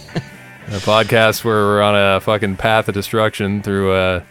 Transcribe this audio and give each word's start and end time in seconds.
a 0.71 0.75
podcast 0.75 1.43
where 1.43 1.65
we're 1.65 1.81
on 1.81 1.97
a 1.97 2.21
fucking 2.21 2.55
path 2.55 2.87
of 2.87 2.93
destruction 2.93 3.61
through 3.61 3.91
uh, 3.91 4.23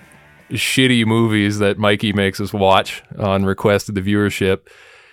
shitty 0.51 1.05
movies 1.05 1.59
that 1.59 1.77
Mikey 1.77 2.15
makes 2.15 2.41
us 2.41 2.51
watch 2.51 3.03
on 3.19 3.45
request 3.45 3.91
of 3.91 3.95
the 3.95 4.01
viewership. 4.01 4.67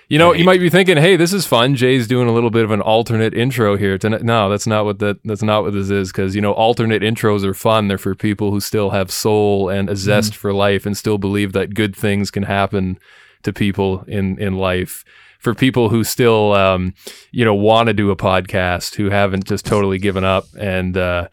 You 0.07 0.19
know, 0.19 0.31
you 0.31 0.45
might 0.45 0.61
be 0.61 0.69
thinking, 0.69 0.95
"Hey, 0.95 1.17
this 1.17 1.33
is 1.33 1.45
fun." 1.45 1.75
Jay's 1.75 2.07
doing 2.07 2.29
a 2.29 2.31
little 2.31 2.49
bit 2.49 2.63
of 2.63 2.71
an 2.71 2.79
alternate 2.79 3.33
intro 3.33 3.75
here 3.75 3.97
tonight. 3.97 4.23
No, 4.23 4.49
that's 4.49 4.66
not 4.66 4.85
what 4.85 4.99
that 4.99 5.19
that's 5.25 5.43
not 5.43 5.63
what 5.63 5.73
this 5.73 5.89
is 5.89 6.13
because 6.13 6.33
you 6.33 6.39
know, 6.39 6.53
alternate 6.53 7.02
intros 7.02 7.44
are 7.44 7.53
fun. 7.53 7.89
They're 7.89 7.97
for 7.97 8.16
people 8.16 8.52
who 8.52 8.61
still 8.61 8.91
have 8.91 9.11
soul 9.11 9.67
and 9.67 9.89
a 9.89 9.97
zest 9.97 10.33
for 10.33 10.53
life 10.53 10.85
and 10.85 10.95
still 10.95 11.17
believe 11.17 11.52
that 11.52 11.73
good 11.73 11.94
things 11.94 12.31
can 12.31 12.44
happen 12.44 12.99
to 13.44 13.52
people 13.52 14.05
in 14.07 14.39
in 14.39 14.55
life. 14.55 15.03
For 15.39 15.53
people 15.53 15.89
who 15.89 16.03
still, 16.03 16.53
um, 16.53 16.93
you 17.31 17.45
know, 17.45 17.53
want 17.55 17.87
to 17.87 17.93
do 17.93 18.11
a 18.11 18.15
podcast, 18.15 18.95
who 18.95 19.09
haven't 19.09 19.45
just 19.45 19.65
totally 19.65 19.97
given 19.99 20.23
up, 20.23 20.45
and 20.59 20.97
uh, 20.97 21.27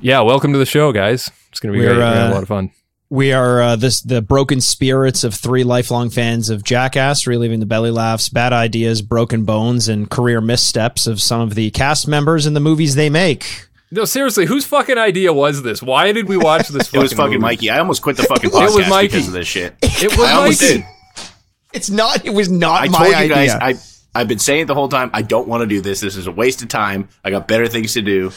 yeah, 0.00 0.20
welcome 0.20 0.52
to 0.52 0.58
the 0.58 0.66
show, 0.66 0.92
guys. 0.92 1.30
It's 1.50 1.60
gonna 1.60 1.72
be 1.72 1.78
great. 1.78 1.88
We're 1.90 1.98
gonna 2.00 2.14
have 2.16 2.30
uh, 2.30 2.32
a 2.32 2.34
lot 2.34 2.42
of 2.42 2.48
fun. 2.48 2.70
We 3.10 3.32
are 3.32 3.60
uh, 3.62 3.76
this 3.76 4.00
the 4.00 4.22
broken 4.22 4.60
spirits 4.60 5.22
of 5.24 5.34
three 5.34 5.62
lifelong 5.62 6.10
fans 6.10 6.48
of 6.50 6.64
Jackass, 6.64 7.26
reliving 7.26 7.60
the 7.60 7.66
belly 7.66 7.90
laughs, 7.90 8.28
bad 8.28 8.52
ideas, 8.52 9.02
broken 9.02 9.44
bones, 9.44 9.88
and 9.88 10.10
career 10.10 10.40
missteps 10.40 11.06
of 11.06 11.20
some 11.20 11.40
of 11.42 11.54
the 11.54 11.70
cast 11.70 12.08
members 12.08 12.46
in 12.46 12.54
the 12.54 12.60
movies 12.60 12.94
they 12.96 13.10
make. 13.10 13.66
No, 13.92 14.04
seriously, 14.06 14.46
whose 14.46 14.64
fucking 14.64 14.98
idea 14.98 15.32
was 15.32 15.62
this? 15.62 15.80
Why 15.80 16.10
did 16.10 16.28
we 16.28 16.36
watch 16.36 16.68
this? 16.68 16.88
It 16.94 16.98
was 16.98 17.12
fucking 17.12 17.16
fucking 17.16 17.32
movie? 17.34 17.38
Mikey. 17.42 17.70
I 17.70 17.78
almost 17.78 18.02
quit 18.02 18.16
the 18.16 18.22
fucking 18.28 18.50
podcast 18.50 18.70
it 18.70 18.74
was 18.74 18.86
podcast 18.86 18.90
Mikey. 18.90 19.06
because 19.08 19.26
of 19.28 19.34
this 19.34 19.46
shit. 19.46 19.76
It 19.82 20.16
was 20.16 20.26
I 20.26 20.32
almost 20.32 20.62
Mikey. 20.62 20.74
did. 20.78 20.84
It's 21.74 21.90
not. 21.90 22.24
It 22.24 22.30
was 22.32 22.48
not 22.50 22.82
I 22.84 22.88
my 22.88 22.98
told 22.98 23.10
you 23.10 23.14
idea. 23.16 23.34
guys. 23.34 23.50
I 24.14 24.20
I've 24.20 24.28
been 24.28 24.38
saying 24.38 24.62
it 24.62 24.64
the 24.66 24.74
whole 24.74 24.88
time. 24.88 25.10
I 25.12 25.22
don't 25.22 25.48
want 25.48 25.62
to 25.62 25.66
do 25.66 25.80
this. 25.80 26.00
This 26.00 26.16
is 26.16 26.26
a 26.26 26.32
waste 26.32 26.62
of 26.62 26.68
time. 26.68 27.08
I 27.24 27.30
got 27.30 27.48
better 27.48 27.66
things 27.68 27.94
to 27.94 28.02
do. 28.02 28.30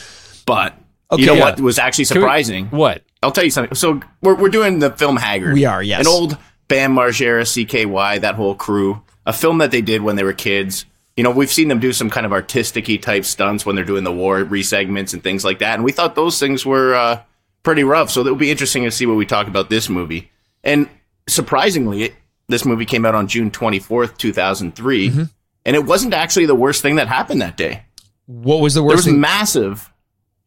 But 0.44 0.74
Okay, 1.10 1.22
you 1.22 1.26
know 1.28 1.34
yeah. 1.34 1.44
what 1.44 1.60
was 1.60 1.78
actually 1.78 2.04
Can 2.06 2.16
we- 2.16 2.20
surprising? 2.22 2.66
What? 2.66 3.02
I'll 3.22 3.32
tell 3.32 3.44
you 3.44 3.50
something. 3.50 3.74
So 3.74 4.00
we're 4.22 4.34
we're 4.34 4.48
doing 4.48 4.78
the 4.80 4.90
film 4.90 5.16
Haggard. 5.16 5.54
We 5.54 5.64
are, 5.64 5.82
yes. 5.82 6.00
An 6.00 6.06
old 6.06 6.36
Bam 6.68 6.94
Margera, 6.94 7.42
CKY, 7.42 8.20
that 8.20 8.34
whole 8.34 8.54
crew. 8.54 9.02
A 9.24 9.32
film 9.32 9.58
that 9.58 9.70
they 9.70 9.80
did 9.82 10.02
when 10.02 10.16
they 10.16 10.24
were 10.24 10.32
kids. 10.34 10.84
You 11.16 11.24
know, 11.24 11.30
we've 11.30 11.50
seen 11.50 11.68
them 11.68 11.80
do 11.80 11.92
some 11.92 12.10
kind 12.10 12.24
of 12.26 12.32
artistic-y 12.32 12.96
type 12.96 13.24
stunts 13.24 13.66
when 13.66 13.74
they're 13.74 13.84
doing 13.84 14.04
the 14.04 14.12
war 14.12 14.44
resegments 14.44 15.12
and 15.14 15.22
things 15.22 15.44
like 15.44 15.58
that. 15.58 15.74
And 15.74 15.82
we 15.84 15.90
thought 15.92 16.14
those 16.14 16.38
things 16.38 16.64
were 16.64 16.94
uh, 16.94 17.22
pretty 17.64 17.82
rough. 17.84 18.10
So 18.10 18.20
it 18.20 18.30
would 18.30 18.38
be 18.38 18.50
interesting 18.52 18.84
to 18.84 18.90
see 18.90 19.04
what 19.06 19.16
we 19.16 19.26
talk 19.26 19.48
about 19.48 19.68
this 19.68 19.88
movie. 19.88 20.30
And 20.62 20.88
surprisingly, 21.28 22.04
it, 22.04 22.14
this 22.48 22.64
movie 22.64 22.84
came 22.86 23.04
out 23.04 23.14
on 23.14 23.28
June 23.28 23.50
24th, 23.50 24.16
2003. 24.16 25.10
Mm-hmm. 25.10 25.22
And 25.64 25.76
it 25.76 25.84
wasn't 25.84 26.14
actually 26.14 26.46
the 26.46 26.54
worst 26.54 26.80
thing 26.82 26.96
that 26.96 27.08
happened 27.08 27.42
that 27.42 27.56
day. 27.56 27.82
what 28.26 28.60
was 28.60 28.74
the 28.74 28.82
worst? 28.82 28.90
There 28.90 28.96
was 28.96 29.04
thing? 29.06 29.20
massive, 29.20 29.92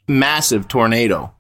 massive 0.08 0.68
tornado 0.68 1.34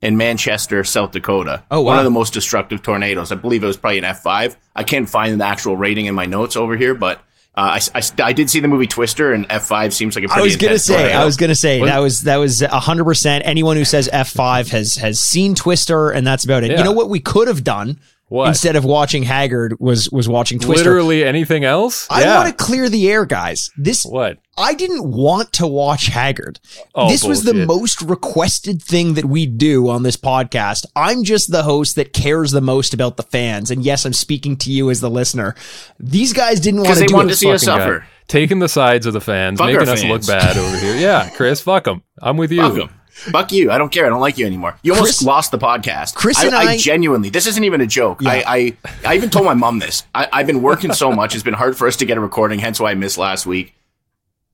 in 0.00 0.16
Manchester, 0.16 0.84
South 0.84 1.12
Dakota. 1.12 1.64
Oh, 1.70 1.80
One 1.80 1.94
wow. 1.94 2.00
of 2.00 2.04
the 2.04 2.10
most 2.10 2.32
destructive 2.32 2.82
tornadoes. 2.82 3.32
I 3.32 3.36
believe 3.36 3.64
it 3.64 3.66
was 3.66 3.76
probably 3.76 3.98
an 3.98 4.04
F5. 4.04 4.56
I 4.76 4.84
can't 4.84 5.08
find 5.08 5.40
the 5.40 5.44
actual 5.46 5.76
rating 5.76 6.06
in 6.06 6.14
my 6.14 6.26
notes 6.26 6.56
over 6.56 6.76
here, 6.76 6.94
but 6.94 7.18
uh, 7.56 7.78
I, 7.94 7.98
I, 7.98 8.02
I 8.22 8.32
did 8.32 8.50
see 8.50 8.60
the 8.60 8.68
movie 8.68 8.86
Twister, 8.86 9.32
and 9.32 9.48
F5 9.48 9.92
seems 9.92 10.14
like 10.16 10.24
a 10.24 10.28
pretty 10.28 10.42
I 10.42 10.44
was 10.44 10.56
gonna 10.56 10.78
say. 10.78 10.96
tornado. 10.96 11.18
I 11.20 11.24
was 11.24 11.36
gonna 11.36 11.54
say 11.54 11.84
that 11.84 11.98
was 12.00 12.22
that 12.22 12.36
was 12.36 12.60
hundred 12.60 13.04
percent. 13.04 13.46
Anyone 13.46 13.76
who 13.76 13.84
says 13.84 14.08
F 14.12 14.28
five 14.30 14.68
has 14.70 14.96
has 14.96 15.20
seen 15.20 15.54
Twister, 15.54 16.10
and 16.10 16.26
that's 16.26 16.44
about 16.44 16.64
it. 16.64 16.72
Yeah. 16.72 16.78
You 16.78 16.84
know 16.84 16.92
what 16.92 17.08
we 17.08 17.20
could 17.20 17.46
have 17.48 17.62
done 17.64 18.00
What? 18.28 18.48
instead 18.48 18.74
of 18.74 18.84
watching 18.84 19.22
Haggard 19.22 19.78
was 19.78 20.10
was 20.10 20.28
watching 20.28 20.58
Twister. 20.58 20.84
Literally 20.90 21.24
anything 21.24 21.62
else? 21.64 22.06
I 22.10 22.22
yeah. 22.22 22.36
want 22.38 22.48
to 22.58 22.64
clear 22.64 22.88
the 22.88 23.08
air, 23.10 23.26
guys. 23.26 23.70
This 23.76 24.04
What? 24.04 24.38
I 24.56 24.74
didn't 24.74 25.10
want 25.10 25.52
to 25.54 25.66
watch 25.66 26.06
Haggard. 26.06 26.60
Oh, 26.94 27.08
this 27.08 27.22
was 27.24 27.42
the 27.42 27.52
most 27.54 28.00
requested 28.02 28.80
thing 28.82 29.14
that 29.14 29.24
we 29.24 29.46
do 29.46 29.88
on 29.88 30.04
this 30.04 30.16
podcast. 30.16 30.86
I'm 30.96 31.24
just 31.24 31.50
the 31.50 31.64
host 31.64 31.96
that 31.96 32.12
cares 32.12 32.52
the 32.52 32.60
most 32.60 32.94
about 32.94 33.16
the 33.16 33.24
fans. 33.24 33.70
And 33.70 33.84
yes, 33.84 34.04
I'm 34.06 34.12
speaking 34.12 34.56
to 34.58 34.70
you 34.72 34.90
as 34.90 35.00
the 35.00 35.10
listener. 35.10 35.54
These 35.98 36.32
guys 36.32 36.60
didn't 36.60 36.80
want 36.80 36.86
Because 36.88 36.98
to 36.98 37.02
they 37.02 37.08
do 37.08 37.14
wanted 37.14 37.28
it. 37.30 37.32
to 37.32 37.36
see 37.38 37.50
us 37.52 37.64
Fucking 37.64 37.78
guy. 37.78 37.84
suffer. 37.84 38.06
Taking 38.28 38.58
the 38.60 38.68
sides 38.68 39.06
of 39.06 39.12
the 39.12 39.20
fans, 39.20 39.58
Fuck 39.58 39.66
making 39.66 39.88
our 39.88 39.92
us 39.94 40.04
look 40.04 40.26
bad 40.26 40.56
over 40.56 40.76
here. 40.78 40.96
Yeah, 40.96 41.28
Chris, 41.30 41.60
fuck 41.60 41.84
them. 41.84 42.02
I'm 42.22 42.36
with 42.36 42.52
you. 42.52 42.88
Fuck 43.14 43.52
you. 43.52 43.70
I 43.70 43.78
don't 43.78 43.90
care. 43.90 44.04
I 44.04 44.08
don't 44.08 44.20
like 44.20 44.38
you 44.38 44.44
anymore. 44.44 44.76
You 44.82 44.92
almost 44.92 45.18
Chris- 45.18 45.22
lost 45.22 45.50
the 45.52 45.58
podcast. 45.58 46.14
Chris 46.14 46.38
I, 46.38 46.46
and 46.46 46.54
I- 46.54 46.76
genuinely, 46.76 47.30
this 47.30 47.46
isn't 47.46 47.62
even 47.62 47.80
a 47.80 47.86
joke. 47.86 48.18
I, 48.26 48.44
I, 48.46 48.76
I 49.06 49.14
even 49.14 49.30
told 49.30 49.44
my 49.44 49.54
mom 49.54 49.78
this. 49.78 50.02
I, 50.14 50.28
I've 50.32 50.46
been 50.48 50.62
working 50.62 50.92
so 50.92 51.12
much. 51.12 51.34
It's 51.34 51.44
been 51.44 51.54
hard 51.54 51.76
for 51.76 51.86
us 51.86 51.96
to 51.96 52.06
get 52.06 52.18
a 52.18 52.20
recording, 52.20 52.58
hence 52.58 52.80
why 52.80 52.90
I 52.90 52.94
missed 52.94 53.16
last 53.16 53.46
week. 53.46 53.74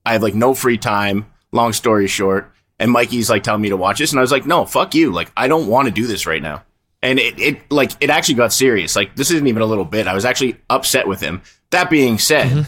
I 0.04 0.12
have 0.12 0.22
like 0.22 0.34
no 0.34 0.54
free 0.54 0.78
time. 0.78 1.26
Long 1.53 1.72
story 1.72 2.06
short. 2.06 2.53
And 2.78 2.91
Mikey's 2.91 3.28
like 3.31 3.43
telling 3.43 3.62
me 3.62 3.71
to 3.71 3.76
watch 3.76 3.98
this. 3.98 4.12
And 4.12 4.19
I 4.19 4.22
was 4.22 4.31
like, 4.32 4.47
no, 4.47 4.65
fuck 4.66 4.94
you. 4.94 5.10
Like, 5.10 5.32
I 5.37 5.48
don't 5.48 5.66
want 5.66 5.88
to 5.88 5.92
do 5.92 6.06
this 6.06 6.27
right 6.27 6.42
now. 6.42 6.62
And 7.03 7.19
it, 7.19 7.38
it, 7.38 7.72
like, 7.72 7.92
it 8.00 8.10
actually 8.10 8.34
got 8.34 8.53
serious. 8.53 8.94
Like, 8.94 9.16
this 9.16 9.31
isn't 9.31 9.47
even 9.47 9.62
a 9.62 9.66
little 9.66 9.87
bit. 9.87 10.06
I 10.06 10.15
was 10.15 10.27
actually 10.27 10.56
upset 10.69 11.09
with 11.09 11.21
him. 11.21 11.41
That 11.71 11.88
being 11.88 12.19
said, 12.19 12.66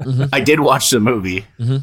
mm-hmm. 0.00 0.24
I 0.32 0.40
did 0.40 0.58
watch 0.58 0.90
the 0.90 0.98
movie. 0.98 1.46
Mm-hmm. 1.58 1.76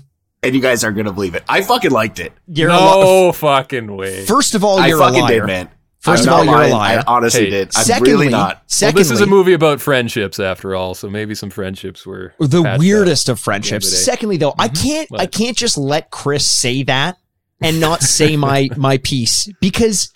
And 0.43 0.53
you 0.53 0.61
guys 0.61 0.83
aren't 0.83 0.95
going 0.95 1.05
to 1.05 1.13
believe 1.13 1.35
it. 1.35 1.43
I 1.47 1.61
fucking 1.61 1.91
liked 1.91 2.19
it. 2.19 2.33
You're 2.47 2.69
a 2.69 2.73
li- 2.73 2.79
No 2.79 3.31
fucking 3.33 3.95
way. 3.95 4.25
First 4.25 4.55
of 4.55 4.63
all, 4.63 4.79
I 4.79 4.87
you're 4.87 4.99
fucking 4.99 5.19
a 5.19 5.23
liar. 5.23 5.39
did, 5.39 5.45
man. 5.47 5.69
First 5.99 6.27
I'm 6.27 6.33
of 6.33 6.39
all, 6.39 6.45
not 6.45 6.51
you're 6.51 6.59
a 6.59 6.67
lying. 6.67 6.73
liar. 6.73 7.03
I 7.07 7.13
honestly 7.15 7.45
Hey, 7.45 7.49
did. 7.49 7.67
I'm 7.77 7.83
secondly, 7.85 8.11
really 8.11 8.29
not. 8.29 8.61
well, 8.81 8.91
this 8.91 9.09
is 9.09 9.21
a 9.21 9.25
movie 9.25 9.53
about 9.53 9.79
friendships 9.79 10.37
after 10.37 10.75
all, 10.75 10.95
so 10.95 11.09
maybe 11.09 11.33
some 11.33 11.49
friendships 11.49 12.05
were 12.05 12.33
the 12.39 12.75
weirdest 12.77 13.29
of 13.29 13.39
friendships. 13.39 13.85
the 13.89 13.95
day. 13.95 14.01
Secondly, 14.01 14.35
though, 14.35 14.53
I 14.59 14.67
mm-hmm. 14.67 14.83
can't 14.83 15.09
I 15.17 15.27
can't 15.27 15.55
just 15.55 15.77
let 15.77 16.11
Chris 16.11 16.45
say 16.45 16.83
that 16.83 17.17
and 17.61 17.79
not 17.79 18.01
say 18.03 18.35
my 18.49 18.67
my 18.75 18.97
piece 18.97 19.47
because 19.61 20.11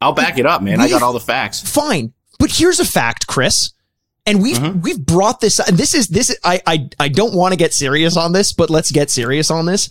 I'll 0.00 0.14
back 0.14 0.38
it 0.38 0.46
up, 0.46 0.62
man. 0.62 0.80
I 0.80 0.88
got 0.88 1.02
all 1.02 1.12
the 1.12 1.20
facts. 1.20 1.60
fine. 1.60 2.14
But 2.38 2.50
here's 2.50 2.80
a 2.80 2.84
fact, 2.86 3.26
Chris. 3.26 3.72
And 4.24 4.40
we've 4.42 4.56
Mm-hmm. 4.56 4.80
we've 4.82 5.04
brought 5.04 5.40
this 5.40 5.58
and 5.58 5.76
this 5.76 5.94
is 5.94 6.08
this 6.08 6.36
I 6.44 6.60
I 6.66 6.88
I 7.00 7.08
don't 7.08 7.34
want 7.34 7.52
to 7.52 7.56
get 7.56 7.72
serious 7.74 8.16
on 8.16 8.32
this, 8.32 8.52
but 8.52 8.70
let's 8.70 8.90
get 8.90 9.10
serious 9.10 9.50
on 9.50 9.66
this. 9.66 9.88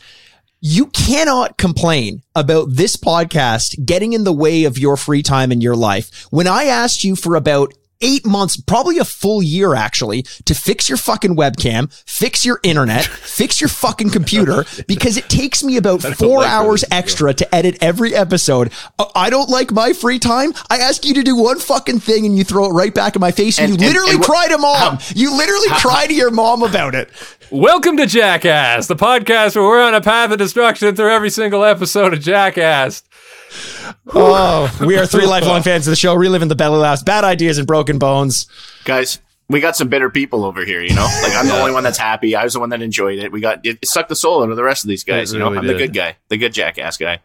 You 0.61 0.85
cannot 0.87 1.57
complain 1.57 2.21
about 2.35 2.67
this 2.69 2.95
podcast 2.95 3.83
getting 3.83 4.13
in 4.13 4.23
the 4.23 4.31
way 4.33 4.65
of 4.65 4.77
your 4.77 4.95
free 4.95 5.23
time 5.23 5.51
in 5.51 5.59
your 5.59 5.75
life. 5.75 6.27
When 6.29 6.47
I 6.47 6.65
asked 6.65 7.03
you 7.03 7.15
for 7.15 7.35
about 7.35 7.73
eight 8.01 8.25
months, 8.25 8.57
probably 8.59 8.97
a 8.97 9.05
full 9.05 9.41
year 9.43 9.75
actually, 9.75 10.23
to 10.45 10.53
fix 10.55 10.89
your 10.89 10.97
fucking 10.97 11.35
webcam, 11.35 11.91
fix 12.05 12.45
your 12.45 12.59
internet, 12.63 13.05
fix 13.05 13.59
your 13.61 13.67
fucking 13.69 14.09
computer, 14.09 14.65
because 14.87 15.17
it 15.17 15.29
takes 15.29 15.63
me 15.63 15.77
about 15.77 16.01
four 16.01 16.39
like 16.39 16.49
hours 16.49 16.83
extra 16.91 17.33
to 17.33 17.55
edit 17.55 17.77
every 17.81 18.13
episode. 18.15 18.71
Uh, 18.99 19.05
I 19.15 19.29
don't 19.29 19.49
like 19.49 19.71
my 19.71 19.93
free 19.93 20.19
time. 20.19 20.53
I 20.69 20.77
ask 20.77 21.05
you 21.05 21.13
to 21.15 21.23
do 21.23 21.35
one 21.35 21.59
fucking 21.59 21.99
thing 21.99 22.25
and 22.25 22.35
you 22.37 22.43
throw 22.43 22.65
it 22.65 22.73
right 22.73 22.93
back 22.93 23.15
in 23.15 23.19
my 23.19 23.31
face. 23.31 23.59
And, 23.59 23.71
And- 23.73 23.81
you 23.81 23.87
and- 23.87 23.95
literally 23.95 24.15
and 24.15 24.23
cry 24.23 24.47
to 24.47 24.57
mom. 24.57 24.75
how- 24.97 24.99
you 25.15 25.35
literally 25.35 25.69
cry 25.79 26.07
to 26.07 26.13
your 26.13 26.31
mom 26.31 26.63
about 26.63 26.95
it. 26.95 27.09
Welcome 27.49 27.97
to 27.97 28.05
Jackass, 28.05 28.87
the 28.87 28.95
podcast 28.95 29.55
where 29.55 29.65
we're 29.65 29.81
on 29.83 29.93
a 29.93 29.99
path 30.01 30.31
of 30.31 30.37
destruction 30.37 30.95
through 30.95 31.09
every 31.11 31.29
single 31.29 31.65
episode 31.65 32.13
of 32.13 32.21
Jackass. 32.21 33.03
Oh, 34.13 34.75
we 34.85 34.97
are 34.97 35.05
three 35.05 35.25
lifelong 35.25 35.61
fans 35.63 35.87
of 35.87 35.91
the 35.91 35.95
show, 35.95 36.13
reliving 36.15 36.47
the 36.47 36.55
belly 36.55 36.77
laughs, 36.77 37.03
bad 37.03 37.23
ideas, 37.23 37.57
and 37.57 37.67
broken 37.67 37.97
bones. 37.99 38.47
Guys, 38.83 39.19
we 39.47 39.59
got 39.59 39.75
some 39.75 39.89
bitter 39.89 40.09
people 40.09 40.43
over 40.43 40.65
here, 40.65 40.81
you 40.81 40.93
know? 40.93 41.07
Like, 41.21 41.33
I'm 41.35 41.47
the 41.47 41.57
only 41.57 41.71
one 41.71 41.83
that's 41.83 41.97
happy. 41.97 42.35
I 42.35 42.43
was 42.43 42.53
the 42.53 42.59
one 42.59 42.69
that 42.69 42.81
enjoyed 42.81 43.19
it. 43.19 43.31
We 43.31 43.39
got, 43.41 43.65
it 43.65 43.85
sucked 43.85 44.09
the 44.09 44.15
soul 44.15 44.43
out 44.43 44.49
of 44.49 44.55
the 44.55 44.63
rest 44.63 44.83
of 44.83 44.89
these 44.89 45.03
guys, 45.03 45.31
It 45.31 45.35
you 45.35 45.39
know? 45.39 45.45
really 45.51 45.59
I'm 45.59 45.67
the 45.67 45.73
good 45.75 45.93
guy, 45.93 46.17
the 46.29 46.37
good 46.37 46.53
jackass 46.53 46.97
guy. 46.97 47.19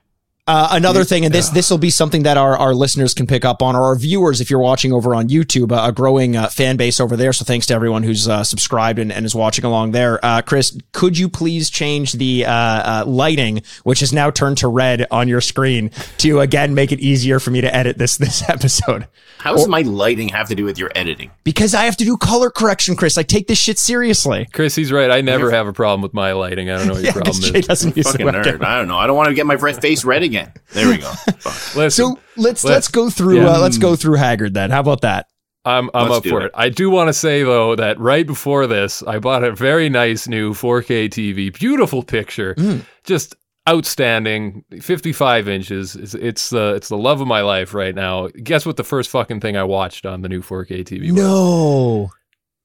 Uh, 0.48 0.68
another 0.70 1.02
thing, 1.02 1.24
and 1.24 1.34
this 1.34 1.48
this 1.48 1.70
will 1.70 1.78
be 1.78 1.90
something 1.90 2.22
that 2.22 2.36
our, 2.36 2.56
our 2.56 2.72
listeners 2.72 3.14
can 3.14 3.26
pick 3.26 3.44
up 3.44 3.62
on, 3.62 3.74
or 3.74 3.82
our 3.82 3.96
viewers, 3.96 4.40
if 4.40 4.48
you're 4.48 4.60
watching 4.60 4.92
over 4.92 5.12
on 5.12 5.28
YouTube, 5.28 5.72
uh, 5.72 5.88
a 5.88 5.92
growing 5.92 6.36
uh, 6.36 6.48
fan 6.48 6.76
base 6.76 7.00
over 7.00 7.16
there. 7.16 7.32
So 7.32 7.44
thanks 7.44 7.66
to 7.66 7.74
everyone 7.74 8.04
who's 8.04 8.28
uh, 8.28 8.44
subscribed 8.44 9.00
and, 9.00 9.12
and 9.12 9.26
is 9.26 9.34
watching 9.34 9.64
along 9.64 9.90
there. 9.90 10.24
Uh, 10.24 10.42
Chris, 10.42 10.78
could 10.92 11.18
you 11.18 11.28
please 11.28 11.68
change 11.68 12.12
the 12.12 12.44
uh, 12.46 12.50
uh, 12.52 13.04
lighting, 13.08 13.62
which 13.82 14.02
is 14.02 14.12
now 14.12 14.30
turned 14.30 14.58
to 14.58 14.68
red 14.68 15.04
on 15.10 15.26
your 15.26 15.40
screen, 15.40 15.90
to 16.18 16.38
again 16.38 16.74
make 16.74 16.92
it 16.92 17.00
easier 17.00 17.40
for 17.40 17.50
me 17.50 17.60
to 17.60 17.74
edit 17.74 17.98
this 17.98 18.16
this 18.16 18.42
episode? 18.48 19.08
How 19.38 19.54
does 19.54 19.68
my 19.68 19.82
lighting 19.82 20.28
have 20.30 20.48
to 20.48 20.54
do 20.54 20.64
with 20.64 20.78
your 20.78 20.90
editing? 20.94 21.30
Because 21.44 21.74
I 21.74 21.84
have 21.84 21.96
to 21.98 22.04
do 22.04 22.16
color 22.16 22.50
correction, 22.50 22.96
Chris. 22.96 23.18
I 23.18 23.22
take 23.22 23.46
this 23.48 23.58
shit 23.58 23.78
seriously. 23.78 24.48
Chris, 24.52 24.74
he's 24.74 24.90
right. 24.90 25.10
I 25.10 25.20
never 25.20 25.50
have 25.50 25.66
a 25.68 25.72
problem 25.72 26.02
with 26.02 26.14
my 26.14 26.32
lighting. 26.32 26.70
I 26.70 26.78
don't 26.78 26.86
know 26.86 26.94
what 26.94 27.02
your 27.02 27.06
Yeah, 27.08 27.12
problem 27.12 27.36
because 27.36 27.50
Jay 27.50 27.58
is. 27.60 27.66
doesn't 27.66 27.96
use 27.96 28.06
the 28.06 28.12
Fucking 28.12 28.26
webcam. 28.26 28.58
nerd. 28.58 28.64
I 28.64 28.78
don't 28.78 28.88
know. 28.88 28.96
I 28.98 29.06
don't 29.06 29.16
want 29.16 29.28
to 29.28 29.34
get 29.34 29.46
my 29.46 29.56
face 29.56 30.04
red 30.04 30.22
again. 30.22 30.35
Again. 30.38 30.52
There 30.72 30.88
we 30.88 30.98
go. 30.98 31.12
Listen, 31.76 31.90
So 31.90 32.08
let's 32.36 32.62
Let's- 32.62 32.64
let's 32.64 32.88
go 32.88 33.10
through 33.10 33.36
yeah. 33.42 33.52
uh, 33.56 33.60
let's 33.60 33.78
go 33.78 33.96
through 33.96 34.16
Haggard 34.16 34.54
then. 34.54 34.70
How 34.70 34.80
about 34.80 35.00
that? 35.02 35.26
I'm 35.64 35.90
I'm 35.94 36.08
Let's 36.08 36.18
up 36.24 36.30
for 36.30 36.42
it. 36.42 36.46
it. 36.46 36.52
I 36.54 36.68
do 36.68 36.90
want 36.90 37.08
to 37.08 37.12
say 37.12 37.42
though 37.42 37.74
that 37.74 37.98
right 37.98 38.24
before 38.24 38.68
this, 38.68 39.02
I 39.02 39.18
bought 39.18 39.42
a 39.42 39.50
very 39.52 39.88
nice 39.88 40.28
new 40.28 40.52
4K 40.54 41.08
TV, 41.08 41.52
beautiful 41.52 42.04
picture, 42.04 42.54
Mm. 42.54 42.84
just 43.02 43.34
outstanding, 43.68 44.64
55 44.80 45.48
inches. 45.48 45.96
It's 45.96 46.14
it's 46.14 46.50
the 46.50 46.74
it's 46.76 46.88
the 46.88 46.96
love 46.96 47.20
of 47.20 47.26
my 47.26 47.40
life 47.40 47.74
right 47.74 47.94
now. 47.96 48.28
Guess 48.28 48.64
what? 48.64 48.76
The 48.76 48.84
first 48.84 49.10
fucking 49.10 49.40
thing 49.40 49.56
I 49.56 49.64
watched 49.64 50.06
on 50.06 50.22
the 50.22 50.28
new 50.28 50.40
4K 50.40 50.84
TV. 50.84 51.10
was? 51.10 51.20
No, 51.20 52.10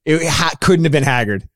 it 0.05 0.21
ha- 0.27 0.53
couldn't 0.61 0.85
have 0.85 0.91
been 0.91 1.03
Haggard. 1.03 1.47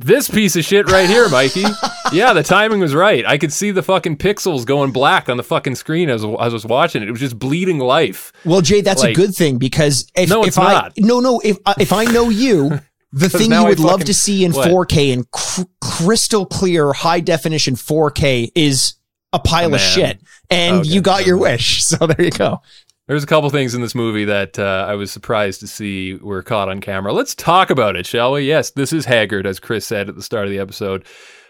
This 0.00 0.28
piece 0.30 0.54
of 0.56 0.64
shit 0.64 0.90
right 0.90 1.08
here, 1.08 1.28
Mikey. 1.28 1.64
yeah, 2.12 2.32
the 2.32 2.42
timing 2.42 2.80
was 2.80 2.94
right. 2.94 3.24
I 3.26 3.38
could 3.38 3.52
see 3.52 3.70
the 3.70 3.82
fucking 3.82 4.16
pixels 4.18 4.64
going 4.64 4.92
black 4.92 5.28
on 5.28 5.36
the 5.36 5.42
fucking 5.42 5.74
screen 5.74 6.08
as, 6.08 6.24
as 6.24 6.30
I 6.38 6.48
was 6.48 6.64
watching 6.64 7.02
it. 7.02 7.08
It 7.08 7.10
was 7.12 7.20
just 7.20 7.38
bleeding 7.38 7.78
life. 7.78 8.32
Well, 8.44 8.60
Jay, 8.60 8.80
that's 8.80 9.02
a 9.02 9.12
good 9.12 9.34
thing 9.34 9.58
because 9.58 10.10
if, 10.14 10.28
No, 10.28 10.42
if 10.42 10.48
it's 10.48 10.58
I 10.58 10.72
not. 10.72 10.92
no 10.98 11.20
no 11.20 11.40
if 11.44 11.56
uh, 11.66 11.74
if 11.80 11.92
I 11.92 12.04
know 12.04 12.28
you, 12.30 12.80
the 13.12 13.28
thing 13.28 13.52
you 13.52 13.64
would 13.64 13.80
love 13.80 14.04
to 14.04 14.14
see 14.14 14.44
in 14.44 14.52
What? 14.52 14.68
4K 14.70 15.12
and 15.12 15.30
cr- 15.30 15.62
crystal 15.80 16.46
clear, 16.46 16.92
high 16.92 17.20
definition 17.20 17.74
4K 17.74 18.52
is 18.54 18.94
a 19.32 19.38
pile 19.38 19.74
of 19.74 19.80
shit, 19.80 20.20
and 20.50 20.80
Okay. 20.80 20.88
you 20.88 21.00
got 21.02 21.26
your 21.26 21.36
wish. 21.38 21.82
So 21.88 22.06
there 22.06 22.24
you 22.24 22.30
go. 22.30 22.62
There's 23.08 23.24
a 23.24 23.26
couple 23.26 23.48
things 23.48 23.74
in 23.74 23.80
this 23.80 23.94
movie 23.94 24.26
that 24.26 24.58
uh, 24.58 24.84
I 24.86 24.94
was 24.94 25.10
surprised 25.10 25.60
to 25.60 25.66
see 25.66 26.16
were 26.16 26.42
caught 26.42 26.68
on 26.68 26.82
camera. 26.82 27.14
Let's 27.14 27.34
talk 27.34 27.70
about 27.70 27.96
it, 27.96 28.04
shall 28.04 28.32
we? 28.32 28.42
Yes, 28.42 28.70
this 28.72 28.92
is 28.92 29.06
Haggard, 29.06 29.46
as 29.46 29.58
Chris 29.58 29.86
said 29.86 30.10
at 30.10 30.14
the 30.14 30.22
start 30.22 30.44
of 30.44 30.50
the 30.50 30.58
episode, 30.58 31.06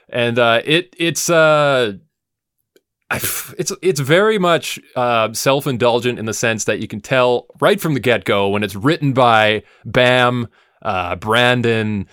and 0.09 0.39
uh, 0.39 0.63
it 0.65 0.95
it's 0.97 1.29
uh, 1.29 1.95
it's 3.11 3.73
it's 3.83 3.99
very 3.99 4.39
much 4.39 4.79
uh, 4.95 5.33
self 5.33 5.67
indulgent 5.67 6.21
in 6.21 6.27
the 6.27 6.33
sense 6.33 6.63
that 6.63 6.79
you 6.79 6.87
can 6.87 7.01
tell 7.01 7.49
right 7.61 7.81
from 7.81 7.95
the 7.95 8.01
get 8.01 8.25
go 8.25 8.49
when 8.49 8.63
it's 8.63 8.77
written 8.77 9.13
by 9.13 9.65
Bam, 9.85 10.47
uh, 10.83 11.17
Brandon. 11.17 12.07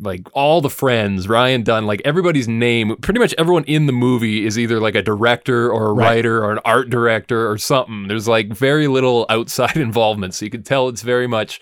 Like 0.00 0.28
all 0.32 0.60
the 0.60 0.70
friends, 0.70 1.28
Ryan 1.28 1.62
Dunn, 1.64 1.86
like 1.86 2.00
everybody's 2.04 2.46
name, 2.46 2.96
pretty 2.98 3.18
much 3.18 3.34
everyone 3.36 3.64
in 3.64 3.86
the 3.86 3.92
movie 3.92 4.46
is 4.46 4.56
either 4.58 4.78
like 4.78 4.94
a 4.94 5.02
director 5.02 5.70
or 5.72 5.86
a 5.86 5.92
Right. 5.92 6.06
writer 6.16 6.44
or 6.44 6.52
an 6.52 6.60
art 6.64 6.88
director 6.88 7.50
or 7.50 7.58
something. 7.58 8.06
There's 8.06 8.28
like 8.28 8.48
very 8.52 8.86
little 8.86 9.26
outside 9.28 9.76
involvement, 9.88 10.34
so 10.34 10.44
you 10.44 10.50
can 10.52 10.62
tell 10.62 10.88
it's 10.88 11.02
very 11.02 11.26
much, 11.26 11.58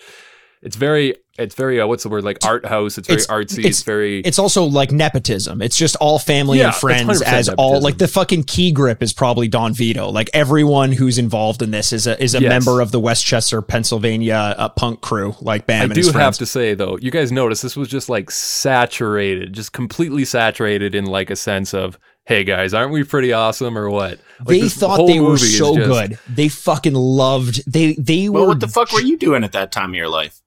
it's 0.61 0.75
very, 0.75 1.15
it's 1.37 1.55
very, 1.55 1.79
uh, 1.79 1.87
what's 1.87 2.03
the 2.03 2.09
word, 2.09 2.23
like 2.23 2.37
art 2.45 2.65
house. 2.65 2.97
It's 2.97 3.07
very 3.07 3.21
It's- 3.21 3.27
artsy. 3.31 3.57
It's, 3.59 3.65
it's- 3.67 3.83
very, 3.83 4.21
It's 4.21 4.39
also 4.39 4.63
like 4.65 4.91
nepotism. 4.91 5.61
It's 5.61 5.77
just 5.77 5.95
all 5.97 6.19
family 6.19 6.59
Yeah, 6.59 6.67
and 6.67 6.75
friends 6.75 7.21
100% 7.21 7.23
as 7.27 7.49
all 7.49 7.79
like 7.81 7.97
the 7.97 8.07
fucking 8.07 8.43
key 8.43 8.71
grip 8.71 9.03
is 9.03 9.13
probably 9.13 9.47
Don 9.47 9.73
Vito. 9.73 10.09
Like 10.09 10.29
everyone 10.33 10.91
who's 10.91 11.17
involved 11.17 11.61
in 11.61 11.71
this 11.71 11.93
is 11.93 12.07
a 12.07 12.21
is 12.21 12.33
a 12.35 12.41
Yes. 12.41 12.49
member 12.49 12.81
of 12.81 12.91
the 12.91 12.99
West 12.99 13.25
Chester, 13.25 13.61
Pennsylvania 13.61 14.55
uh, 14.57 14.69
punk 14.69 15.01
crew, 15.01 15.35
like 15.41 15.65
Bam 15.67 15.81
I 15.81 15.83
and 15.85 15.93
do 15.93 15.99
his 15.99 16.11
have 16.11 16.37
to 16.37 16.45
say 16.45 16.73
though, 16.73 16.97
you 17.01 17.11
guys 17.11 17.31
notice 17.31 17.61
this 17.61 17.75
was 17.75 17.87
just 17.87 18.09
like 18.09 18.31
saturated, 18.31 19.53
just 19.53 19.71
completely 19.73 20.25
saturated 20.25 20.95
in 20.95 21.05
like 21.05 21.29
a 21.29 21.35
sense 21.35 21.73
of, 21.73 21.97
hey 22.25 22.43
guys, 22.43 22.73
aren't 22.73 22.91
we 22.91 23.03
pretty 23.03 23.31
awesome 23.31 23.77
or 23.77 23.89
what? 23.89 24.19
Like, 24.39 24.47
they 24.47 24.69
thought 24.69 25.05
they 25.07 25.19
were 25.19 25.37
so 25.37 25.75
just 25.75 25.87
good. 25.87 26.19
They 26.27 26.47
fucking 26.49 26.93
loved. 26.93 27.61
They 27.71 27.93
they 27.93 28.27
Well, 28.29 28.43
were. 28.43 28.47
what 28.49 28.59
the 28.59 28.67
fuck 28.67 28.91
were 28.91 29.01
you 29.01 29.17
doing 29.17 29.43
at 29.43 29.51
that 29.53 29.71
time 29.71 29.91
of 29.91 29.95
your 29.95 30.09
life? 30.09 30.41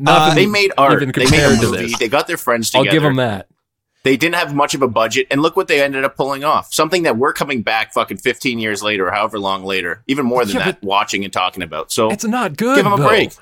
Nothing 0.00 0.32
uh, 0.32 0.34
They 0.34 0.46
made 0.46 0.72
art. 0.78 1.02
even 1.02 1.12
They 1.14 1.30
made 1.30 1.44
a 1.44 1.60
movie. 1.62 1.82
this. 1.88 1.98
They 1.98 2.08
got 2.08 2.26
their 2.26 2.36
friends 2.36 2.70
together. 2.70 2.88
I'll 2.88 2.92
give 2.92 3.02
them 3.02 3.16
that. 3.16 3.48
They 4.02 4.16
didn't 4.16 4.36
have 4.36 4.54
much 4.54 4.74
of 4.74 4.80
a 4.80 4.88
budget, 4.88 5.26
and 5.30 5.42
look 5.42 5.56
what 5.56 5.68
they 5.68 5.82
ended 5.82 6.04
up 6.04 6.16
pulling 6.16 6.42
off. 6.42 6.72
Something 6.72 7.02
that 7.02 7.18
we're 7.18 7.34
coming 7.34 7.60
back 7.60 7.92
fucking 7.92 8.16
15 8.16 8.58
years 8.58 8.82
later, 8.82 9.08
or 9.08 9.10
however 9.10 9.38
long 9.38 9.62
later, 9.62 10.02
even 10.06 10.24
more 10.24 10.42
than 10.46 10.56
Yeah, 10.56 10.64
that, 10.64 10.82
watching 10.82 11.22
and 11.22 11.30
talking 11.30 11.62
about. 11.62 11.92
So 11.92 12.10
It's 12.10 12.24
not 12.24 12.56
good. 12.56 12.76
give 12.76 12.84
them 12.84 12.94
a 12.94 12.96
though. 12.96 13.06
break. 13.08 13.32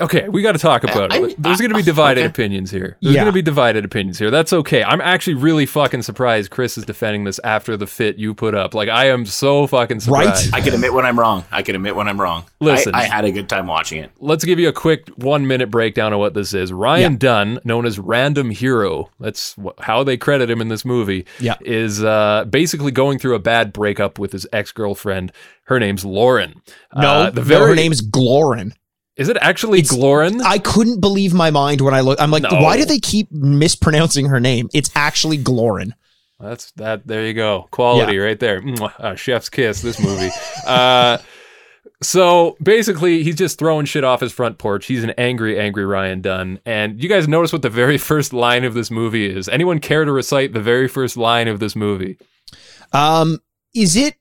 Okay, 0.00 0.28
we 0.28 0.42
got 0.42 0.52
to 0.52 0.58
talk 0.58 0.82
about 0.82 1.12
I- 1.12 1.18
it. 1.22 1.36
There's 1.40 1.58
going 1.58 1.70
to 1.70 1.76
be 1.76 1.82
divided 1.82 2.22
okay. 2.22 2.26
opinions 2.26 2.70
here. 2.72 2.96
There's 3.00 3.14
Yeah. 3.14 3.20
going 3.22 3.32
to 3.32 3.34
be 3.34 3.42
divided 3.42 3.84
opinions 3.84 4.18
here. 4.18 4.28
That's 4.28 4.52
okay. 4.52 4.82
I'm 4.82 5.00
actually 5.00 5.34
really 5.34 5.66
fucking 5.66 6.02
surprised 6.02 6.50
Chris 6.50 6.76
is 6.76 6.84
defending 6.84 7.22
this 7.22 7.38
after 7.44 7.76
the 7.76 7.86
fit 7.86 8.16
you 8.18 8.34
put 8.34 8.56
up. 8.56 8.74
Like 8.74 8.88
I 8.88 9.06
am 9.10 9.24
so 9.24 9.68
fucking 9.68 10.00
surprised. 10.00 10.52
Right? 10.52 10.60
I 10.60 10.64
can 10.64 10.74
admit 10.74 10.92
when 10.94 11.06
I'm 11.06 11.16
wrong. 11.16 11.44
I 11.52 11.62
can 11.62 11.76
admit 11.76 11.94
when 11.94 12.08
I'm 12.08 12.20
wrong. 12.20 12.44
Listen. 12.60 12.92
I, 12.94 13.02
I 13.02 13.04
had 13.04 13.24
a 13.24 13.30
good 13.30 13.48
time 13.48 13.68
watching 13.68 14.02
it. 14.02 14.10
Let's 14.18 14.44
give 14.44 14.58
you 14.58 14.68
a 14.68 14.72
quick 14.72 15.06
one 15.16 15.46
minute 15.46 15.70
breakdown 15.70 16.12
of 16.12 16.18
what 16.18 16.34
this 16.34 16.54
is. 16.54 16.72
Ryan 16.72 17.12
Yeah. 17.12 17.18
Dunn, 17.18 17.60
known 17.64 17.86
as 17.86 17.96
Random 17.96 18.50
Hero, 18.50 19.10
that's 19.20 19.54
how 19.78 20.02
they 20.02 20.16
credit 20.16 20.50
him 20.50 20.60
in 20.60 20.68
this 20.68 20.84
movie, 20.84 21.24
Yeah. 21.38 21.54
is 21.60 22.02
uh, 22.02 22.46
basically 22.50 22.90
going 22.90 23.20
through 23.20 23.36
a 23.36 23.40
bad 23.40 23.72
breakup 23.72 24.18
with 24.18 24.32
his 24.32 24.44
ex 24.52 24.72
girlfriend. 24.72 25.30
Her 25.66 25.78
name's 25.78 26.04
Lauren. 26.04 26.60
no, 26.96 27.08
Uh, 27.08 27.30
the 27.30 27.40
no, 27.42 27.46
very 27.46 27.68
her 27.70 27.74
name's 27.76 28.02
Glorin. 28.02 28.72
Is 29.16 29.28
it 29.28 29.36
actually 29.40 29.80
It's- 29.80 29.96
Glorin? 29.96 30.40
I 30.42 30.58
couldn't 30.58 31.00
believe 31.00 31.32
my 31.34 31.50
mind 31.50 31.80
when 31.80 31.94
I 31.94 32.00
look. 32.00 32.20
I'm 32.20 32.30
like, 32.30 32.42
No. 32.42 32.60
why 32.60 32.76
do 32.76 32.84
they 32.84 32.98
keep 32.98 33.30
mispronouncing 33.32 34.26
her 34.26 34.40
name? 34.40 34.68
It's 34.74 34.90
actually 34.94 35.38
Glorin. 35.38 35.92
That's 36.40 36.72
that. 36.72 37.06
There 37.06 37.24
you 37.24 37.32
go. 37.32 37.68
Quality 37.70 38.18
right 38.18 38.38
there. 38.38 38.62
Uh, 38.98 39.14
chef's 39.14 39.48
kiss. 39.48 39.80
This 39.82 40.00
movie. 40.00 40.30
uh, 40.66 41.18
so 42.02 42.56
basically, 42.62 43.22
he's 43.22 43.36
just 43.36 43.58
throwing 43.58 43.86
shit 43.86 44.04
off 44.04 44.20
his 44.20 44.32
front 44.32 44.58
porch. 44.58 44.86
He's 44.86 45.04
an 45.04 45.10
angry, 45.16 45.58
angry 45.58 45.86
Ryan 45.86 46.20
Dunn. 46.20 46.60
And 46.66 47.02
you 47.02 47.08
guys 47.08 47.28
notice 47.28 47.52
what 47.52 47.62
the 47.62 47.70
very 47.70 47.96
first 48.10 48.32
line 48.32 48.64
of 48.64 48.74
this 48.74 48.90
movie 48.90 49.26
is? 49.26 49.48
Anyone 49.48 49.78
care 49.78 50.04
to 50.04 50.12
recite 50.12 50.52
the 50.52 50.60
very 50.60 50.88
first 50.88 51.16
line 51.16 51.48
of 51.48 51.60
this 51.60 51.74
movie? 51.76 52.18
Um, 52.92 53.38
is 53.74 53.96
it 53.96 54.16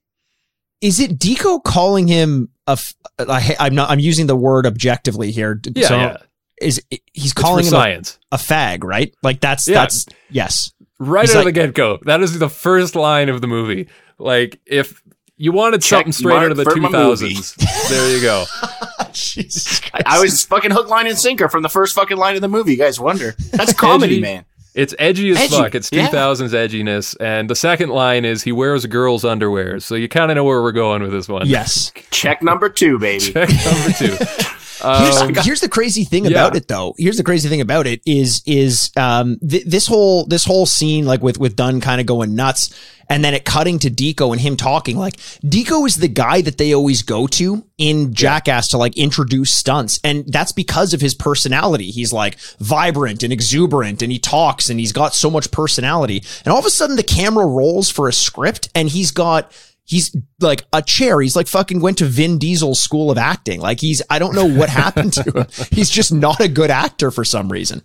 is 0.82 1.00
it 1.00 1.18
Deco 1.18 1.62
calling 1.64 2.08
him 2.08 2.50
a? 2.68 2.72
F- 2.72 2.94
I, 3.20 3.56
I'm 3.60 3.76
not. 3.76 3.90
I'm 3.90 4.00
using 4.00 4.28
the 4.28 4.36
word 4.36 4.66
objectively 4.66 5.32
here. 5.32 5.60
Yeah, 5.76 5.88
so 5.88 5.96
yeah. 5.98 6.18
is 6.62 6.82
he's 7.14 7.34
calling 7.34 7.66
him 7.66 7.68
a, 7.68 7.78
science. 7.78 8.20
a 8.32 8.38
fag, 8.38 8.84
right? 8.84 9.14
Like 9.24 9.42
that's 9.42 9.68
Yeah. 9.68 9.76
that's 9.82 10.06
yes. 10.30 10.72
Right 11.00 11.22
He's 11.22 11.36
out 11.36 11.40
of 11.40 11.46
the 11.46 11.52
get 11.52 11.74
go. 11.74 12.00
That 12.04 12.22
is 12.22 12.38
the 12.40 12.50
first 12.50 12.96
line 12.96 13.30
of 13.30 13.42
the 13.42 13.48
movie. 13.48 13.90
Like 14.18 14.60
if. 14.66 15.02
You 15.36 15.52
wanted 15.52 15.82
Check 15.82 15.98
something 16.06 16.14
straight 16.14 16.34
mark 16.36 16.46
out 16.46 16.52
of 16.52 16.58
the 16.58 16.64
for 16.64 16.76
my 16.76 16.90
movie. 16.90 17.34
2000s. 17.34 17.90
there 17.90 18.16
you 18.16 18.22
go. 18.22 18.46
Jesus 19.12 19.80
Christ. 19.80 20.04
I 20.06 20.22
was 20.22 20.46
fucking 20.46 20.70
hook, 20.70 20.88
line, 20.90 21.08
and 21.08 21.18
sinker 21.18 21.50
from 21.50 21.64
the 21.64 21.70
first 21.70 21.96
fucking 21.96 22.18
line 22.18 22.36
of 22.36 22.42
the 22.42 22.48
movie. 22.48 22.74
You 22.74 22.78
guys 22.78 23.00
wonder. 23.00 23.36
That's 23.52 23.74
comedy, 23.88 24.22
man. 24.22 24.46
It's 24.74 24.96
edgy 24.98 25.30
as 25.30 25.38
Edgy, 25.38 25.56
fuck. 25.56 25.76
It's 25.76 25.90
yeah. 25.92 26.08
2000s 26.10 26.50
edginess. 26.50 27.16
And 27.20 27.50
the 27.50 27.56
second 27.56 27.90
line 27.90 28.26
is 28.26 28.44
he 28.44 28.52
wears 28.52 28.86
girls' 28.88 29.24
underwear. 29.24 29.80
So 29.80 29.96
you 29.96 30.10
kind 30.10 30.32
of 30.32 30.36
know 30.36 30.44
where 30.44 30.62
we're 30.62 30.72
going 30.72 31.04
with 31.04 31.12
this 31.12 31.28
one. 31.28 31.48
yes. 31.48 31.92
Check 32.10 32.42
number 32.42 32.70
two, 32.70 32.98
baby. 32.98 33.20
Check 33.34 33.50
number 33.50 33.92
two. 33.98 34.18
Here's, 34.84 35.18
Um, 35.22 35.34
here's 35.34 35.62
the 35.62 35.70
crazy 35.70 36.04
thing 36.04 36.26
yeah. 36.26 36.32
about 36.32 36.56
it 36.56 36.68
though. 36.68 36.94
Here's 36.98 37.18
the 37.18 37.24
crazy 37.24 37.50
thing 37.50 37.62
about 37.62 37.88
it 37.88 38.02
is 38.06 38.42
is 38.46 38.92
um 38.98 39.38
th- 39.40 39.66
this 39.66 39.88
whole 39.88 40.26
this 40.26 40.46
whole 40.46 40.66
scene 40.66 41.06
like 41.06 41.22
with 41.22 41.38
with 41.38 41.56
Dunn 41.56 41.80
kind 41.82 42.02
of 42.02 42.08
going 42.08 42.36
nuts 42.36 42.74
and 43.10 43.24
then 43.24 43.34
it 43.34 43.46
cutting 43.46 43.80
to 43.80 43.90
Deco 43.90 44.32
and 44.32 44.42
him 44.42 44.56
talking 44.58 44.98
like 44.98 45.18
Deco 45.46 45.86
is 45.88 45.96
the 45.96 46.08
guy 46.08 46.42
that 46.42 46.58
they 46.58 46.74
always 46.74 47.02
go 47.02 47.28
to 47.28 47.64
in 47.78 48.14
Jackass 48.14 48.70
to 48.70 48.78
like 48.78 48.98
introduce 48.98 49.54
stunts 49.54 50.00
and 50.04 50.26
that's 50.28 50.52
because 50.52 50.94
of 50.94 51.02
his 51.02 51.14
personality. 51.14 51.92
He's 51.92 52.12
like 52.12 52.38
vibrant 52.60 53.24
and 53.24 53.32
exuberant 53.32 54.02
and 54.02 54.12
he 54.12 54.20
talks 54.20 54.70
and 54.70 54.80
he's 54.80 54.94
got 54.94 55.14
so 55.14 55.30
much 55.30 55.52
personality. 55.52 56.24
And 56.44 56.52
all 56.52 56.60
of 56.60 56.66
a 56.66 56.70
sudden 56.70 56.96
the 56.96 57.04
camera 57.04 57.46
rolls 57.46 57.90
for 57.90 58.10
a 58.10 58.14
script 58.14 58.70
and 58.76 58.90
he's 58.90 59.12
got 59.12 59.52
He's 59.86 60.16
like 60.40 60.66
a 60.72 60.82
chair. 60.82 61.20
He's 61.22 61.36
like 61.36 61.48
fucking 61.48 61.82
went 61.82 61.98
to 61.98 62.06
Vin 62.06 62.38
Diesel's 62.38 62.82
school 62.82 63.12
of 63.12 63.18
acting. 63.18 63.60
Like 63.60 63.82
he's, 63.82 64.02
I 64.10 64.18
don't 64.18 64.34
know 64.34 64.46
what 64.46 64.70
happened 64.70 65.12
to 65.14 65.24
him. 65.32 65.46
He's 65.72 65.90
just 65.90 66.14
not 66.14 66.40
a 66.40 66.48
good 66.48 66.72
actor 66.72 67.12
for 67.12 67.26
some 67.26 67.52
reason. 67.52 67.82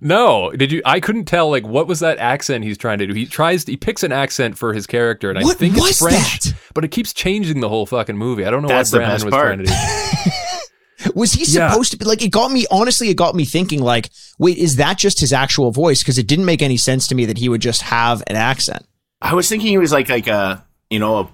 no, 0.00 0.50
did 0.52 0.70
you? 0.70 0.82
I 0.84 1.00
couldn't 1.00 1.24
tell. 1.24 1.50
Like, 1.50 1.66
what 1.66 1.86
was 1.86 2.00
that 2.00 2.18
accent 2.18 2.64
he's 2.64 2.76
trying 2.78 2.98
to 2.98 3.06
do? 3.06 3.14
He 3.14 3.24
tries. 3.26 3.64
He 3.64 3.76
picks 3.76 4.02
an 4.02 4.12
accent 4.12 4.58
for 4.58 4.72
his 4.74 4.86
character, 4.86 5.30
and 5.30 5.38
I 5.38 5.42
think 5.54 5.74
it's 5.78 5.98
French, 5.98 6.40
that? 6.44 6.54
but 6.74 6.84
it 6.84 6.88
keeps 6.90 7.12
changing 7.14 7.60
the 7.60 7.68
whole 7.68 7.86
fucking 7.86 8.16
movie. 8.16 8.44
I 8.44 8.50
don't 8.50 8.62
know 8.62 8.68
That's 8.68 8.92
what 8.92 8.98
Brandon 8.98 9.24
was 9.26 9.32
part. 9.32 9.46
trying 9.46 9.58
to 9.58 9.64
do. 9.64 10.30
Was 11.14 11.32
he 11.32 11.44
Yeah. 11.44 11.70
supposed 11.70 11.92
to 11.92 11.96
be 11.96 12.04
like, 12.04 12.22
it 12.22 12.30
got 12.32 12.50
me, 12.50 12.66
honestly, 12.72 13.08
it 13.08 13.14
got 13.16 13.36
me 13.36 13.44
thinking 13.44 13.80
like, 13.80 14.10
wait, 14.40 14.58
is 14.58 14.76
that 14.76 14.98
just 14.98 15.20
his 15.20 15.32
actual 15.32 15.70
voice? 15.70 16.02
Cause 16.02 16.18
it 16.18 16.26
didn't 16.26 16.44
make 16.44 16.60
any 16.60 16.76
sense 16.76 17.06
to 17.06 17.14
me 17.14 17.24
that 17.26 17.38
he 17.38 17.48
would 17.48 17.62
just 17.62 17.82
have 17.82 18.20
an 18.26 18.34
accent. 18.34 18.84
I 19.22 19.34
was 19.34 19.48
thinking 19.48 19.68
he 19.68 19.78
was 19.78 19.92
like 19.92 20.08
like 20.08 20.26
a 20.26 20.64
you 20.90 20.98
know 20.98 21.18
a 21.18 21.30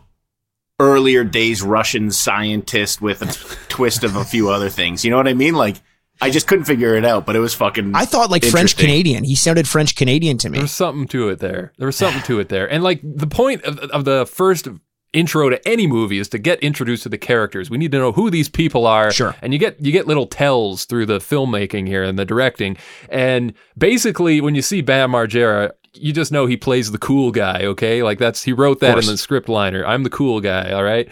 earlier 0.80 1.24
days 1.24 1.62
Russian 1.62 2.10
scientist 2.10 3.00
with 3.00 3.22
a 3.22 3.66
twist 3.68 4.04
of 4.04 4.16
a 4.16 4.24
few 4.24 4.50
other 4.50 4.68
things. 4.68 5.04
You 5.04 5.10
know 5.10 5.16
what 5.16 5.28
I 5.28 5.34
mean? 5.34 5.54
Like 5.54 5.76
I 6.20 6.30
just 6.30 6.46
couldn't 6.46 6.64
figure 6.64 6.94
it 6.94 7.04
out, 7.04 7.26
but 7.26 7.36
it 7.36 7.40
was 7.40 7.54
fucking. 7.54 7.94
I 7.94 8.04
thought 8.04 8.30
like 8.30 8.44
French 8.44 8.76
Canadian. 8.76 9.24
He 9.24 9.34
sounded 9.34 9.68
French 9.68 9.96
Canadian 9.96 10.38
to 10.38 10.50
me. 10.50 10.58
There 10.58 10.64
was 10.64 10.72
something 10.72 11.08
to 11.08 11.28
it 11.28 11.40
there. 11.40 11.72
There 11.78 11.86
was 11.86 11.96
something 11.96 12.22
to 12.26 12.40
it 12.40 12.48
there. 12.48 12.70
And 12.70 12.82
like 12.82 13.00
the 13.02 13.26
point 13.26 13.62
of, 13.64 13.78
of 13.78 14.04
the 14.04 14.26
first 14.26 14.68
intro 15.12 15.48
to 15.48 15.68
any 15.68 15.86
movie 15.86 16.18
is 16.18 16.28
to 16.28 16.38
get 16.38 16.60
introduced 16.60 17.04
to 17.04 17.08
the 17.08 17.18
characters. 17.18 17.70
We 17.70 17.78
need 17.78 17.92
to 17.92 17.98
know 17.98 18.12
who 18.12 18.30
these 18.30 18.48
people 18.48 18.86
are. 18.86 19.10
Sure. 19.10 19.34
And 19.42 19.52
you 19.52 19.58
get 19.58 19.80
you 19.80 19.92
get 19.92 20.06
little 20.06 20.26
tells 20.26 20.84
through 20.84 21.06
the 21.06 21.18
filmmaking 21.18 21.86
here 21.86 22.02
and 22.02 22.18
the 22.18 22.24
directing. 22.24 22.76
And 23.08 23.54
basically 23.76 24.40
when 24.40 24.54
you 24.54 24.62
see 24.62 24.82
Bam 24.82 25.12
Margera, 25.12 25.72
you 25.94 26.12
just 26.12 26.32
know 26.32 26.46
he 26.46 26.56
plays 26.56 26.90
the 26.90 26.98
cool 26.98 27.30
guy, 27.30 27.62
okay? 27.64 28.02
Like 28.02 28.18
that's 28.18 28.42
he 28.42 28.52
wrote 28.52 28.80
that 28.80 28.98
in 28.98 29.06
the 29.06 29.16
script 29.16 29.48
liner. 29.48 29.84
I'm 29.84 30.02
the 30.02 30.10
cool 30.10 30.40
guy, 30.40 30.72
all 30.72 30.84
right? 30.84 31.08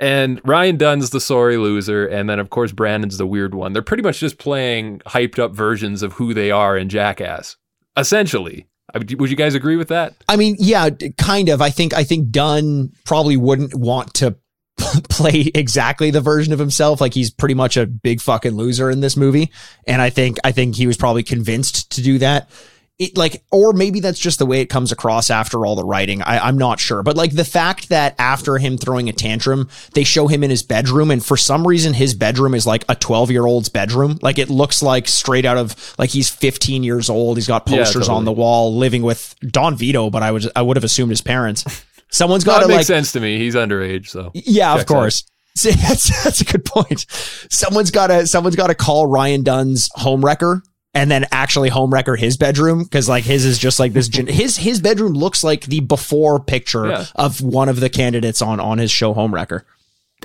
And 0.00 0.40
Ryan 0.44 0.76
Dunn's 0.76 1.10
the 1.10 1.20
sorry 1.20 1.56
loser, 1.56 2.06
and 2.06 2.28
then 2.28 2.38
of 2.38 2.50
course 2.50 2.72
Brandon's 2.72 3.18
the 3.18 3.26
weird 3.26 3.54
one. 3.54 3.72
They're 3.72 3.82
pretty 3.82 4.02
much 4.02 4.18
just 4.18 4.38
playing 4.38 5.00
hyped 5.06 5.38
up 5.38 5.52
versions 5.52 6.02
of 6.02 6.14
who 6.14 6.34
they 6.34 6.50
are 6.50 6.76
in 6.76 6.88
Jackass. 6.88 7.56
Essentially. 7.96 8.66
I 8.92 8.98
Would 8.98 9.30
you 9.30 9.36
guys 9.36 9.54
agree 9.54 9.76
with 9.76 9.88
that? 9.88 10.14
I 10.28 10.36
mean, 10.36 10.56
yeah, 10.58 10.90
kind 11.16 11.48
of. 11.48 11.62
I 11.62 11.70
think 11.70 11.94
I 11.94 12.04
think 12.04 12.30
Dunn 12.30 12.92
probably 13.04 13.36
wouldn't 13.36 13.74
want 13.74 14.14
to 14.14 14.36
play 15.08 15.50
exactly 15.54 16.10
the 16.10 16.20
version 16.20 16.52
of 16.52 16.58
himself. 16.58 17.00
Like 17.00 17.14
he's 17.14 17.30
pretty 17.30 17.54
much 17.54 17.76
a 17.76 17.86
big 17.86 18.20
fucking 18.20 18.52
loser 18.52 18.90
in 18.90 19.00
this 19.00 19.16
movie, 19.16 19.50
and 19.86 20.02
I 20.02 20.10
think 20.10 20.38
I 20.44 20.52
think 20.52 20.76
he 20.76 20.86
was 20.86 20.96
probably 20.96 21.22
convinced 21.22 21.90
to 21.92 22.02
do 22.02 22.18
that. 22.18 22.50
It 22.96 23.16
like, 23.16 23.42
or 23.50 23.72
maybe 23.72 23.98
that's 23.98 24.20
just 24.20 24.38
the 24.38 24.46
way 24.46 24.60
it 24.60 24.66
comes 24.66 24.92
across 24.92 25.28
after 25.28 25.66
all 25.66 25.74
the 25.74 25.84
writing. 25.84 26.22
I, 26.22 26.38
I'm 26.38 26.56
not 26.56 26.78
sure, 26.78 27.02
but 27.02 27.16
like 27.16 27.32
the 27.32 27.44
fact 27.44 27.88
that 27.88 28.14
after 28.20 28.56
him 28.56 28.78
throwing 28.78 29.08
a 29.08 29.12
tantrum, 29.12 29.68
they 29.94 30.04
show 30.04 30.28
him 30.28 30.44
in 30.44 30.50
his 30.50 30.62
bedroom, 30.62 31.10
and 31.10 31.24
for 31.24 31.36
some 31.36 31.66
reason 31.66 31.92
his 31.94 32.14
bedroom 32.14 32.54
is 32.54 32.68
like 32.68 32.84
a 32.88 32.94
12 32.94 33.32
year 33.32 33.46
old's 33.46 33.68
bedroom. 33.68 34.18
Like 34.22 34.38
it 34.38 34.48
looks 34.48 34.80
like 34.80 35.08
straight 35.08 35.44
out 35.44 35.56
of 35.58 35.94
like 35.98 36.10
he's 36.10 36.30
15 36.30 36.84
years 36.84 37.10
old. 37.10 37.36
He's 37.36 37.48
got 37.48 37.68
Yeah, 37.68 37.78
posters 37.78 38.08
on 38.08 38.24
the 38.24 38.32
wall, 38.32 38.76
living 38.76 39.02
with 39.02 39.34
Don 39.40 39.76
Vito, 39.76 40.08
but 40.08 40.22
I 40.22 40.30
was 40.30 40.48
I 40.54 40.62
would 40.62 40.76
have 40.76 40.84
assumed 40.84 41.10
his 41.10 41.20
parents. 41.20 41.64
someone's 42.12 42.44
got 42.44 42.60
to 42.60 42.68
like 42.68 42.86
sense 42.86 43.10
to 43.12 43.20
me. 43.20 43.38
He's 43.38 43.56
underage, 43.56 44.08
so 44.08 44.30
yeah, 44.34 44.72
of 44.74 44.78
Checks 44.80 44.90
out. 44.92 44.94
course. 44.94 45.24
See, 45.56 45.70
that's 45.72 46.22
that's 46.24 46.40
a 46.40 46.44
good 46.44 46.64
point. 46.64 47.06
Someone's 47.50 47.90
got 47.90 48.06
to 48.08 48.26
someone's 48.28 48.56
got 48.56 48.68
to 48.68 48.74
call 48.76 49.06
Ryan 49.08 49.42
Dunn's 49.42 49.88
home 49.94 50.24
wrecker 50.24 50.62
and 50.94 51.10
then 51.10 51.26
actually 51.32 51.68
home 51.68 51.92
wrecker 51.92 52.16
his 52.16 52.36
bedroom 52.36 52.84
because 52.84 53.08
like 53.08 53.24
his 53.24 53.44
is 53.44 53.58
just 53.58 53.78
like 53.80 53.92
this. 53.92 54.08
Gen- 54.08 54.26
his 54.26 54.56
his 54.56 54.80
bedroom 54.80 55.12
looks 55.12 55.42
like 55.44 55.66
the 55.66 55.80
before 55.80 56.40
picture 56.40 56.86
Yeah. 56.88 57.04
of 57.14 57.40
one 57.40 57.68
of 57.68 57.80
the 57.80 57.88
candidates 57.90 58.40
on 58.42 58.60
on 58.60 58.78
his 58.78 58.90
show 58.90 59.12
Homewrecker. 59.14 59.62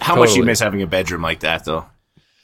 How 0.01 0.15
much 0.15 0.29
do 0.31 0.37
you 0.37 0.43
miss 0.45 0.59
having 0.59 0.81
a 0.81 0.87
bedroom 0.87 1.21
like 1.21 1.41
that, 1.41 1.65
though? 1.65 1.85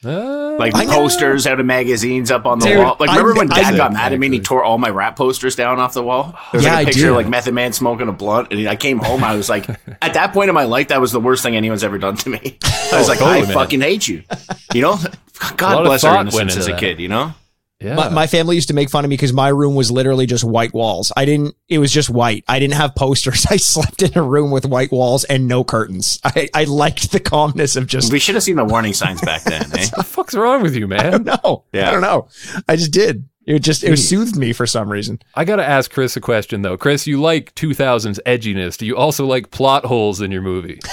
Uh, 0.04 0.56
Like 0.58 0.74
I 0.76 0.84
know. 0.84 0.92
posters 0.92 1.46
out 1.46 1.58
of 1.58 1.66
magazines 1.66 2.30
up 2.30 2.46
on 2.46 2.58
the 2.60 2.66
Dude, 2.66 2.78
wall. 2.78 2.96
Like 3.00 3.10
I- 3.10 3.16
remember 3.16 3.40
when 3.40 3.52
I- 3.52 3.62
Dad 3.62 3.76
got 3.76 3.92
mad 3.92 4.12
at 4.12 4.18
me 4.18 4.26
and 4.26 4.34
he 4.34 4.40
tore 4.40 4.62
all 4.62 4.78
my 4.78 4.90
rap 4.90 5.16
posters 5.16 5.56
down 5.56 5.80
off 5.80 5.94
the 5.94 6.02
wall? 6.02 6.38
There's 6.52 6.64
Yeah, 6.64 6.70
like 6.74 6.78
I 6.78 6.82
a 6.82 6.84
picture 6.92 7.10
of 7.10 7.16
like 7.16 7.28
Method 7.28 7.54
Man 7.54 7.72
smoking 7.72 8.08
a 8.08 8.12
blunt, 8.12 8.52
and 8.52 8.68
I 8.68 8.76
came 8.76 8.98
home. 8.98 9.24
I 9.24 9.34
was 9.36 9.48
like, 9.48 9.68
at 10.02 10.14
that 10.14 10.32
point 10.32 10.48
in 10.48 10.54
my 10.54 10.64
life, 10.64 10.88
that 10.88 11.00
was 11.00 11.12
the 11.12 11.20
worst 11.20 11.42
thing 11.42 11.56
anyone's 11.56 11.82
ever 11.82 11.98
done 11.98 12.16
to 12.18 12.30
me. 12.30 12.58
I 12.92 12.98
was 12.98 13.08
like, 13.08 13.18
totally, 13.18 13.38
I 13.40 13.44
man. 13.46 13.54
fucking 13.54 13.80
hate 13.80 14.06
you. 14.06 14.22
You 14.74 14.82
know, 14.82 14.98
God 15.56 15.82
bless 15.84 16.04
our 16.04 16.12
thought 16.14 16.20
innocence 16.22 16.56
as 16.56 16.68
a 16.68 16.72
that. 16.72 16.80
kid. 16.80 17.00
You 17.00 17.08
know, 17.08 17.34
yeah. 17.80 17.94
My, 17.94 18.08
my 18.08 18.26
family 18.26 18.54
used 18.54 18.68
to 18.68 18.74
make 18.74 18.88
fun 18.88 19.04
of 19.04 19.10
me 19.10 19.16
because 19.16 19.32
my 19.32 19.48
room 19.48 19.74
was 19.74 19.90
literally 19.90 20.26
just 20.26 20.44
white 20.44 20.72
walls. 20.72 21.12
I 21.16 21.24
didn't. 21.24 21.54
It 21.68 21.78
was 21.78 21.92
just 21.92 22.08
white. 22.08 22.44
I 22.48 22.58
didn't 22.58 22.74
have 22.74 22.94
posters. 22.94 23.46
I 23.50 23.56
slept 23.56 24.02
in 24.02 24.16
a 24.16 24.22
room 24.22 24.50
with 24.50 24.64
white 24.64 24.90
walls 24.90 25.24
and 25.24 25.46
no 25.46 25.62
curtains. 25.62 26.18
I, 26.24 26.48
I 26.54 26.64
liked 26.64 27.12
the 27.12 27.20
calmness 27.20 27.76
of 27.76 27.86
just 27.86 28.12
we 28.12 28.18
should 28.18 28.34
have 28.34 28.44
seen 28.44 28.56
the 28.56 28.64
warning 28.64 28.94
signs 28.94 29.20
back 29.20 29.42
then. 29.44 29.62
Eh? 29.76 29.86
what 29.88 29.96
the 29.96 30.04
fuck's 30.04 30.34
wrong 30.34 30.62
with 30.62 30.74
you, 30.74 30.84
I 30.84 30.88
man? 30.88 31.12
don't 31.12 31.24
know. 31.24 31.64
Yeah. 31.72 31.88
I 31.88 31.92
don't 31.92 32.00
know. 32.00 32.28
I 32.68 32.76
just 32.76 32.92
did. 32.92 33.28
It 33.46 33.60
just 33.60 33.84
it 33.84 33.96
soothed 33.98 34.36
me 34.36 34.52
for 34.52 34.66
some 34.66 34.90
reason. 34.90 35.20
I 35.36 35.44
gotta 35.44 35.64
ask 35.64 35.88
Chris 35.90 36.16
a 36.16 36.20
question 36.20 36.62
though. 36.62 36.76
Chris, 36.76 37.06
you 37.06 37.20
like 37.20 37.54
2000s 37.54 38.18
edginess. 38.26 38.76
Do 38.76 38.84
you 38.86 38.96
also 38.96 39.24
like 39.24 39.52
plot 39.52 39.84
holes 39.84 40.20
in 40.20 40.32
your 40.32 40.42
movie? 40.42 40.80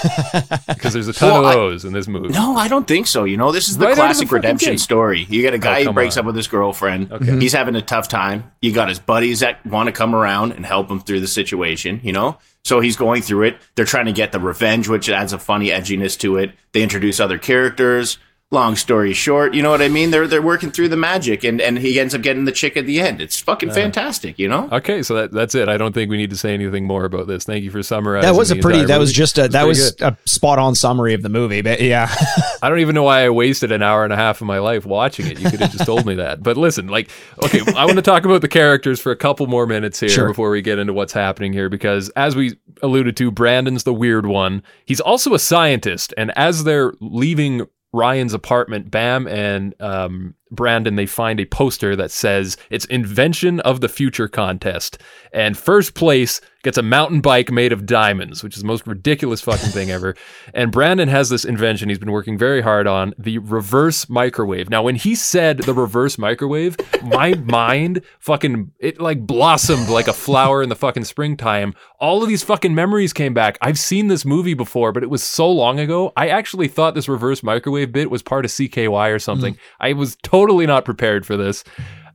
Because 0.68 0.94
there's 0.94 1.08
a 1.08 1.14
ton 1.14 1.30
Well, 1.32 1.40
of 1.46 1.46
I- 1.46 1.56
those 1.56 1.86
in 1.86 1.94
this 1.94 2.08
movie. 2.08 2.30
No, 2.30 2.56
I 2.58 2.68
don't 2.68 2.88
think 2.88 3.08
so. 3.08 3.24
You 3.24 3.38
know, 3.38 3.52
this 3.52 3.70
is 3.70 3.78
the 3.78 3.86
Right 3.86 3.92
out 3.92 4.12
of 4.12 4.18
the 4.18 4.26
classic 4.26 4.32
redemption 4.32 4.74
gate. 4.74 4.80
story. 4.80 5.26
You 5.30 5.42
got 5.44 5.54
a 5.54 5.58
oh, 5.58 5.60
guy 5.60 5.82
Oh, 5.82 5.86
who 5.86 5.94
breaks 5.94 6.18
on. 6.18 6.22
up 6.22 6.26
with 6.28 6.36
his 6.36 6.48
girlfriend. 6.48 7.12
Okay, 7.12 7.26
mm-hmm. 7.26 7.40
He's 7.40 7.54
having 7.54 7.76
a 7.76 7.82
tough 7.82 8.08
time. 8.08 8.52
You 8.62 8.72
got 8.74 8.90
his 8.90 9.00
buddies 9.00 9.40
that 9.40 9.66
want 9.66 9.88
to 9.88 9.92
come 9.94 10.14
around 10.14 10.52
and 10.52 10.66
help 10.66 10.90
him 10.92 11.00
through 11.00 11.22
the 11.22 11.28
situation, 11.28 12.02
you 12.04 12.12
know? 12.12 12.38
So 12.66 12.80
he's 12.82 12.96
going 12.98 13.22
through 13.22 13.44
it. 13.44 13.58
They're 13.76 13.86
trying 13.86 14.06
to 14.06 14.14
get 14.14 14.32
the 14.32 14.40
revenge, 14.40 14.88
which 14.88 15.10
adds 15.10 15.34
a 15.34 15.40
funny 15.40 15.70
edginess 15.70 16.18
to 16.20 16.38
it. 16.38 16.52
They 16.74 16.82
introduce 16.84 17.20
other 17.20 17.38
characters. 17.38 18.18
Long 18.54 18.76
story 18.76 19.14
short, 19.14 19.56
you 19.56 19.64
know 19.64 19.72
what 19.72 19.82
I 19.82 19.88
mean? 19.88 20.12
They're 20.12 20.28
they're 20.28 20.40
working 20.40 20.70
through 20.70 20.90
the 20.90 20.96
magic 20.98 21.44
and, 21.44 21.60
and 21.60 21.80
he 21.80 22.00
ends 22.00 22.14
up 22.14 22.22
getting 22.22 22.46
the 22.46 22.52
chick 22.52 22.78
at 22.78 22.86
the 22.86 23.02
end. 23.02 23.20
It's 23.20 23.40
fucking 23.40 23.72
fantastic, 23.72 24.38
you 24.38 24.48
know? 24.48 24.70
Okay, 24.72 25.02
so 25.02 25.16
that, 25.16 25.32
that's 25.32 25.56
it. 25.56 25.68
I 25.68 25.78
don't 25.78 25.92
think 25.92 26.12
we 26.12 26.18
need 26.18 26.30
to 26.30 26.38
say 26.38 26.54
anything 26.54 26.86
more 26.86 27.04
about 27.04 27.26
this. 27.26 27.46
Thank 27.46 27.64
you 27.64 27.72
for 27.72 27.82
summarizing. 27.82 28.32
That 28.32 28.38
was 28.38 28.52
a 28.52 28.56
pretty. 28.56 28.82
entire 28.82 28.90
That 28.90 29.00
was 29.00 29.12
just 29.12 29.40
a. 29.40 29.48
That 29.48 29.66
was 29.66 29.94
good. 29.94 30.04
a 30.14 30.18
spot 30.30 30.60
on 30.60 30.76
summary 30.76 31.16
of 31.16 31.24
the 31.24 31.30
movie. 31.30 31.64
But 31.64 31.82
yeah, 31.82 32.14
I 32.62 32.70
don't 32.70 32.78
even 32.80 32.94
know 32.94 33.02
why 33.02 33.26
I 33.26 33.30
wasted 33.32 33.72
an 33.72 33.82
hour 33.82 34.04
and 34.04 34.14
a 34.14 34.16
half 34.16 34.40
of 34.40 34.46
my 34.46 34.60
life 34.60 34.86
watching 34.86 35.26
it. 35.26 35.40
You 35.40 35.50
could 35.50 35.60
have 35.60 35.72
just 35.72 35.88
told 35.88 36.06
me 36.06 36.14
that. 36.16 36.44
But 36.44 36.56
listen, 36.56 36.88
like, 36.90 37.10
okay, 37.44 37.62
I 37.76 37.86
want 37.86 37.96
to 37.96 38.04
talk 38.04 38.24
about 38.24 38.42
the 38.42 38.48
characters 38.48 39.00
for 39.00 39.12
a 39.12 39.16
couple 39.18 39.48
more 39.48 39.66
minutes 39.66 40.00
here 40.00 40.10
Sure. 40.10 40.28
before 40.28 40.52
we 40.52 40.62
get 40.62 40.78
into 40.78 40.94
what's 40.94 41.14
happening 41.14 41.54
here, 41.54 41.70
because 41.70 42.10
as 42.10 42.36
we 42.36 42.56
alluded 42.84 43.18
to, 43.18 43.32
Brandon's 43.32 43.84
the 43.84 43.96
weird 43.96 44.28
one. 44.28 44.62
He's 44.86 45.00
also 45.00 45.34
a 45.34 45.40
scientist, 45.40 46.14
and 46.18 46.32
as 46.38 46.66
they're 46.66 46.94
leaving 47.00 47.66
Ryan's 47.94 48.34
apartment, 48.34 48.90
Bam 48.90 49.28
and 49.28 49.80
um, 49.80 50.34
Brandon 50.52 50.96
they 50.96 51.06
find 51.06 51.40
a 51.40 51.46
poster 51.46 51.96
that 51.96 52.12
says 52.12 52.58
it's 52.70 52.86
invention 52.86 53.60
of 53.62 53.82
the 53.82 53.90
future 53.90 54.28
contest, 54.28 54.98
and 55.32 55.58
first 55.58 55.94
place 55.94 56.42
gets 56.63 56.77
a 56.77 56.82
mountain 56.82 57.22
bike 57.22 57.51
made 57.51 57.72
of 57.72 57.86
diamonds, 57.86 58.41
which 58.41 58.55
is 58.55 58.62
the 58.62 58.67
most 58.67 58.88
ridiculous 58.88 59.41
fucking 59.41 59.70
thing 59.70 59.91
ever. 59.91 60.15
And 60.55 60.72
Brandon 60.72 61.08
has 61.10 61.29
this 61.29 61.46
invention 61.46 61.89
he's 61.89 61.98
been 61.98 62.12
working 62.12 62.38
very 62.38 62.62
hard 62.62 62.86
on, 62.86 63.13
the 63.17 63.39
reverse 63.39 64.08
microwave. 64.10 64.70
Now, 64.70 64.84
when 64.84 64.96
he 64.96 65.15
said 65.15 65.60
the 65.60 65.74
reverse 65.74 66.17
microwave, 66.17 66.77
my 67.01 67.34
mind 67.46 68.01
fucking 68.20 68.72
it 68.79 69.01
like 69.01 69.25
blossomed 69.25 69.89
like 69.89 70.08
a 70.08 70.13
flower 70.13 70.62
in 70.62 70.70
the 70.70 70.75
fucking 70.75 71.05
springtime. 71.05 71.74
All 72.00 72.22
of 72.22 72.29
these 72.29 72.43
fucking 72.43 72.75
memories 72.75 73.13
came 73.13 73.34
back. 73.34 73.58
I've 73.62 73.79
seen 73.79 74.08
this 74.08 74.25
movie 74.25 74.53
before, 74.53 74.91
but 74.91 75.03
it 75.03 75.10
was 75.10 75.24
so 75.24 75.50
long 75.50 75.79
ago. 75.79 76.13
I 76.15 76.27
actually 76.27 76.67
thought 76.67 76.93
this 76.93 77.10
reverse 77.10 77.41
microwave 77.41 77.91
bit 77.91 78.12
was 78.12 78.22
part 78.22 78.46
of 78.46 78.51
CKY 78.51 79.13
or 79.13 79.20
something. 79.20 79.58
I 79.79 79.93
was 79.93 80.17
totally 80.24 80.67
not 80.67 80.86
prepared 80.86 81.25
for 81.25 81.36
this. 81.36 81.63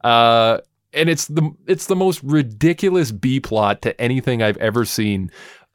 Uh 0.04 0.58
and 0.98 1.08
it's 1.08 1.26
the 1.26 1.50
it's 1.66 1.86
the 1.86 1.96
most 1.96 2.22
ridiculous 2.22 3.12
B 3.12 3.40
plot 3.40 3.82
to 3.82 3.98
anything 4.00 4.42
I've 4.42 4.58
ever 4.58 4.84
seen. 4.84 5.30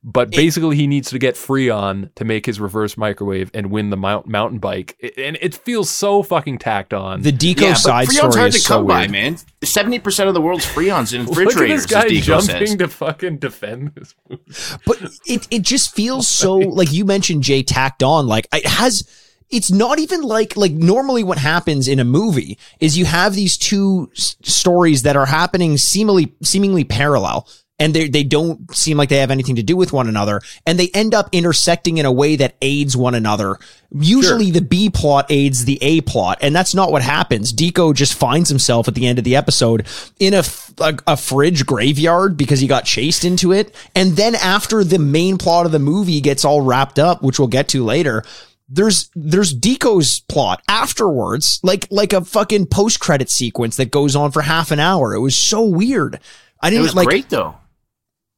But 0.05 0.31
basically, 0.31 0.75
he 0.75 0.85
needs 0.85 1.09
to 1.11 1.17
get 1.17 1.35
Freon 1.35 2.13
to 2.15 2.25
make 2.25 2.45
his 2.45 2.59
reverse 2.59 2.97
microwave 2.97 3.49
and 3.53 3.71
win 3.71 3.89
the 3.89 3.95
mount, 3.95 4.27
mountain 4.27 4.59
bike, 4.59 4.97
I- 5.01 5.13
and 5.17 5.37
it 5.39 5.55
feels 5.55 5.89
so 5.89 6.21
fucking 6.21 6.57
tacked 6.57 6.93
on. 6.93 7.21
the 7.21 7.31
Deco 7.31 7.61
yeah, 7.61 7.69
but 7.69 7.75
side 7.77 8.05
Freon's 8.07 8.17
story 8.17 8.33
hard 8.37 8.47
is 8.49 8.55
to 8.55 8.59
so 8.67 8.83
by, 8.85 8.99
weird. 9.03 9.11
man. 9.11 9.37
Seventy 9.63 9.99
percent 9.99 10.27
of 10.27 10.33
the 10.33 10.41
world's 10.41 10.65
Freon's 10.65 11.13
in 11.13 11.21
Look 11.25 11.37
at 11.37 11.45
refrigerators, 11.45 11.83
this 11.83 11.91
guy 11.91 12.09
jumping 12.19 12.45
says. 12.67 12.75
to 12.75 12.87
fucking 12.89 13.37
defend 13.37 13.93
this 13.95 14.13
movie. 14.29 14.43
but 14.85 14.97
it 15.25 15.47
it 15.49 15.61
just 15.61 15.95
feels 15.95 16.27
so 16.27 16.55
like 16.57 16.91
you 16.91 17.05
mentioned 17.05 17.41
Jay 17.43 17.63
tacked 17.63 18.03
on 18.03 18.27
like 18.27 18.45
it 18.51 18.67
has 18.67 19.07
it's 19.53 19.72
not 19.72 20.00
even 20.00 20.22
like 20.24 20.57
like 20.57 20.72
normally 20.72 21.24
what 21.24 21.38
happens 21.38 21.88
in 21.88 22.00
a 22.00 22.03
movie 22.03 22.57
is 22.79 22.98
you 22.98 23.05
have 23.05 23.36
these 23.36 23.57
two 23.57 24.10
s- 24.17 24.36
stories 24.41 25.03
that 25.03 25.15
are 25.15 25.27
happening 25.27 25.77
seemingly 25.77 26.33
seemingly 26.41 26.83
parallel 26.83 27.48
and 27.79 27.93
they 27.93 28.07
they 28.07 28.24
don't 28.24 28.74
seem 28.75 28.98
like 28.98 29.10
they 29.10 29.17
have 29.17 29.31
anything 29.31 29.55
to 29.55 29.63
do 29.63 29.75
with 29.75 29.93
one 29.93 30.07
another 30.07 30.41
and 30.65 30.79
they 30.79 30.89
end 30.93 31.13
up 31.13 31.29
intersecting 31.31 31.98
in 31.98 32.05
a 32.05 32.12
way 32.12 32.36
that 32.36 32.55
aids 32.62 32.95
one 32.95 33.15
another. 33.15 33.57
Usually 33.91 34.51
the 34.51 34.62
b 34.62 34.89
plot 34.89 35.27
aids 35.29 35.65
the 35.65 35.77
a 35.81 36.01
plot 36.01 36.39
and 36.41 36.55
that's 36.55 36.74
not 36.74 36.91
what 36.91 37.01
happens. 37.01 37.51
Deco 37.51 37.93
just 37.93 38.13
finds 38.13 38.50
himself 38.50 38.88
at 38.88 38.95
the 38.95 39.07
end 39.07 39.17
of 39.17 39.25
the 39.25 39.36
episode 39.36 39.88
in 40.19 40.33
a, 40.33 40.43
a, 40.79 40.98
a 41.07 41.17
fridge 41.17 41.65
graveyard 41.65 42.38
because 42.38 42.60
he 42.60 42.67
got 42.67 42.86
chased 42.86 43.25
into 43.25 43.51
it 43.51 43.75
and 43.95 44.13
then 44.13 44.36
after 44.36 44.83
the 44.83 45.00
main 45.00 45.38
plot 45.38 45.65
of 45.65 45.72
the 45.72 45.79
movie 45.79 46.22
gets 46.22 46.45
all 46.45 46.62
wrapped 46.62 47.00
up 47.00 47.22
which 47.22 47.38
we'll 47.39 47.48
get 47.48 47.67
to 47.69 47.83
later 47.83 48.24
there's 48.73 49.09
there's 49.15 49.53
Deco's 49.53 50.19
plot 50.21 50.61
afterwards, 50.67 51.59
like 51.63 51.87
like 51.91 52.11
a 52.13 52.21
fucking 52.23 52.65
post 52.67 52.99
credit 52.99 53.29
sequence 53.29 53.77
that 53.77 53.91
goes 53.91 54.15
on 54.15 54.31
for 54.31 54.41
half 54.41 54.71
an 54.71 54.79
hour. 54.79 55.13
It 55.13 55.19
was 55.19 55.37
so 55.37 55.63
weird. 55.63 56.19
I 56.61 56.67
It 56.67 56.71
didn't 56.71 56.83
was 56.83 56.95
like. 56.95 57.07
great 57.07 57.29
though. 57.29 57.55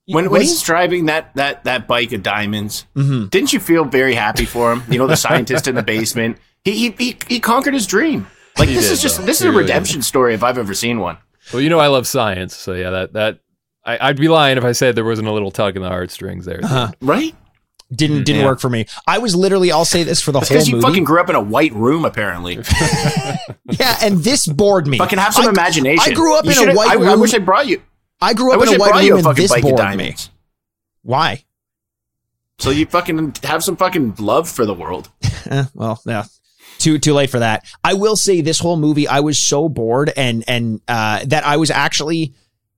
When, 0.08 0.30
when 0.30 0.42
he's 0.42 0.62
driving 0.62 1.06
that 1.08 1.34
that 1.36 1.64
that 1.64 1.88
bike 1.88 2.12
of 2.12 2.22
diamonds, 2.22 2.86
Mhm. 2.96 3.30
didn't 3.32 3.54
you 3.54 3.60
feel 3.60 3.86
very 3.86 4.14
happy 4.14 4.46
for 4.46 4.72
him? 4.72 4.84
You 4.88 5.00
know, 5.00 5.08
the 5.08 5.16
scientist 5.18 5.68
in 5.68 5.74
the 5.74 5.82
basement. 5.84 6.38
He 6.64 6.72
he 6.74 6.96
he, 6.98 7.18
he 7.28 7.40
conquered 7.40 7.74
his 7.74 7.88
dream. 7.88 8.28
Like 8.58 8.70
this 8.70 8.86
did, 8.86 8.92
is 8.94 9.02
just 9.02 9.20
though. 9.20 9.26
this 9.26 9.42
is 9.42 9.48
a 9.48 9.50
really 9.50 9.64
redemption 9.64 10.02
story 10.04 10.34
if 10.36 10.44
I've 10.44 10.58
ever 10.60 10.74
seen 10.76 11.00
one. 11.00 11.18
Well, 11.52 11.62
you 11.62 11.70
know 11.70 11.80
I 11.80 11.88
love 11.88 12.06
science, 12.08 12.56
so 12.56 12.74
yeah, 12.74 12.92
that 12.92 13.14
that 13.14 13.40
I, 13.84 14.10
I'd 14.10 14.18
be 14.18 14.28
lying 14.28 14.58
if 14.60 14.64
I 14.64 14.74
said 14.74 14.96
there 14.96 15.06
wasn't 15.06 15.28
a 15.28 15.32
little 15.32 15.52
tug 15.52 15.76
in 15.76 15.82
the 15.82 15.90
heartstrings 15.90 16.46
there. 16.46 16.60
Uh-huh. 16.64 16.92
Right? 17.02 17.36
Didn't 17.94 18.24
didn't 18.24 18.42
Yeah. 18.42 18.48
work 18.48 18.60
for 18.60 18.70
me. 18.70 18.88
I 19.06 19.20
was 19.20 19.36
literally. 19.36 19.72
I'll 19.72 19.86
say 19.86 20.04
this 20.04 20.20
for 20.22 20.32
the 20.32 20.40
whole 20.40 20.48
Because 20.48 20.68
you 20.68 20.76
movie. 20.78 20.88
fucking 20.88 21.04
grew 21.04 21.20
up 21.22 21.30
in 21.30 21.36
a 21.36 21.42
white 21.42 21.72
room, 21.74 22.04
apparently. 22.04 22.56
yeah, 23.72 23.98
and 24.02 24.20
this 24.24 24.48
bored 24.48 24.88
me. 24.88 24.98
fucking 24.98 25.20
have 25.20 25.34
some 25.34 25.46
I- 25.46 25.50
imagination. 25.50 26.12
I 26.12 26.14
grew 26.16 26.36
up 26.36 26.46
You 26.46 26.52
in 26.64 26.70
a 26.70 26.74
white 26.74 26.90
I, 26.90 26.94
room. 26.96 27.10
I 27.10 27.16
wish 27.16 27.34
I 27.34 27.40
brought 27.40 27.68
you. 27.68 27.82
I 28.22 28.34
grew 28.34 28.54
up 28.54 28.60
wish 28.60 28.70
in 28.70 28.74
I 28.74 28.76
a 28.78 28.80
white 28.80 29.10
room, 29.12 29.26
a 29.26 29.30
and 29.30 29.38
this 29.38 29.62
bored 29.62 29.98
me. 29.98 30.16
Why? 31.04 31.44
So 32.58 32.70
you 32.72 32.86
fucking 32.86 33.36
have 33.44 33.64
some 33.64 33.76
fucking 33.76 34.16
love 34.20 34.50
for 34.50 34.66
the 34.66 34.74
world. 34.74 35.10
Eh, 35.48 35.66
well, 35.76 36.02
yeah. 36.08 36.24
Too 36.80 36.98
too 36.98 37.14
late 37.14 37.30
for 37.30 37.38
that. 37.38 37.66
I 37.84 37.94
will 37.94 38.16
say 38.16 38.42
this 38.42 38.58
whole 38.60 38.78
movie, 38.78 39.08
I 39.08 39.20
was 39.20 39.38
so 39.38 39.70
bored 39.70 40.12
and 40.18 40.44
and 40.48 40.82
uh, 40.88 41.24
that 41.26 41.46
I 41.46 41.58
was 41.58 41.70
actually 41.70 42.34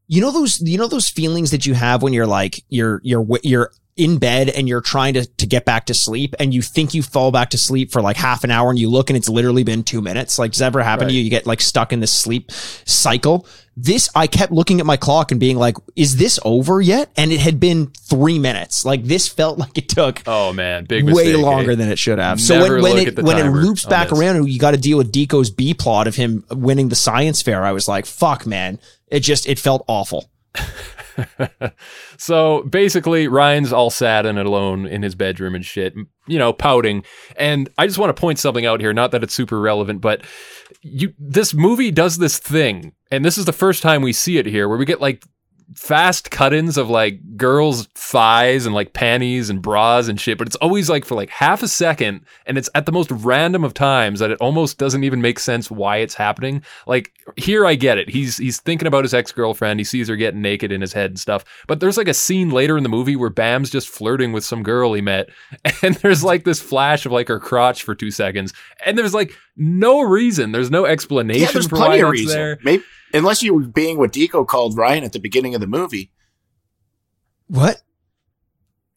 you 0.07 0.19
know 0.19 0.31
those 0.31 0.59
you 0.59 0.77
know 0.77 0.87
those 0.89 1.07
feelings 1.07 1.51
that 1.51 1.65
you 1.65 1.73
have 1.75 2.03
when 2.03 2.11
you're 2.11 2.27
like 2.27 2.61
you're 2.67 2.99
you're 3.05 3.25
you're 3.41 3.71
in 3.97 4.17
bed 4.19 4.49
and 4.49 4.67
you're 4.69 4.81
trying 4.81 5.15
to, 5.15 5.25
to 5.25 5.45
get 5.45 5.65
back 5.65 5.85
to 5.87 5.93
sleep 5.93 6.35
and 6.39 6.53
you 6.53 6.61
think 6.61 6.93
you 6.93 7.01
fall 7.03 7.31
back 7.31 7.49
to 7.49 7.57
sleep 7.57 7.91
for 7.91 8.01
like 8.01 8.15
half 8.15 8.43
an 8.43 8.51
hour 8.51 8.69
and 8.69 8.77
you 8.79 8.89
look 8.89 9.09
and 9.09 9.17
it's 9.17 9.27
literally 9.27 9.63
been 9.63 9.83
two 9.83 10.01
minutes. 10.01 10.37
Like, 10.39 10.51
does 10.51 10.59
that 10.59 10.67
ever 10.67 10.83
happen 10.83 11.05
Right. 11.05 11.11
to 11.11 11.15
you? 11.17 11.23
You 11.23 11.29
get 11.29 11.45
like 11.47 11.59
stuck 11.61 11.91
in 11.91 11.99
this 11.99 12.11
sleep 12.11 12.51
cycle. 12.85 13.45
This, 13.79 14.09
I 14.15 14.25
kept 14.27 14.51
looking 14.51 14.79
at 14.79 14.85
my 14.87 14.97
clock 14.97 15.31
and 15.31 15.39
being 15.39 15.57
like, 15.57 15.75
is 15.95 16.17
this 16.17 16.39
over 16.43 16.81
yet? 16.81 17.11
And 17.15 17.31
it 17.31 17.39
had 17.39 17.59
been 17.59 17.87
three 17.87 18.39
minutes. 18.39 18.85
Like 18.85 19.03
this 19.03 19.27
felt 19.27 19.57
like 19.59 19.77
it 19.77 19.89
took 19.89 20.21
Oh 20.25 20.53
man, 20.53 20.85
big 20.85 21.03
way 21.05 21.11
mistake, 21.25 21.37
longer 21.37 21.71
eh? 21.71 21.75
than 21.75 21.89
it 21.89 21.99
should 21.99 22.17
have. 22.19 22.39
So 22.41 22.59
Never 22.59 22.75
when, 22.81 22.93
when 22.95 23.07
it 23.07 23.23
when 23.23 23.37
it 23.37 23.49
loops 23.51 23.85
back 23.85 24.09
this. 24.09 24.19
around 24.19 24.37
and 24.37 24.49
you 24.49 24.57
got 24.59 24.71
to 24.71 24.77
deal 24.77 24.97
with 24.97 25.11
Deco's 25.11 25.49
B 25.49 25.73
plot 25.73 26.07
of 26.07 26.15
him 26.15 26.43
winning 26.49 26.89
the 26.89 26.95
science 26.95 27.41
fair, 27.41 27.63
I 27.63 27.71
was 27.71 27.87
like, 27.87 28.05
fuck, 28.05 28.45
man. 28.45 28.79
It 29.07 29.19
just 29.21 29.47
it 29.47 29.59
felt 29.59 29.83
awful. 29.87 30.29
So 32.17 32.63
basically, 32.63 33.27
Ryan's 33.27 33.71
all 33.71 33.89
sad 33.89 34.25
and 34.25 34.39
alone 34.39 34.85
in 34.85 35.03
his 35.03 35.15
bedroom 35.15 35.55
and 35.55 35.63
shit, 35.63 35.93
you 36.27 36.39
know, 36.39 36.51
pouting. 36.51 37.03
And 37.35 37.69
I 37.77 37.85
just 37.85 37.99
want 37.99 38.15
to 38.15 38.19
point 38.19 38.39
something 38.39 38.65
out 38.65 38.81
here. 38.81 38.93
Not 38.93 39.11
that 39.11 39.23
it's 39.23 39.33
super 39.33 39.59
relevant, 39.59 40.01
but 40.01 40.23
you, 40.81 41.13
this 41.19 41.53
movie 41.53 41.91
does 41.91 42.17
this 42.17 42.39
thing, 42.39 42.93
and 43.11 43.23
this 43.23 43.37
is 43.37 43.45
the 43.45 43.53
first 43.53 43.81
time 43.81 44.01
we 44.01 44.13
see 44.13 44.37
it 44.37 44.45
here, 44.45 44.67
where 44.67 44.77
we 44.77 44.85
get 44.85 45.01
like 45.01 45.23
fast 45.75 46.31
cut-ins 46.31 46.77
of 46.77 46.89
like 46.89 47.19
girls' 47.37 47.87
thighs 47.93 48.65
and 48.65 48.73
like 48.73 48.93
panties 48.93 49.49
and 49.49 49.61
bras 49.61 50.07
and 50.07 50.19
shit. 50.19 50.37
But 50.37 50.47
it's 50.47 50.55
always 50.57 50.89
like 50.89 51.03
for 51.05 51.15
like 51.15 51.29
half 51.29 51.61
a 51.61 51.67
second, 51.67 52.21
and 52.45 52.57
it's 52.57 52.69
at 52.73 52.85
the 52.85 52.91
most 52.91 53.11
random 53.11 53.63
of 53.63 53.73
times 53.73 54.19
that 54.19 54.31
it 54.31 54.39
almost 54.39 54.77
doesn't 54.77 55.03
even 55.03 55.21
make 55.21 55.39
sense 55.39 55.69
why 55.69 55.97
it's 55.97 56.15
happening. 56.15 56.63
Like 56.85 57.11
here, 57.35 57.65
I 57.65 57.75
get 57.75 57.97
it. 57.97 58.09
He's 58.09 58.37
he's 58.37 58.59
thinking 58.59 58.87
about 58.87 59.03
his 59.03 59.13
ex 59.13 59.31
girlfriend. 59.31 59.79
He 59.79 59.83
sees 59.83 60.07
her 60.07 60.15
getting 60.15 60.41
naked 60.41 60.71
in 60.71 60.81
his 60.81 60.93
head 60.93 61.11
and 61.11 61.19
stuff. 61.19 61.43
But 61.67 61.79
there's 61.79 61.97
like 61.97 62.07
a 62.07 62.13
scene 62.13 62.49
later 62.49 62.77
in 62.77 62.83
the 62.83 62.89
movie 62.89 63.15
where 63.15 63.29
Bam's 63.29 63.69
just 63.69 63.89
flirting 63.89 64.31
with 64.31 64.45
some 64.45 64.63
girl 64.63 64.93
he 64.93 65.01
met, 65.01 65.29
and 65.81 65.95
there's 65.95 66.23
like 66.23 66.43
this 66.43 66.61
flash 66.61 67.05
of 67.05 67.11
like 67.11 67.27
her 67.27 67.39
crotch 67.39 67.83
for 67.83 67.93
two 67.93 68.11
seconds, 68.11 68.53
and 68.85 68.97
there's 68.97 69.13
like 69.13 69.33
no 69.57 70.01
reason. 70.01 70.51
There's 70.51 70.71
no 70.71 70.85
explanation 70.85 71.41
Yeah, 71.41 71.51
there's 71.51 71.67
for 71.67 71.77
why 71.79 71.85
plenty 71.87 72.01
of 72.01 72.07
that's 72.07 72.11
reason. 72.21 72.37
there. 72.37 72.57
Maybe 72.63 72.83
unless 73.13 73.41
you 73.43 73.53
were 73.53 73.61
being 73.61 73.97
what 73.97 74.11
Deco 74.13 74.45
called 74.47 74.77
Ryan 74.77 75.03
at 75.03 75.13
the 75.13 75.19
beginning 75.19 75.55
of 75.55 75.61
the 75.61 75.67
movie. 75.67 76.11
What? 77.47 77.81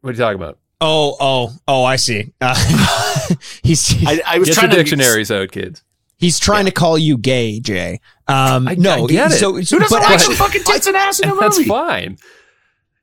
What 0.00 0.10
are 0.10 0.12
you 0.12 0.18
talking 0.18 0.40
about? 0.40 0.58
Oh, 0.80 1.16
oh, 1.20 1.52
oh! 1.68 1.84
I 1.84 1.96
see. 1.96 2.32
Uh, 2.40 2.54
he's 3.62 3.94
I, 4.06 4.22
I 4.26 4.38
was 4.38 4.48
Get 4.48 4.54
trying 4.54 4.70
your 4.70 4.76
to 4.78 4.82
dictionaries 4.84 5.30
out, 5.30 5.50
kids. 5.52 5.82
he's 6.16 6.38
trying 6.38 6.64
to 6.64 6.70
call 6.70 6.96
you 6.96 7.18
gay, 7.18 7.60
Jay. 7.60 8.00
Um, 8.26 8.66
I- 8.66 8.76
no, 8.76 9.04
I 9.04 9.06
get 9.06 9.30
it. 9.32 9.36
So, 9.36 9.52
Who 9.52 9.60
doesn't 9.60 9.80
but 9.90 10.02
like 10.02 10.10
actually, 10.12 10.36
some 10.36 10.46
fucking 10.46 10.62
tits 10.64 10.86
and 10.86 10.96
ass 10.96 11.20
in 11.20 11.28
a 11.28 11.34
movie? 11.34 11.40
that's 11.42 11.64
fine. 11.66 12.16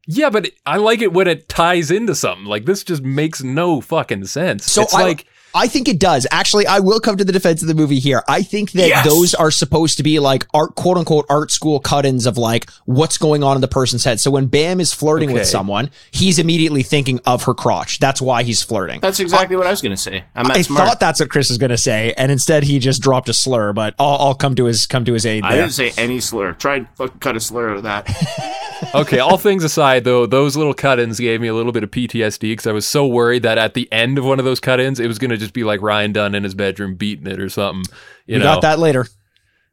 Yeah, 0.07 0.31
but 0.31 0.49
I 0.65 0.77
like 0.77 1.01
it 1.01 1.13
when 1.13 1.27
it 1.27 1.47
ties 1.49 1.91
into 1.91 2.15
something. 2.15 2.45
Like 2.45 2.65
this 2.65 2.83
just 2.83 3.03
makes 3.03 3.43
no 3.43 3.79
fucking 3.79 4.25
sense. 4.25 4.65
So 4.71 4.81
it's 4.81 4.95
I- 4.95 5.03
like 5.03 5.27
I 5.55 5.67
think 5.67 5.87
it 5.87 5.99
does. 5.99 6.27
Actually, 6.31 6.67
I 6.67 6.79
will 6.79 6.99
come 6.99 7.17
to 7.17 7.23
the 7.25 7.31
defense 7.31 7.61
of 7.61 7.67
the 7.67 7.73
movie 7.73 7.99
here. 7.99 8.21
I 8.27 8.43
think 8.43 8.71
that 8.73 8.87
Yes. 8.89 9.05
those 9.05 9.33
are 9.33 9.49
supposed 9.49 9.97
to 9.97 10.03
be 10.03 10.19
like 10.19 10.45
art, 10.53 10.75
quote 10.75 10.97
unquote, 10.97 11.25
art 11.29 11.49
school 11.51 11.79
cut-ins 11.79 12.25
of 12.25 12.37
like 12.37 12.69
what's 12.85 13.17
going 13.17 13.43
on 13.43 13.55
in 13.55 13.61
the 13.61 13.67
person's 13.67 14.03
head. 14.03 14.19
So 14.19 14.29
when 14.29 14.45
Bam 14.47 14.79
is 14.79 14.93
flirting 14.93 15.29
Okay. 15.29 15.39
with 15.39 15.47
someone, 15.47 15.89
he's 16.11 16.37
immediately 16.37 16.83
thinking 16.83 17.19
of 17.25 17.43
her 17.43 17.53
crotch. 17.53 17.97
That's 17.99 18.21
why 18.21 18.43
he's 18.43 18.61
flirting. 18.61 18.99
That's 18.99 19.19
exactly 19.19 19.55
what 19.55 19.65
I 19.65 19.71
was 19.71 19.81
going 19.81 19.95
to 19.95 20.01
say. 20.01 20.25
I'm 20.35 20.47
not 20.47 20.57
I 20.57 20.61
smart. 20.61 20.87
thought 20.87 20.99
that's 20.99 21.19
what 21.19 21.29
Chris 21.29 21.49
was 21.49 21.57
going 21.57 21.71
to 21.71 21.77
say, 21.77 22.13
and 22.17 22.31
instead 22.31 22.63
he 22.63 22.77
just 22.79 23.01
dropped 23.01 23.27
a 23.29 23.33
slur. 23.33 23.73
But 23.73 23.95
I'll, 23.97 24.17
I'll 24.19 24.35
come 24.35 24.53
to 24.55 24.65
his 24.65 24.85
come 24.85 25.05
to 25.05 25.13
his 25.13 25.25
aid. 25.25 25.43
I 25.43 25.55
didn't 25.55 25.71
say 25.71 25.91
any 25.97 26.19
slur. 26.19 26.53
Try 26.53 26.75
and 26.75 26.87
fucking 26.95 27.19
cut 27.19 27.35
a 27.35 27.39
slur 27.39 27.71
out 27.71 27.77
of 27.77 27.83
that. 27.83 28.05
okay, 28.95 29.19
all 29.19 29.37
things 29.37 29.63
aside 29.63 30.03
though, 30.03 30.25
those 30.25 30.55
little 30.55 30.73
cut-ins 30.73 31.19
gave 31.19 31.41
me 31.41 31.47
a 31.47 31.53
little 31.53 31.71
bit 31.71 31.83
of 31.83 31.91
PTSD 31.91 32.41
because 32.41 32.67
I 32.67 32.71
was 32.71 32.87
so 32.87 33.05
worried 33.07 33.43
that 33.43 33.57
at 33.57 33.73
the 33.73 33.91
end 33.91 34.17
of 34.17 34.25
one 34.25 34.39
of 34.39 34.45
those 34.45 34.59
cut-ins, 34.59 34.99
it 34.99 35.07
was 35.07 35.19
going 35.19 35.31
to 35.31 35.37
just 35.37 35.53
be 35.53 35.63
like 35.63 35.81
Ryan 35.81 36.11
Dunn 36.13 36.35
in 36.35 36.43
his 36.43 36.55
bedroom 36.55 36.95
beating 36.95 37.27
it 37.27 37.39
or 37.39 37.49
something. 37.49 37.83
You 38.25 38.35
we 38.35 38.39
know, 38.39 38.45
got 38.45 38.61
that 38.61 38.79
later. 38.79 39.07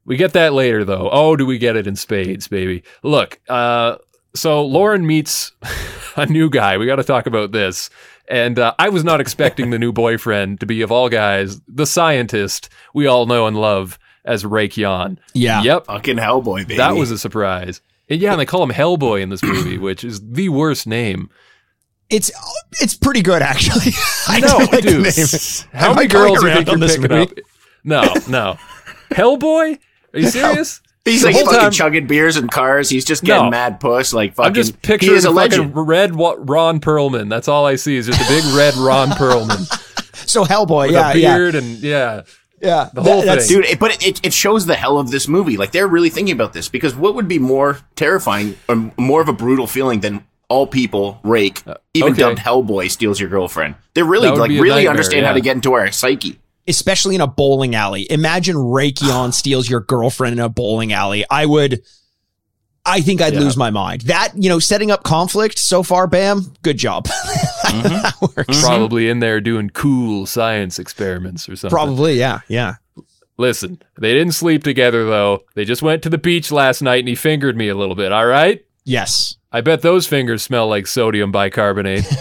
We 0.04 0.16
get 0.16 0.34
that 0.34 0.52
later, 0.52 0.84
though. 0.84 1.08
Oh, 1.10 1.34
do 1.36 1.46
we 1.46 1.58
get 1.58 1.76
it 1.76 1.86
in 1.86 1.96
spades, 1.96 2.46
baby? 2.48 2.82
Look, 3.02 3.40
uh, 3.48 3.96
so 4.34 4.64
Lauren 4.64 5.06
meets 5.06 5.52
a 6.16 6.26
new 6.26 6.50
guy. 6.50 6.76
We 6.76 6.86
got 6.86 6.96
to 6.96 7.04
talk 7.04 7.26
about 7.26 7.52
this. 7.52 7.90
And 8.28 8.58
uh, 8.58 8.74
I 8.78 8.88
was 8.88 9.04
not 9.04 9.20
expecting 9.20 9.70
the 9.70 9.78
new 9.78 9.92
boyfriend 9.94 10.60
to 10.60 10.66
be, 10.66 10.82
of 10.82 10.92
all 10.92 11.08
guys, 11.08 11.60
the 11.68 11.86
scientist 11.86 12.68
we 12.94 13.06
all 13.06 13.26
know 13.26 13.46
and 13.46 13.56
love 13.56 13.98
as 14.24 14.44
Rake 14.44 14.76
Yohn. 14.76 15.18
Yeah. 15.34 15.62
Yep, 15.62 15.86
fucking 15.86 16.16
Hellboy, 16.16 16.66
baby. 16.66 16.76
that 16.76 16.96
was 16.96 17.10
a 17.10 17.18
surprise. 17.18 17.80
And 18.08 18.20
yeah, 18.20 18.32
and 18.32 18.40
they 18.40 18.46
call 18.46 18.62
him 18.62 18.70
Hellboy 18.70 19.22
in 19.22 19.28
this 19.30 19.42
movie, 19.42 19.78
which 19.78 20.04
is 20.04 20.20
the 20.32 20.48
worst 20.50 20.86
name. 20.86 21.30
It's 22.10 22.30
it's 22.80 22.94
pretty 22.94 23.22
good 23.22 23.40
actually. 23.42 23.92
I 24.28 24.40
know, 24.40 24.58
like 24.70 24.82
dude. 24.84 25.06
How 25.72 25.90
Am 25.90 25.96
many 25.96 26.08
girls 26.08 26.40
do 26.40 26.48
you 26.48 26.54
think 26.54 26.68
you're 26.68 26.76
this 26.78 26.96
picking 26.98 27.16
movie? 27.16 27.30
up? 27.32 27.38
No, 27.82 28.02
no. 28.28 28.58
Hellboy? 29.10 29.78
Are 30.12 30.18
you 30.18 30.28
serious? 30.28 30.80
He's 31.04 31.20
The 31.22 31.28
like 31.32 31.44
fucking 31.44 31.58
time- 31.60 31.70
chugging 31.70 32.06
beers 32.06 32.36
and 32.36 32.50
cars. 32.50 32.88
He's 32.88 33.04
just 33.04 33.24
getting 33.24 33.44
No. 33.46 33.50
mad 33.50 33.80
puss. 33.80 34.12
Like 34.14 34.34
fucking. 34.34 34.48
I'm 34.48 34.54
just 34.54 34.72
he 34.72 34.78
picturing 34.82 35.16
is 35.16 35.24
a 35.24 35.30
legend. 35.30 35.72
red 35.74 36.14
Ron 36.14 36.80
Perlman. 36.80 37.28
That's 37.28 37.48
all 37.48 37.66
I 37.66 37.76
see 37.76 37.96
is 37.96 38.06
just 38.06 38.20
a 38.20 38.28
big 38.32 38.44
red 38.54 38.74
Ron 38.76 39.08
Perlman 39.10 39.66
So 40.28 40.44
Hellboy, 40.44 40.86
with 40.86 40.92
yeah, 40.92 41.12
a 41.12 41.16
yeah, 41.16 41.58
and 41.58 41.78
yeah. 41.78 42.22
Yeah. 42.64 42.88
the 42.92 43.02
whole 43.02 43.22
that's- 43.22 43.48
thing. 43.48 43.58
Dude, 43.60 43.66
it, 43.66 43.78
but 43.78 43.92
it- 43.92 44.06
it, 44.06 44.26
it 44.26 44.32
shows 44.32 44.66
the 44.66 44.74
hell 44.74 44.98
of 44.98 45.10
this 45.10 45.28
movie. 45.28 45.56
Like 45.56 45.72
they're 45.72 45.86
really 45.86 46.10
thinking 46.10 46.34
about 46.34 46.52
this 46.52 46.68
because 46.68 46.94
what 46.96 47.14
would 47.14 47.28
be 47.28 47.38
more 47.38 47.78
terrifying 47.94 48.56
or 48.68 48.90
more 48.98 49.20
of 49.20 49.28
a 49.28 49.32
brutal 49.32 49.66
feeling 49.66 50.00
than 50.00 50.24
all 50.48 50.66
people 50.66 51.20
rake, 51.24 51.62
even 51.94 52.10
Uh, 52.10 52.12
okay. 52.12 52.20
dubbed 52.22 52.38
Hellboy 52.38 52.90
steals 52.90 53.18
your 53.18 53.30
girlfriend. 53.30 53.74
They're 53.94 54.04
really 54.04 54.28
like 54.28 54.50
really 54.50 54.68
nightmare, 54.68 54.90
understand 54.90 55.26
how 55.26 55.32
to 55.32 55.40
get 55.40 55.56
into 55.56 55.72
our 55.72 55.90
psyche. 55.90 56.38
especially 56.68 57.14
in 57.14 57.20
a 57.20 57.26
bowling 57.26 57.74
alley. 57.74 58.06
Imagine 58.10 58.56
Rake 58.56 59.00
Yohn 59.02 59.32
steals 59.40 59.68
your 59.68 59.80
girlfriend 59.80 60.34
in 60.34 60.40
a 60.44 60.48
bowling 60.48 60.92
alley. 60.92 61.24
I 61.30 61.46
would, 61.46 61.82
I 62.86 63.00
think 63.00 63.20
I'd 63.22 63.32
Yeah. 63.34 63.40
lose 63.40 63.56
my 63.56 63.70
mind. 63.70 64.02
That, 64.02 64.32
you 64.36 64.48
know, 64.50 64.58
setting 64.58 64.90
up 64.90 65.02
conflict 65.02 65.58
so 65.58 65.82
far, 65.82 66.06
bam, 66.06 66.52
good 66.62 66.76
job. 66.76 67.08
that 67.82 68.14
mm-hmm. 68.14 68.26
works. 68.36 68.62
Probably 68.62 69.08
in 69.08 69.20
there 69.20 69.40
doing 69.40 69.70
cool 69.70 70.26
science 70.26 70.78
experiments 70.78 71.48
or 71.48 71.56
something. 71.56 71.74
Probably, 71.74 72.18
yeah, 72.18 72.40
yeah. 72.48 72.76
Listen, 73.36 73.82
they 73.98 74.12
didn't 74.12 74.34
sleep 74.34 74.62
together 74.62 75.04
though. 75.04 75.42
They 75.54 75.64
just 75.64 75.82
went 75.82 76.02
to 76.04 76.10
the 76.10 76.18
beach 76.18 76.52
last 76.52 76.82
night 76.82 77.00
and 77.00 77.08
he 77.08 77.14
fingered 77.14 77.56
me 77.56 77.68
a 77.68 77.74
little 77.74 77.96
bit, 77.96 78.12
all 78.12 78.26
right? 78.26 78.64
Yes. 78.84 79.36
I 79.50 79.60
bet 79.60 79.82
those 79.82 80.06
fingers 80.06 80.42
smell 80.42 80.68
like 80.68 80.86
sodium 80.86 81.32
bicarbonate. 81.32 82.04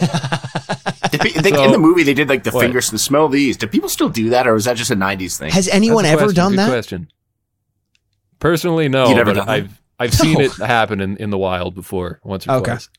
Pe- 1.11 1.39
they- 1.41 1.51
So- 1.51 1.63
in 1.63 1.71
the 1.71 1.77
movie, 1.77 2.03
they 2.03 2.13
did 2.15 2.29
like 2.29 2.43
the 2.43 2.51
What? 2.51 2.61
fingers 2.61 2.89
to 2.89 2.97
smell 2.97 3.27
these. 3.29 3.57
Do 3.57 3.67
people 3.67 3.89
still 3.89 4.09
do 4.09 4.29
that, 4.31 4.47
or 4.47 4.55
is 4.55 4.65
that 4.65 4.77
just 4.77 4.89
a 4.91 4.95
'90s 4.95 5.37
thing? 5.37 5.51
Has 5.51 5.67
anyone 5.67 6.05
ever 6.05 6.23
question. 6.23 6.35
done 6.35 6.55
that? 6.55 6.69
question. 6.69 7.07
Personally, 8.39 8.89
no, 8.89 9.07
You 9.09 9.15
never 9.15 9.33
but 9.33 9.45
done? 9.45 9.49
I've 9.49 9.81
I've 9.99 10.13
seen 10.13 10.33
No. 10.39 10.45
it 10.45 10.51
happen 10.53 10.99
in, 11.01 11.17
in 11.17 11.29
the 11.29 11.37
wild 11.37 11.75
before, 11.75 12.19
once 12.23 12.47
or 12.47 12.51
Okay. 12.53 12.71
twice. 12.71 12.89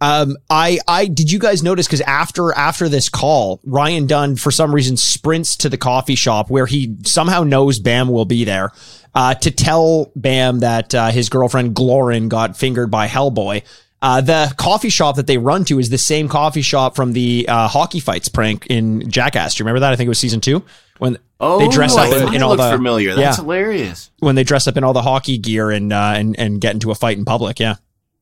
Um, 0.00 0.38
I, 0.48 0.78
I, 0.88 1.06
did 1.06 1.30
you 1.30 1.38
guys 1.38 1.62
notice? 1.62 1.86
Because 1.86 2.00
after, 2.00 2.54
after 2.54 2.88
this 2.88 3.08
call, 3.08 3.60
Ryan 3.64 4.06
Dunn, 4.06 4.36
for 4.36 4.50
some 4.50 4.74
reason, 4.74 4.96
sprints 4.96 5.56
to 5.56 5.68
the 5.68 5.76
coffee 5.76 6.14
shop 6.14 6.48
where 6.48 6.66
he 6.66 6.96
somehow 7.04 7.42
knows 7.44 7.78
Bam 7.78 8.08
will 8.08 8.24
be 8.24 8.44
there, 8.44 8.72
uh, 9.14 9.34
to 9.34 9.50
tell 9.50 10.10
Bam 10.16 10.60
that, 10.60 10.94
uh, 10.94 11.10
his 11.10 11.28
girlfriend 11.28 11.74
Glorin 11.74 12.28
got 12.28 12.56
fingered 12.56 12.90
by 12.90 13.08
Hellboy. 13.08 13.62
Uh, 14.00 14.22
the 14.22 14.54
coffee 14.56 14.88
shop 14.88 15.16
that 15.16 15.26
they 15.26 15.36
run 15.36 15.66
to 15.66 15.78
is 15.78 15.90
the 15.90 15.98
same 15.98 16.28
coffee 16.28 16.62
shop 16.62 16.96
from 16.96 17.12
the, 17.12 17.46
uh, 17.46 17.68
hockey 17.68 18.00
fights 18.00 18.28
prank 18.28 18.66
in 18.68 19.10
Jackass. 19.10 19.54
Do 19.54 19.60
you 19.60 19.64
remember 19.66 19.80
that? 19.80 19.92
I 19.92 19.96
think 19.96 20.06
it 20.06 20.08
was 20.08 20.18
season 20.18 20.40
two 20.40 20.64
when 20.96 21.18
oh, 21.40 21.58
they 21.58 21.68
dress 21.68 21.94
up 21.94 22.10
in, 22.10 22.36
in 22.36 22.42
all 22.42 22.56
the, 22.56 22.70
familiar. 22.70 23.14
That's 23.14 23.36
yeah, 23.36 23.42
hilarious. 23.42 24.10
when 24.20 24.34
they 24.34 24.44
dress 24.44 24.66
up 24.66 24.78
in 24.78 24.84
all 24.84 24.94
the 24.94 25.02
hockey 25.02 25.36
gear 25.36 25.70
and, 25.70 25.92
uh, 25.92 26.14
and, 26.16 26.38
and 26.38 26.58
get 26.58 26.72
into 26.72 26.90
a 26.90 26.94
fight 26.94 27.18
in 27.18 27.26
public. 27.26 27.60
Yeah. 27.60 27.74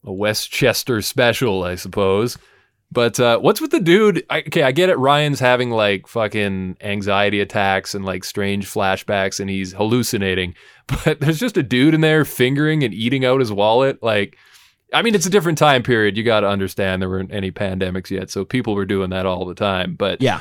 A 0.04 0.12
West 0.12 0.50
Chester 0.50 1.02
special, 1.02 1.64
I 1.64 1.74
suppose. 1.74 2.38
But 2.90 3.20
uh, 3.20 3.38
what's 3.38 3.60
with 3.60 3.70
the 3.70 3.80
dude? 3.80 4.24
I, 4.30 4.38
okay, 4.40 4.62
I 4.62 4.72
get 4.72 4.88
it. 4.88 4.96
Ryan's 4.98 5.40
having 5.40 5.70
like 5.70 6.06
fucking 6.06 6.78
anxiety 6.80 7.40
attacks 7.40 7.94
and 7.94 8.04
like 8.04 8.24
strange 8.24 8.66
flashbacks, 8.66 9.40
and 9.40 9.50
he's 9.50 9.72
hallucinating. 9.72 10.54
But 11.04 11.20
there's 11.20 11.38
just 11.38 11.58
a 11.58 11.62
dude 11.62 11.92
in 11.92 12.00
there 12.00 12.24
fingering 12.24 12.82
and 12.82 12.94
eating 12.94 13.22
out 13.22 13.40
his 13.40 13.52
wallet. 13.52 14.02
Like, 14.02 14.38
I 14.90 15.02
mean, 15.02 15.14
it's 15.14 15.26
a 15.26 15.30
different 15.30 15.58
time 15.58 15.82
period. 15.82 16.16
You 16.16 16.22
got 16.22 16.40
to 16.40 16.48
understand 16.48 17.02
there 17.02 17.10
weren't 17.10 17.30
any 17.30 17.50
pandemics 17.50 18.08
yet, 18.10 18.30
so 18.30 18.42
people 18.46 18.74
were 18.74 18.86
doing 18.86 19.10
that 19.10 19.26
all 19.26 19.44
the 19.44 19.54
time. 19.54 19.96
But 19.96 20.22
Yeah. 20.22 20.40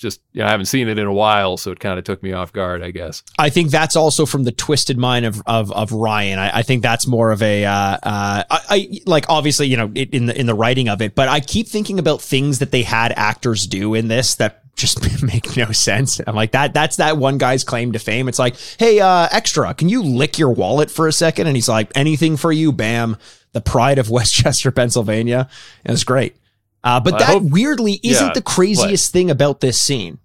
Just 0.00 0.22
you 0.32 0.40
know, 0.40 0.46
I 0.46 0.50
haven't 0.50 0.66
seen 0.66 0.88
it 0.88 0.98
in 0.98 1.06
a 1.06 1.12
while, 1.12 1.58
so 1.58 1.70
it 1.70 1.78
kind 1.78 1.98
of 1.98 2.06
took 2.06 2.22
me 2.22 2.32
off 2.32 2.54
guard, 2.54 2.82
I 2.82 2.90
guess. 2.90 3.22
I 3.38 3.50
think 3.50 3.70
that's 3.70 3.96
also 3.96 4.24
from 4.24 4.44
the 4.44 4.52
twisted 4.52 4.96
mind 4.96 5.26
of 5.26 5.42
of, 5.44 5.70
of 5.72 5.92
Ryan. 5.92 6.38
I, 6.38 6.58
I 6.58 6.62
think 6.62 6.82
that's 6.82 7.06
more 7.06 7.30
of 7.30 7.42
a 7.42 7.66
uh, 7.66 7.72
uh, 7.72 7.98
I, 8.02 8.60
I 8.70 9.00
like 9.04 9.26
obviously 9.28 9.68
you 9.68 9.76
know 9.76 9.92
in 9.92 10.24
the 10.24 10.40
in 10.40 10.46
the 10.46 10.54
writing 10.54 10.88
of 10.88 11.02
it, 11.02 11.14
but 11.14 11.28
I 11.28 11.40
keep 11.40 11.68
thinking 11.68 11.98
about 11.98 12.22
things 12.22 12.60
that 12.60 12.70
they 12.70 12.82
had 12.82 13.12
actors 13.14 13.66
do 13.66 13.92
in 13.94 14.08
this 14.08 14.36
that 14.36 14.60
just 14.80 15.22
make 15.22 15.56
no 15.56 15.70
sense. 15.72 16.20
I'm 16.26 16.34
like 16.34 16.52
that. 16.52 16.72
That's 16.72 16.96
that 16.96 17.18
one 17.18 17.38
guy's 17.38 17.62
claim 17.62 17.92
to 17.92 17.98
fame. 17.98 18.26
It's 18.26 18.38
like, 18.38 18.56
hey, 18.78 19.00
uh, 19.00 19.28
extra, 19.30 19.74
can 19.74 19.88
you 19.88 20.02
lick 20.02 20.38
your 20.38 20.50
wallet 20.50 20.90
for 20.90 21.06
a 21.06 21.12
second? 21.12 21.46
And 21.46 21.56
he's 21.56 21.68
like, 21.68 21.92
anything 21.94 22.36
for 22.36 22.50
you, 22.50 22.72
bam. 22.72 23.16
The 23.52 23.60
pride 23.60 23.98
of 23.98 24.10
West 24.10 24.34
Chester, 24.34 24.70
Pennsylvania. 24.70 25.48
And 25.84 25.92
it's 25.92 26.04
great. 26.04 26.36
Uh, 26.82 27.00
but 27.00 27.14
I 27.14 27.18
that 27.18 27.26
hope- 27.28 27.42
weirdly 27.44 28.00
isn't 28.02 28.26
Yeah, 28.28 28.32
the 28.32 28.42
craziest 28.42 29.12
thing 29.12 29.30
about 29.30 29.60
this 29.60 29.80
scene. 29.80 30.18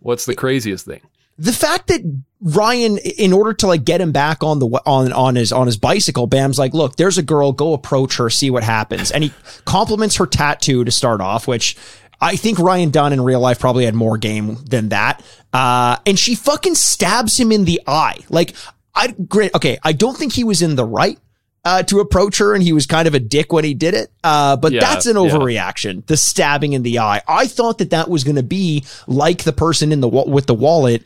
What's 0.00 0.24
the 0.26 0.34
craziest 0.34 0.86
thing? 0.86 1.00
The 1.38 1.52
fact 1.52 1.86
that 1.88 2.02
Ryan, 2.42 2.98
in 2.98 3.32
order 3.32 3.54
to 3.54 3.66
like 3.66 3.84
get 3.84 4.00
him 4.00 4.12
back 4.12 4.42
on 4.42 4.58
the 4.58 4.66
on 4.84 5.12
on 5.12 5.36
his 5.36 5.52
on 5.52 5.66
his 5.66 5.76
bicycle, 5.78 6.26
Bam's 6.26 6.58
like, 6.58 6.74
look, 6.74 6.96
there's 6.96 7.16
a 7.16 7.22
girl, 7.22 7.52
go 7.52 7.72
approach 7.72 8.16
her, 8.18 8.28
see 8.28 8.50
what 8.50 8.62
happens, 8.62 9.10
and 9.10 9.24
he 9.24 9.32
compliments 9.64 10.16
her 10.16 10.26
tattoo 10.26 10.84
to 10.84 10.90
start 10.90 11.20
off, 11.20 11.46
which 11.48 11.76
I 12.20 12.36
think 12.36 12.58
Ryan 12.58 12.90
Dunn 12.90 13.12
in 13.14 13.20
real 13.22 13.40
life 13.40 13.58
probably 13.58 13.86
had 13.86 13.94
more 13.94 14.18
game 14.18 14.58
than 14.68 14.90
that. 14.90 15.22
Uh, 15.52 15.96
and 16.04 16.18
she 16.18 16.34
fucking 16.34 16.74
stabs 16.74 17.38
him 17.40 17.52
in 17.52 17.64
the 17.64 17.80
eye. 17.86 18.18
Like, 18.28 18.54
I 18.94 19.08
great. 19.08 19.54
Okay, 19.54 19.78
I 19.82 19.92
don't 19.92 20.16
think 20.16 20.34
he 20.34 20.44
was 20.44 20.60
in 20.60 20.76
the 20.76 20.84
right. 20.84 21.18
Uh, 21.62 21.82
to 21.82 22.00
approach 22.00 22.38
her, 22.38 22.54
and 22.54 22.62
he 22.62 22.72
was 22.72 22.86
kind 22.86 23.06
of 23.06 23.12
a 23.14 23.18
dick 23.20 23.52
when 23.52 23.64
he 23.64 23.74
did 23.74 23.92
it. 23.92 24.10
Uh, 24.24 24.56
but 24.56 24.72
Yeah, 24.72 24.80
that's 24.80 25.04
an 25.04 25.16
yeah. 25.16 25.22
overreaction. 25.22 26.06
The 26.06 26.16
stabbing 26.16 26.72
in 26.72 26.82
the 26.82 27.00
eye. 27.00 27.20
I 27.28 27.46
thought 27.48 27.76
that 27.78 27.90
that 27.90 28.08
was 28.08 28.24
going 28.24 28.36
to 28.36 28.42
be 28.42 28.84
like 29.06 29.44
the 29.44 29.52
person 29.52 29.92
in 29.92 30.00
the 30.00 30.08
with 30.08 30.46
the 30.46 30.54
wallet 30.54 31.02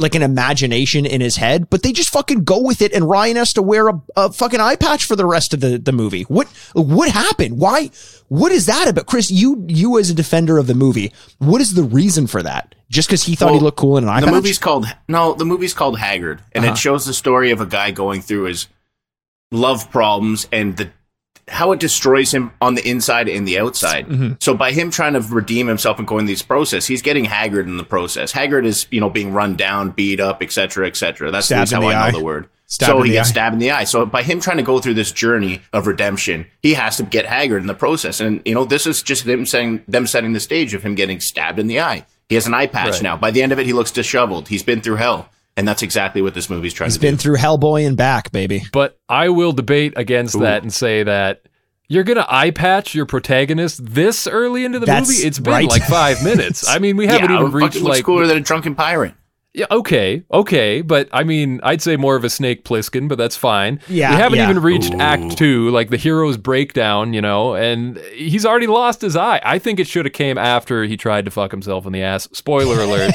like 0.00 0.14
an 0.14 0.22
imagination 0.22 1.04
in 1.04 1.20
his 1.20 1.36
head, 1.36 1.68
but 1.68 1.82
they 1.82 1.90
just 1.92 2.08
fucking 2.10 2.44
go 2.44 2.62
with 2.62 2.80
it, 2.82 2.92
and 2.92 3.06
Ryan 3.10 3.36
has 3.36 3.52
to 3.54 3.62
wear 3.62 3.88
a, 3.88 4.00
a 4.16 4.32
fucking 4.32 4.60
eye 4.60 4.76
patch 4.76 5.04
for 5.04 5.16
the 5.16 5.26
rest 5.26 5.52
of 5.52 5.60
the, 5.60 5.76
the 5.76 5.90
movie. 5.92 6.22
What 6.22 6.46
what 6.72 7.10
happened? 7.10 7.58
Why? 7.58 7.90
What 8.28 8.52
is 8.52 8.66
that 8.66 8.86
about, 8.88 9.06
Chris? 9.06 9.30
You 9.30 9.64
you 9.68 9.98
as 9.98 10.08
a 10.08 10.14
defender 10.14 10.56
of 10.56 10.68
the 10.68 10.74
movie, 10.74 11.12
what 11.38 11.60
is 11.60 11.74
the 11.74 11.82
reason 11.82 12.26
for 12.28 12.42
that? 12.44 12.76
Just 12.88 13.08
because 13.08 13.24
he 13.24 13.34
thought 13.34 13.52
he 13.52 13.58
looked 13.60 13.76
cool 13.78 13.98
in 13.98 14.04
an 14.04 14.08
eye 14.10 14.20
the 14.20 14.26
patch? 14.28 14.34
movie's 14.36 14.58
called 14.58 14.86
no 15.08 15.34
the 15.34 15.44
movie's 15.44 15.74
called 15.74 15.98
haggard 15.98 16.40
and 16.52 16.64
Uh-huh. 16.64 16.72
it 16.72 16.78
shows 16.78 17.04
the 17.04 17.12
story 17.12 17.50
of 17.50 17.60
a 17.60 17.66
guy 17.66 17.90
going 17.90 18.22
through 18.22 18.44
his 18.44 18.68
love 19.50 19.90
problems 19.90 20.46
and 20.52 20.76
the 20.76 20.90
how 21.48 21.72
it 21.72 21.80
destroys 21.80 22.32
him 22.32 22.50
on 22.60 22.74
the 22.74 22.86
inside 22.86 23.26
and 23.26 23.48
the 23.48 23.58
outside. 23.58 24.06
Mm-hmm. 24.06 24.34
So 24.38 24.54
by 24.54 24.70
him 24.72 24.90
trying 24.90 25.14
to 25.14 25.20
redeem 25.20 25.66
himself 25.66 25.98
and 25.98 26.06
going 26.06 26.26
through 26.26 26.34
this 26.34 26.42
process, 26.42 26.86
he's 26.86 27.00
getting 27.00 27.24
haggard 27.24 27.66
in 27.66 27.78
the 27.78 27.84
process. 27.84 28.32
Haggard 28.32 28.66
is, 28.66 28.86
you 28.90 29.00
know, 29.00 29.08
being 29.08 29.32
run 29.32 29.56
down, 29.56 29.90
beat 29.92 30.20
up, 30.20 30.42
etc., 30.42 30.86
etc. 30.86 31.30
That's 31.30 31.46
Stabbed 31.46 31.58
at 31.58 31.60
least 31.62 31.72
in 31.72 31.80
how 31.82 31.88
I 31.88 31.94
eye. 32.08 32.10
know 32.10 32.18
the 32.18 32.24
word. 32.24 32.48
Stabbed 32.66 32.90
so 32.90 33.00
he 33.02 33.12
gets 33.12 33.28
eye. 33.28 33.32
stabbed 33.32 33.54
in 33.54 33.60
the 33.60 33.70
eye. 33.70 33.84
So 33.84 34.04
by 34.04 34.22
him 34.22 34.40
trying 34.40 34.58
to 34.58 34.62
go 34.62 34.78
through 34.78 34.92
this 34.92 35.10
journey 35.10 35.62
of 35.72 35.86
redemption, 35.86 36.44
he 36.60 36.74
has 36.74 36.98
to 36.98 37.02
get 37.02 37.24
haggard 37.24 37.62
in 37.62 37.66
the 37.66 37.72
process. 37.74 38.20
And 38.20 38.42
you 38.44 38.54
know, 38.54 38.66
this 38.66 38.86
is 38.86 39.02
just 39.02 39.24
them 39.24 39.46
saying 39.46 39.84
them 39.88 40.06
setting 40.06 40.34
the 40.34 40.40
stage 40.40 40.74
of 40.74 40.82
him 40.82 40.94
getting 40.94 41.18
stabbed 41.18 41.58
in 41.58 41.66
the 41.66 41.80
eye. 41.80 42.04
He 42.28 42.34
has 42.34 42.46
an 42.46 42.52
eye 42.52 42.66
patch 42.66 42.90
Right. 42.92 43.02
now. 43.02 43.16
By 43.16 43.30
the 43.30 43.40
end 43.42 43.52
of 43.52 43.58
it, 43.58 43.64
he 43.64 43.72
looks 43.72 43.90
disheveled. 43.90 44.48
He's 44.48 44.62
been 44.62 44.82
through 44.82 44.96
hell. 44.96 45.30
And 45.58 45.66
that's 45.66 45.82
exactly 45.82 46.22
what 46.22 46.34
this 46.34 46.48
movie's 46.48 46.72
trying 46.72 46.86
He's 46.86 46.94
to 46.94 47.00
do. 47.00 47.06
He's 47.08 47.12
been 47.14 47.18
through 47.18 47.36
Hellboy 47.36 47.84
and 47.84 47.96
back, 47.96 48.30
baby. 48.30 48.62
But 48.72 48.96
I 49.08 49.30
will 49.30 49.50
debate 49.50 49.94
against 49.96 50.38
that 50.38 50.62
and 50.62 50.72
say 50.72 51.02
that 51.02 51.42
you're 51.88 52.04
gonna 52.04 52.26
eye 52.28 52.52
patch 52.52 52.94
your 52.94 53.06
protagonist 53.06 53.84
this 53.84 54.28
early 54.28 54.64
into 54.64 54.78
the 54.78 54.86
That's 54.86 55.08
movie. 55.08 55.26
It's 55.26 55.40
been 55.40 55.52
right. 55.52 55.68
like 55.68 55.82
five 55.82 56.22
minutes. 56.22 56.68
I 56.68 56.78
mean, 56.78 56.96
we 56.96 57.08
haven't 57.08 57.30
yeah, 57.30 57.40
even 57.40 57.50
reached 57.50 57.74
fucking 57.74 57.82
looks 57.82 57.98
like 57.98 58.04
cooler 58.04 58.28
than 58.28 58.36
a 58.36 58.40
drunken 58.40 58.76
pirate. 58.76 59.14
Yeah, 59.58 59.66
okay, 59.72 60.22
okay, 60.30 60.82
but 60.82 61.08
I 61.12 61.24
mean, 61.24 61.58
I'd 61.64 61.82
say 61.82 61.96
more 61.96 62.14
of 62.14 62.22
a 62.22 62.30
Snake 62.30 62.62
Plissken, 62.62 63.08
but 63.08 63.18
that's 63.18 63.36
fine. 63.36 63.80
Yeah, 63.88 64.10
we 64.10 64.16
haven't 64.16 64.38
yeah. 64.38 64.48
even 64.48 64.62
reached 64.62 64.94
Act 64.94 65.36
Two, 65.36 65.70
like 65.70 65.90
the 65.90 65.96
hero's 65.96 66.36
breakdown, 66.36 67.12
you 67.12 67.20
know, 67.20 67.56
and 67.56 67.98
he's 68.14 68.46
already 68.46 68.68
lost 68.68 69.00
his 69.00 69.16
eye. 69.16 69.40
I 69.44 69.58
think 69.58 69.80
it 69.80 69.88
should 69.88 70.04
have 70.04 70.12
came 70.12 70.38
after 70.38 70.84
he 70.84 70.96
tried 70.96 71.24
to 71.24 71.32
fuck 71.32 71.50
himself 71.50 71.86
in 71.86 71.92
the 71.92 72.04
ass. 72.04 72.28
Spoiler 72.32 72.80
alert: 72.80 73.12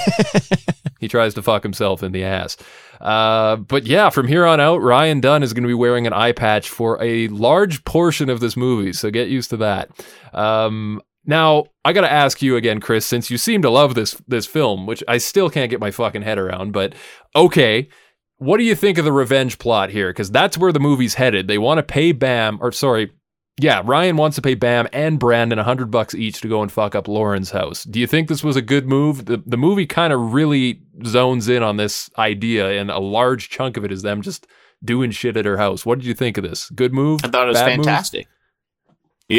he 1.00 1.08
tries 1.08 1.34
to 1.36 1.42
fuck 1.42 1.64
himself 1.64 2.04
in 2.04 2.12
the 2.12 2.26
ass. 2.26 2.58
Uh, 3.00 3.56
but 3.56 3.88
yeah, 3.88 4.10
from 4.10 4.28
here 4.28 4.46
on 4.46 4.60
out, 4.60 4.82
Ryan 4.82 5.22
Dunn 5.22 5.44
is 5.44 5.54
going 5.54 5.64
to 5.64 5.70
be 5.70 5.74
wearing 5.74 6.06
an 6.06 6.12
eye 6.12 6.34
patch 6.34 6.68
for 6.68 7.02
a 7.02 7.30
large 7.30 7.86
portion 7.86 8.30
of 8.30 8.42
this 8.42 8.58
movie, 8.58 8.92
so 8.92 9.10
get 9.10 9.30
used 9.30 9.50
to 9.52 9.58
that. 9.58 9.92
Um, 10.34 11.02
now, 11.26 11.66
I 11.86 11.94
got 11.94 12.02
to 12.02 12.12
ask 12.12 12.42
you 12.42 12.56
again, 12.56 12.80
Chris, 12.80 13.06
since 13.06 13.30
you 13.30 13.38
seem 13.38 13.62
to 13.62 13.70
love 13.70 13.96
this 13.96 14.22
this 14.28 14.46
film, 14.46 14.86
which 14.86 15.04
I 15.08 15.18
still 15.18 15.50
can't 15.50 15.70
get 15.70 15.80
my 15.80 15.92
fucking 15.92 16.22
head 16.22 16.38
around, 16.38 16.74
but 16.74 16.94
okay, 17.36 17.90
what 18.38 18.58
do 18.58 18.64
you 18.64 18.76
think 18.76 18.98
of 18.98 19.06
the 19.06 19.12
revenge 19.12 19.58
plot 19.58 19.90
here? 19.90 20.10
Because 20.10 20.32
that's 20.32 20.58
where 20.58 20.72
the 20.72 20.80
movie's 20.80 21.14
headed. 21.16 21.48
They 21.48 21.58
want 21.58 21.78
to 21.78 21.84
pay 21.84 22.12
Bam, 22.12 22.60
or 22.62 22.72
sorry, 22.72 23.12
yeah, 23.60 23.82
Ryan 23.86 24.18
wants 24.18 24.36
to 24.36 24.42
pay 24.42 24.56
Bam 24.56 24.88
and 24.92 25.20
Brandon 25.20 25.60
a 25.60 25.64
hundred 25.64 25.92
bucks 25.92 26.16
each 26.16 26.42
to 26.42 26.48
go 26.50 26.62
and 26.62 26.72
fuck 26.72 26.96
up 26.96 27.08
Lauren's 27.08 27.52
house. 27.52 27.84
Do 27.84 28.00
you 28.00 28.08
think 28.08 28.28
this 28.28 28.44
was 28.44 28.56
a 28.56 28.62
good 28.62 28.88
move? 28.88 29.26
The 29.26 29.42
the 29.46 29.58
movie 29.58 29.86
kind 29.86 30.12
of 30.12 30.34
really 30.34 30.82
zones 31.06 31.48
in 31.48 31.64
on 31.64 31.78
this 31.78 32.10
idea, 32.18 32.72
and 32.82 32.90
a 32.92 33.00
large 33.00 33.50
chunk 33.50 33.78
of 33.78 33.86
it 33.86 33.92
is 33.92 34.02
them 34.02 34.22
just 34.22 34.48
doing 34.84 35.12
shit 35.12 35.38
at 35.38 35.46
her 35.46 35.58
house. 35.58 35.86
What 35.86 36.00
did 36.00 36.06
you 36.06 36.14
think 36.14 36.38
of 36.38 36.44
this? 36.44 36.70
Good 36.72 36.94
move? 36.94 37.22
I 37.24 37.30
thought 37.30 37.46
it 37.46 37.50
was 37.50 37.58
Bad 37.60 37.78
move? 37.78 37.86
fantastic. 37.86 38.26
You, 38.26 38.28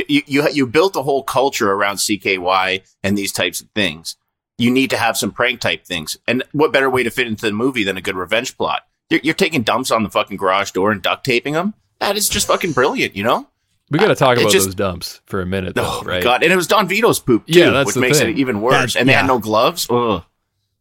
you 0.08 0.22
you 0.26 0.48
you 0.50 0.66
built 0.66 0.96
a 0.96 1.02
whole 1.02 1.22
culture 1.22 1.72
around 1.72 1.96
CKY 1.96 2.82
and 3.02 3.16
these 3.18 3.32
types 3.32 3.60
of 3.60 3.68
things. 3.74 4.16
You 4.58 4.70
need 4.70 4.90
to 4.90 4.96
have 4.96 5.16
some 5.16 5.32
prank 5.32 5.60
type 5.60 5.84
things, 5.84 6.16
and 6.28 6.42
what 6.52 6.72
better 6.72 6.88
way 6.88 7.02
to 7.02 7.10
fit 7.10 7.26
into 7.26 7.46
the 7.46 7.52
movie 7.52 7.82
than 7.84 7.96
a 7.96 8.00
good 8.00 8.14
revenge 8.16 8.56
plot? 8.56 8.82
You're, 9.10 9.20
you're 9.24 9.34
taking 9.34 9.62
dumps 9.62 9.90
on 9.90 10.02
the 10.04 10.10
fucking 10.10 10.36
garage 10.36 10.70
door 10.70 10.92
and 10.92 11.02
duct 11.02 11.24
taping 11.24 11.54
them. 11.54 11.74
That 12.00 12.16
is 12.16 12.28
just 12.28 12.46
fucking 12.46 12.72
brilliant, 12.72 13.14
you 13.16 13.22
know? 13.24 13.48
We 13.90 13.98
got 13.98 14.06
to 14.06 14.12
uh, 14.12 14.14
talk 14.14 14.38
It 14.38 14.42
about 14.42 14.52
just- 14.52 14.66
those 14.66 14.74
dumps 14.74 15.20
for 15.26 15.40
a 15.42 15.46
minute, 15.46 15.74
though, 15.74 16.00
Oh 16.00 16.02
right? 16.04 16.22
god! 16.22 16.42
And 16.42 16.52
it 16.52 16.56
was 16.56 16.66
Don 16.68 16.86
Vito's 16.88 17.18
poop 17.20 17.46
too, 17.46 17.58
Yeah, 17.58 17.70
that's 17.70 17.88
which 17.88 17.94
the 17.94 18.00
makes 18.00 18.18
thing. 18.20 18.30
it 18.30 18.38
even 18.38 18.60
worse. 18.60 18.94
That- 18.94 19.00
and 19.00 19.08
they 19.08 19.12
yeah. 19.12 19.20
had 19.22 19.26
no 19.26 19.38
gloves. 19.38 19.86
Ugh. 19.90 20.22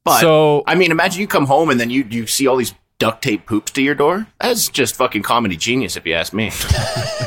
But 0.06 0.20
so 0.22 0.64
I 0.68 0.76
mean, 0.76 0.92
imagine 0.92 1.20
you 1.22 1.28
come 1.28 1.46
home 1.48 1.70
and 1.70 1.80
then 1.80 1.90
you 1.90 2.06
you 2.10 2.28
see 2.28 2.46
all 2.48 2.56
these 2.58 2.74
duct 3.00 3.22
tape 3.24 3.46
poops 3.46 3.72
to 3.74 3.82
your 3.82 3.96
door. 3.96 4.28
That's 4.40 4.70
just 4.70 4.96
fucking 4.96 5.24
comedy 5.24 5.58
genius, 5.58 5.98
if 5.98 6.06
you 6.06 6.14
ask 6.14 6.32
me. 6.34 6.52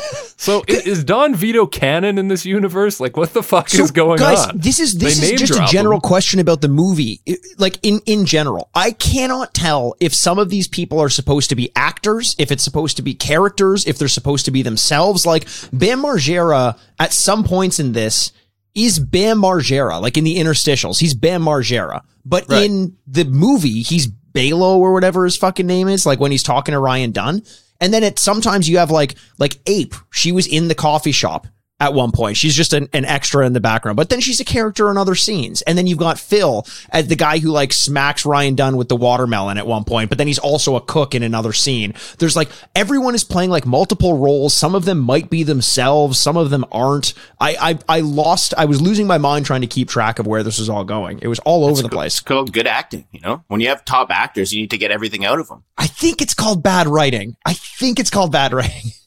So 0.39 0.63
is 0.67 1.03
Don 1.03 1.33
Vito 1.33 1.65
canon 1.65 2.19
in 2.19 2.27
this 2.27 2.45
universe? 2.45 2.99
Like, 2.99 3.17
what 3.17 3.33
the 3.33 3.41
fuck 3.41 3.73
is 3.73 3.89
going 3.89 4.19
guys, 4.19 4.45
on? 4.45 4.59
this 4.59 4.79
is 4.79 4.95
this 4.97 5.19
They 5.19 5.33
is 5.33 5.39
just 5.41 5.59
a 5.59 5.65
general 5.65 5.95
him. 5.97 6.01
question 6.01 6.39
about 6.39 6.61
the 6.61 6.67
movie. 6.67 7.21
Like 7.57 7.79
in 7.81 8.01
in 8.05 8.27
general, 8.27 8.69
I 8.75 8.91
cannot 8.91 9.55
tell 9.55 9.95
if 9.99 10.13
some 10.13 10.37
of 10.37 10.49
these 10.51 10.67
people 10.67 10.99
are 10.99 11.09
supposed 11.09 11.49
to 11.49 11.55
be 11.55 11.71
actors, 11.75 12.35
if 12.37 12.51
it's 12.51 12.63
supposed 12.63 12.97
to 12.97 13.01
be 13.03 13.15
characters, 13.15 13.85
if 13.87 13.97
they're 13.97 14.07
supposed 14.07 14.45
to 14.45 14.51
be 14.51 14.61
themselves. 14.61 15.25
Like 15.25 15.47
Bam 15.73 16.03
Margera, 16.03 16.77
at 16.99 17.13
some 17.13 17.43
points 17.43 17.79
in 17.79 17.93
this, 17.93 18.31
is 18.75 18.99
Bam 18.99 19.41
Margera. 19.41 19.99
Like 19.99 20.17
in 20.17 20.23
the 20.23 20.37
interstitials, 20.37 20.99
he's 20.99 21.15
Bam 21.15 21.41
Margera, 21.41 22.01
but 22.23 22.45
Right. 22.47 22.65
in 22.69 22.95
the 23.07 23.25
movie, 23.25 23.81
he's 23.81 24.07
Balo 24.07 24.77
or 24.77 24.93
whatever 24.93 25.23
his 25.23 25.35
fucking 25.35 25.65
name 25.65 25.87
is. 25.87 26.05
Like 26.05 26.19
when 26.19 26.29
he's 26.31 26.43
talking 26.43 26.73
to 26.73 26.79
Ryan 26.79 27.11
Dunn. 27.11 27.41
And 27.79 27.93
then 27.93 28.03
it 28.03 28.19
sometimes 28.19 28.67
you 28.67 28.77
have 28.77 28.91
like 28.91 29.15
like 29.37 29.59
Ape. 29.65 29.95
She 30.11 30.31
was 30.31 30.47
in 30.47 30.67
the 30.67 30.75
coffee 30.75 31.11
shop 31.11 31.47
at 31.79 31.93
one 31.93 32.11
point. 32.11 32.37
She's 32.37 32.55
just 32.55 32.73
an, 32.73 32.89
an 32.93 33.05
extra 33.05 33.45
in 33.45 33.53
the 33.53 33.59
background, 33.59 33.97
but 33.97 34.09
then 34.09 34.19
she's 34.19 34.39
a 34.39 34.45
character 34.45 34.89
in 34.89 34.97
other 34.97 35.15
scenes. 35.15 35.61
And 35.63 35.77
then 35.77 35.85
you've 35.85 35.99
got 35.99 36.19
Phil 36.19 36.65
as 36.89 37.07
the 37.07 37.15
guy 37.15 37.37
who 37.37 37.49
like 37.49 37.71
smacks 37.71 38.25
Ryan 38.25 38.55
Dunn 38.55 38.77
with 38.77 38.89
the 38.89 38.95
watermelon 38.95 39.57
at 39.57 39.67
one 39.67 39.83
point, 39.83 40.09
but 40.09 40.17
then 40.17 40.27
he's 40.27 40.39
also 40.39 40.75
a 40.75 40.81
cook 40.81 41.13
in 41.13 41.23
another 41.23 41.53
scene. 41.53 41.93
There's 42.17 42.35
like 42.35 42.49
everyone 42.75 43.15
is 43.15 43.23
playing 43.23 43.51
like 43.51 43.65
multiple 43.65 44.17
roles. 44.17 44.53
Some 44.55 44.73
of 44.73 44.85
them 44.85 44.99
might 44.99 45.29
be 45.29 45.43
themselves, 45.43 46.17
some 46.17 46.37
of 46.37 46.49
them 46.49 46.65
aren't. 46.71 47.13
I 47.39 47.55
I, 47.87 47.97
I 47.97 47.99
lost. 48.01 48.53
I 48.57 48.65
was 48.65 48.81
losing 48.81 49.07
my 49.07 49.17
mind 49.17 49.45
trying 49.45 49.61
to 49.61 49.67
keep 49.67 49.89
track 49.89 50.19
of 50.19 50.25
where 50.25 50.43
this 50.43 50.59
was 50.59 50.69
all 50.69 50.83
going. 50.83 51.19
It 51.21 51.27
was 51.27 51.39
all 51.39 51.65
over 51.65 51.81
the 51.81 51.89
place. 51.89 52.13
It's 52.13 52.21
called 52.21 52.53
good 52.53 52.67
acting. 52.67 53.07
You 53.11 53.21
know, 53.21 53.43
when 53.47 53.61
you 53.61 53.67
have 53.69 53.85
top 53.85 54.09
actors, 54.09 54.53
you 54.53 54.61
need 54.61 54.71
to 54.71 54.77
get 54.77 54.91
everything 54.91 55.25
out 55.25 55.39
of 55.39 55.47
them. 55.47 55.63
I 55.77 55.87
think 55.87 56.21
it's 56.21 56.33
called 56.33 56.63
bad 56.63 56.87
writing. 56.87 57.35
I 57.45 57.53
think 57.53 57.99
it's 57.99 58.09
called 58.09 58.31
bad 58.31 58.53
writing. 58.53 58.91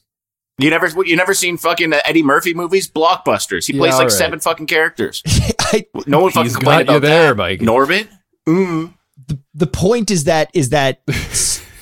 You 0.61 0.69
never, 0.69 0.87
you 1.05 1.15
never 1.15 1.33
seen 1.33 1.57
fucking 1.57 1.93
uh, 1.93 1.99
Eddie 2.05 2.23
Murphy 2.23 2.53
movies, 2.53 2.89
blockbusters. 2.89 3.67
He 3.67 3.73
Yeah, 3.73 3.79
plays 3.79 3.91
like 3.93 3.99
alright. 4.01 4.11
seven 4.11 4.39
fucking 4.39 4.67
characters. 4.67 5.21
I, 5.59 5.85
No 6.07 6.19
one 6.21 6.31
fucking 6.31 6.45
He's 6.45 6.55
complained 6.55 6.87
got 6.87 6.93
you 6.93 6.97
about 6.99 7.07
there, 7.07 7.27
that. 7.29 7.37
Mike. 7.37 7.59
Norbit. 7.59 8.07
Mm. 8.47 8.93
the 9.53 9.67
point 9.67 10.09
is 10.11 10.23
that 10.25 10.49
is 10.53 10.69
that 10.69 11.01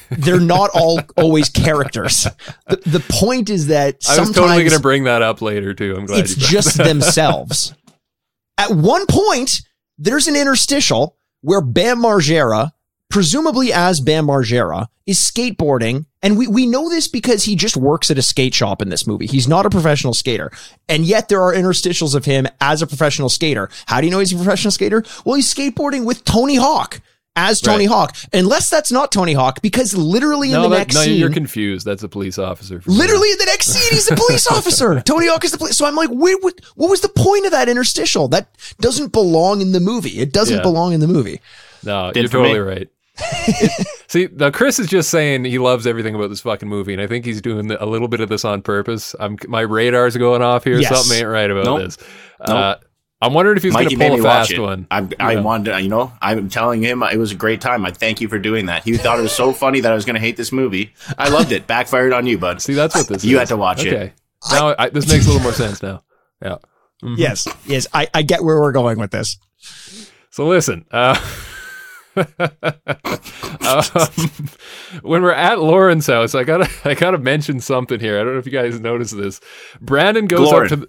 they're 0.10 0.39
not 0.39 0.70
all 0.74 1.00
always 1.18 1.50
characters. 1.50 2.28
The, 2.68 2.76
the 2.86 3.00
point 3.10 3.50
is 3.50 3.68
that 3.68 3.96
I 3.96 3.96
was 3.96 4.06
sometimes 4.15 4.36
totally 4.36 4.63
going 4.63 4.76
to 4.76 4.80
bring 4.82 5.04
that 5.06 5.22
up 5.22 5.42
later 5.42 5.74
too. 5.74 5.96
I'm 5.98 6.06
glad 6.06 6.20
it's 6.22 6.36
you 6.38 6.48
just 6.48 6.78
that 6.78 6.88
themselves. 6.88 7.74
At 8.58 8.72
one 8.72 9.06
point, 9.08 9.62
there's 9.98 10.28
an 10.28 10.36
interstitial 10.36 11.18
where 11.42 11.62
Bam 11.62 12.00
Margera, 12.02 12.72
presumably 13.10 13.74
as 13.74 14.00
Bam 14.00 14.28
Margera, 14.28 14.88
is 15.06 15.17
skateboarding. 15.19 16.06
And 16.22 16.38
we, 16.38 16.48
we 16.48 16.65
know 16.67 16.89
this 16.89 17.08
because 17.08 17.43
he 17.45 17.56
just 17.56 17.76
works 17.76 18.12
at 18.12 18.17
a 18.17 18.22
skate 18.22 18.54
shop 18.54 18.82
in 18.82 18.89
this 18.89 19.08
movie. 19.08 19.26
He's 19.26 19.48
not 19.48 19.65
a 19.65 19.69
professional 19.69 20.13
skater. 20.13 20.52
And 20.88 21.06
yet 21.06 21.30
there 21.30 21.41
are 21.41 21.54
interstitials 21.54 22.13
of 22.13 22.26
him 22.26 22.48
as 22.62 22.82
a 22.82 22.88
professional 22.88 23.30
skater. 23.30 23.69
How 23.88 24.00
do 24.02 24.06
you 24.08 24.12
know 24.12 24.19
he's 24.19 24.34
a 24.34 24.36
professional 24.36 24.72
skater? 24.72 25.04
Well, 25.26 25.36
he's 25.36 25.52
skateboarding 25.54 26.06
with 26.06 26.24
Tony 26.26 26.56
Hawk 26.56 27.02
as 27.36 27.62
Tony 27.62 27.88
Right. 27.88 27.93
Hawk, 27.93 28.17
unless 28.34 28.69
that's 28.69 28.91
not 28.91 29.12
Tony 29.13 29.34
Hawk, 29.34 29.62
because 29.62 29.95
literally 29.95 30.50
in 30.50 30.56
No, 30.56 30.63
the 30.63 30.69
that, 30.69 30.78
next 30.80 30.95
no, 30.95 31.02
scene, 31.04 31.17
you're 31.17 31.32
confused. 31.32 31.86
That's 31.86 32.04
a 32.04 32.10
police 32.10 32.38
officer. 32.38 32.82
for 32.82 32.91
sure. 32.91 33.00
literally 33.00 33.32
in 33.32 33.38
the 33.38 33.45
next 33.45 33.67
scene, 33.67 33.89
he's 33.91 34.12
a 34.12 34.15
police 34.15 34.45
officer. 34.52 35.00
Tony 35.02 35.28
Hawk 35.28 35.45
is 35.45 35.52
the 35.52 35.58
police. 35.58 35.78
So 35.78 35.86
I'm 35.86 35.95
like, 35.95 36.10
wait, 36.12 36.43
what, 36.43 36.60
what 36.76 36.89
was 36.89 37.00
the 37.02 37.08
point 37.10 37.45
of 37.45 37.52
that 37.52 37.69
interstitial? 37.69 38.28
That 38.28 38.50
doesn't 38.82 39.13
belong 39.13 39.62
in 39.62 39.72
the 39.72 39.80
movie. 39.80 40.19
It 40.19 40.34
doesn't 40.34 40.58
Yeah. 40.58 40.62
belong 40.63 40.91
in 40.93 41.00
the 41.00 41.08
movie. 41.08 41.39
No, 41.84 42.12
Did 42.12 42.24
you're 42.24 42.30
for 42.30 42.38
me. 42.41 42.50
totally 42.50 42.60
right. 42.60 42.89
It- 43.22 43.88
see, 44.08 44.30
now 44.34 44.50
Chris 44.52 44.80
is 44.80 44.88
just 44.88 45.10
saying 45.10 45.46
he 45.46 45.60
loves 45.60 45.86
everything 45.88 46.16
about 46.16 46.30
this 46.30 46.42
fucking 46.42 46.68
movie, 46.70 46.94
and 46.94 47.02
I 47.02 47.08
think 47.08 47.26
he's 47.26 47.42
doing 47.42 47.72
a 47.72 47.86
little 47.86 48.08
bit 48.08 48.20
of 48.22 48.30
this 48.30 48.46
on 48.46 48.62
purpose. 48.62 49.16
I'm 49.20 49.38
my 49.48 49.62
radar's 49.62 50.16
going 50.18 50.42
off 50.42 50.64
here. 50.64 50.80
Yes. 50.80 50.96
Something 50.96 51.20
ain't 51.26 51.28
right 51.32 51.50
about 51.52 51.66
Nope. 51.66 51.80
this. 51.82 51.98
Uh, 52.40 52.76
I'm 53.22 53.34
wondering 53.34 53.58
if 53.58 53.64
he's 53.64 53.74
Mikey 53.74 53.96
going 53.98 54.12
to 54.12 54.18
pull 54.20 54.26
a 54.28 54.30
fast 54.30 54.58
one. 54.58 54.88
I'm, 54.90 55.10
I 55.20 55.34
Yeah. 55.34 55.42
wanted, 55.42 55.78
you 55.84 55.90
know, 55.90 56.14
I'm 56.22 56.48
telling 56.50 56.82
him 56.82 57.04
it 57.04 57.18
was 57.18 57.34
a 57.34 57.36
great 57.36 57.60
time. 57.60 57.86
I 57.86 57.92
thank 57.92 58.22
you 58.22 58.30
for 58.30 58.40
doing 58.40 58.68
that. 58.68 58.86
He 58.86 58.96
thought 58.96 59.20
it 59.20 59.24
was 59.24 59.34
so 59.34 59.52
funny 59.52 59.82
that 59.82 59.92
I 59.92 59.96
was 59.96 60.06
going 60.06 60.14
to 60.16 60.22
hate 60.22 60.38
this 60.38 60.54
movie. 60.54 60.94
I 61.18 61.28
loved 61.28 61.52
it. 61.52 61.68
Backfired 61.68 62.14
on 62.14 62.26
you, 62.26 62.38
bud. 62.38 62.62
See, 62.62 62.74
that's 62.76 62.96
what 62.96 63.08
this 63.10 63.18
is. 63.18 63.26
You 63.26 63.38
had 63.40 63.50
to 63.50 63.58
watch 63.58 63.84
it. 63.84 63.94
Okay. 63.94 64.14
Now 64.52 64.74
I, 64.80 64.88
this 64.90 65.06
makes 65.12 65.26
a 65.26 65.32
little 65.32 65.44
more 65.44 65.52
sense 65.52 65.84
now. 65.84 66.02
Yeah. 66.42 66.60
Mhm. 67.04 67.18
Yes, 67.18 67.46
yes, 67.66 67.88
I, 67.94 68.08
I 68.14 68.22
get 68.22 68.42
where 68.42 68.60
we're 68.62 68.72
going 68.72 69.00
with 69.00 69.12
this. 69.12 69.38
So 70.32 70.48
listen, 70.48 70.86
uh, 70.92 71.16
um, 73.62 73.84
when 75.02 75.22
we're 75.22 75.32
at 75.32 75.60
Lauren's 75.60 76.08
house, 76.08 76.36
I 76.36 76.44
gotta 76.44 76.70
I 76.86 76.94
gotta 76.94 77.18
mention 77.18 77.60
something 77.60 78.00
here. 78.00 78.20
I 78.20 78.24
don't 78.24 78.34
know 78.34 78.40
if 78.40 78.46
you 78.46 78.52
guys 78.52 78.80
noticed 78.80 79.16
this. 79.18 79.40
Brandon 79.82 80.26
goes 80.26 80.52
Lauren. 80.52 80.66
up 80.66 80.70
to. 80.70 80.76
The, 80.78 80.88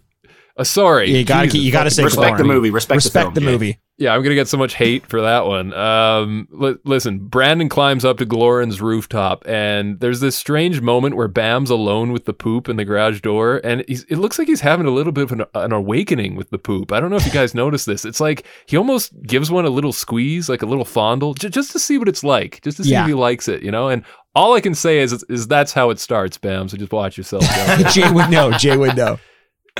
uh, 0.60 0.64
sorry, 0.64 1.10
You 1.16 1.24
gotta, 1.24 1.46
Jesus 1.48 1.60
you 1.64 1.72
gotta 1.72 1.90
fucking 1.90 1.96
say 1.96 2.04
Respect 2.04 2.38
the 2.38 2.44
movie. 2.44 2.70
Respect, 2.70 2.96
Respect 2.96 3.34
the, 3.34 3.40
the 3.40 3.46
movie. 3.46 3.80
Yeah, 3.98 4.14
I'm 4.14 4.22
gonna 4.22 4.34
get 4.34 4.48
so 4.48 4.56
much 4.56 4.74
hate 4.74 5.04
for 5.06 5.20
that 5.20 5.44
one. 5.44 5.74
Um, 5.74 6.48
li- 6.50 6.76
listen, 6.84 7.18
Brandon 7.18 7.68
climbs 7.68 8.02
up 8.02 8.16
to 8.18 8.24
Glorin's 8.24 8.80
rooftop, 8.80 9.44
and 9.46 10.00
there's 10.00 10.20
this 10.20 10.36
strange 10.36 10.80
moment 10.80 11.16
where 11.16 11.28
Bam's 11.28 11.68
alone 11.68 12.10
with 12.10 12.24
the 12.24 12.32
poop 12.32 12.70
in 12.70 12.76
the 12.76 12.84
garage 12.86 13.20
door, 13.20 13.60
and 13.62 13.84
he's, 13.86 14.04
it 14.04 14.16
looks 14.16 14.38
like 14.38 14.48
he's 14.48 14.62
having 14.62 14.86
a 14.86 14.90
little 14.90 15.12
bit 15.12 15.24
of 15.24 15.32
an, 15.32 15.44
an 15.54 15.72
awakening 15.72 16.34
with 16.34 16.48
the 16.48 16.56
poop. 16.56 16.92
I 16.92 17.00
don't 17.00 17.10
know 17.10 17.16
if 17.16 17.26
you 17.26 17.32
guys 17.32 17.54
noticed 17.54 17.84
this. 17.84 18.06
It's 18.06 18.20
like 18.20 18.46
he 18.66 18.78
almost 18.78 19.12
gives 19.22 19.50
one 19.50 19.66
a 19.66 19.70
little 19.70 19.92
squeeze, 19.92 20.48
like 20.48 20.62
a 20.62 20.66
little 20.66 20.86
fondle, 20.86 21.34
j- 21.34 21.50
just 21.50 21.72
to 21.72 21.78
see 21.78 21.98
what 21.98 22.08
it's 22.08 22.24
like, 22.24 22.62
just 22.62 22.78
to 22.78 22.84
see 22.84 22.92
Yeah. 22.92 23.02
if 23.02 23.08
he 23.08 23.14
likes 23.14 23.48
it, 23.48 23.62
you 23.62 23.70
know. 23.70 23.90
And 23.90 24.02
all 24.34 24.54
I 24.54 24.62
can 24.62 24.74
say 24.74 25.00
is, 25.00 25.12
is 25.28 25.46
that's 25.46 25.74
how 25.74 25.90
it 25.90 25.98
starts, 25.98 26.38
Bam. 26.38 26.70
So 26.70 26.78
just 26.78 26.92
watch 26.92 27.18
yourself. 27.18 27.42
Jay 27.92 28.10
would 28.10 28.30
know. 28.30 28.50
Jay 28.52 28.78
would 28.78 28.96
know. 28.96 29.18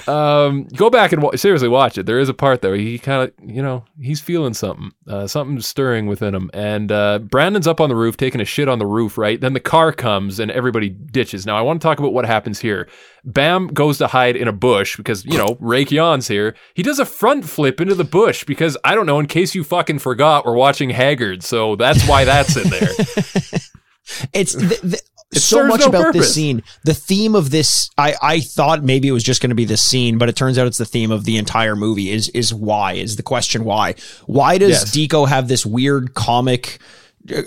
Um, 0.06 0.64
go 0.76 0.90
back 0.90 1.12
and 1.12 1.22
wa- 1.22 1.36
seriously 1.36 1.68
watch 1.68 1.98
it. 1.98 2.06
There 2.06 2.18
is 2.18 2.28
a 2.28 2.34
part 2.34 2.62
there. 2.62 2.74
He 2.74 2.98
kind 2.98 3.22
of, 3.22 3.32
you 3.48 3.62
know, 3.62 3.84
he's 4.00 4.20
feeling 4.20 4.54
something, 4.54 4.92
uh, 5.08 5.26
something 5.26 5.60
stirring 5.60 6.06
within 6.06 6.34
him. 6.34 6.50
And 6.54 6.90
uh, 6.90 7.18
Brandon's 7.18 7.66
up 7.66 7.80
on 7.80 7.88
the 7.88 7.96
roof 7.96 8.16
taking 8.16 8.40
a 8.40 8.44
shit 8.44 8.68
on 8.68 8.78
the 8.78 8.86
roof. 8.86 9.18
Right 9.18 9.40
then, 9.40 9.52
the 9.52 9.60
car 9.60 9.92
comes 9.92 10.38
and 10.38 10.50
everybody 10.50 10.88
ditches. 10.88 11.46
Now, 11.46 11.56
I 11.56 11.62
want 11.62 11.80
to 11.80 11.86
talk 11.86 11.98
about 11.98 12.12
what 12.12 12.24
happens 12.24 12.60
here. 12.60 12.88
Bam 13.24 13.68
goes 13.68 13.98
to 13.98 14.06
hide 14.06 14.36
in 14.36 14.48
a 14.48 14.52
bush 14.52 14.96
because 14.96 15.24
you 15.26 15.36
know 15.36 15.58
Rake 15.60 15.90
Yohn's 15.90 16.28
here. 16.28 16.56
He 16.74 16.82
does 16.82 16.98
a 16.98 17.04
front 17.04 17.44
flip 17.44 17.80
into 17.80 17.94
the 17.94 18.04
bush 18.04 18.44
because 18.44 18.78
I 18.82 18.94
don't 18.94 19.06
know. 19.06 19.18
In 19.18 19.26
case 19.26 19.54
you 19.54 19.62
fucking 19.62 19.98
forgot, 19.98 20.46
we're 20.46 20.54
watching 20.54 20.90
Haggard, 20.90 21.42
so 21.42 21.76
that's 21.76 22.06
why 22.08 22.24
that's 22.24 22.56
in 22.56 22.70
there. 22.70 22.88
It's 24.32 24.54
the, 24.54 24.78
the, 24.82 25.00
It 25.32 25.40
so 25.40 25.64
much 25.66 25.80
no 25.80 25.86
about 25.86 26.02
purpose. 26.06 26.22
this 26.26 26.34
scene. 26.34 26.62
The 26.84 26.94
theme 26.94 27.34
of 27.36 27.50
this, 27.50 27.88
I, 27.96 28.14
I 28.20 28.40
thought 28.40 28.82
maybe 28.82 29.06
it 29.06 29.12
was 29.12 29.22
just 29.22 29.40
going 29.40 29.50
to 29.50 29.54
be 29.56 29.64
this 29.64 29.82
scene, 29.82 30.18
but 30.18 30.28
it 30.28 30.34
turns 30.34 30.58
out 30.58 30.66
it's 30.66 30.78
the 30.78 30.84
theme 30.84 31.12
of 31.12 31.24
the 31.24 31.36
entire 31.36 31.76
movie. 31.76 32.10
Is 32.10 32.28
is 32.30 32.52
why 32.52 32.94
is 32.94 33.16
the 33.16 33.22
question 33.22 33.64
why? 33.64 33.94
Why 34.26 34.58
does 34.58 34.70
Yes. 34.70 34.96
Deco 34.96 35.28
have 35.28 35.46
this 35.48 35.64
weird 35.64 36.14
comic? 36.14 36.78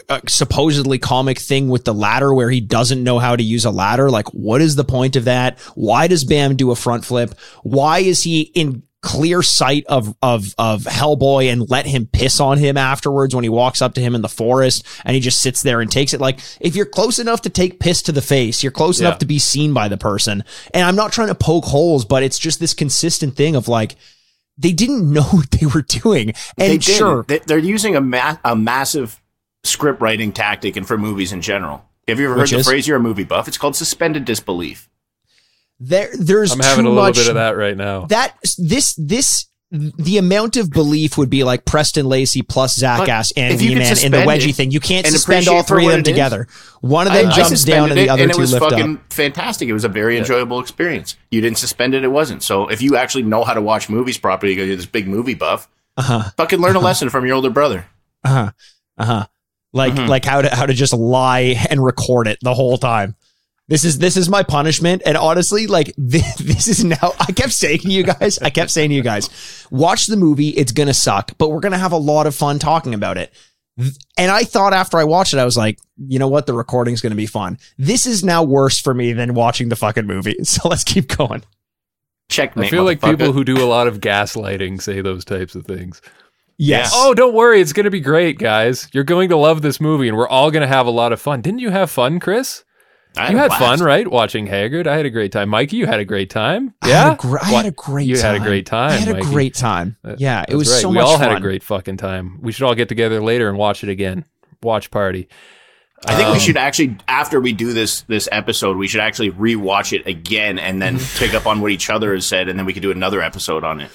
Uh, 0.08 0.22
supposedly 0.28 1.00
comic 1.00 1.39
thing 1.39 1.67
with 1.67 1.84
the 1.84 1.96
ladder 1.96 2.32
where 2.32 2.52
he 2.52 2.62
doesn't 2.62 3.04
know 3.04 3.17
how 3.17 3.36
to 3.36 3.41
use 3.41 3.65
a 3.65 3.72
ladder. 3.72 4.10
Like, 4.12 4.28
what 4.28 4.62
is 4.62 4.76
the 4.76 4.84
point 4.84 5.15
of 5.15 5.26
that? 5.26 5.60
Why 5.74 6.06
does 6.08 6.24
Bam 6.24 6.56
do 6.56 6.69
a 6.69 6.76
front 6.76 7.04
flip? 7.04 7.34
Why 7.63 8.00
is 8.00 8.22
he 8.22 8.41
in 8.41 8.84
clear 9.04 9.44
sight 9.44 9.86
of 9.88 10.16
of 10.22 10.56
of 10.58 10.84
Hellboy 10.86 11.52
and 11.52 11.70
let 11.70 11.86
him 11.86 12.08
piss 12.12 12.39
on 12.39 12.58
him 12.58 12.78
afterwards 12.78 13.36
when 13.36 13.44
he 13.44 13.50
walks 13.50 13.82
up 13.82 13.94
to 13.96 14.02
him 14.02 14.16
in 14.16 14.22
the 14.22 14.30
forest 14.30 14.86
and 15.06 15.13
he 15.13 15.20
just 15.22 15.42
sits 15.42 15.62
there 15.62 15.82
and 15.82 15.92
takes 15.92 16.13
it? 16.13 16.22
Like, 16.22 16.39
if 16.60 16.76
you're 16.76 16.86
close 16.88 17.20
enough 17.20 17.42
to 17.42 17.50
take 17.50 17.80
piss 17.80 18.02
to 18.04 18.12
the 18.12 18.22
face, 18.22 18.63
you're 18.63 18.72
close 18.72 19.00
Yeah. 19.00 19.08
enough 19.10 19.20
to 19.20 19.26
be 19.28 19.38
seen 19.38 19.74
by 19.74 19.88
the 19.89 19.98
person. 19.98 20.44
And 20.74 20.84
I'm 20.86 20.96
not 20.96 21.12
trying 21.12 21.28
to 21.28 21.36
poke 21.36 21.66
holes, 21.66 22.06
but 22.06 22.24
it's 22.24 22.39
just 22.39 22.60
this 22.60 22.74
consistent 22.74 23.36
thing 23.36 23.56
of 23.56 23.68
like. 23.68 23.96
They 24.56 24.72
didn't 24.72 25.12
know 25.12 25.24
what 25.24 25.50
they 25.50 25.66
were 25.66 25.82
doing, 25.82 26.30
and 26.60 26.74
They 26.74 26.80
sure, 26.80 27.24
They, 27.28 27.39
they're 27.39 27.58
using 27.58 27.96
a, 27.96 28.02
ma- 28.02 28.38
a 28.46 28.56
massive 28.56 29.20
script 29.63 30.00
writing 30.00 30.32
tactic 30.32 30.76
and 30.76 30.88
for 30.88 30.96
movies 30.96 31.32
in 31.34 31.42
general. 31.42 31.84
Have 32.08 32.20
you 32.20 32.26
ever 32.26 32.36
Which 32.39 32.52
heard 32.52 32.58
the 32.58 32.60
is? 32.60 32.68
phrase? 32.68 32.88
You're 32.88 32.98
a 32.98 33.02
movie 33.02 33.24
buff. 33.24 33.48
It's 33.48 33.58
called 33.58 33.76
suspended 33.76 34.26
disbelief. 34.26 34.88
There 35.86 36.10
there's 36.17 36.52
I'm 36.54 36.60
having 36.60 36.86
too 36.86 36.89
a 36.89 36.93
little 36.93 37.04
much 37.04 37.15
bit 37.15 37.28
of 37.30 37.36
that 37.36 37.58
right 37.58 37.76
now. 37.76 38.06
that 38.06 38.38
this 38.58 38.96
this 38.98 39.48
the 39.72 40.19
amount 40.19 40.56
of 40.56 40.69
belief 40.69 41.17
would 41.17 41.32
be 41.32 41.43
like 41.43 41.65
Preston 41.65 42.06
Lacy 42.06 42.43
plus 42.43 42.76
Zach 42.76 43.00
But 43.00 43.10
Ass 43.10 43.34
and 43.36 43.54
if 43.56 43.60
you 43.62 43.69
could 43.69 43.78
E-Man 43.82 43.98
in 44.06 44.12
the 44.12 44.19
wedgie 44.19 44.50
it 44.50 44.56
thing. 44.56 44.69
You 44.69 44.80
can't 44.80 45.06
suspend 45.08 45.48
all 45.48 45.63
three 45.63 45.86
of 45.88 45.91
them 45.91 46.00
it 46.02 46.08
is. 46.08 46.12
together. 46.13 46.48
One 46.82 47.08
of 47.08 47.13
them 47.13 47.26
I- 47.28 47.32
I 47.32 47.34
jumps 47.36 47.63
down 47.63 47.89
and 47.89 47.98
the 47.98 48.04
it, 48.04 48.10
other 48.10 48.22
and 48.22 48.32
it 48.32 48.36
two 48.36 48.41
was 48.41 48.54
lift 48.54 48.63
fucking 48.69 48.98
up. 48.98 49.12
fantastic. 49.13 49.67
It 49.67 49.74
was 49.74 49.84
a 49.84 49.89
very 49.89 50.17
enjoyable 50.17 50.60
experience. 50.60 51.15
You 51.32 51.41
didn't 51.41 51.58
suspend 51.58 51.96
it; 51.96 52.04
it 52.04 52.10
wasn't. 52.12 52.43
So 52.43 52.67
if 52.67 52.82
you 52.84 52.96
actually 52.98 53.24
know 53.24 53.43
how 53.43 53.54
to 53.56 53.62
watch 53.62 53.89
movies 53.89 54.17
properly, 54.19 54.54
because 54.54 54.67
you're 54.67 54.76
this 54.78 54.86
big 54.86 55.08
movie 55.08 55.34
buff, 55.34 55.67
Uh-huh. 55.98 56.30
fucking 56.38 56.60
learn 56.62 56.76
a 56.76 56.80
lesson 56.80 57.10
from 57.10 57.26
your 57.26 57.36
older 57.36 57.50
brother. 57.50 57.88
Uh-huh. 58.24 58.52
Uh-huh. 59.00 59.26
Like 59.74 59.93
Mhm. 59.93 60.08
like 60.08 60.24
how 60.24 60.43
to 60.43 60.56
how 60.56 60.67
to 60.67 60.74
just 60.76 60.93
lie 60.93 61.56
and 61.72 61.84
record 61.84 62.28
it 62.28 62.38
the 62.43 62.54
whole 62.54 62.78
time. 62.78 63.15
This 63.67 63.86
is 63.86 63.97
this 63.97 64.17
is 64.17 64.30
my 64.30 64.43
punishment, 64.43 65.04
and 65.06 65.15
honestly, 65.15 65.67
like 65.67 65.93
this, 65.97 66.36
this 66.36 66.67
is 66.67 66.84
now. 66.84 67.13
I 67.19 67.32
kept 67.32 67.54
saying 67.54 67.80
to 67.80 67.89
you 67.89 68.04
guys, 68.04 68.39
I 68.39 68.49
kept 68.49 68.71
saying 68.71 68.89
to 68.89 68.95
you 68.95 69.04
guys, 69.04 69.67
watch 69.71 70.08
the 70.08 70.17
movie. 70.17 70.49
It's 70.49 70.71
gonna 70.71 70.93
suck, 70.93 71.32
but 71.38 71.49
we're 71.49 71.62
gonna 71.62 71.78
have 71.78 71.91
a 71.93 71.97
lot 71.97 72.28
of 72.28 72.36
fun 72.36 72.60
talking 72.60 72.93
about 72.93 73.17
it. 73.17 73.34
And 74.17 74.30
I 74.30 74.43
thought 74.43 74.73
after 74.73 74.97
I 74.97 75.04
watched 75.04 75.34
it, 75.34 75.39
I 75.39 75.45
was 75.45 75.58
like, 75.58 75.80
you 75.97 76.19
know 76.19 76.28
what, 76.28 76.45
the 76.45 76.54
recording's 76.54 77.02
gonna 77.02 77.15
be 77.15 77.26
fun. 77.26 77.58
This 77.78 78.06
is 78.06 78.23
now 78.23 78.43
worse 78.43 78.80
for 78.80 78.93
me 78.93 79.13
than 79.13 79.34
watching 79.34 79.69
the 79.69 79.76
fucking 79.76 80.06
movie. 80.08 80.36
So 80.43 80.67
let's 80.67 80.84
keep 80.84 81.15
going. 81.15 81.43
Checkmate. 82.30 82.67
I 82.67 82.69
feel 82.69 82.84
like 82.84 83.02
people 83.02 83.32
who 83.32 83.43
do 83.43 83.63
a 83.63 83.65
lot 83.67 83.88
of 83.88 83.99
gaslighting 83.99 84.82
say 84.82 85.02
those 85.02 85.26
types 85.26 85.56
of 85.56 85.65
things. 85.65 86.02
Yes. 86.58 86.91
Oh, 86.93 87.13
don't 87.13 87.34
worry. 87.34 87.60
It's 87.62 87.73
going 87.73 87.84
to 87.86 87.91
be 87.91 87.99
great, 87.99 88.38
guys. 88.38 88.88
You're 88.93 89.04
going 89.04 89.30
to 89.30 89.38
love 89.38 89.62
this 89.62 89.82
movie 89.82 90.08
and 90.08 90.17
we're 90.17 90.28
all 90.28 90.52
going 90.52 90.62
to 90.62 90.67
have 90.67 90.88
a 90.88 90.91
lot 90.91 91.12
of 91.12 91.19
fun. 91.19 91.41
Didn't 91.41 91.60
you 91.60 91.71
have 91.71 91.91
fun, 91.91 92.19
Chris? 92.19 92.63
I 93.15 93.32
you 93.32 93.38
a 93.38 93.41
had 93.41 93.52
fun, 93.54 93.80
right? 93.80 94.08
Watching 94.08 94.47
Haggard. 94.47 94.88
I 94.88 94.97
had 94.97 95.06
a 95.06 95.10
great 95.10 95.32
time. 95.32 95.49
Mikey, 95.49 95.78
you 95.78 95.86
had 95.86 95.99
a 95.99 96.06
great 96.06 96.30
time. 96.30 96.73
I 96.82 96.89
Yeah. 96.89 97.04
had 97.04 97.13
a, 97.13 97.15
gr- 97.17 97.38
I 97.39 97.45
had 97.45 97.65
a 97.67 97.71
great 97.71 98.08
You 98.08 98.15
time. 98.15 98.34
had 98.34 98.41
a 98.41 98.45
great 98.45 98.65
time, 98.65 98.89
I 98.91 98.93
had 98.95 99.08
a 99.10 99.13
Mikey. 99.13 99.26
great 99.28 99.54
time. 99.54 99.97
Uh, 100.04 100.15
Yeah, 100.17 100.41
it 100.41 100.47
That's 100.47 100.58
was 100.58 100.71
right. 100.71 100.82
so 100.82 100.89
we 100.89 100.95
much 100.95 101.04
all 101.06 101.17
fun. 101.19 101.30
had 101.30 101.38
a 101.38 101.41
great 101.41 101.63
fucking 101.63 101.97
time. 101.97 102.39
We 102.41 102.52
should 102.52 102.63
all 102.63 102.76
get 102.76 102.89
together 102.89 103.21
later 103.21 103.49
and 103.49 103.58
watch 103.58 103.84
it 103.84 103.89
again. 103.89 104.26
Watch 104.63 104.89
party. 104.91 105.28
I 106.06 106.15
think 106.15 106.28
Um, 106.28 106.34
we 106.34 106.39
should 106.39 106.58
actually, 106.58 106.97
after 107.08 107.39
we 107.39 107.54
do 107.54 107.71
this 107.71 108.02
this 108.02 108.28
episode, 108.32 108.76
we 108.78 108.88
should 108.88 108.99
actually 108.99 109.32
rewatch 109.32 109.97
it 109.97 110.06
again 110.06 110.60
and 110.60 110.82
then 110.82 110.97
pick 111.17 111.34
up 111.34 111.45
on 111.47 111.62
what 111.62 111.71
each 111.71 111.89
other 111.89 112.13
has 112.13 112.26
said, 112.26 112.49
and 112.49 112.60
then 112.60 112.65
we 112.65 112.73
could 112.73 112.82
do 112.82 112.91
another 112.91 113.21
episode 113.21 113.63
on 113.63 113.80
it. 113.80 113.89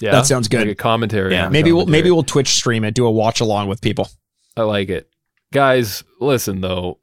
Yeah, 0.00 0.10
That 0.12 0.26
sounds 0.26 0.48
good. 0.48 0.60
Like 0.62 0.70
a 0.70 0.74
commentary. 0.74 1.34
Yeah. 1.34 1.46
on 1.46 1.52
the 1.52 1.58
Maybe 1.58 1.70
we'll 1.70 1.86
maybe 1.86 2.10
we'll 2.10 2.24
Twitch 2.24 2.48
stream 2.48 2.82
it, 2.82 2.94
do 2.94 3.06
a 3.06 3.10
watch 3.12 3.40
along 3.40 3.68
with 3.68 3.80
people. 3.80 4.08
I 4.56 4.62
like 4.62 4.88
it. 4.88 5.08
Guys, 5.52 6.02
listen 6.18 6.60
though. 6.62 6.98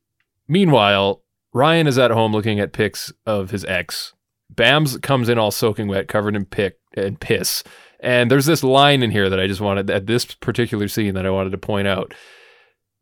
Meanwhile, 0.50 1.22
Ryan 1.54 1.88
is 1.88 1.98
at 1.98 2.12
home 2.12 2.32
looking 2.32 2.60
at 2.60 2.74
pics 2.74 3.12
of 3.26 3.52
his 3.52 3.66
ex. 3.66 4.14
Bams 4.54 5.02
comes 5.02 5.30
in 5.30 5.38
all 5.38 5.52
soaking 5.52 5.88
wet, 5.88 6.08
covered 6.08 6.36
in 6.36 6.46
pick 6.46 6.78
and 6.96 7.20
piss. 7.20 7.64
And 8.00 8.32
there's 8.32 8.46
this 8.46 8.64
line 8.64 9.04
in 9.04 9.12
here 9.12 9.30
that 9.30 9.40
I 9.40 9.48
just 9.48 9.62
wanted 9.62 9.90
at 9.90 10.08
this 10.08 10.26
particular 10.26 10.88
scene 10.88 11.16
that 11.16 11.26
I 11.26 11.30
wanted 11.30 11.52
to 11.52 11.58
point 11.58 11.88
out. 11.88 12.14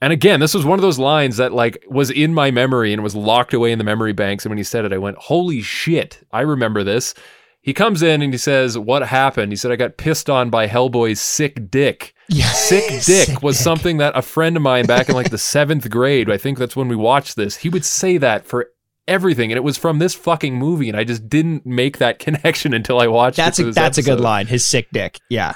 And 0.01 0.13
again, 0.13 0.39
this 0.39 0.53
was 0.53 0.65
one 0.65 0.77
of 0.77 0.83
those 0.83 0.99
lines 0.99 1.37
that 1.37 1.53
like 1.53 1.83
was 1.89 2.11
in 2.11 2.33
my 2.33 2.51
memory 2.51 2.93
and 2.93 3.03
was 3.03 3.15
locked 3.15 3.53
away 3.53 3.71
in 3.71 3.79
the 3.79 3.83
memory 3.83 4.13
banks. 4.13 4.45
And 4.45 4.51
when 4.51 4.57
he 4.57 4.63
said 4.63 4.85
it, 4.85 4.93
I 4.93 4.97
went, 4.97 5.17
"Holy 5.17 5.61
shit! 5.61 6.23
I 6.31 6.41
remember 6.41 6.83
this." 6.83 7.13
He 7.67 7.73
comes 7.73 8.01
in 8.01 8.21
and 8.21 8.33
he 8.33 8.37
says, 8.37 8.77
"What 8.77 9.05
happened?" 9.05 9.51
He 9.51 9.57
said, 9.57 9.73
"I 9.73 9.75
got 9.75 9.97
pissed 9.97 10.29
on 10.29 10.49
by 10.49 10.67
Hellboy's 10.69 11.19
sick 11.19 11.69
dick." 11.69 12.13
Yeah. 12.29 12.45
Sick 12.47 13.03
dick 13.05 13.43
was 13.43 13.59
something 13.59 13.97
that 13.97 14.17
a 14.17 14.21
friend 14.21 14.55
of 14.55 14.63
mine 14.63 14.85
back 14.85 15.09
in 15.09 15.15
like 15.15 15.31
the 15.31 15.37
seventh 15.37 15.89
grade, 15.89 16.29
I 16.31 16.37
think 16.37 16.57
that's 16.59 16.77
when 16.77 16.87
we 16.87 16.95
watched 16.95 17.35
this, 17.35 17.57
he 17.57 17.67
would 17.69 17.83
say 17.83 18.17
that 18.19 18.45
for 18.45 18.69
everything. 19.05 19.51
And 19.51 19.57
it 19.57 19.63
was 19.65 19.77
from 19.77 19.99
this 19.99 20.13
fucking 20.13 20.55
movie. 20.55 20.87
And 20.87 20.97
I 20.97 21.03
just 21.03 21.27
didn't 21.27 21.65
make 21.65 21.97
that 21.97 22.19
connection 22.25 22.73
until 22.73 23.01
I 23.01 23.07
watched 23.07 23.35
That's 23.37 23.59
it. 23.59 23.67
a 23.67 23.71
that's 23.71 23.97
a 23.97 24.03
good 24.03 24.21
line. 24.21 24.47
His 24.47 24.65
sick 24.65 24.87
dick. 24.93 25.19
Yeah. 25.29 25.53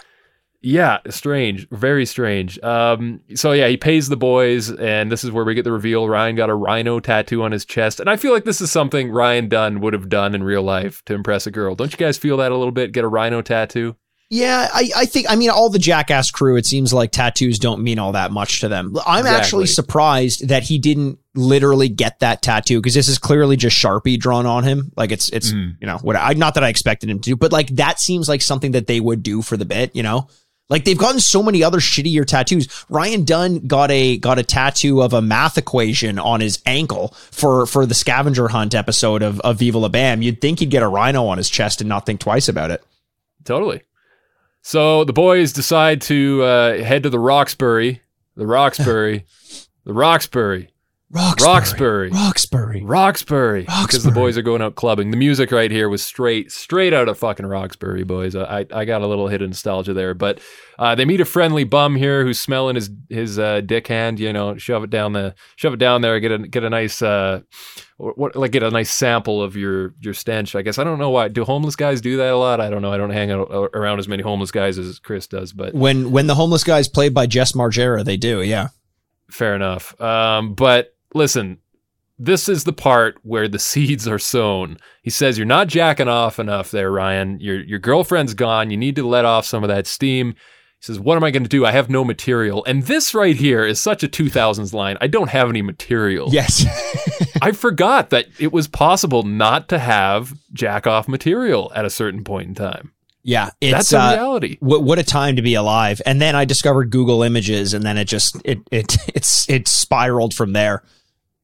Yeah, 0.64 1.00
strange, 1.10 1.68
very 1.70 2.06
strange. 2.06 2.60
Um, 2.62 3.22
so 3.34 3.52
yeah, 3.52 3.68
he 3.68 3.78
pays 3.78 4.10
the 4.10 4.18
boys, 4.18 4.70
and 4.72 5.12
this 5.12 5.24
is 5.24 5.32
where 5.32 5.44
we 5.44 5.56
get 5.56 5.64
the 5.64 5.72
reveal. 5.72 6.08
Ryan 6.08 6.36
got 6.36 6.52
a 6.52 6.56
rhino 6.56 7.00
tattoo 7.00 7.42
on 7.42 7.52
his 7.52 7.66
chest, 7.66 8.00
and 8.00 8.08
I 8.10 8.16
feel 8.16 8.32
like 8.32 8.46
this 8.46 8.62
is 8.62 8.72
something 8.72 9.10
Ryan 9.12 9.50
Dunn 9.50 9.82
would 9.82 9.94
have 9.94 10.08
done 10.08 10.36
in 10.36 10.44
real 10.44 10.62
life 10.62 11.02
to 11.06 11.16
impress 11.16 11.48
a 11.48 11.52
girl. 11.52 11.74
Don't 11.74 11.92
you 11.92 11.98
guys 11.98 12.18
feel 12.20 12.38
that 12.38 12.52
a 12.52 12.58
little 12.58 12.72
bit? 12.72 12.92
Get 12.92 13.04
a 13.04 13.08
rhino 13.08 13.42
tattoo? 13.42 13.96
Yeah, 14.34 14.70
I, 14.74 14.90
I 14.96 15.06
think 15.08 15.26
I 15.30 15.36
mean 15.36 15.50
all 15.50 15.70
the 15.70 15.78
jackass 15.78 16.32
crew, 16.32 16.56
it 16.56 16.66
seems 16.66 16.94
like 16.94 17.12
tattoos 17.12 17.60
don't 17.60 17.84
mean 17.84 18.00
all 18.00 18.14
that 18.14 18.32
much 18.32 18.62
to 18.62 18.70
them. 18.70 18.96
I'm 19.06 19.26
actually 19.28 19.66
surprised 19.68 20.48
that 20.48 20.64
he 20.64 20.78
didn't 20.80 21.20
literally 21.36 21.90
get 21.90 22.20
that 22.20 22.42
tattoo 22.42 22.80
because 22.80 22.94
this 22.94 23.10
is 23.10 23.18
clearly 23.18 23.58
just 23.58 23.76
Sharpie 23.76 24.18
drawn 24.18 24.46
on 24.46 24.64
him. 24.64 24.94
Like 24.96 25.12
it's 25.12 25.28
it's 25.32 25.52
Mm. 25.52 25.76
you 25.82 25.88
know 25.88 25.98
what 25.98 26.16
I 26.16 26.32
not 26.32 26.54
that 26.54 26.64
I 26.64 26.70
expected 26.70 27.10
him 27.10 27.20
to 27.20 27.30
do, 27.32 27.36
but 27.36 27.52
like 27.52 27.68
that 27.76 28.00
seems 28.00 28.30
like 28.30 28.42
something 28.42 28.72
that 28.72 28.88
they 28.88 29.02
would 29.02 29.22
do 29.22 29.42
for 29.42 29.58
the 29.58 29.66
bit, 29.66 29.94
you 29.98 30.04
know? 30.04 30.28
Like 30.72 30.86
they've 30.86 30.98
gotten 30.98 31.20
so 31.20 31.44
many 31.44 31.64
other 31.64 31.80
shittier 31.80 32.26
tattoos. 32.26 32.86
Ryan 32.90 33.26
Dunn 33.26 33.68
got 33.68 33.92
a 33.92 34.18
got 34.18 34.40
a 34.40 34.44
tattoo 34.44 35.02
of 35.02 35.12
a 35.12 35.22
math 35.22 35.58
equation 35.58 36.18
on 36.18 36.40
his 36.40 36.64
ankle 36.66 37.10
for 37.30 37.66
for 37.66 37.86
the 37.86 37.94
scavenger 37.94 38.48
hunt 38.48 38.74
episode 38.74 39.22
of, 39.22 39.42
of 39.42 39.60
Viva 39.60 39.78
La 39.78 39.90
Bam. 39.90 40.22
You'd 40.22 40.40
think 40.40 40.60
he'd 40.60 40.70
get 40.70 40.82
a 40.82 40.88
rhino 40.88 41.28
on 41.28 41.38
his 41.38 41.50
chest 41.50 41.82
and 41.82 41.90
not 41.90 42.06
think 42.06 42.22
twice 42.22 42.48
about 42.48 42.72
it. 42.72 42.82
Totally. 43.44 43.82
So 44.62 45.04
the 45.04 45.14
boys 45.14 45.52
decide 45.52 46.02
to 46.04 46.42
uh, 46.44 46.84
head 46.84 47.04
to 47.04 47.10
the 47.10 47.20
Roxbury, 47.20 48.02
the 48.36 48.48
Roxbury, 48.48 49.26
the 49.84 49.94
Roxbury, 49.94 50.71
Roxbury. 51.14 52.10
Roxbury. 52.10 52.10
Roxbury, 52.12 52.84
Roxbury. 52.84 53.62
because 53.64 54.04
the 54.04 54.12
boys 54.12 54.38
are 54.38 54.42
going 54.42 54.62
out 54.62 54.76
clubbing. 54.76 55.12
The 55.12 55.18
music 55.18 55.52
right 55.52 55.70
here 55.70 55.90
was 55.90 56.02
straight, 56.02 56.52
straight 56.54 56.94
out 56.94 57.10
of 57.10 57.18
fucking 57.18 57.46
Roxbury, 57.46 58.04
boys. 58.04 58.34
I, 58.34 58.66
I, 58.72 58.86
got 58.86 59.02
a 59.02 59.08
little 59.08 59.28
hit 59.28 59.42
of 59.42 59.50
nostalgia 59.50 59.94
there, 59.94 60.14
but 60.14 60.40
uh, 60.80 60.96
they 60.96 61.04
meet 61.04 61.20
a 61.20 61.26
friendly 61.26 61.66
bum 61.66 61.98
here 61.98 62.24
who's 62.24 62.40
smelling 62.40 62.76
his 62.76 62.90
his 63.10 63.38
uh, 63.38 63.60
dick 63.60 63.88
hand. 63.88 64.22
You 64.22 64.32
know, 64.32 64.58
shove 64.58 64.86
it 64.86 64.90
down 64.90 65.12
the, 65.12 65.36
shove 65.58 65.74
it 65.74 65.78
down 65.78 66.02
there. 66.02 66.18
Get 66.22 66.32
a 66.32 66.38
get 66.40 66.64
a 66.64 66.70
nice, 66.70 67.02
uh, 67.02 67.42
what 67.98 68.38
like 68.38 68.52
get 68.52 68.64
a 68.64 68.72
nice 68.72 68.90
sample 68.90 69.44
of 69.44 69.58
your 69.58 69.94
your 70.00 70.14
stench. 70.14 70.56
I 70.56 70.62
guess 70.62 70.78
I 70.78 70.86
don't 70.86 70.98
know 70.98 71.10
why. 71.10 71.28
Do 71.28 71.44
homeless 71.44 71.76
guys 71.76 72.00
do 72.00 72.16
that 72.18 72.32
a 72.32 72.38
lot? 72.38 72.62
I 72.62 72.70
don't 72.70 72.82
know. 72.82 72.94
I 72.94 72.98
don't 72.98 73.10
hang 73.10 73.32
out 73.32 73.52
uh, 73.52 73.68
around 73.74 74.00
as 74.00 74.08
many 74.08 74.24
homeless 74.24 74.52
guys 74.52 74.78
as 74.78 74.98
Chris 75.00 75.28
does, 75.28 75.52
but 75.52 75.74
When 75.74 76.12
when 76.12 76.28
the 76.28 76.36
homeless 76.36 76.64
guy 76.64 76.80
is 76.80 76.88
played 76.88 77.14
by 77.14 77.28
Jess 77.28 77.52
Margera, 77.52 78.06
they 78.06 78.16
do, 78.16 78.42
yeah. 78.42 78.70
Fair 79.30 79.56
enough. 79.56 80.00
Um, 80.02 80.56
but 80.56 80.94
listen, 81.14 81.60
this 82.20 82.48
is 82.48 82.64
the 82.66 82.74
part 82.74 83.18
where 83.24 83.48
the 83.48 83.60
seeds 83.60 84.08
are 84.08 84.20
sown. 84.20 84.78
He 85.02 85.10
says 85.10 85.38
you're 85.38 85.48
not 85.48 85.68
jacking 85.68 86.08
off 86.08 86.38
enough 86.40 86.72
there, 86.72 86.92
Ryan. 86.92 87.40
Your 87.40 87.62
your 87.62 87.80
girlfriend's 87.80 88.34
gone. 88.34 88.70
You 88.70 88.78
need 88.78 88.96
to 88.98 89.08
let 89.08 89.26
off 89.26 89.46
some 89.46 89.64
of 89.64 89.70
that 89.70 89.88
steam. 89.88 90.34
He 90.80 90.86
says, 90.86 91.00
"What 91.00 91.16
am 91.16 91.24
I 91.24 91.32
going 91.32 91.44
to 91.44 91.50
do? 91.50 91.66
I 91.66 91.72
have 91.72 91.90
no 91.90 92.04
material." 92.04 92.64
And 92.66 92.84
this 92.84 93.14
right 93.14 93.36
here 93.36 93.66
is 93.66 93.80
such 93.80 94.04
a 94.04 94.08
2000s 94.08 94.74
line. 94.74 94.98
I 95.02 95.08
don't 95.08 95.30
have 95.30 95.50
any 95.50 95.62
material. 95.62 96.30
Yes. 96.32 96.66
I 97.42 97.52
forgot 97.54 98.12
that 98.12 98.28
it 98.40 98.52
was 98.52 98.68
possible 98.68 99.24
not 99.24 99.68
to 99.70 99.80
have 99.80 100.34
jack 100.54 100.86
off 100.86 101.08
material 101.08 101.72
at 101.76 101.86
a 101.86 101.90
certain 101.90 102.24
point 102.24 102.50
in 102.50 102.56
time. 102.56 102.92
yeah. 103.24 103.50
It's 103.62 103.90
That's 103.90 103.94
a 103.94 104.00
uh, 104.00 104.12
reality. 104.14 104.58
what 104.60 104.84
what 104.84 105.00
a 105.00 105.04
time 105.04 105.36
to 105.38 105.42
be 105.42 105.56
alive. 105.56 106.02
And 106.06 106.22
then 106.22 106.36
I 106.36 106.46
discovered 106.46 106.92
Google 106.92 107.24
Images 107.24 107.74
and 107.74 107.84
then 107.84 107.98
it 107.98 108.06
just 108.06 108.38
it 108.46 108.60
it 108.72 108.96
it's 109.16 109.50
it 109.50 109.68
spiraled 109.68 110.36
from 110.36 110.54
there. 110.54 110.84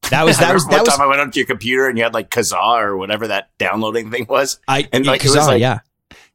That 0.10 0.24
was 0.26 0.38
that 0.40 0.54
was 0.54 0.64
One 0.66 0.72
that 0.76 0.82
was 0.86 0.90
time 0.90 1.02
I 1.02 1.08
went 1.08 1.22
onto 1.22 1.40
your 1.40 1.48
computer 1.48 1.88
and 1.88 1.98
you 1.98 2.04
had 2.04 2.14
like 2.14 2.30
Kazaa 2.30 2.82
or 2.82 2.98
whatever 2.98 3.28
that 3.28 3.50
downloading 3.58 4.12
thing 4.12 4.26
was. 4.30 4.60
I 4.68 4.88
and, 4.94 5.06
like, 5.06 5.24
it 5.24 5.28
was 5.28 5.36
like- 5.36 5.62
yeah. 5.62 5.80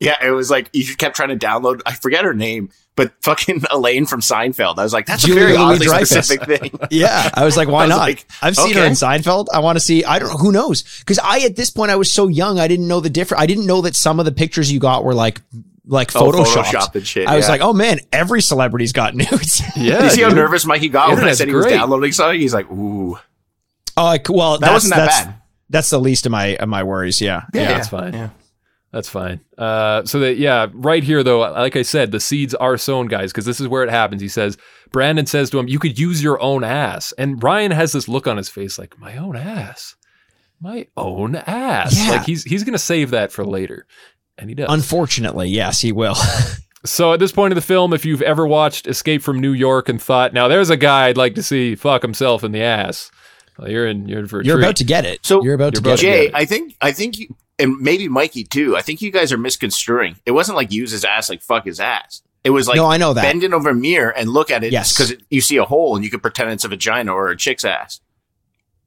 Yeah, 0.00 0.16
it 0.20 0.30
was 0.32 0.50
like 0.50 0.68
you 0.72 0.96
kept 0.96 1.14
trying 1.14 1.28
to 1.28 1.36
download. 1.36 1.80
I 1.86 1.92
forget 1.94 2.24
her 2.24 2.34
name, 2.34 2.70
but 2.96 3.12
fucking 3.22 3.62
Elaine 3.70 4.04
from 4.04 4.20
Seinfeld. 4.20 4.78
I 4.78 4.82
was 4.82 4.92
like, 4.92 5.06
that's 5.06 5.22
Julia 5.22 5.42
a 5.44 5.46
very 5.46 5.56
oddly 5.56 5.86
Louis-Dreyfus. 5.86 6.08
specific 6.26 6.60
thing. 6.60 6.80
Yeah, 6.90 7.30
I 7.32 7.44
was 7.44 7.56
like, 7.56 7.68
why 7.68 7.82
was 7.84 7.90
not? 7.90 7.98
like, 8.00 8.26
I've 8.42 8.56
seen 8.56 8.74
her 8.74 8.84
in 8.84 8.94
Seinfeld. 8.94 9.46
I 9.54 9.60
want 9.60 9.76
to 9.76 9.80
see. 9.80 10.04
I 10.04 10.18
don't 10.18 10.28
know. 10.30 10.38
Who 10.38 10.50
knows? 10.50 10.82
Because 10.98 11.20
I 11.22 11.40
at 11.42 11.54
this 11.54 11.70
point 11.70 11.92
I 11.92 11.96
was 11.96 12.12
so 12.12 12.26
young, 12.26 12.58
I 12.58 12.66
didn't 12.66 12.88
know 12.88 12.98
the 12.98 13.10
difference. 13.10 13.40
I 13.42 13.46
didn't 13.46 13.64
know 13.66 13.82
that 13.82 13.94
some 13.94 14.18
of 14.18 14.24
the 14.26 14.32
pictures 14.32 14.72
you 14.72 14.80
got 14.80 15.04
were 15.04 15.14
like 15.14 15.40
like 15.86 16.14
Oh, 16.16 16.32
photoshopped. 16.32 16.64
photoshopped 16.64 16.94
and 16.96 17.06
shit, 17.06 17.28
I 17.28 17.36
was 17.36 17.48
like, 17.48 17.60
oh 17.60 17.72
man, 17.72 18.00
every 18.12 18.42
celebrity's 18.42 18.92
got 18.92 19.14
nudes. 19.14 19.62
Yeah. 19.76 20.02
you 20.02 20.10
see 20.10 20.22
how 20.22 20.30
nervous 20.30 20.66
Mikey 20.66 20.88
got 20.88 21.10
when 21.10 21.18
I 21.18 21.30
Internet's 21.30 21.38
said 21.38 21.46
he 21.48 21.54
was 21.54 21.66
downloading 21.66 22.10
something? 22.10 22.40
He's 22.40 22.54
like, 22.54 22.68
ooh, 22.72 23.18
Oh, 23.96 24.04
like, 24.04 24.28
well, 24.28 24.52
that 24.52 24.60
that's, 24.60 24.72
wasn't 24.72 24.94
that 24.94 25.06
that's, 25.06 25.24
bad. 25.24 25.34
That's 25.70 25.90
the 25.90 26.00
least 26.00 26.26
of 26.26 26.32
my 26.32 26.56
of 26.56 26.68
my 26.68 26.82
worries. 26.82 27.20
Yeah, 27.20 27.44
Yeah, 27.54 27.68
that's 27.68 27.88
fine. 27.88 28.12
Yeah. 28.12 28.30
That's 28.92 29.08
fine. 29.08 29.40
Uh, 29.56 30.04
so 30.04 30.18
that 30.20 30.36
yeah, 30.36 30.66
right 30.74 31.02
here 31.02 31.22
though, 31.22 31.40
like 31.40 31.76
I 31.76 31.82
said, 31.82 32.12
the 32.12 32.20
seeds 32.20 32.54
are 32.54 32.76
sown, 32.76 33.06
guys, 33.06 33.32
because 33.32 33.46
this 33.46 33.58
is 33.58 33.66
where 33.66 33.82
it 33.82 33.90
happens. 33.90 34.20
He 34.20 34.28
says, 34.28 34.58
Brandon 34.92 35.24
says 35.24 35.48
to 35.50 35.58
him, 35.58 35.66
"You 35.66 35.78
could 35.78 35.98
use 35.98 36.22
your 36.22 36.40
own 36.42 36.62
ass," 36.62 37.12
and 37.16 37.42
Ryan 37.42 37.70
has 37.70 37.92
this 37.92 38.06
look 38.06 38.26
on 38.26 38.36
his 38.36 38.50
face, 38.50 38.78
like 38.78 38.98
my 38.98 39.16
own 39.16 39.34
ass, 39.34 39.96
my 40.60 40.86
own 40.94 41.36
ass. 41.36 41.96
Yeah. 41.96 42.12
Like 42.12 42.26
he's 42.26 42.44
he's 42.44 42.64
gonna 42.64 42.78
save 42.78 43.10
that 43.10 43.32
for 43.32 43.46
later, 43.46 43.86
and 44.36 44.50
he 44.50 44.54
does. 44.54 44.66
Unfortunately, 44.68 45.48
yes, 45.48 45.80
he 45.80 45.90
will. 45.90 46.16
so 46.84 47.14
at 47.14 47.18
this 47.18 47.32
point 47.32 47.52
in 47.52 47.56
the 47.56 47.62
film, 47.62 47.94
if 47.94 48.04
you've 48.04 48.22
ever 48.22 48.46
watched 48.46 48.86
Escape 48.86 49.22
from 49.22 49.40
New 49.40 49.52
York 49.52 49.88
and 49.88 50.02
thought, 50.02 50.34
now 50.34 50.48
there's 50.48 50.70
a 50.70 50.76
guy 50.76 51.06
I'd 51.06 51.16
like 51.16 51.34
to 51.36 51.42
see 51.42 51.76
fuck 51.76 52.02
himself 52.02 52.44
in 52.44 52.52
the 52.52 52.62
ass, 52.62 53.10
well, 53.58 53.68
you're 53.70 53.86
in 53.86 54.08
you're 54.08 54.20
in 54.20 54.26
for 54.28 54.40
a 54.40 54.44
You're 54.44 54.56
treat. 54.56 54.64
about 54.64 54.76
to 54.76 54.84
get 54.84 55.04
it. 55.04 55.24
So- 55.24 55.42
you're 55.42 55.54
about 55.54 55.74
You're 55.74 55.82
to 55.82 55.88
about 55.90 55.98
get 55.98 56.00
to 56.00 56.08
it. 56.08 56.10
Jay, 56.22 56.26
it. 56.28 56.34
I 56.34 56.44
think 56.44 56.76
I 56.80 56.92
think 56.92 57.18
you 57.18 57.36
and 57.58 57.78
maybe 57.80 58.08
Mikey 58.08 58.44
too. 58.44 58.76
I 58.76 58.82
think 58.82 59.02
you 59.02 59.10
guys 59.10 59.32
are 59.32 59.38
misconstruing. 59.38 60.16
It 60.26 60.30
wasn't 60.32 60.56
like 60.56 60.72
use 60.72 60.90
his 60.90 61.04
ass 61.04 61.28
like 61.28 61.42
fuck 61.42 61.64
his 61.66 61.78
ass. 61.80 62.22
It 62.44 62.50
was 62.50 62.66
like 62.66 62.76
no, 62.76 62.86
I 62.86 62.96
know 62.96 63.12
that. 63.14 63.22
bend 63.22 63.44
it 63.44 63.52
over 63.52 63.70
a 63.70 63.74
mirror 63.74 64.10
and 64.10 64.28
look 64.30 64.50
at 64.50 64.64
it 64.64 64.72
Yes. 64.72 64.92
because 64.92 65.14
you 65.30 65.40
see 65.40 65.58
a 65.58 65.64
hole 65.64 65.94
and 65.94 66.04
you 66.04 66.10
could 66.10 66.22
pretend 66.22 66.50
it's 66.50 66.64
a 66.64 66.68
vagina 66.68 67.12
or 67.12 67.28
a 67.28 67.36
chick's 67.36 67.64
ass. 67.64 68.00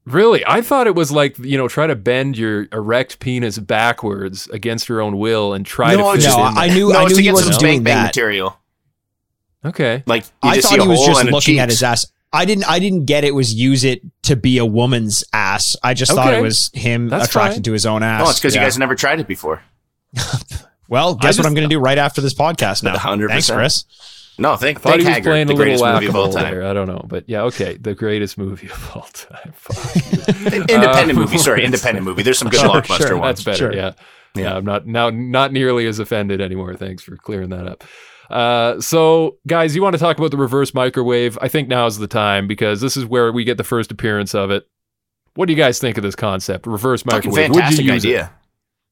Really? 0.04 0.44
I 0.46 0.60
thought 0.60 0.86
it 0.86 0.94
was 0.94 1.10
like, 1.10 1.36
you 1.38 1.56
know, 1.58 1.66
try 1.66 1.86
to 1.88 1.96
bend 1.96 2.36
your 2.38 2.68
erect 2.70 3.18
penis 3.18 3.58
backwards 3.58 4.46
against 4.48 4.88
your 4.88 5.00
own 5.00 5.18
will 5.18 5.52
and 5.52 5.66
try 5.66 5.96
No, 5.96 6.12
to 6.14 6.20
fit 6.20 6.26
it's 6.26 6.34
it 6.34 6.38
no, 6.38 6.46
in. 6.48 6.58
I 6.58 6.66
knew 6.68 6.92
no, 6.92 6.98
I 7.00 7.02
knew 7.04 7.08
to 7.08 7.16
he 7.16 7.22
get 7.22 7.36
some 7.38 7.46
wasn't 7.46 7.58
doing 7.60 7.82
bang 7.82 7.94
that. 7.96 8.06
material. 8.14 8.56
Okay. 9.64 10.04
Like 10.06 10.24
you 10.44 10.50
I 10.50 10.54
just 10.56 10.68
thought 10.68 10.74
see 10.76 10.80
a 10.80 10.82
he 10.84 10.88
was 10.88 11.04
just 11.06 11.24
looking 11.24 11.58
at 11.58 11.70
his 11.70 11.82
ass. 11.82 12.06
I 12.36 12.44
didn't. 12.44 12.68
I 12.68 12.78
didn't 12.78 13.06
get 13.06 13.24
it 13.24 13.34
was 13.34 13.54
use 13.54 13.82
it 13.84 14.02
to 14.24 14.36
be 14.36 14.58
a 14.58 14.66
woman's 14.66 15.24
ass. 15.32 15.74
I 15.82 15.94
just 15.94 16.12
thought 16.12 16.34
it 16.34 16.42
was 16.42 16.70
him 16.74 17.08
That's 17.08 17.26
attracted 17.28 17.56
fine. 17.56 17.62
to 17.64 17.72
his 17.72 17.86
own 17.86 18.02
ass. 18.02 18.22
Oh, 18.26 18.30
it's 18.30 18.38
because 18.38 18.54
Yeah. 18.54 18.60
you 18.62 18.66
guys 18.66 18.78
never 18.78 18.94
tried 18.94 19.20
it 19.20 19.26
before. 19.26 19.62
Well, 20.88 21.16
guess 21.16 21.30
just- 21.30 21.40
what 21.40 21.46
I'm 21.48 21.54
going 21.54 21.68
to 21.68 21.74
do 21.74 21.80
right 21.80 21.98
after 21.98 22.20
this 22.20 22.32
podcast 22.32 22.84
now. 22.84 22.94
100%. 22.94 23.26
Thanks, 23.28 23.50
Chris. 23.50 23.84
No, 24.38 24.54
thank, 24.54 24.78
I 24.78 24.80
thought 24.80 24.88
thank 24.90 25.00
he 25.02 25.06
was 25.08 25.14
Haggard, 25.16 25.30
playing 25.30 25.46
the 25.48 25.52
a 25.52 25.56
little 25.56 25.64
greatest 25.64 25.84
movie 25.84 26.06
of 26.06 26.14
all 26.14 26.22
whack-a-mole 26.28 26.44
time. 26.44 26.54
there. 26.54 26.66
I 26.68 26.72
don't 26.74 26.86
know. 26.86 27.04
But 27.08 27.24
yeah, 27.28 27.42
okay. 27.44 27.76
The 27.76 27.92
greatest 27.94 28.38
movie 28.38 28.68
of 28.68 28.90
all 28.94 29.08
time. 29.12 29.52
Independent 30.46 31.10
Uh, 31.10 31.20
movie, 31.20 31.38
sorry, 31.38 31.64
independent 31.64 32.04
movie. 32.06 32.22
There's 32.22 32.38
some 32.38 32.50
good 32.50 32.60
Sure, 32.60 32.70
blockbuster 32.70 33.08
sure. 33.08 33.16
ones. 33.16 33.42
That's 33.42 33.58
better. 33.58 33.72
Sure. 33.72 33.74
Yeah. 33.74 33.92
yeah. 34.36 34.42
Yeah. 34.42 34.56
I'm 34.56 34.64
not 34.64 34.86
now 34.86 35.10
not 35.10 35.52
nearly 35.52 35.86
as 35.88 35.98
offended 35.98 36.40
anymore. 36.40 36.76
Thanks 36.76 37.02
for 37.02 37.16
clearing 37.16 37.48
that 37.50 37.66
up. 37.66 37.82
Uh, 38.30 38.80
so 38.80 39.38
guys, 39.46 39.74
you 39.76 39.82
want 39.82 39.94
to 39.94 39.98
talk 39.98 40.18
about 40.18 40.30
the 40.30 40.36
reverse 40.36 40.74
microwave? 40.74 41.38
I 41.40 41.48
think 41.48 41.68
now 41.68 41.86
is 41.86 41.98
the 41.98 42.06
time 42.08 42.46
because 42.46 42.80
this 42.80 42.96
is 42.96 43.04
where 43.04 43.32
we 43.32 43.44
get 43.44 43.56
the 43.58 43.64
first 43.64 43.90
appearance 43.92 44.34
of 44.34 44.50
it. 44.50 44.66
What 45.34 45.46
do 45.46 45.52
you 45.52 45.58
guys 45.58 45.78
think 45.78 45.96
of 45.98 46.02
this 46.02 46.16
concept? 46.16 46.66
Reverse 46.66 47.02
Fucking 47.02 47.30
microwave. 47.30 47.50
Would 47.50 47.56
you 47.56 47.60
fantastic 47.62 47.84
use 47.86 48.04
idea. 48.04 48.32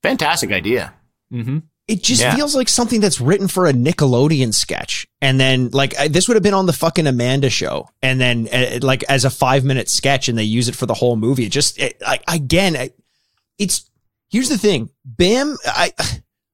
Fantastic 0.03 0.53
idea. 0.53 0.95
it? 1.31 1.35
Mm-hmm. 1.37 1.59
It 1.89 2.03
just 2.03 2.23
Yeah. 2.23 2.35
feels 2.35 2.55
like 2.55 2.69
something 2.69 3.01
that's 3.01 3.21
written 3.21 3.47
for 3.49 3.67
a 3.67 3.73
Nickelodeon 3.73 4.55
sketch, 4.55 5.07
and 5.21 5.39
then 5.39 5.69
like 5.73 5.99
I- 5.99 6.09
this 6.09 6.29
would 6.29 6.35
have 6.35 6.43
been 6.43 6.55
on 6.55 6.65
the 6.67 6.73
fucking 6.73 7.07
Amanda 7.07 7.51
show, 7.51 7.89
and 8.03 8.19
then 8.21 8.49
uh, 8.53 8.79
like 8.81 9.05
as 9.09 9.25
a 9.27 9.31
five 9.31 9.65
minute 9.65 9.89
sketch, 9.91 10.29
and 10.29 10.39
they 10.39 10.45
use 10.45 10.69
it 10.69 10.75
for 10.77 10.87
the 10.87 10.95
whole 10.95 11.17
movie. 11.17 11.45
It 11.45 11.53
just 11.53 11.79
it, 11.79 12.01
I, 12.07 12.21
again, 12.29 12.75
I- 12.77 12.91
it's 13.59 13.91
here's 14.31 14.49
the 14.49 14.57
thing, 14.59 14.89
Bam. 15.05 15.57
I 15.67 15.93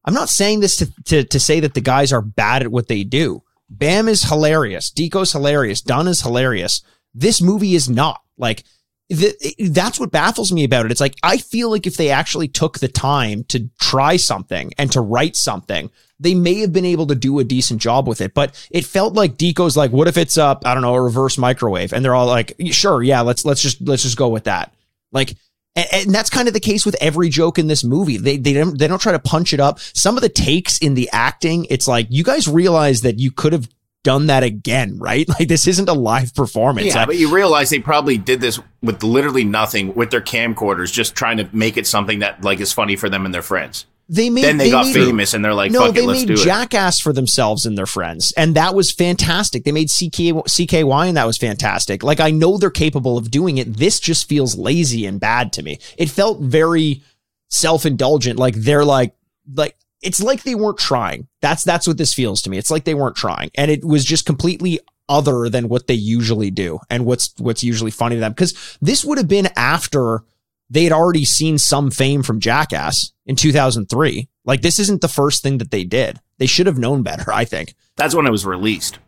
I'm 0.05 0.15
not 0.15 0.29
saying 0.29 0.61
this 0.61 0.77
to, 0.77 0.93
to 1.05 1.25
to 1.25 1.41
say 1.41 1.61
that 1.61 1.75
the 1.75 1.81
guys 1.81 2.13
are 2.13 2.23
bad 2.23 2.63
at 2.63 2.73
what 2.73 2.89
they 2.89 3.05
do. 3.05 3.43
Bam 3.69 4.09
is 4.09 4.25
hilarious. 4.25 4.91
Deco's 4.91 5.33
hilarious. 5.33 5.81
Don 5.81 6.09
is 6.09 6.23
hilarious. 6.23 6.83
This 7.15 7.41
movie 7.41 7.75
is 7.75 7.89
not 7.89 8.21
like 8.37 8.65
th- 9.11 9.55
that's 9.71 10.01
what 10.01 10.11
baffles 10.11 10.53
me 10.53 10.65
about 10.65 10.87
it. 10.87 10.93
It's 10.93 11.01
like 11.01 11.17
I 11.23 11.39
feel 11.39 11.71
like 11.71 11.87
if 11.87 11.97
they 11.97 12.11
actually 12.11 12.49
took 12.49 12.79
the 12.79 12.89
time 12.89 13.45
to 13.45 13.69
try 13.81 14.17
something 14.17 14.73
and 14.79 14.91
to 14.93 15.01
write 15.01 15.37
something, 15.37 15.91
they 16.19 16.35
may 16.35 16.61
have 16.61 16.73
been 16.73 16.85
able 16.85 17.07
to 17.09 17.15
do 17.15 17.39
a 17.39 17.45
decent 17.45 17.81
job 17.81 18.09
with 18.09 18.21
it. 18.21 18.35
But 18.35 18.69
it 18.71 18.85
felt 18.85 19.15
like 19.15 19.37
Deco's 19.37 19.77
like, 19.77 19.91
what 19.91 20.09
if 20.09 20.17
it's 20.17 20.39
uh, 20.39 20.57
I 20.65 20.75
don't 20.75 20.83
know, 20.83 20.95
a 20.95 21.03
reverse 21.03 21.39
microwave? 21.39 21.93
And 21.93 22.05
they're 22.05 22.15
all 22.15 22.27
like, 22.27 22.55
sure, 22.71 23.03
yeah, 23.03 23.21
let's 23.21 23.45
let's 23.45 23.63
just 23.63 23.81
let's 23.81 24.03
just 24.03 24.17
go 24.17 24.29
with 24.29 24.45
that. 24.45 24.73
Like 25.13 25.35
and, 25.77 25.87
and 25.93 26.15
that's 26.15 26.31
kind 26.31 26.49
of 26.49 26.55
the 26.55 26.61
case 26.61 26.85
with 26.87 26.97
every 27.01 27.29
joke 27.29 27.59
in 27.59 27.67
this 27.67 27.85
movie. 27.85 28.17
They 28.17 28.37
they 28.37 28.53
don't 28.53 28.79
they 28.79 28.87
don't 28.89 29.01
try 29.01 29.13
to 29.13 29.19
punch 29.19 29.53
it 29.53 29.61
up. 29.61 29.79
Some 29.81 30.17
of 30.17 30.23
the 30.23 30.29
takes 30.29 30.79
in 30.79 30.95
the 30.95 31.09
acting, 31.13 31.67
it's 31.71 31.87
like 31.89 32.07
you 32.11 32.25
guys 32.25 32.49
realize 32.49 33.03
that 33.03 33.19
you 33.19 33.31
could 33.31 33.53
have 33.53 33.69
done 34.03 34.29
that 34.29 34.43
again, 34.43 34.99
right? 34.99 35.29
Like 35.39 35.49
this 35.49 35.67
isn't 35.67 35.89
a 35.89 35.93
live 35.93 36.35
performance. 36.35 36.89
Yeah, 36.95 37.03
I- 37.03 37.07
but 37.07 37.19
you 37.19 37.35
realize 37.35 37.71
they 37.71 37.79
probably 37.81 38.17
did 38.19 38.41
this 38.41 38.59
with 38.83 39.03
literally 39.03 39.45
nothing 39.45 39.95
with 39.95 40.11
their 40.11 40.23
camcorders, 40.23 40.93
just 40.93 41.15
trying 41.15 41.37
to 41.37 41.49
make 41.53 41.77
it 41.77 41.87
something 41.87 42.21
that 42.21 42.43
like 42.43 42.61
is 42.61 42.73
funny 42.73 42.97
for 42.97 43.09
them 43.11 43.25
and 43.27 43.35
their 43.35 43.43
friends. 43.43 43.87
They 44.13 44.29
made 44.29 44.43
Then 44.45 44.57
they, 44.57 44.71
got 44.71 44.87
made- 44.87 44.95
famous 44.95 45.35
and 45.35 45.45
they're 45.45 45.55
like, 45.55 45.71
no, 45.71 45.87
"Fuck 45.87 45.95
they 45.95 46.03
it, 46.03 46.07
let's 46.07 46.21
made 46.21 46.29
do 46.29 46.33
it." 46.35 46.45
Jackass 46.45 46.99
for 46.99 47.13
themselves 47.13 47.65
and 47.65 47.79
their 47.79 47.87
friends, 47.87 48.33
and 48.37 48.57
that 48.57 48.75
was 48.75 48.91
fantastic. 48.91 49.63
They 49.63 49.71
made 49.73 49.89
CK, 49.89 50.35
CKY, 50.49 51.07
and 51.09 51.17
that 51.17 51.27
was 51.27 51.39
fantastic. 51.39 52.03
Like 52.03 52.19
I 52.19 52.31
know 52.31 52.59
they're 52.59 52.71
capable 52.71 53.17
of 53.17 53.31
doing 53.31 53.59
it. 53.59 53.77
This 53.77 54.01
just 54.01 54.29
feels 54.29 54.59
lazy 54.59 55.07
and 55.07 55.21
bad 55.21 55.53
to 55.55 55.63
me. 55.63 55.79
It 55.97 56.11
felt 56.11 56.41
very 56.41 57.03
self 57.49 57.87
indulgent. 57.87 58.39
Like 58.39 58.57
they're 58.57 58.85
like 58.85 59.15
like 59.55 59.77
it's 60.03 60.21
like 60.21 60.43
they 60.43 60.55
weren't 60.55 60.79
trying. 60.79 61.29
That's 61.41 61.63
that's 61.63 61.87
what 61.87 61.97
this 61.97 62.13
feels 62.13 62.43
to 62.43 62.51
me. 62.51 62.59
It's 62.59 62.71
like 62.71 62.85
they 62.85 62.95
weren't 62.95 63.17
trying, 63.17 63.51
and 63.55 63.71
it 63.71 63.85
was 63.85 64.05
just 64.05 64.27
completely 64.27 64.81
other 65.09 65.49
than 65.49 65.69
what 65.69 65.87
they 65.87 65.95
usually 65.95 66.51
do, 66.51 66.79
and 66.89 67.05
what's 67.05 67.33
what's 67.39 67.63
usually 67.63 67.91
funny 67.91 68.17
to 68.17 68.21
them. 68.21 68.33
Because 68.33 68.79
this 68.81 69.05
would 69.05 69.19
have 69.19 69.29
been 69.29 69.49
after 69.57 70.25
they 70.71 70.85
had 70.85 70.93
already 70.93 71.25
seen 71.25 71.59
some 71.59 71.91
fame 71.91 72.23
from 72.23 72.41
Jackass 72.41 73.13
in 73.27 73.37
2003. 73.37 74.29
Like 74.45 74.63
this 74.63 74.79
isn't 74.79 75.01
the 75.01 75.09
first 75.09 75.43
thing 75.43 75.59
that 75.59 75.71
they 75.71 75.85
did. 75.85 76.21
They 76.39 76.47
should 76.47 76.67
have 76.67 76.79
known 76.79 77.03
better. 77.03 77.33
I 77.33 77.45
think 77.45 77.75
That's 77.97 78.15
when 78.15 78.27
it 78.27 78.31
was 78.31 78.47
released. 78.47 78.99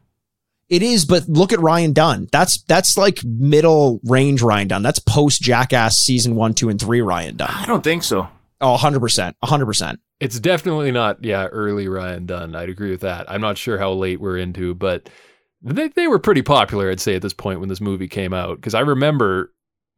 it 0.68 0.82
is. 0.82 1.04
But 1.04 1.28
look 1.28 1.52
at 1.52 1.60
Ryan 1.60 1.92
Dunn. 1.92 2.28
That's 2.32 2.62
that's 2.64 2.96
like 2.98 3.24
middle 3.24 4.00
range 4.04 4.42
Ryan 4.42 4.68
Dunn. 4.68 4.82
That's 4.82 4.98
post 4.98 5.40
Jackass 5.40 5.96
season 5.98 6.34
one, 6.34 6.52
two, 6.54 6.68
and 6.68 6.78
three 6.80 7.00
Ryan 7.00 7.36
Dunn. 7.36 7.50
I 7.50 7.64
don't 7.66 7.82
think 7.84 8.02
so. 8.02 8.28
Oh, 8.60 8.72
100 8.72 9.00
percent, 9.00 9.36
100 9.40 9.66
percent. 9.66 10.00
It's 10.20 10.38
definitely 10.38 10.92
not, 10.92 11.24
yeah, 11.24 11.46
early 11.46 11.88
Ryan 11.88 12.26
Dunn. 12.26 12.54
I'd 12.54 12.68
agree 12.68 12.90
with 12.92 13.00
that. 13.00 13.28
I'm 13.28 13.40
not 13.40 13.58
sure 13.58 13.76
how 13.76 13.92
late 13.92 14.20
we're 14.20 14.36
into, 14.38 14.72
but 14.72 15.08
they, 15.62 15.88
they 15.88 16.06
were 16.06 16.20
pretty 16.20 16.42
popular, 16.42 16.88
I'd 16.90 17.00
say, 17.00 17.16
at 17.16 17.22
this 17.22 17.32
point 17.32 17.58
when 17.58 17.68
this 17.68 17.80
movie 17.80 18.06
came 18.06 18.32
out. 18.32 18.54
Because 18.56 18.74
I 18.74 18.80
remember 18.80 19.52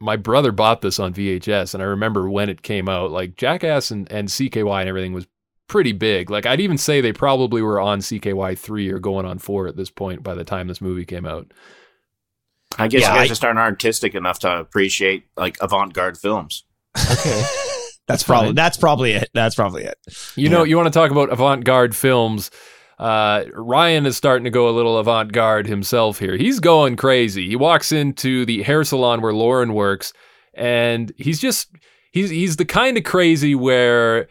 my 0.04 0.16
brother 0.16 0.52
bought 0.52 0.82
this 0.82 0.98
on 0.98 1.14
VHS, 1.14 1.74
and 1.74 1.82
I 1.82 1.86
remember 1.86 2.28
when 2.30 2.48
it 2.48 2.62
came 2.62 2.88
out, 2.88 3.10
like 3.10 3.36
Jackass 3.36 3.90
and, 3.90 4.10
and 4.12 4.28
CKY 4.28 4.80
and 4.80 4.88
everything 4.88 5.12
was 5.14 5.26
pretty 5.66 5.92
big. 5.92 6.30
Like, 6.30 6.44
I'd 6.46 6.60
even 6.60 6.76
say 6.78 7.00
they 7.00 7.12
probably 7.12 7.62
were 7.62 7.80
on 7.80 8.00
CKY 8.00 8.56
3 8.58 8.90
or 8.90 8.98
going 8.98 9.24
on 9.24 9.38
4 9.38 9.66
at 9.66 9.76
this 9.76 9.90
point 9.90 10.22
by 10.22 10.34
the 10.34 10.44
time 10.44 10.68
this 10.68 10.80
movie 10.82 11.06
came 11.06 11.24
out. 11.24 11.52
I 12.78 12.88
guess 12.88 13.00
Yeah, 13.02 13.14
you 13.14 13.18
guys 13.20 13.24
I- 13.24 13.28
just 13.28 13.44
aren't 13.44 13.58
artistic 13.58 14.14
enough 14.14 14.40
to 14.40 14.58
appreciate 14.58 15.24
like 15.36 15.56
avant-garde 15.60 16.18
films. 16.18 16.64
Okay. 17.10 17.42
that's 18.06 18.22
probably 18.22 18.52
that's 18.52 18.76
probably 18.76 19.12
it. 19.12 19.30
That's 19.32 19.54
probably 19.54 19.84
it. 19.84 19.96
You 20.36 20.48
know, 20.48 20.64
you 20.64 20.76
want 20.76 20.92
to 20.92 20.96
talk 20.98 21.10
about 21.10 21.32
avant 21.32 21.64
garde 21.64 21.96
films. 21.96 22.50
Uh, 22.98 23.44
Ryan 23.54 24.06
is 24.06 24.16
starting 24.16 24.44
to 24.44 24.50
go 24.50 24.68
a 24.68 24.70
little 24.70 24.98
avant 24.98 25.32
garde 25.32 25.66
himself 25.66 26.18
here. 26.18 26.36
He's 26.36 26.60
going 26.60 26.96
crazy. 26.96 27.48
He 27.48 27.56
walks 27.56 27.92
into 27.92 28.44
the 28.46 28.62
hair 28.62 28.84
salon 28.84 29.20
where 29.20 29.32
Lauren 29.32 29.74
works, 29.74 30.12
and 30.54 31.12
he's 31.16 31.40
just 31.40 31.70
he's 32.12 32.30
he's 32.30 32.56
the 32.56 32.64
kind 32.64 32.96
of 32.96 33.04
crazy 33.04 33.54
where. 33.54 34.28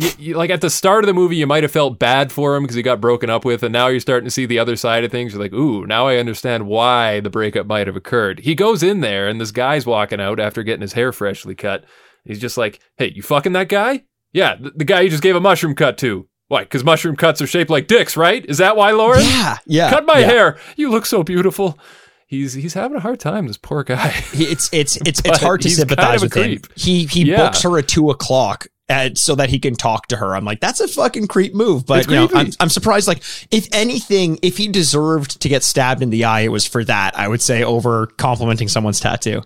You, 0.00 0.10
you, 0.16 0.34
like 0.36 0.50
at 0.50 0.60
the 0.60 0.70
start 0.70 1.02
of 1.02 1.08
the 1.08 1.12
movie, 1.12 1.34
you 1.34 1.46
might 1.48 1.64
have 1.64 1.72
felt 1.72 1.98
bad 1.98 2.30
for 2.30 2.54
him 2.54 2.62
because 2.62 2.76
he 2.76 2.82
got 2.82 3.00
broken 3.00 3.30
up 3.30 3.44
with, 3.44 3.64
and 3.64 3.72
now 3.72 3.88
you're 3.88 3.98
starting 3.98 4.26
to 4.26 4.30
see 4.30 4.46
the 4.46 4.60
other 4.60 4.76
side 4.76 5.02
of 5.02 5.10
things. 5.10 5.32
You're 5.32 5.42
like, 5.42 5.52
ooh, 5.52 5.86
now 5.86 6.06
I 6.06 6.18
understand 6.18 6.68
why 6.68 7.18
the 7.18 7.30
breakup 7.30 7.66
might 7.66 7.88
have 7.88 7.96
occurred. 7.96 8.38
He 8.38 8.54
goes 8.54 8.84
in 8.84 9.00
there, 9.00 9.26
and 9.26 9.40
this 9.40 9.50
guy's 9.50 9.86
walking 9.86 10.20
out 10.20 10.38
after 10.38 10.62
getting 10.62 10.82
his 10.82 10.92
hair 10.92 11.10
freshly 11.10 11.56
cut. 11.56 11.84
He's 12.24 12.38
just 12.38 12.56
like, 12.56 12.78
hey, 12.96 13.10
you 13.12 13.22
fucking 13.22 13.54
that 13.54 13.68
guy? 13.68 14.04
Yeah, 14.32 14.54
the, 14.54 14.70
the 14.70 14.84
guy 14.84 15.00
you 15.00 15.10
just 15.10 15.22
gave 15.22 15.34
a 15.34 15.40
mushroom 15.40 15.74
cut 15.74 15.98
to. 15.98 16.28
Why? 16.48 16.62
Because 16.62 16.82
mushroom 16.82 17.16
cuts 17.16 17.40
are 17.42 17.46
shaped 17.46 17.70
like 17.70 17.86
dicks, 17.86 18.16
right? 18.16 18.44
Is 18.46 18.58
that 18.58 18.76
why, 18.76 18.90
Lauren? 18.92 19.22
Yeah, 19.22 19.58
yeah. 19.66 19.90
Cut 19.90 20.06
my 20.06 20.18
yeah. 20.18 20.26
hair. 20.26 20.58
You 20.76 20.90
look 20.90 21.06
so 21.06 21.22
beautiful. 21.22 21.78
He's 22.26 22.52
he's 22.52 22.74
having 22.74 22.96
a 22.96 23.00
hard 23.00 23.20
time. 23.20 23.46
This 23.46 23.56
poor 23.56 23.84
guy. 23.84 24.14
It's 24.32 24.68
it's 24.72 24.96
it's 25.06 25.20
it's 25.24 25.38
hard 25.38 25.62
to 25.62 25.68
he's 25.68 25.78
kind 25.78 25.88
sympathize 25.90 26.22
of 26.22 26.34
with 26.34 26.36
a 26.36 26.48
him. 26.48 26.62
He 26.74 27.06
he 27.06 27.22
Yeah. 27.24 27.36
books 27.36 27.62
her 27.62 27.78
at 27.78 27.88
two 27.88 28.10
o'clock. 28.10 28.66
uh 28.90 29.10
so 29.14 29.34
that 29.34 29.50
he 29.50 29.58
can 29.58 29.74
talk 29.74 30.06
to 30.08 30.16
her, 30.16 30.34
I'm 30.34 30.44
like, 30.46 30.60
that's 30.60 30.80
a 30.80 30.88
fucking 30.88 31.28
creep 31.28 31.54
move. 31.54 31.84
But 31.84 32.06
you 32.06 32.14
know. 32.16 32.28
I'm, 32.34 32.50
I'm 32.60 32.68
surprised. 32.70 33.08
Like, 33.08 33.22
if 33.50 33.68
anything, 33.72 34.38
if 34.42 34.56
he 34.56 34.68
deserved 34.68 35.40
to 35.42 35.48
get 35.50 35.62
stabbed 35.62 36.02
in 36.02 36.08
the 36.10 36.24
eye, 36.24 36.40
it 36.40 36.48
was 36.52 36.66
for 36.66 36.82
that. 36.84 37.18
I 37.18 37.28
would 37.28 37.42
say 37.42 37.62
over 37.62 38.06
complimenting 38.16 38.68
someone's 38.68 39.00
tattoo. 39.00 39.42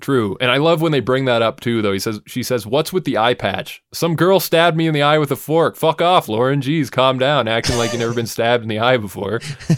True. 0.00 0.36
And 0.40 0.48
I 0.48 0.58
love 0.58 0.80
when 0.80 0.92
they 0.92 1.00
bring 1.00 1.24
that 1.24 1.42
up 1.42 1.58
too, 1.58 1.82
though. 1.82 1.92
He 1.92 1.98
says 1.98 2.20
she 2.24 2.44
says, 2.44 2.64
What's 2.64 2.92
with 2.92 3.04
the 3.04 3.18
eye 3.18 3.34
patch? 3.34 3.82
Some 3.92 4.14
girl 4.14 4.38
stabbed 4.38 4.76
me 4.76 4.86
in 4.86 4.94
the 4.94 5.02
eye 5.02 5.18
with 5.18 5.32
a 5.32 5.36
fork. 5.36 5.74
Fuck 5.74 6.00
off, 6.00 6.28
Lauren. 6.28 6.60
Jeez, 6.60 6.88
calm 6.88 7.18
down. 7.18 7.48
Acting 7.48 7.76
like 7.76 7.90
you've 7.92 8.00
never 8.00 8.14
been 8.14 8.28
stabbed 8.28 8.62
in 8.62 8.68
the 8.68 8.78
eye 8.78 8.96
before. 8.96 9.40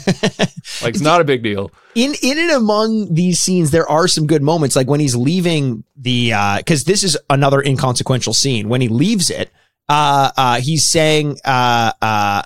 like 0.83 0.95
it's 0.95 1.01
not 1.01 1.23
a 1.23 1.25
big 1.25 1.43
deal. 1.43 1.71
in 1.95 2.12
in 2.23 2.39
and 2.39 2.51
among 2.51 3.14
these 3.14 3.41
scenes 3.41 3.71
there 3.71 3.89
are 3.89 4.07
some 4.07 4.27
good 4.27 4.43
moments 4.43 4.77
like 4.77 4.89
when 4.89 5.01
he's 5.01 5.16
leaving 5.16 5.85
the 5.97 6.33
uh 6.35 6.59
because 6.59 6.85
this 6.85 7.03
is 7.03 7.16
another 7.31 7.62
inconsequential 7.62 8.35
scene 8.35 8.68
when 8.68 8.81
he 8.81 8.89
leaves 8.89 9.31
it 9.31 9.51
uh 9.89 10.31
uh 10.37 10.61
he's 10.61 10.89
saying 10.89 11.37
uh 11.45 11.93
uh 12.01 12.43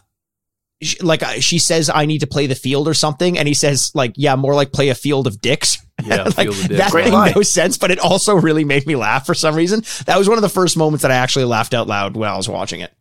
like 1.02 1.22
uh, 1.22 1.32
she 1.40 1.58
says 1.58 1.90
i 1.92 2.06
need 2.06 2.20
to 2.20 2.26
play 2.26 2.46
the 2.46 2.54
field 2.54 2.88
or 2.88 2.94
something 2.94 3.38
and 3.38 3.46
he 3.48 3.54
says 3.54 3.90
like 3.94 4.12
yeah 4.16 4.34
more 4.36 4.54
like 4.54 4.72
play 4.72 4.88
a 4.88 4.94
field 4.94 5.26
of 5.26 5.40
dicks 5.40 5.83
Yeah, 6.08 6.24
like 6.24 6.34
feel 6.36 6.52
the 6.52 6.68
dick. 6.68 6.76
that 6.78 6.90
Great 6.90 7.04
made 7.06 7.12
line. 7.12 7.32
no 7.34 7.42
sense 7.42 7.78
but 7.78 7.90
it 7.90 7.98
also 7.98 8.34
really 8.34 8.64
made 8.64 8.86
me 8.86 8.96
laugh 8.96 9.24
for 9.26 9.34
some 9.34 9.54
reason 9.54 9.82
that 10.06 10.18
was 10.18 10.28
one 10.28 10.38
of 10.38 10.42
the 10.42 10.48
first 10.48 10.76
moments 10.76 11.02
that 11.02 11.10
i 11.10 11.14
actually 11.16 11.44
laughed 11.46 11.72
out 11.74 11.86
loud 11.86 12.16
while 12.16 12.34
i 12.34 12.36
was 12.36 12.48
watching 12.48 12.80
it 12.80 12.92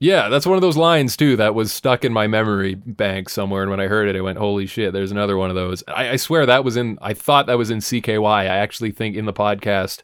Yeah, 0.00 0.28
that's 0.28 0.44
one 0.46 0.56
of 0.56 0.60
those 0.62 0.76
lines 0.76 1.16
too 1.16 1.36
that 1.36 1.54
was 1.54 1.72
stuck 1.72 2.04
in 2.04 2.12
my 2.12 2.26
memory 2.26 2.74
bank 2.74 3.28
somewhere. 3.30 3.62
And 3.62 3.70
when 3.70 3.80
I 3.80 3.86
heard 3.86 4.08
it, 4.08 4.16
I 4.16 4.20
went, 4.20 4.38
"Holy 4.38 4.66
shit!" 4.66 4.92
There's 4.92 5.12
another 5.12 5.36
one 5.38 5.48
of 5.50 5.56
those. 5.56 5.82
I, 5.88 6.10
I 6.10 6.16
swear 6.16 6.44
that 6.46 6.64
was 6.64 6.76
in. 6.76 6.98
I 7.00 7.14
thought 7.14 7.46
that 7.46 7.56
was 7.56 7.70
in 7.70 7.78
CKY. 7.78 8.26
I 8.26 8.44
actually 8.44 8.90
think 8.90 9.16
in 9.16 9.24
the 9.24 9.32
podcast, 9.32 10.02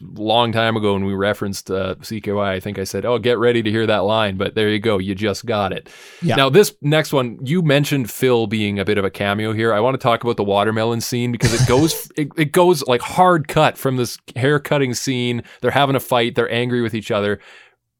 long 0.00 0.52
time 0.52 0.76
ago 0.76 0.92
when 0.92 1.04
we 1.04 1.14
referenced 1.14 1.70
uh, 1.70 1.94
CKY, 1.96 2.44
I 2.44 2.60
think 2.60 2.78
I 2.78 2.84
said, 2.84 3.04
"Oh, 3.04 3.18
get 3.18 3.38
ready 3.38 3.62
to 3.62 3.70
hear 3.70 3.86
that 3.86 4.04
line." 4.04 4.36
But 4.36 4.54
there 4.54 4.68
you 4.68 4.78
go, 4.78 4.98
you 4.98 5.14
just 5.14 5.46
got 5.46 5.72
it. 5.72 5.88
Yeah. 6.22 6.36
Now 6.36 6.50
this 6.50 6.74
next 6.82 7.12
one, 7.12 7.38
you 7.44 7.62
mentioned 7.62 8.10
Phil 8.10 8.46
being 8.46 8.78
a 8.78 8.84
bit 8.84 8.98
of 8.98 9.04
a 9.04 9.10
cameo 9.10 9.52
here. 9.52 9.72
I 9.72 9.80
want 9.80 9.94
to 9.94 10.02
talk 10.02 10.22
about 10.22 10.36
the 10.36 10.44
watermelon 10.44 11.00
scene 11.00 11.32
because 11.32 11.54
it 11.54 11.66
goes, 11.66 12.10
it, 12.16 12.28
it 12.36 12.52
goes 12.52 12.82
like 12.86 13.00
hard 13.00 13.48
cut 13.48 13.78
from 13.78 13.96
this 13.96 14.18
hair 14.34 14.58
cutting 14.58 14.94
scene. 14.94 15.42
They're 15.60 15.70
having 15.70 15.96
a 15.96 16.00
fight. 16.00 16.34
They're 16.34 16.52
angry 16.52 16.82
with 16.82 16.94
each 16.94 17.10
other. 17.10 17.40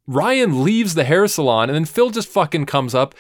Ryan 0.07 0.63
leaves 0.63 0.95
the 0.95 1.05
hair 1.05 1.27
salon 1.27 1.69
and 1.69 1.75
then 1.75 1.85
Phil 1.85 2.11
just 2.11 2.29
fucking 2.29 2.67
comes 2.67 2.95
up, 2.95 3.15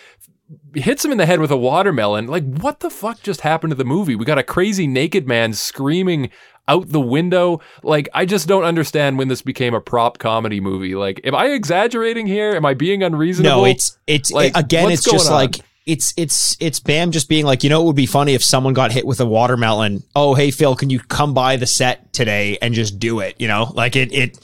hits 0.74 1.04
him 1.04 1.10
in 1.10 1.18
the 1.18 1.26
head 1.26 1.40
with 1.40 1.50
a 1.50 1.56
watermelon. 1.56 2.26
Like, 2.26 2.44
what 2.44 2.80
the 2.80 2.90
fuck 2.90 3.22
just 3.22 3.40
happened 3.40 3.72
to 3.72 3.76
the 3.76 3.84
movie? 3.84 4.14
We 4.14 4.24
got 4.24 4.38
a 4.38 4.44
crazy 4.44 4.86
naked 4.86 5.26
man 5.26 5.52
screaming 5.52 6.30
out 6.68 6.88
the 6.88 7.00
window. 7.00 7.60
Like, 7.82 8.08
I 8.14 8.26
just 8.26 8.48
don't 8.48 8.64
understand 8.64 9.18
when 9.18 9.28
this 9.28 9.42
became 9.42 9.74
a 9.74 9.80
prop 9.80 10.18
comedy 10.18 10.60
movie. 10.60 10.94
Like, 10.94 11.20
am 11.24 11.34
I 11.34 11.46
exaggerating 11.46 12.26
here? 12.26 12.54
Am 12.54 12.64
I 12.64 12.74
being 12.74 13.02
unreasonable? 13.02 13.62
No, 13.62 13.64
it's 13.64 13.98
it's 14.06 14.30
Like, 14.30 14.56
again. 14.56 14.90
It's 14.90 15.04
just 15.04 15.28
on? 15.28 15.34
like 15.34 15.60
it's 15.86 16.12
it's 16.16 16.56
it's 16.58 16.80
Bam 16.80 17.12
just 17.12 17.28
being 17.28 17.46
like, 17.46 17.62
you 17.62 17.70
know, 17.70 17.82
it 17.82 17.84
would 17.86 17.96
be 17.96 18.06
funny 18.06 18.34
if 18.34 18.42
someone 18.42 18.74
got 18.74 18.90
hit 18.90 19.06
with 19.06 19.20
a 19.20 19.26
watermelon. 19.26 20.02
Oh, 20.14 20.34
hey 20.34 20.50
Phil, 20.50 20.74
can 20.74 20.90
you 20.90 20.98
come 20.98 21.32
by 21.32 21.56
the 21.56 21.66
set 21.66 22.12
today 22.12 22.58
and 22.60 22.74
just 22.74 22.98
do 22.98 23.20
it? 23.20 23.36
You 23.38 23.48
know, 23.48 23.72
like 23.74 23.94
it 23.94 24.12
it 24.12 24.38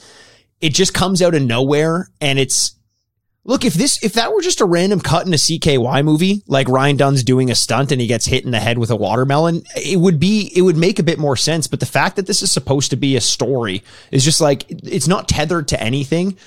it 0.61 0.73
just 0.73 0.93
comes 0.93 1.21
out 1.21 1.35
of 1.35 1.43
nowhere, 1.43 2.07
and 2.21 2.39
it's 2.39 2.75
look 3.45 3.65
if 3.65 3.73
this 3.73 4.01
if 4.03 4.13
that 4.13 4.33
were 4.33 4.41
just 4.41 4.61
a 4.61 4.65
random 4.65 4.99
cut 4.99 5.25
in 5.25 5.33
a 5.33 5.37
CKY 5.37 6.03
movie, 6.03 6.43
like 6.47 6.67
Ryan 6.69 6.97
Dunn's 6.97 7.23
doing 7.23 7.51
a 7.51 7.55
stunt 7.55 7.91
and 7.91 7.99
he 7.99 8.07
gets 8.07 8.25
hit 8.25 8.45
in 8.45 8.51
the 8.51 8.59
head 8.59 8.77
with 8.77 8.89
a 8.89 8.95
watermelon, 8.95 9.63
it 9.75 9.99
would 9.99 10.19
be 10.19 10.51
it 10.55 10.61
would 10.61 10.77
make 10.77 10.99
a 10.99 11.03
bit 11.03 11.19
more 11.19 11.35
sense. 11.35 11.67
But 11.67 11.79
the 11.79 11.85
fact 11.85 12.15
that 12.15 12.27
this 12.27 12.41
is 12.41 12.51
supposed 12.51 12.91
to 12.91 12.95
be 12.95 13.15
a 13.15 13.21
story 13.21 13.83
is 14.11 14.23
just 14.23 14.41
like 14.41 14.65
it's 14.69 15.07
not 15.07 15.27
tethered 15.27 15.67
to 15.69 15.81
anything. 15.81 16.37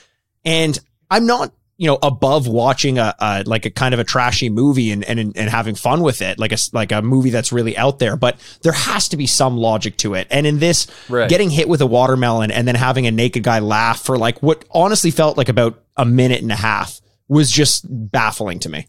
And 0.45 0.79
I'm 1.11 1.27
not, 1.27 1.53
you 1.79 1.87
know, 1.87 1.99
above 2.03 2.49
watching 2.49 2.99
a, 2.99 3.15
a 3.19 3.43
like 3.45 3.67
a 3.67 3.71
kind 3.71 3.93
of 3.93 4.01
a 4.01 4.05
trashy 4.05 4.49
movie 4.49 4.91
and, 4.93 5.05
and 5.05 5.19
and 5.19 5.51
having 5.51 5.75
fun 5.75 6.03
with 6.03 6.23
it, 6.23 6.39
like 6.39 6.53
a 6.53 6.57
like 6.73 6.91
a 6.93 7.03
movie 7.03 7.31
that's 7.31 7.53
really 7.53 7.77
out 7.77 7.99
there. 7.99 8.17
But 8.17 8.37
there 8.63 8.73
has 8.73 9.09
to 9.11 9.17
be 9.17 9.27
some 9.27 9.57
logic 9.59 9.97
to 9.99 10.15
it. 10.15 10.27
And 10.31 10.47
in 10.47 10.59
this, 10.59 10.87
Right. 11.09 11.29
getting 11.29 11.51
hit 11.51 11.69
with 11.69 11.81
a 11.83 11.87
watermelon 11.87 12.51
and 12.51 12.67
then 12.67 12.77
having 12.77 13.07
a 13.07 13.11
naked 13.11 13.43
guy 13.43 13.59
laugh 13.59 14.01
for 14.01 14.17
like 14.17 14.43
what 14.43 14.65
honestly 14.71 15.11
felt 15.11 15.37
like 15.37 15.49
about 15.51 15.83
a 15.97 16.05
minute 16.07 16.41
and 16.43 16.51
a 16.53 16.57
half 16.57 17.01
was 17.29 17.51
just 17.51 17.85
baffling 17.89 18.59
to 18.61 18.69
me. 18.69 18.87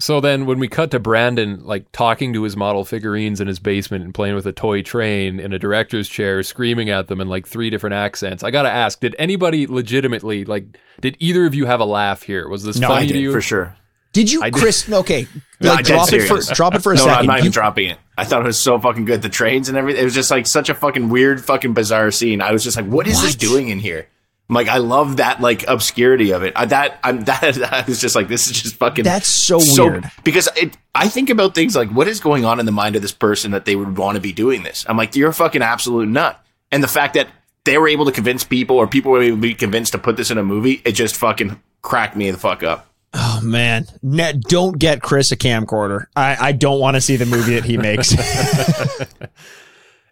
So 0.00 0.20
then 0.20 0.44
when 0.46 0.58
we 0.58 0.66
cut 0.66 0.90
to 0.90 0.98
Brandon 0.98 1.64
like 1.64 1.90
talking 1.92 2.32
to 2.32 2.42
his 2.42 2.56
model 2.56 2.84
figurines 2.84 3.40
in 3.40 3.46
his 3.46 3.60
basement 3.60 4.04
and 4.04 4.12
playing 4.12 4.34
with 4.34 4.44
a 4.44 4.52
toy 4.52 4.82
train 4.82 5.38
in 5.38 5.52
a 5.52 5.58
director's 5.58 6.08
chair, 6.08 6.42
screaming 6.42 6.90
at 6.90 7.06
them 7.06 7.20
in 7.20 7.28
like 7.28 7.46
three 7.46 7.70
different 7.70 7.94
accents. 7.94 8.42
I 8.42 8.50
gotta 8.50 8.70
ask, 8.70 8.98
did 9.00 9.14
anybody 9.18 9.66
legitimately 9.68 10.44
like 10.44 10.78
did 11.00 11.16
either 11.20 11.46
of 11.46 11.54
you 11.54 11.66
have 11.66 11.78
a 11.80 11.84
laugh 11.84 12.22
here? 12.22 12.48
Was 12.48 12.64
this 12.64 12.78
No, 12.78 12.88
funny 12.88 13.04
I 13.04 13.06
to 13.06 13.12
did 13.12 13.20
you? 13.22 13.32
for 13.32 13.40
sure. 13.40 13.76
Did 14.12 14.30
you, 14.30 14.42
I 14.42 14.50
did- 14.50 14.60
Chris? 14.60 14.88
Okay, 14.92 15.26
No, 15.60 15.70
like 15.70 15.78
I'm 15.78 15.84
drop 15.84 16.12
it 16.12 16.20
for 16.22 16.26
serious. 16.40 16.48
drop 16.50 16.74
it 16.74 16.82
for 16.82 16.92
a 16.92 16.96
no, 16.96 17.04
no, 17.04 17.08
I'm 17.10 17.14
second. 17.14 17.26
not 17.28 17.34
You- 17.34 17.40
even 17.40 17.52
dropping 17.52 17.90
it. 17.90 17.98
I 18.18 18.24
thought 18.24 18.42
it 18.42 18.46
was 18.46 18.58
so 18.60 18.78
fucking 18.78 19.04
good. 19.06 19.22
The 19.22 19.28
trains 19.28 19.68
and 19.68 19.76
everything. 19.78 20.00
It 20.02 20.04
was 20.04 20.14
just 20.14 20.30
like 20.30 20.46
such 20.46 20.68
a 20.68 20.74
fucking 20.74 21.08
weird, 21.08 21.44
fucking 21.44 21.72
bizarre 21.74 22.10
scene. 22.12 22.40
I 22.40 22.52
was 22.52 22.62
just 22.62 22.76
like, 22.76 22.86
what 22.86 23.06
is 23.08 23.20
this 23.22 23.34
doing 23.36 23.68
in 23.70 23.78
here? 23.80 24.06
I'm 24.48 24.54
like, 24.54 24.68
I 24.68 24.76
love 24.78 25.16
that 25.16 25.40
like 25.40 25.66
obscurity 25.66 26.32
of 26.32 26.42
it. 26.42 26.52
I, 26.54 26.66
that 26.66 26.98
I'm 27.02 27.24
that 27.24 27.58
I 27.72 27.84
was 27.86 28.00
just 28.00 28.14
like, 28.14 28.28
this 28.28 28.46
is 28.46 28.60
just 28.60 28.76
fucking. 28.76 29.04
That's 29.04 29.26
so 29.26 29.58
weird. 29.58 30.10
because 30.22 30.48
it. 30.56 30.76
I 30.94 31.08
think 31.08 31.30
about 31.30 31.54
things 31.54 31.74
like 31.74 31.90
what 31.90 32.06
is 32.08 32.20
going 32.20 32.44
on 32.44 32.60
in 32.60 32.66
the 32.66 32.72
mind 32.72 32.94
of 32.94 33.02
this 33.02 33.12
person 33.12 33.50
that 33.50 33.64
they 33.64 33.74
would 33.74 33.96
want 33.96 34.16
to 34.16 34.20
be 34.20 34.32
doing 34.32 34.62
this. 34.62 34.84
I'm 34.88 34.96
like, 34.96 35.16
you're 35.16 35.30
a 35.30 35.34
fucking 35.34 35.62
absolute 35.62 36.08
nut. 36.08 36.40
And 36.70 36.82
the 36.82 36.88
fact 36.88 37.14
that 37.14 37.28
they 37.64 37.78
were 37.78 37.88
able 37.88 38.04
to 38.04 38.12
convince 38.12 38.44
people, 38.44 38.76
or 38.76 38.86
people 38.86 39.12
were 39.12 39.22
able 39.22 39.36
to 39.38 39.40
be 39.40 39.54
convinced 39.54 39.92
to 39.92 39.98
put 39.98 40.16
this 40.16 40.30
in 40.30 40.38
a 40.38 40.44
movie, 40.44 40.82
it 40.84 40.92
just 40.92 41.16
fucking 41.16 41.60
cracked 41.82 42.16
me 42.16 42.30
the 42.30 42.38
fuck 42.38 42.62
up. 42.62 42.88
Oh 43.14 43.40
man, 43.42 43.86
Net, 44.02 44.40
don't 44.40 44.76
get 44.76 45.00
Chris 45.00 45.30
a 45.30 45.36
camcorder. 45.36 46.06
I, 46.16 46.36
I 46.48 46.52
don't 46.52 46.80
want 46.80 46.96
to 46.96 47.00
see 47.00 47.16
the 47.16 47.26
movie 47.26 47.54
that 47.54 47.64
he 47.64 47.78
makes. 47.78 48.12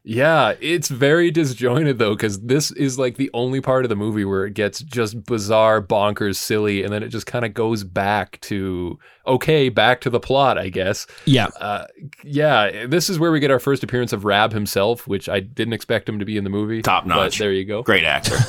Yeah, 0.05 0.55
it's 0.61 0.89
very 0.89 1.31
disjointed 1.31 1.99
though, 1.99 2.15
because 2.15 2.41
this 2.41 2.73
is 2.73 2.99
like 2.99 3.17
the 3.17 3.31
only 3.33 3.61
part 3.61 3.85
of 3.85 3.89
the 3.89 3.95
movie 3.95 4.25
where 4.25 4.47
it 4.47 4.55
gets 4.55 4.81
just 4.81 5.25
bizarre, 5.25 5.81
bonkers, 5.81 6.37
silly, 6.37 6.83
and 6.83 6.93
then 6.93 7.05
it 7.05 7.09
just 7.09 7.27
kind 7.27 7.45
of 7.45 7.55
goes 7.55 7.85
back 7.85 8.41
to 8.43 8.99
okay, 9.27 9.69
back 9.69 10.01
to 10.01 10.11
the 10.11 10.19
plot, 10.19 10.59
I 10.59 10.71
guess. 10.71 11.07
Yeah. 11.25 11.47
Uh, 11.61 11.87
yeah, 12.25 12.87
this 12.87 13.09
is 13.09 13.21
where 13.21 13.31
we 13.31 13.39
get 13.39 13.53
our 13.53 13.61
first 13.61 13.85
appearance 13.85 14.13
of 14.13 14.25
Raab 14.25 14.53
himself, 14.53 15.07
which 15.07 15.29
I 15.29 15.39
didn't 15.39 15.75
expect 15.75 16.09
him 16.09 16.19
to 16.19 16.25
be 16.25 16.37
in 16.37 16.43
the 16.43 16.51
movie. 16.51 16.83
Top 16.83 17.05
but 17.05 17.15
notch. 17.15 17.39
there 17.39 17.53
you 17.53 17.65
go. 17.65 17.83
Great 17.83 18.05
actor. 18.05 18.37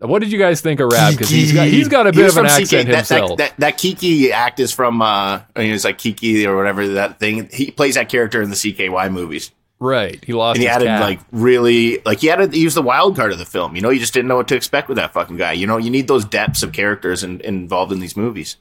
What 0.00 0.18
did 0.18 0.32
you 0.32 0.38
guys 0.38 0.60
think 0.60 0.80
of 0.80 0.92
Raab? 0.92 1.12
Because 1.12 1.30
he's 1.30 1.52
got 1.52 1.66
he's 1.68 1.88
got 1.88 2.06
a 2.06 2.12
bit 2.12 2.28
of 2.28 2.36
an 2.36 2.44
accent 2.44 2.88
That, 2.88 2.96
himself. 2.96 3.38
that, 3.38 3.50
that, 3.50 3.60
that 3.60 3.78
Kiki 3.78 4.32
act 4.32 4.60
is 4.60 4.70
from, 4.70 5.00
uh, 5.00 5.40
I 5.56 5.60
mean, 5.60 5.72
it's 5.72 5.84
like 5.84 5.96
Kiki 5.96 6.46
or 6.46 6.56
whatever 6.56 6.86
that 6.88 7.18
thing. 7.18 7.48
He 7.50 7.70
plays 7.70 7.94
that 7.94 8.10
character 8.10 8.42
in 8.42 8.50
the 8.50 8.56
CKY 8.56 9.10
movies. 9.10 9.50
Right, 9.80 10.24
he 10.24 10.32
lost. 10.32 10.56
And 10.56 10.62
he 10.62 10.68
his 10.68 10.76
added 10.76 10.86
cat. 10.86 11.00
like 11.00 11.20
really, 11.32 12.00
like 12.04 12.20
he 12.20 12.28
had 12.28 12.36
to 12.36 12.58
use 12.58 12.74
the 12.74 12.82
wild 12.82 13.16
card 13.16 13.32
of 13.32 13.38
the 13.38 13.44
film. 13.44 13.76
You 13.76 13.82
know, 13.82 13.90
you 13.90 14.00
just 14.00 14.14
didn't 14.14 14.28
know 14.28 14.36
what 14.36 14.48
to 14.48 14.56
expect 14.56 14.88
with 14.88 14.96
that 14.96 15.12
fucking 15.12 15.36
guy. 15.36 15.52
You 15.52 15.66
know, 15.66 15.76
you 15.76 15.90
need 15.90 16.08
those 16.08 16.24
depths 16.24 16.62
of 16.62 16.72
characters 16.72 17.22
in, 17.22 17.40
involved 17.40 17.92
in 17.92 18.00
these 18.00 18.16
movies. 18.16 18.56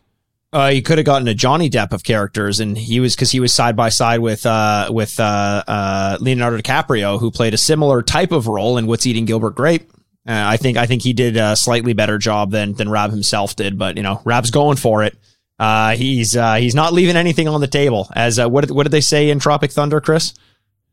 Uh, 0.51 0.67
you 0.67 0.83
could 0.83 0.99
have 0.99 1.05
gotten 1.05 1.27
a 1.27 1.33
Johnny 1.33 1.69
Depp 1.69 1.93
of 1.93 2.03
characters, 2.03 2.59
and 2.59 2.77
he 2.77 2.99
was 2.99 3.15
because 3.15 3.31
he 3.31 3.39
was 3.39 3.53
side 3.53 3.75
by 3.75 3.89
side 3.89 4.19
with 4.19 4.45
uh, 4.45 4.89
with 4.91 5.19
uh, 5.19 5.63
uh, 5.67 6.17
Leonardo 6.19 6.57
DiCaprio, 6.57 7.19
who 7.19 7.31
played 7.31 7.53
a 7.53 7.57
similar 7.57 8.01
type 8.01 8.31
of 8.31 8.47
role 8.47 8.77
in 8.77 8.85
What's 8.85 9.07
Eating 9.07 9.25
Gilbert 9.25 9.55
Grape. 9.55 9.91
Uh, 10.27 10.43
I 10.45 10.57
think 10.57 10.77
I 10.77 10.85
think 10.85 11.01
he 11.01 11.13
did 11.13 11.37
a 11.37 11.55
slightly 11.55 11.93
better 11.93 12.17
job 12.17 12.51
than 12.51 12.73
than 12.73 12.87
Raab 12.87 13.11
himself 13.11 13.55
did, 13.55 13.77
but 13.77 13.97
you 13.97 14.03
know, 14.03 14.21
Raab's 14.25 14.51
going 14.51 14.77
for 14.77 15.03
it. 15.03 15.17
Uh, 15.59 15.95
he's 15.95 16.35
uh, 16.35 16.55
he's 16.55 16.75
not 16.75 16.93
leaving 16.93 17.15
anything 17.15 17.47
on 17.47 17.59
the 17.59 17.67
table. 17.67 18.09
As 18.15 18.39
uh, 18.39 18.47
what 18.47 18.61
did, 18.61 18.71
what 18.71 18.83
did 18.83 18.91
they 18.91 19.01
say 19.01 19.29
in 19.29 19.39
Tropic 19.39 19.71
Thunder, 19.71 20.01
Chris? 20.01 20.33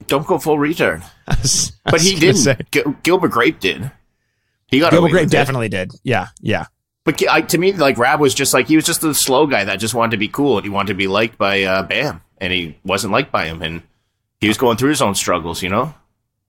Don't 0.07 0.27
go 0.27 0.39
full 0.39 0.59
return. 0.59 1.03
Was- 1.29 1.73
But 1.85 2.01
he 2.01 2.15
didn't. 2.17 2.37
say. 2.37 2.57
Gil- 2.71 2.97
Gilbert 3.03 3.29
Grape 3.31 3.61
did. 3.61 3.91
He 4.69 4.79
got 4.81 4.93
Gilbert 4.93 5.11
Grape 5.11 5.25
with 5.25 5.33
it. 5.35 5.37
definitely 5.37 5.69
did. 5.69 5.93
Yeah, 6.05 6.29
yeah. 6.41 6.67
But 7.05 7.27
I, 7.29 7.41
to 7.43 7.59
me, 7.59 7.73
like 7.73 7.97
Raab 7.99 8.21
was 8.21 8.35
just 8.35 8.53
like 8.55 8.69
he 8.69 8.77
was 8.77 8.85
just 8.85 9.01
the 9.01 9.15
slow 9.15 9.47
guy 9.47 9.65
that 9.65 9.77
just 9.81 9.95
wanted 9.95 10.13
to 10.13 10.17
be 10.17 10.29
cool 10.29 10.59
and 10.59 10.65
he 10.65 10.71
wanted 10.71 10.89
to 10.89 10.95
be 10.95 11.09
liked 11.09 11.39
by 11.39 11.63
uh, 11.65 11.83
Bam, 11.83 12.21
and 12.39 12.53
he 12.53 12.79
wasn't 12.85 13.13
liked 13.13 13.33
by 13.33 13.47
him, 13.47 13.63
and 13.63 13.83
he 14.41 14.49
was 14.49 14.59
going 14.59 14.77
through 14.77 14.91
his 14.91 15.03
own 15.03 15.15
struggles. 15.15 15.63
You 15.63 15.71
know, 15.71 15.95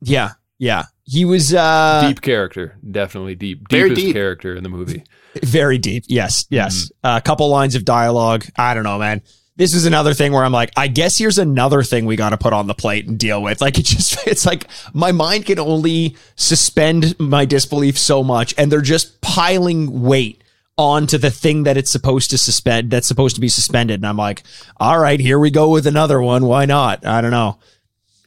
Yeah, 0.02 0.32
yeah. 0.60 0.86
He 1.06 1.26
was 1.26 1.54
uh, 1.54 2.06
deep 2.08 2.22
character, 2.22 2.78
definitely 2.90 3.36
deep, 3.36 3.70
Very 3.70 3.90
deepest 3.90 4.06
deep. 4.08 4.14
character 4.16 4.56
in 4.56 4.64
the 4.64 4.70
movie. 4.70 5.04
very 5.44 5.78
deep. 5.78 6.04
Yes, 6.08 6.46
yes. 6.50 6.92
a 7.04 7.22
couple 7.22 7.50
lines 7.50 7.76
of 7.76 7.84
dialogue. 7.86 8.46
I 8.58 8.74
don't 8.74 8.84
know, 8.84 9.00
man. 9.00 9.22
This 9.62 9.76
is 9.76 9.86
another 9.86 10.16
thing 10.16 10.34
where 10.34 10.44
I'm 10.44 10.52
like, 10.52 10.72
I 10.76 10.88
guess 10.88 11.20
here's 11.20 11.38
another 11.38 11.84
thing 11.84 12.08
we 12.08 12.16
got 12.16 12.32
to 12.32 12.38
put 12.38 12.52
on 12.52 12.66
the 12.66 12.74
plate 12.74 13.08
and 13.08 13.20
deal 13.20 13.44
with. 13.44 13.62
Like 13.62 13.78
it 13.78 13.86
just, 13.86 14.18
it's 14.28 14.44
like 14.44 14.66
my 14.92 15.12
mind 15.12 15.46
can 15.46 15.60
only 15.60 16.16
suspend 16.36 17.14
my 17.20 17.46
disbelief 17.46 17.96
so 17.96 18.24
much, 18.24 18.56
and 18.58 18.72
they're 18.72 18.82
just 18.82 19.22
piling 19.22 20.02
weight 20.02 20.44
onto 20.80 21.20
the 21.20 21.30
thing 21.30 21.62
that 21.66 21.78
it's 21.78 21.92
supposed 21.92 22.32
to 22.32 22.40
suspend. 22.40 22.90
That's 22.90 23.08
supposed 23.08 23.36
to 23.36 23.42
be 23.42 23.50
suspended, 23.50 24.00
and 24.00 24.08
I'm 24.08 24.18
like, 24.18 24.42
all 24.78 24.98
right, 24.98 25.20
here 25.20 25.38
we 25.38 25.52
go 25.52 25.70
with 25.70 25.86
another 25.86 26.20
one. 26.20 26.48
Why 26.48 26.66
not? 26.66 27.06
I 27.06 27.22
don't 27.22 27.30
know. 27.30 27.60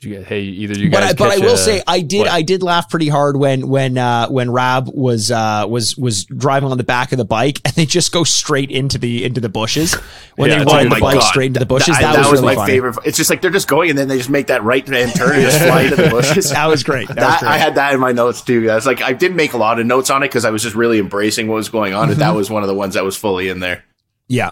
You 0.04 0.14
get, 0.18 0.26
hey, 0.26 0.42
either 0.42 0.74
you 0.74 0.90
But 0.90 1.00
guys. 1.00 1.10
I, 1.10 1.14
but 1.14 1.30
I 1.32 1.38
will 1.38 1.54
a- 1.54 1.58
say 1.58 1.82
I 1.86 2.00
did 2.00 2.18
what? 2.20 2.28
I 2.28 2.42
did 2.42 2.62
laugh 2.62 2.88
pretty 2.90 3.08
hard 3.08 3.36
when 3.36 3.68
when 3.68 3.96
uh, 3.98 4.28
when 4.28 4.50
Raab 4.50 4.88
was 4.92 5.30
uh, 5.30 5.66
was 5.68 5.96
was 5.96 6.24
driving 6.24 6.70
on 6.70 6.78
the 6.78 6.84
back 6.84 7.12
of 7.12 7.18
the 7.18 7.24
bike 7.24 7.60
and 7.64 7.74
they 7.74 7.86
just 7.86 8.12
go 8.12 8.24
straight 8.24 8.70
into 8.70 8.98
the 8.98 9.24
into 9.24 9.40
the 9.40 9.48
bushes 9.48 9.94
when 10.36 10.50
Yeah, 10.50 10.58
they 10.58 10.64
ride 10.64 10.88
like, 10.88 10.88
the 10.90 10.96
oh 10.96 11.00
bike 11.00 11.14
God. 11.20 11.28
straight 11.28 11.46
into 11.48 11.60
the 11.60 11.66
bushes. 11.66 11.96
Th- 11.96 12.00
That, 12.00 12.16
I- 12.16 12.30
was, 12.30 12.40
really 12.40 12.44
my 12.44 12.54
funny. 12.54 12.72
favorite. 12.72 12.98
It's 13.04 13.16
just 13.16 13.30
like 13.30 13.40
they're 13.42 13.50
just 13.50 13.68
going 13.68 13.90
and 13.90 13.98
then 13.98 14.08
they 14.08 14.18
just 14.18 14.30
make 14.30 14.48
that 14.48 14.62
right 14.62 14.86
hand 14.86 15.14
turn 15.14 15.32
and 15.34 15.42
just 15.42 15.58
fly 15.62 15.82
into 15.82 15.96
the 15.96 16.08
bushes. 16.10 16.50
That 16.54 16.66
was 16.66 16.82
great. 16.82 17.08
That, 17.08 17.16
was 17.16 17.38
great. 17.40 17.50
I 17.50 17.58
had 17.58 17.74
that 17.76 17.94
in 17.94 18.00
my 18.00 18.12
notes 18.12 18.42
too. 18.42 18.70
I 18.70 18.74
was 18.74 18.86
like, 18.86 19.02
I 19.02 19.12
didn't 19.12 19.36
make 19.36 19.52
a 19.54 19.56
lot 19.58 19.78
of 19.80 19.86
notes 19.86 20.10
on 20.10 20.22
it 20.22 20.26
because 20.28 20.44
I 20.44 20.50
was 20.50 20.62
just 20.62 20.74
really 20.76 20.98
embracing 20.98 21.48
what 21.48 21.54
was 21.56 21.68
going 21.68 21.94
on. 21.94 22.04
And 22.04 22.12
Mm-hmm. 22.12 22.20
that 22.20 22.34
was 22.34 22.50
one 22.50 22.62
of 22.62 22.68
the 22.68 22.74
ones 22.74 22.94
that 22.94 23.04
was 23.04 23.16
fully 23.16 23.48
in 23.48 23.60
there. 23.60 23.84
yeah, 24.28 24.50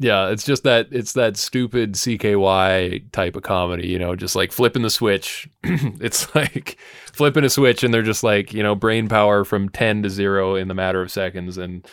Yeah, 0.00 0.28
it's 0.28 0.44
just 0.44 0.62
that 0.62 0.86
it's 0.92 1.14
that 1.14 1.36
stupid 1.36 1.94
CKY 1.94 3.10
type 3.10 3.34
of 3.34 3.42
comedy, 3.42 3.88
you 3.88 3.98
know, 3.98 4.14
just 4.14 4.36
like 4.36 4.52
flipping 4.52 4.82
the 4.82 4.90
switch. 4.90 5.48
it's 5.64 6.32
like 6.36 6.78
flipping 7.12 7.44
a 7.44 7.50
switch 7.50 7.82
and 7.82 7.92
they're 7.92 8.02
just 8.02 8.22
like, 8.22 8.52
you 8.52 8.62
know, 8.62 8.76
brain 8.76 9.08
power 9.08 9.44
from 9.44 9.68
10 9.68 10.04
to 10.04 10.10
0 10.10 10.54
in 10.54 10.68
the 10.68 10.74
matter 10.74 11.02
of 11.02 11.10
seconds 11.10 11.58
and 11.58 11.84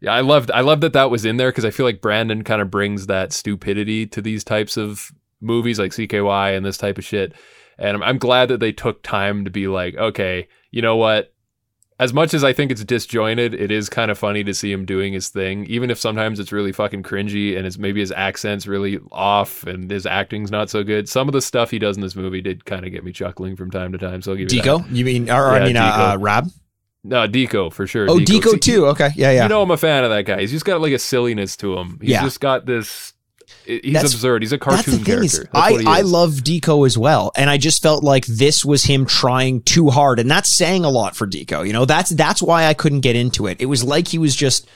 yeah, 0.00 0.14
I 0.14 0.22
loved 0.22 0.50
I 0.52 0.62
love 0.62 0.80
that 0.80 0.94
that 0.94 1.10
was 1.10 1.26
in 1.26 1.36
there 1.36 1.52
cuz 1.52 1.66
I 1.66 1.70
feel 1.70 1.84
like 1.84 2.00
Brandon 2.00 2.44
kind 2.44 2.62
of 2.62 2.70
brings 2.70 3.08
that 3.08 3.34
stupidity 3.34 4.06
to 4.06 4.22
these 4.22 4.42
types 4.42 4.78
of 4.78 5.12
movies 5.42 5.78
like 5.78 5.92
CKY 5.92 6.56
and 6.56 6.64
this 6.64 6.78
type 6.78 6.96
of 6.96 7.04
shit. 7.04 7.34
And 7.78 7.96
I'm, 7.98 8.02
I'm 8.02 8.18
glad 8.18 8.48
that 8.48 8.60
they 8.60 8.72
took 8.72 9.02
time 9.02 9.44
to 9.44 9.50
be 9.50 9.68
like, 9.68 9.96
okay, 9.96 10.48
you 10.70 10.80
know 10.80 10.96
what? 10.96 11.34
As 12.00 12.12
much 12.12 12.32
as 12.32 12.44
I 12.44 12.52
think 12.52 12.70
it's 12.70 12.84
disjointed, 12.84 13.54
it 13.54 13.72
is 13.72 13.88
kind 13.88 14.08
of 14.10 14.16
funny 14.18 14.44
to 14.44 14.54
see 14.54 14.70
him 14.70 14.84
doing 14.84 15.12
his 15.12 15.30
thing, 15.30 15.66
even 15.66 15.90
if 15.90 15.98
sometimes 15.98 16.38
it's 16.38 16.52
really 16.52 16.70
fucking 16.70 17.02
cringy 17.02 17.56
and 17.56 17.66
it's 17.66 17.76
maybe 17.76 17.98
his 17.98 18.12
accent's 18.12 18.68
really 18.68 19.00
off 19.10 19.64
and 19.64 19.90
his 19.90 20.06
acting's 20.06 20.52
not 20.52 20.70
so 20.70 20.84
good. 20.84 21.08
Some 21.08 21.28
of 21.28 21.32
the 21.32 21.42
stuff 21.42 21.72
he 21.72 21.80
does 21.80 21.96
in 21.96 22.02
this 22.02 22.14
movie 22.14 22.40
did 22.40 22.64
kind 22.64 22.86
of 22.86 22.92
get 22.92 23.02
me 23.02 23.10
chuckling 23.10 23.56
from 23.56 23.72
time 23.72 23.90
to 23.90 23.98
time. 23.98 24.22
So 24.22 24.30
I'll 24.30 24.36
give 24.36 24.52
you 24.52 24.62
that. 24.62 24.68
Deco. 24.68 24.94
You 24.94 25.04
mean? 25.04 25.28
Or, 25.28 25.48
I 25.48 25.58
Yeah, 25.58 25.64
mean, 25.64 25.76
uh, 25.76 25.82
uh, 26.12 26.16
Raab. 26.20 26.46
No, 27.02 27.26
Deco 27.26 27.72
for 27.72 27.86
sure. 27.88 28.06
Oh, 28.08 28.18
Deco, 28.18 28.50
See, 28.52 28.58
too. 28.58 28.86
Okay, 28.88 29.08
yeah, 29.16 29.32
yeah. 29.32 29.42
You 29.44 29.48
know 29.48 29.62
I'm 29.62 29.70
a 29.72 29.76
fan 29.76 30.04
of 30.04 30.10
that 30.10 30.22
guy. 30.22 30.40
He's 30.40 30.52
just 30.52 30.64
got 30.64 30.80
like 30.80 30.92
a 30.92 30.98
silliness 31.00 31.56
to 31.58 31.76
him. 31.78 31.98
He's 32.00 32.10
Yeah. 32.10 32.22
just 32.22 32.38
got 32.40 32.64
this. 32.66 33.12
He's 33.68 33.92
That's- 33.92 34.14
absurd. 34.14 34.42
He's 34.42 34.52
a 34.52 34.58
cartoon 34.58 35.04
character. 35.04 35.24
is, 35.42 35.46
I, 35.52 35.82
I 35.86 36.00
love 36.00 36.30
Deco 36.36 36.86
as 36.86 36.96
well, 36.96 37.30
and 37.36 37.50
I 37.50 37.58
just 37.58 37.82
felt 37.82 38.02
like 38.02 38.24
this 38.24 38.64
was 38.64 38.84
him 38.84 39.04
trying 39.04 39.60
too 39.62 39.90
hard, 39.90 40.18
and 40.18 40.30
that's 40.30 40.48
saying 40.50 40.84
a 40.86 40.90
lot 40.90 41.14
for 41.14 41.26
Deco. 41.26 41.66
You 41.66 41.74
know, 41.74 41.84
that's 41.84 42.10
that's 42.10 42.42
why 42.42 42.64
I 42.66 42.72
couldn't 42.74 43.00
get 43.00 43.14
into 43.14 43.46
it. 43.46 43.60
It 43.60 43.66
was 43.66 43.84
like 43.84 44.08
he 44.08 44.16
was 44.18 44.34
just 44.34 44.66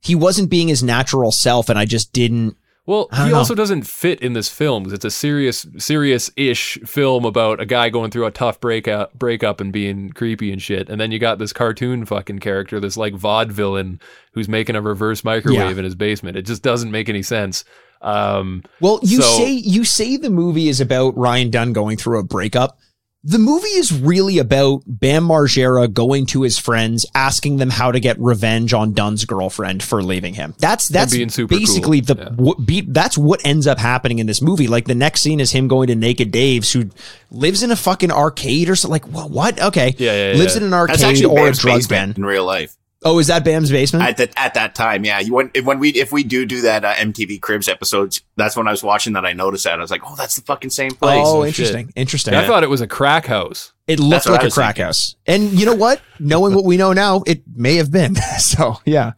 he 0.00 0.14
wasn't 0.14 0.50
being 0.50 0.68
his 0.68 0.82
natural 0.82 1.32
self, 1.32 1.68
and 1.70 1.78
I 1.78 1.86
just 1.86 2.12
didn't. 2.12 2.56
Well, 2.84 3.08
he 3.14 3.28
know. 3.30 3.36
also 3.36 3.54
doesn't 3.54 3.86
fit 3.86 4.20
in 4.20 4.32
this 4.32 4.48
film 4.48 4.82
'cause 4.84 4.92
it's 4.92 5.04
a 5.04 5.10
serious, 5.10 5.64
serious-ish 5.78 6.80
film 6.84 7.24
about 7.24 7.60
a 7.60 7.64
guy 7.64 7.88
going 7.90 8.10
through 8.10 8.26
a 8.26 8.32
tough 8.32 8.60
breakup, 8.60 9.16
breakup 9.16 9.60
and 9.60 9.72
being 9.72 10.10
creepy 10.10 10.52
and 10.52 10.60
shit. 10.60 10.88
And 10.88 11.00
then 11.00 11.12
you 11.12 11.20
got 11.20 11.38
this 11.38 11.52
cartoon 11.52 12.04
fucking 12.04 12.40
character, 12.40 12.80
this 12.80 12.96
like 12.96 13.14
vaudevillain 13.14 14.00
who's 14.34 14.48
making 14.48 14.74
a 14.74 14.82
reverse 14.82 15.22
microwave 15.22 15.58
Yeah. 15.60 15.78
in 15.78 15.84
his 15.84 15.94
basement. 15.94 16.36
It 16.36 16.42
just 16.42 16.62
doesn't 16.62 16.90
make 16.90 17.08
any 17.08 17.22
sense. 17.22 17.64
Um, 18.02 18.62
Well, 18.80 18.98
you 19.02 19.22
So- 19.22 19.36
say 19.38 19.50
you 19.52 19.84
say 19.84 20.16
the 20.16 20.30
movie 20.30 20.68
is 20.68 20.80
about 20.80 21.16
Ryan 21.16 21.50
Dunn 21.50 21.72
going 21.72 21.96
through 21.96 22.18
a 22.18 22.24
breakup. 22.24 22.76
The 23.24 23.38
movie 23.38 23.68
is 23.68 23.92
really 23.92 24.38
about 24.38 24.82
Bam 24.84 25.28
Margera 25.28 25.86
going 25.92 26.26
to 26.26 26.42
his 26.42 26.58
friends, 26.58 27.06
asking 27.14 27.58
them 27.58 27.70
how 27.70 27.92
to 27.92 28.00
get 28.00 28.18
revenge 28.18 28.74
on 28.74 28.94
Dunn's 28.94 29.24
girlfriend 29.24 29.80
for 29.84 30.02
leaving 30.02 30.34
him. 30.34 30.54
That's 30.58 30.88
that's 30.88 31.12
being 31.14 31.28
super 31.28 31.56
basically 31.56 32.00
cool. 32.00 32.16
the 32.16 32.22
Yeah. 32.22 32.28
what 32.34 32.66
be, 32.66 32.80
that's 32.80 33.16
what 33.16 33.40
ends 33.44 33.68
up 33.68 33.78
happening 33.78 34.18
in 34.18 34.26
this 34.26 34.42
movie. 34.42 34.66
Like 34.66 34.86
the 34.88 34.96
next 34.96 35.22
scene 35.22 35.38
is 35.38 35.52
him 35.52 35.68
going 35.68 35.86
to 35.86 35.94
Naked 35.94 36.32
Dave's, 36.32 36.72
who 36.72 36.86
lives 37.30 37.62
in 37.62 37.70
a 37.70 37.76
fucking 37.76 38.10
arcade 38.10 38.68
or 38.68 38.74
something. 38.74 38.90
Like 39.00 39.06
what? 39.06 39.30
What? 39.30 39.62
Okay, 39.62 39.94
Yeah, 39.98 40.32
yeah, 40.32 40.36
lives 40.38 40.56
in 40.56 40.64
an 40.64 40.74
arcade 40.74 41.00
actually 41.02 41.26
or 41.26 41.38
a 41.38 41.44
Bam's 41.44 41.58
drug 41.60 41.82
den. 41.86 42.14
in 42.16 42.24
real 42.24 42.44
life. 42.44 42.74
Oh, 43.04 43.18
is 43.18 43.26
that 43.26 43.44
Bam's 43.44 43.70
basement? 43.70 44.04
At 44.04 44.16
that 44.18 44.32
at 44.36 44.54
that 44.54 44.74
time, 44.74 45.04
yeah. 45.04 45.18
You 45.18 45.34
when 45.34 45.50
when 45.64 45.78
we 45.78 45.90
if 45.90 46.12
we 46.12 46.22
do 46.22 46.46
do 46.46 46.60
that 46.62 46.84
uh, 46.84 46.94
MTV 46.94 47.40
Cribs 47.40 47.68
episodes, 47.68 48.22
that's 48.36 48.56
when 48.56 48.68
I 48.68 48.70
was 48.70 48.82
watching 48.82 49.12
that. 49.14 49.24
I 49.24 49.32
noticed 49.32 49.64
that 49.64 49.78
I 49.78 49.82
was 49.82 49.90
like, 49.90 50.02
oh, 50.06 50.14
that's 50.16 50.36
the 50.36 50.42
fucking 50.42 50.70
same 50.70 50.92
place. 50.92 51.22
oh, 51.24 51.42
shit. 51.44 51.48
interesting, 51.48 51.92
interesting. 51.96 52.34
I 52.34 52.46
thought 52.46 52.62
it 52.62 52.70
was 52.70 52.80
a 52.80 52.86
crack 52.86 53.26
house. 53.26 53.72
It 53.88 53.98
looked 53.98 54.24
That's 54.24 54.28
like 54.28 54.44
a 54.44 54.50
crack 54.50 54.76
thinking. 54.76 54.86
house. 54.86 55.16
And 55.26 55.58
you 55.58 55.66
know 55.66 55.74
what? 55.74 56.00
Knowing 56.20 56.54
what 56.54 56.64
we 56.64 56.76
know 56.76 56.92
now, 56.92 57.22
it 57.26 57.42
may 57.52 57.76
have 57.76 57.90
been. 57.90 58.14
so, 58.38 58.78
yeah. 58.84 59.12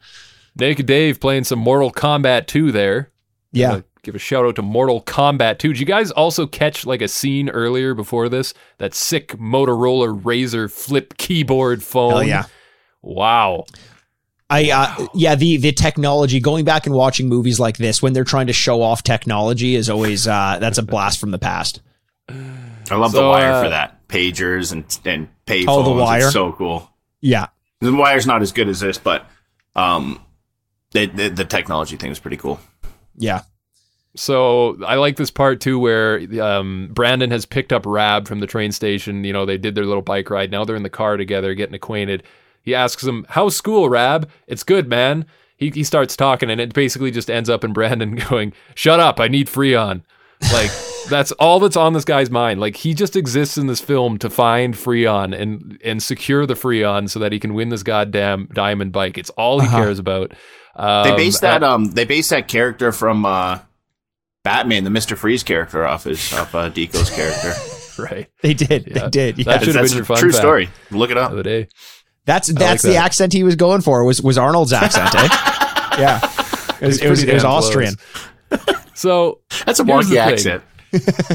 Naked 0.56 0.86
Dave 0.86 1.20
playing 1.20 1.44
some 1.44 1.58
Mortal 1.58 1.92
Kombat 1.92 2.46
2 2.46 2.72
there. 2.72 3.10
Yeah. 3.52 3.72
Uh, 3.72 3.80
give 4.02 4.14
a 4.14 4.18
shout 4.18 4.46
out 4.46 4.56
to 4.56 4.62
Mortal 4.62 5.02
Kombat 5.02 5.58
2. 5.58 5.68
Did 5.68 5.80
you 5.80 5.86
guys 5.86 6.10
also 6.10 6.46
catch 6.46 6.86
like 6.86 7.02
a 7.02 7.08
scene 7.08 7.50
earlier 7.50 7.94
before 7.94 8.28
this? 8.28 8.54
That 8.78 8.94
sick 8.94 9.36
Motorola 9.36 10.24
Razor 10.24 10.68
flip 10.68 11.16
keyboard 11.18 11.82
phone. 11.82 12.10
Hell 12.10 12.24
yeah. 12.24 12.44
Wow. 13.04 13.66
I 14.48 14.70
uh, 14.70 15.06
yeah, 15.14 15.34
the 15.34 15.56
the 15.56 15.72
technology 15.72 16.40
going 16.40 16.64
back 16.64 16.86
and 16.86 16.94
watching 16.94 17.28
movies 17.28 17.58
like 17.58 17.76
this 17.76 18.02
when 18.02 18.12
they're 18.12 18.24
trying 18.24 18.46
to 18.48 18.52
show 18.52 18.82
off 18.82 19.02
technology 19.02 19.74
is 19.74 19.88
always 19.88 20.28
uh 20.28 20.58
that's 20.60 20.78
a 20.78 20.82
blast 20.82 21.18
from 21.18 21.30
the 21.30 21.38
past. 21.38 21.80
I 22.28 22.96
love 22.96 23.12
the 23.12 23.22
wire 23.22 23.52
uh, 23.52 23.62
for 23.62 23.68
that. 23.70 24.06
Pagers 24.08 24.72
and 24.72 24.84
and 25.04 25.28
payphones. 25.46 25.64
Oh, 25.68 25.82
the 25.82 25.90
wire? 25.90 26.24
It's 26.24 26.32
so 26.32 26.52
cool. 26.52 26.90
Yeah. 27.20 27.46
The 27.80 27.94
wire's 27.94 28.26
not 28.26 28.42
as 28.42 28.52
good 28.52 28.68
as 28.68 28.80
this, 28.80 28.98
but 28.98 29.26
um, 29.74 30.22
the 30.92 31.06
the, 31.06 31.28
the 31.28 31.44
technology 31.44 31.96
thing 31.96 32.10
is 32.10 32.18
pretty 32.18 32.36
cool. 32.36 32.60
Yeah. 33.16 33.42
So 34.16 34.78
I 34.84 34.96
like 34.96 35.16
this 35.16 35.30
part 35.30 35.60
too, 35.60 35.78
where 35.78 36.20
um, 36.40 36.90
Brandon 36.92 37.30
has 37.32 37.46
picked 37.46 37.72
up 37.72 37.84
Raab 37.84 38.28
from 38.28 38.40
the 38.40 38.46
train 38.46 38.70
station. 38.70 39.24
You 39.24 39.32
know, 39.32 39.44
they 39.44 39.58
did 39.58 39.74
their 39.74 39.86
little 39.86 40.02
bike 40.02 40.30
ride. 40.30 40.50
Now 40.50 40.64
they're 40.64 40.76
in 40.76 40.84
the 40.84 40.90
car 40.90 41.16
together, 41.16 41.54
getting 41.54 41.74
acquainted. 41.74 42.22
He 42.64 42.74
asks 42.74 43.04
him, 43.04 43.26
"How's 43.30 43.56
school, 43.56 43.88
Raab?" 43.88 44.28
"It's 44.46 44.64
good, 44.64 44.88
man." 44.88 45.26
He 45.56 45.70
he 45.70 45.84
starts 45.84 46.16
talking, 46.16 46.50
and 46.50 46.60
it 46.60 46.72
basically 46.74 47.10
just 47.12 47.30
ends 47.30 47.48
up 47.48 47.62
in 47.64 47.72
Brandon 47.72 48.16
going, 48.30 48.52
"Shut 48.74 48.98
up! 49.00 49.20
I 49.20 49.28
need 49.28 49.46
Freon." 49.48 50.02
Like 50.52 50.70
That's 51.10 51.32
all 51.32 51.60
that's 51.60 51.76
on 51.76 51.92
this 51.92 52.04
guy's 52.06 52.30
mind. 52.30 52.60
Like 52.60 52.76
he 52.76 52.94
just 52.94 53.14
exists 53.14 53.58
in 53.58 53.66
this 53.66 53.80
film 53.80 54.16
to 54.18 54.30
find 54.30 54.72
Freon 54.74 55.38
and 55.38 55.78
and 55.84 56.02
secure 56.02 56.46
the 56.46 56.54
Freon 56.54 57.10
so 57.10 57.18
that 57.20 57.30
he 57.30 57.38
can 57.38 57.52
win 57.52 57.68
this 57.68 57.82
goddamn 57.82 58.48
diamond 58.54 58.92
bike. 58.92 59.18
It's 59.18 59.28
all 59.30 59.60
he 59.60 59.66
Uh-huh. 59.66 59.76
cares 59.76 59.98
about. 59.98 60.32
Um, 60.76 61.04
They 61.10 61.14
based 61.16 61.42
that 61.42 61.62
um 61.62 61.90
they 61.90 62.06
based 62.06 62.30
that 62.30 62.48
character 62.48 62.90
from 62.90 63.26
uh 63.26 63.58
Batman, 64.44 64.84
the 64.84 64.90
Mister 64.90 65.14
Freeze 65.14 65.42
character, 65.42 65.86
off 65.86 66.04
his 66.04 66.32
off 66.32 66.54
uh, 66.54 66.68
Deco's 66.70 67.10
character. 67.10 67.52
right 68.02 68.28
They 68.42 68.54
did. 68.54 68.86
Yeah. 68.88 69.04
They 69.04 69.10
did. 69.10 69.38
Yeah. 69.38 69.44
That 69.44 69.62
should 69.64 69.74
have 69.76 69.84
been 69.84 69.92
a 69.92 69.96
your 69.96 70.04
fun 70.04 70.16
true 70.18 70.30
fact 70.32 70.40
story. 70.40 70.68
Look 70.90 71.10
it 71.10 71.18
up. 71.18 71.32
the 71.32 71.42
day. 71.42 71.68
That's 72.26 72.48
that's 72.48 72.82
the 72.82 72.90
that. 72.90 73.04
accent 73.04 73.32
he 73.32 73.42
was 73.44 73.56
going 73.56 73.80
for. 73.82 74.04
Was 74.04 74.22
was 74.22 74.38
Arnold's 74.38 74.72
accent? 74.72 75.14
eh? 75.14 75.28
Yeah. 75.98 76.20
It 76.80 76.86
was, 76.88 77.00
it 77.00 77.08
was, 77.08 77.22
it 77.22 77.32
was. 77.34 77.44
Austrian. 77.44 77.94
So 78.94 79.40
That's 79.64 79.80
a 79.80 79.84
Here's 79.84 80.06
wonky 80.06 80.16
accent. 80.16 80.62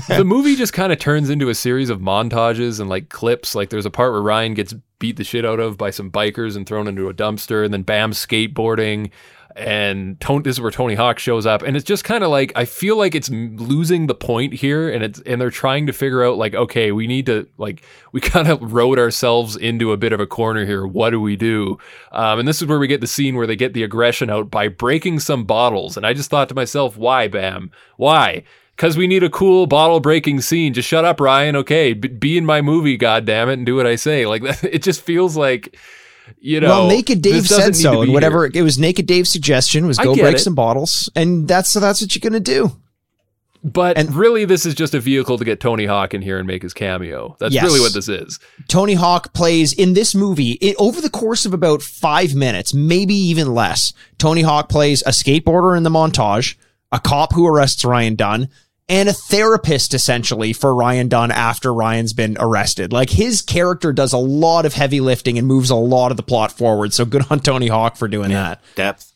the 0.08 0.24
movie 0.26 0.56
just 0.56 0.74
kind 0.74 0.92
of 0.94 1.00
turns 1.00 1.30
into 1.30 1.50
a 1.50 1.56
series 1.56 1.90
of 1.90 2.00
montages 2.00 2.80
and 2.80 2.90
like 2.90 3.10
clips. 3.10 3.56
Like 3.56 3.70
there's 3.70 3.86
a 3.86 3.90
part 3.90 4.12
where 4.14 4.22
Ryan 4.22 4.54
gets 4.54 4.74
beat 5.00 5.18
the 5.18 5.24
shit 5.24 5.46
out 5.46 5.60
of 5.60 5.78
by 5.78 5.90
some 5.90 6.10
bikers 6.12 6.56
and 6.56 6.66
thrown 6.68 6.88
into 6.88 7.10
a 7.10 7.14
dumpster, 7.14 7.64
and 7.66 7.74
then 7.74 7.82
Bam 7.84 8.12
skateboarding. 8.12 9.12
And 9.60 10.18
this 10.44 10.56
is 10.56 10.62
where 10.62 10.72
Tony 10.72 10.96
Hawk 10.96 11.20
shows 11.20 11.46
up, 11.46 11.64
and 11.64 11.76
it's 11.76 11.86
just 11.86 12.06
kind 12.06 12.24
of 12.24 12.32
like 12.32 12.54
I 12.56 12.64
feel 12.64 12.96
like 12.96 13.14
it's 13.14 13.30
losing 13.30 14.08
the 14.08 14.16
point 14.16 14.54
here, 14.54 14.90
and 14.90 15.04
it's 15.04 15.20
and 15.26 15.42
they're 15.42 15.50
trying 15.50 15.86
to 15.88 15.94
figure 15.94 16.24
out 16.24 16.38
like 16.38 16.56
okay, 16.56 16.94
we 16.94 17.08
need 17.08 17.26
to 17.26 17.46
like 17.58 17.84
we 18.14 18.22
kind 18.22 18.48
of 18.48 18.74
rode 18.74 18.98
ourselves 18.98 19.58
into 19.58 19.92
a 19.92 19.98
bit 19.98 20.14
of 20.14 20.22
a 20.22 20.28
corner 20.28 20.66
here. 20.66 20.88
What 20.88 21.10
do 21.10 21.20
we 21.20 21.36
do? 21.36 21.78
Um, 22.14 22.40
and 22.40 22.48
this 22.48 22.62
is 22.62 22.68
where 22.68 22.80
we 22.80 22.88
get 22.88 23.02
the 23.02 23.08
scene 23.08 23.36
where 23.36 23.48
they 23.48 23.58
get 23.58 23.74
the 23.74 23.84
aggression 23.84 24.30
out 24.30 24.50
by 24.50 24.70
breaking 24.70 25.20
some 25.20 25.44
bottles, 25.44 25.98
and 25.98 26.06
I 26.06 26.14
just 26.14 26.30
thought 26.30 26.48
to 26.50 26.56
myself, 26.56 26.96
why, 26.96 27.28
Bam, 27.28 27.70
why? 27.98 28.44
Because 28.78 28.96
we 28.96 29.08
need 29.08 29.24
a 29.24 29.30
cool 29.30 29.68
bottle 29.68 30.00
breaking 30.00 30.40
scene. 30.40 30.74
Just 30.74 30.88
shut 30.88 31.04
up, 31.04 31.20
Ryan. 31.20 31.58
Okay, 31.58 31.92
be 31.92 32.38
in 32.38 32.46
my 32.46 32.62
movie, 32.62 32.96
God 32.96 33.26
damn 33.26 33.50
it, 33.50 33.56
and 33.56 33.66
do 33.66 33.76
what 33.76 33.86
I 33.86 33.98
say. 33.98 34.26
Like 34.26 34.42
it 34.64 34.84
just 34.84 35.02
feels 35.02 35.36
like, 35.36 35.78
you 36.40 36.60
know. 36.60 36.68
well, 36.68 36.88
Naked 36.88 37.22
Dave 37.22 37.48
said 37.48 37.76
so, 37.76 38.02
and 38.02 38.14
whatever 38.14 38.48
here. 38.48 38.62
it 38.62 38.62
was. 38.64 38.78
Naked 38.78 39.06
Dave's 39.06 39.32
suggestion 39.32 39.88
was 39.88 39.98
go 39.98 40.16
break 40.16 40.36
it. 40.36 40.40
some 40.40 40.56
bottles, 40.56 41.10
and 41.16 41.48
that's 41.48 41.70
so 41.70 41.80
that's 41.80 42.02
what 42.02 42.16
you're 42.16 42.30
gonna 42.30 42.40
do. 42.40 42.72
But 43.64 43.98
and- 43.98 44.16
really, 44.16 44.46
this 44.46 44.66
is 44.66 44.74
just 44.74 44.94
a 44.94 45.02
vehicle 45.02 45.38
to 45.38 45.44
get 45.44 45.60
Tony 45.60 45.86
Hawk 45.86 46.14
in 46.14 46.22
here 46.22 46.38
and 46.38 46.48
make 46.48 46.62
his 46.62 46.74
cameo. 46.74 47.36
That's 47.40 47.54
Yes. 47.54 47.66
really 47.66 47.82
what 47.82 47.94
this 47.94 48.08
is. 48.08 48.40
Tony 48.70 48.94
Hawk 48.94 49.34
plays 49.34 49.74
in 49.74 49.94
this 49.94 50.16
movie 50.16 50.52
it, 50.62 50.76
over 50.80 51.02
the 51.02 51.10
course 51.10 51.46
of 51.46 51.54
about 51.54 51.82
five 51.82 52.34
minutes, 52.36 52.74
maybe 52.74 53.14
even 53.14 53.54
less. 53.54 53.92
Tony 54.18 54.44
Hawk 54.44 54.70
plays 54.70 55.02
a 55.06 55.10
skateboarder 55.10 55.76
in 55.76 55.84
the 55.84 55.90
montage, 55.90 56.56
a 56.92 57.00
cop 57.02 57.34
who 57.34 57.46
arrests 57.46 57.84
Ryan 57.84 58.16
Dunn, 58.16 58.48
and 58.90 59.08
a 59.08 59.14
therapist 59.14 59.94
essentially 59.94 60.52
for 60.52 60.74
Ryan 60.76 61.08
Dunn 61.08 61.32
after 61.32 61.74
Ryan's 61.74 62.12
been 62.14 62.36
arrested. 62.40 62.92
Like 62.92 63.12
his 63.12 63.42
character 63.42 63.94
does 63.94 64.12
a 64.12 64.18
lot 64.18 64.66
of 64.66 64.74
heavy 64.74 65.00
lifting 65.00 65.38
and 65.38 65.48
moves 65.48 65.70
a 65.70 65.76
lot 65.76 66.12
of 66.12 66.18
the 66.18 66.24
plot 66.24 66.52
forward. 66.52 66.92
So 66.94 67.06
good 67.06 67.24
on 67.30 67.40
Tony 67.40 67.68
Hawk 67.68 67.96
for 67.96 68.08
doing 68.08 68.30
that. 68.32 68.62
Depth. 68.76 69.14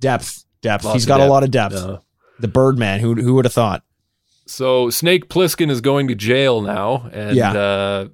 Depth, 0.00 0.44
depth. 0.62 0.84
Lots 0.84 0.94
He's 0.94 1.04
of 1.04 1.08
got 1.08 1.20
a 1.20 1.26
lot 1.26 1.42
of 1.42 1.50
depth. 1.50 1.74
Uh, 1.74 1.98
The 2.40 2.48
Birdman. 2.48 3.00
Who 3.00 3.14
who 3.16 3.34
would 3.34 3.44
have 3.44 3.52
thought? 3.52 3.82
So 4.46 4.90
Snake 4.90 5.28
Plissken 5.28 5.70
is 5.70 5.80
going 5.80 6.08
to 6.08 6.14
jail 6.14 6.60
now, 6.60 7.08
and 7.12 7.36
Yeah. 7.36 7.52
uh, 7.52 8.08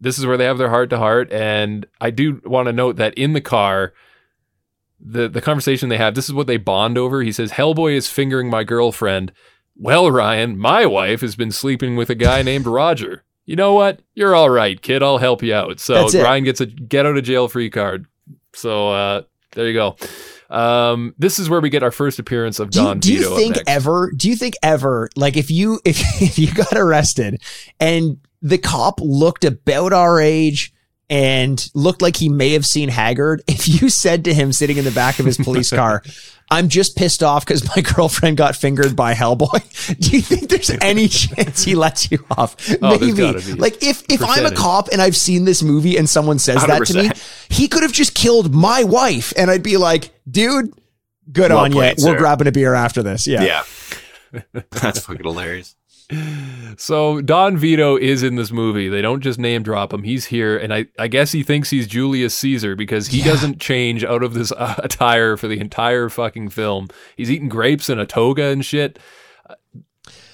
this 0.00 0.18
is 0.18 0.26
where 0.26 0.36
they 0.36 0.44
have 0.44 0.58
their 0.58 0.68
heart 0.70 0.90
to 0.90 0.98
heart. 0.98 1.32
And 1.32 1.86
I 2.00 2.10
do 2.10 2.40
want 2.44 2.66
to 2.66 2.72
note 2.72 2.96
that 2.96 3.14
in 3.14 3.32
the 3.32 3.40
car, 3.40 3.92
the 5.00 5.28
the 5.28 5.40
conversation 5.40 5.88
they 5.88 5.96
have, 5.98 6.14
this 6.14 6.26
is 6.26 6.32
what 6.34 6.46
they 6.46 6.56
bond 6.56 6.96
over. 6.96 7.22
He 7.22 7.32
says, 7.32 7.52
"Hellboy 7.52 7.94
is 7.96 8.08
fingering 8.08 8.48
my 8.50 8.64
girlfriend." 8.64 9.32
Well, 9.78 10.10
Ryan, 10.10 10.58
my 10.58 10.86
wife 10.86 11.20
has 11.20 11.36
been 11.36 11.50
sleeping 11.50 11.96
with 11.96 12.10
a 12.10 12.14
guy 12.14 12.42
named 12.42 12.66
Roger. 12.66 13.24
You 13.44 13.56
know 13.56 13.74
what? 13.74 14.00
You're 14.14 14.34
all 14.34 14.50
right, 14.50 14.80
kid. 14.80 15.02
I'll 15.02 15.18
help 15.18 15.42
you 15.42 15.54
out. 15.54 15.78
So. 15.80 16.08
Ryan 16.08 16.44
gets 16.44 16.60
a 16.60 16.66
get 16.66 17.06
out 17.06 17.16
of 17.16 17.24
jail 17.24 17.46
free 17.48 17.70
card. 17.70 18.06
So 18.54 18.90
uh, 18.90 19.22
there 19.52 19.68
you 19.68 19.74
go. 19.74 19.96
Um, 20.48 21.14
this 21.18 21.38
is 21.38 21.50
where 21.50 21.60
we 21.60 21.70
get 21.70 21.82
our 21.82 21.90
first 21.90 22.18
appearance 22.18 22.58
of 22.60 22.70
Do 22.70 22.80
you, 22.80 22.84
Don 22.86 23.00
do 23.00 23.12
you 23.12 23.18
Vito. 23.18 23.32
up 23.32 23.36
think 23.38 23.56
ever? 23.66 24.12
Do 24.16 24.28
you 24.28 24.36
think 24.36 24.54
ever? 24.62 25.08
Like 25.16 25.36
if 25.36 25.50
you 25.50 25.80
if, 25.84 26.00
if 26.22 26.38
you 26.38 26.52
got 26.52 26.74
arrested 26.74 27.42
and 27.80 28.18
the 28.42 28.58
cop 28.58 29.00
looked 29.00 29.44
about 29.44 29.92
our 29.92 30.20
age 30.20 30.72
and 31.08 31.68
looked 31.74 32.02
like 32.02 32.16
he 32.16 32.28
may 32.28 32.52
have 32.52 32.66
seen 32.66 32.88
Haggard, 32.88 33.42
if 33.46 33.68
you 33.68 33.88
said 33.88 34.24
to 34.24 34.34
him 34.34 34.52
sitting 34.52 34.76
in 34.76 34.84
the 34.84 34.90
back 34.90 35.18
of 35.18 35.26
his 35.26 35.36
police 35.36 35.70
car, 35.74 36.02
"I'm 36.50 36.68
just 36.68 36.96
pissed 36.96 37.22
off 37.22 37.44
because 37.46 37.66
my 37.76 37.82
girlfriend 37.94 38.36
got 38.36 38.56
fingered 38.56 38.96
by 38.96 39.14
Hellboy," 39.14 39.98
do 40.00 40.10
you 40.10 40.22
think 40.22 40.48
there's 40.48 40.70
any 40.80 41.08
chance 41.08 41.64
he 41.64 41.74
lets 41.74 42.10
you 42.10 42.24
off? 42.30 42.56
Oh, 42.82 42.98
Maybe. 42.98 43.52
Like 43.54 43.82
if 43.82 44.02
if 44.08 44.22
I'm 44.22 44.46
a 44.46 44.50
cop 44.50 44.88
and 44.92 45.00
I've 45.00 45.16
seen 45.16 45.44
this 45.44 45.62
movie 45.62 45.96
and 45.96 46.08
someone 46.08 46.38
says 46.38 46.64
that 46.66 46.86
to 46.86 46.94
me, 46.94 47.10
he 47.48 47.68
could 47.68 47.82
have 47.82 47.92
just 47.92 48.14
killed 48.14 48.54
my 48.54 48.84
wife, 48.84 49.32
and 49.36 49.50
I'd 49.50 49.62
be 49.62 49.76
like, 49.76 50.10
"Dude." 50.28 50.72
Good 51.32 51.50
Well 51.50 51.64
on 51.64 51.72
you. 51.72 51.92
We're 51.98 52.18
grabbing 52.18 52.46
a 52.46 52.52
beer 52.52 52.74
after 52.74 53.02
this. 53.02 53.26
Yeah. 53.26 53.42
Yeah. 53.42 54.42
That's 54.70 55.00
fucking 55.00 55.24
hilarious. 55.24 55.75
So 56.76 57.20
Don 57.20 57.56
Vito 57.56 57.96
is 57.96 58.22
in 58.22 58.36
this 58.36 58.52
movie. 58.52 58.88
They 58.88 59.02
don't 59.02 59.20
just 59.22 59.38
name 59.38 59.62
drop 59.62 59.92
him. 59.92 60.02
He's 60.02 60.26
here, 60.26 60.56
and 60.56 60.72
I, 60.72 60.86
I 60.98 61.08
guess 61.08 61.32
he 61.32 61.42
thinks 61.42 61.70
he's 61.70 61.86
Julius 61.86 62.34
Caesar 62.36 62.76
because 62.76 63.08
he 63.08 63.18
Yeah. 63.18 63.26
doesn't 63.26 63.60
change 63.60 64.04
out 64.04 64.22
of 64.22 64.34
this 64.34 64.52
uh, 64.52 64.74
attire 64.82 65.36
for 65.36 65.48
the 65.48 65.58
entire 65.58 66.08
fucking 66.08 66.50
film. 66.50 66.88
He's 67.16 67.30
eating 67.30 67.48
grapes 67.48 67.88
in 67.88 67.98
a 67.98 68.06
toga 68.06 68.44
and 68.44 68.64
shit. 68.64 68.98
Uh, 69.48 69.54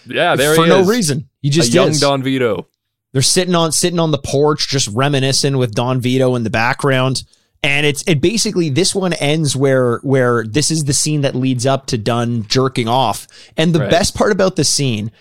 yeah, 0.06 0.34
there 0.36 0.54
For 0.54 0.64
he 0.64 0.68
no 0.68 0.84
reason. 0.84 1.28
He 1.40 1.48
A 1.48 1.52
just 1.52 1.72
young 1.72 1.90
is. 1.90 2.00
Don 2.00 2.22
Vito. 2.22 2.66
They're 3.12 3.22
sitting 3.22 3.54
on 3.54 3.72
sitting 3.72 3.98
on 3.98 4.10
the 4.10 4.18
porch, 4.18 4.68
just 4.68 4.88
reminiscing 4.88 5.58
with 5.58 5.74
Don 5.74 6.00
Vito 6.00 6.34
in 6.34 6.44
the 6.44 6.50
background. 6.50 7.22
And 7.62 7.86
it's 7.86 8.02
it 8.08 8.20
basically 8.20 8.70
this 8.70 8.94
one 8.94 9.12
ends 9.14 9.54
where 9.54 9.98
where 9.98 10.44
this 10.44 10.70
is 10.70 10.84
the 10.84 10.92
scene 10.94 11.20
that 11.20 11.34
leads 11.36 11.64
up 11.64 11.86
to 11.86 11.98
Dunn 11.98 12.44
jerking 12.48 12.88
off. 12.88 13.28
And 13.56 13.72
the 13.74 13.80
Right. 13.80 13.90
best 13.90 14.16
part 14.16 14.32
about 14.32 14.56
the 14.56 14.64
scene, 14.64 15.12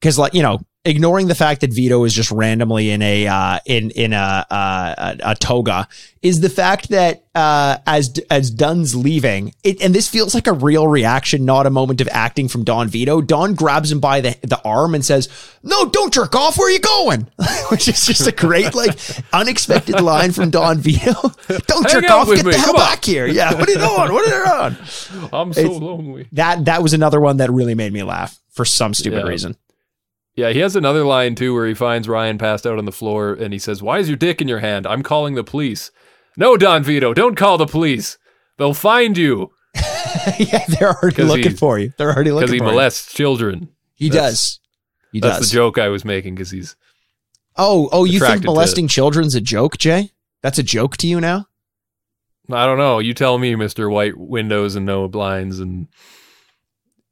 because 0.00 0.18
like 0.18 0.34
you 0.34 0.42
know, 0.42 0.60
ignoring 0.84 1.26
the 1.28 1.34
fact 1.34 1.60
that 1.62 1.72
Vito 1.72 2.04
is 2.04 2.14
just 2.14 2.30
randomly 2.30 2.90
in 2.90 3.02
a 3.02 3.26
uh, 3.26 3.58
in 3.66 3.90
in 3.90 4.12
a, 4.12 4.46
uh, 4.50 4.94
a 5.22 5.30
a 5.32 5.34
toga, 5.34 5.88
is 6.22 6.40
the 6.40 6.48
fact 6.48 6.88
that 6.90 7.24
uh, 7.34 7.78
as 7.86 8.14
as 8.30 8.50
Dunn's 8.50 8.94
leaving, 8.94 9.54
it, 9.64 9.82
and 9.82 9.94
this 9.94 10.08
feels 10.08 10.34
like 10.34 10.46
a 10.46 10.52
real 10.52 10.86
reaction, 10.86 11.44
not 11.44 11.66
a 11.66 11.70
moment 11.70 12.00
of 12.00 12.08
acting 12.12 12.48
from 12.48 12.64
Don 12.64 12.88
Vito. 12.88 13.20
Don 13.20 13.54
grabs 13.54 13.90
him 13.92 14.00
by 14.00 14.20
the 14.20 14.36
the 14.42 14.60
arm 14.64 14.94
and 14.94 15.04
says, 15.04 15.28
"No, 15.62 15.86
don't 15.90 16.12
jerk 16.14 16.34
off. 16.36 16.56
Where 16.56 16.68
are 16.68 16.70
you 16.72 16.80
going?" 16.80 17.26
Which 17.70 17.88
is 17.88 18.06
just 18.06 18.26
a 18.26 18.32
great 18.32 18.74
like 18.74 18.98
unexpected 19.32 20.00
line 20.00 20.32
from 20.32 20.50
Don 20.50 20.78
Vito. 20.78 21.12
Don't 21.66 21.90
Hang 21.90 22.02
jerk 22.02 22.10
off. 22.10 22.28
Get 22.28 22.44
me. 22.46 22.52
the 22.52 22.58
hell 22.58 22.66
Come 22.66 22.76
on." 22.76 22.82
back 22.82 23.04
here. 23.04 23.26
Yeah. 23.26 23.52
What 23.54 23.68
are 23.68 23.72
you 23.72 23.78
doing? 23.78 24.12
What 24.12 24.32
are 24.32 24.68
you 24.68 24.70
doing? 24.70 25.28
I'm 25.32 25.52
so 25.52 25.60
It's- 25.60 25.80
lonely. 25.80 26.28
That 26.32 26.64
that 26.66 26.82
was 26.82 26.94
another 26.94 27.20
one 27.20 27.38
that 27.38 27.50
really 27.50 27.74
made 27.74 27.92
me 27.92 28.02
laugh 28.04 28.38
for 28.50 28.64
some 28.64 28.94
stupid 28.94 29.18
Yeah. 29.24 29.28
reason. 29.30 29.56
Yeah, 30.38 30.50
he 30.50 30.60
has 30.60 30.76
another 30.76 31.02
line 31.04 31.34
too 31.34 31.52
where 31.52 31.66
he 31.66 31.74
finds 31.74 32.08
Ryan 32.08 32.38
passed 32.38 32.64
out 32.64 32.78
on 32.78 32.84
the 32.84 32.92
floor 32.92 33.32
and 33.34 33.52
he 33.52 33.58
says, 33.58 33.82
Why 33.82 33.98
is 33.98 34.08
your 34.08 34.16
dick 34.16 34.40
in 34.40 34.46
your 34.46 34.60
hand? 34.60 34.86
I'm 34.86 35.02
calling 35.02 35.34
the 35.34 35.42
police. 35.42 35.90
No, 36.36 36.56
Don 36.56 36.84
Vito, 36.84 37.12
don't 37.12 37.36
call 37.36 37.58
the 37.58 37.66
police. 37.66 38.18
They'll 38.56 38.72
find 38.72 39.18
you 39.18 39.50
yeah, 40.38 40.64
they're 40.68 40.92
already 40.92 41.22
looking 41.32 41.50
he- 41.50 41.56
for 41.56 41.78
you. 41.80 41.92
They're 41.98 42.12
already 42.14 42.30
looking 42.30 42.48
for 42.50 42.54
you. 42.54 42.60
because 42.60 42.70
he 42.70 42.76
molests 42.76 43.12
children. 43.12 43.70
He 43.96 44.08
That's- 44.10 44.30
does. 44.32 44.60
He 45.10 45.20
That's 45.20 45.38
does. 45.38 45.50
the 45.50 45.54
joke 45.54 45.76
I 45.78 45.88
was 45.88 46.04
making 46.04 46.36
because 46.36 46.52
he's 46.52 46.76
Oh, 47.56 47.88
oh, 47.90 48.04
you 48.04 48.20
think 48.20 48.42
to 48.42 48.46
molesting 48.46 48.86
children's 48.86 49.34
a 49.34 49.40
joke, 49.40 49.76
Jay? 49.76 50.12
That's 50.42 50.58
a 50.60 50.62
joke 50.62 50.96
to 50.98 51.08
you 51.08 51.20
now? 51.20 51.46
I 52.48 52.64
don't 52.64 52.78
know. 52.78 53.00
You 53.00 53.12
tell 53.12 53.38
me, 53.38 53.56
Mister 53.56 53.90
White 53.90 54.16
Windows 54.16 54.76
and 54.76 54.86
no 54.86 55.08
blinds 55.08 55.58
and 55.58 55.88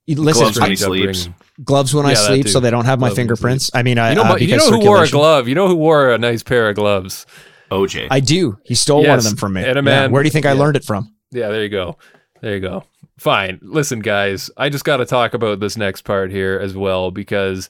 You- 0.06 0.22
Listen, 0.22 0.42
Gloves 0.42 0.56
when 0.60 0.66
I- 0.66 0.70
he 0.70 0.76
sleeps. 0.76 1.28
gloves 1.64 1.94
when 1.94 2.06
I 2.06 2.10
Yeah, 2.10 2.14
that 2.14 2.26
sleep, 2.26 2.48
so 2.48 2.60
they 2.60 2.70
don't 2.70 2.84
have 2.84 3.00
my 3.00 3.08
Glove 3.08 3.16
when 3.18 3.24
you 3.26 3.28
fingerprints. 3.28 3.70
I 3.74 3.82
mean, 3.82 3.98
I 3.98 4.10
You 4.10 4.14
know, 4.16 4.22
uh, 4.22 4.32
but 4.34 4.42
you 4.42 4.56
know 4.56 4.70
who 4.70 4.78
wore 4.84 5.02
a 5.02 5.08
glove? 5.08 5.48
You 5.48 5.54
know 5.56 5.66
who 5.68 5.74
wore 5.74 6.10
a 6.12 6.18
nice 6.18 6.42
pair 6.42 6.68
of 6.68 6.76
gloves? 6.76 7.26
OJ. 7.72 8.06
I 8.10 8.20
do. 8.20 8.58
He 8.64 8.74
stole 8.76 9.04
one 9.04 9.18
of 9.18 9.24
them 9.24 9.34
from 9.36 9.54
me. 9.54 9.62
and 9.64 9.72
a 9.72 9.74
Yeah, 9.78 9.80
man- 9.80 10.12
Where 10.12 10.22
do 10.22 10.26
you 10.28 10.30
think 10.30 10.46
I 10.46 10.52
learned 10.52 10.76
it 10.76 10.84
from? 10.84 11.12
Yeah, 11.32 11.48
there 11.48 11.62
you 11.64 11.68
go. 11.68 11.96
There 12.40 12.54
you 12.54 12.60
go. 12.60 12.84
Fine. 13.18 13.58
Listen, 13.62 13.98
guys, 14.00 14.50
I 14.56 14.68
just 14.68 14.84
got 14.84 14.98
to 14.98 15.06
talk 15.06 15.34
about 15.34 15.58
this 15.58 15.76
next 15.76 16.02
part 16.02 16.30
here 16.30 16.60
as 16.62 16.74
well 16.74 17.10
because 17.10 17.68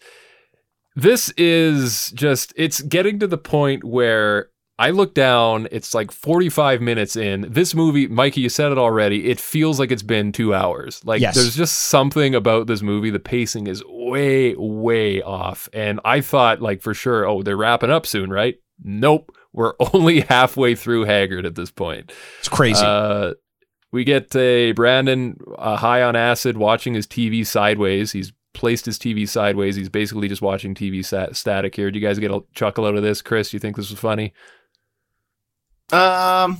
this 0.95 1.31
is 1.39 2.11
just, 2.15 2.53
it's 2.57 2.81
getting 2.83 3.19
to 3.21 3.27
the 3.27 3.39
point 3.39 3.85
where 3.85 4.49
I 4.79 4.91
look 4.91 5.15
down, 5.15 5.69
it's 5.71 5.95
like 5.95 6.11
45 6.13 6.83
minutes 6.83 7.17
in. 7.17 7.47
This 7.51 7.75
movie, 7.75 8.07
Mikey, 8.09 8.43
you 8.43 8.51
said 8.51 8.73
it 8.73 8.79
already, 8.79 9.31
it 9.31 9.41
feels 9.41 9.79
like 9.81 9.91
it's 9.91 10.03
been 10.03 10.33
two 10.33 10.53
hours. 10.55 11.01
Like, 11.05 11.23
Yes. 11.23 11.35
there's 11.35 11.57
just 11.57 11.77
something 11.87 12.35
about 12.35 12.67
this 12.67 12.83
movie. 12.83 13.09
The 13.11 13.19
pacing 13.19 13.69
is 13.69 13.83
way, 13.87 14.55
way 14.57 15.23
off. 15.23 15.69
And 15.73 15.99
I 16.05 16.21
thought, 16.21 16.61
like, 16.61 16.83
for 16.83 16.93
sure, 16.93 17.27
oh, 17.27 17.43
they're 17.43 17.57
wrapping 17.57 17.91
up 17.91 18.05
soon, 18.07 18.29
right? 18.31 18.57
Nope. 18.85 19.35
We're 19.55 19.73
only 19.95 20.21
halfway 20.21 20.75
through 20.75 21.05
Haggard 21.07 21.47
at 21.47 21.55
this 21.55 21.71
point. 21.71 22.13
It's 22.41 22.49
crazy. 22.51 22.85
Uh, 22.85 23.33
we 23.93 24.05
get 24.05 24.37
a 24.37 24.73
Brandon 24.73 25.39
uh, 25.57 25.77
high 25.77 26.03
on 26.03 26.17
acid 26.17 26.59
watching 26.59 26.93
his 26.93 27.07
TV 27.07 27.47
sideways. 27.47 28.13
He's 28.13 28.35
placed 28.53 28.85
his 28.85 28.99
TV 28.99 29.27
sideways. 29.27 29.77
He's 29.77 29.89
basically 29.89 30.29
just 30.29 30.43
watching 30.43 30.75
TV 30.75 31.03
stat- 31.03 31.35
static 31.37 31.75
here. 31.75 31.91
Do 31.91 31.99
you 31.99 32.07
guys 32.07 32.19
get 32.19 32.31
a 32.31 32.43
chuckle 32.55 32.85
out 32.85 32.97
of 32.97 33.03
this, 33.03 33.23
Chris? 33.23 33.51
Do 33.51 33.57
you 33.57 33.61
think 33.61 33.77
this 33.77 33.89
was 33.91 33.99
funny? 33.99 34.35
Um, 35.93 36.59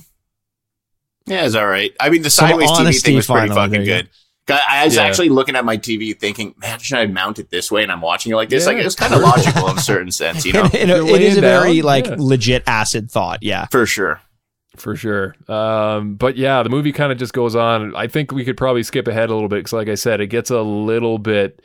yeah, 1.25 1.45
it's 1.45 1.55
all 1.55 1.67
right. 1.67 1.93
I 1.99 2.09
mean, 2.09 2.21
the 2.21 2.29
Some 2.29 2.47
sideways 2.49 2.71
TV 2.71 3.01
thing 3.01 3.15
was 3.15 3.27
pretty 3.27 3.49
fucking 3.49 3.71
there 3.83 4.03
good. 4.03 4.09
I 4.49 4.81
I 4.81 4.85
was 4.85 4.95
Yeah. 4.95 5.03
actually 5.03 5.27
looking 5.29 5.55
at 5.57 5.65
my 5.65 5.75
TV 5.77 6.17
thinking, 6.17 6.55
man, 6.57 6.79
should 6.79 6.97
I 6.99 7.05
mount 7.05 7.37
it 7.37 7.49
this 7.49 7.69
way? 7.69 7.83
And 7.83 7.91
I'm 7.91 7.99
watching 7.99 8.31
it 8.31 8.35
like 8.35 8.47
this. 8.49 8.63
Yeah. 8.63 8.71
Like, 8.73 8.77
it 8.81 8.85
was 8.85 8.95
kind 8.95 9.13
of 9.13 9.21
logical 9.23 9.67
in 9.69 9.77
a 9.77 9.81
certain 9.81 10.11
sense, 10.11 10.45
you 10.45 10.53
know? 10.53 10.63
And 10.63 10.89
it, 10.89 11.05
You're 11.05 11.15
it 11.15 11.21
is 11.21 11.37
a 11.37 11.41
very 11.41 11.77
down, 11.77 11.85
like 11.85 12.05
yeah. 12.07 12.15
legit 12.17 12.63
acid 12.65 13.11
thought. 13.11 13.39
Yeah. 13.41 13.65
For 13.71 13.85
sure. 13.85 14.21
For 14.77 14.95
sure. 14.95 15.35
Um, 15.49 16.15
but 16.15 16.37
yeah, 16.37 16.63
the 16.63 16.69
movie 16.69 16.93
kind 16.93 17.11
of 17.11 17.17
just 17.17 17.33
goes 17.33 17.55
on. 17.55 17.93
I 17.95 18.07
think 18.07 18.31
we 18.31 18.45
could 18.45 18.55
probably 18.55 18.83
skip 18.83 19.07
ahead 19.09 19.29
a 19.29 19.33
little 19.33 19.49
bit 19.49 19.57
because, 19.57 19.73
like 19.73 19.89
I 19.89 19.95
said, 19.95 20.21
it 20.21 20.27
gets 20.27 20.49
a 20.49 20.61
little 20.61 21.17
bit 21.17 21.61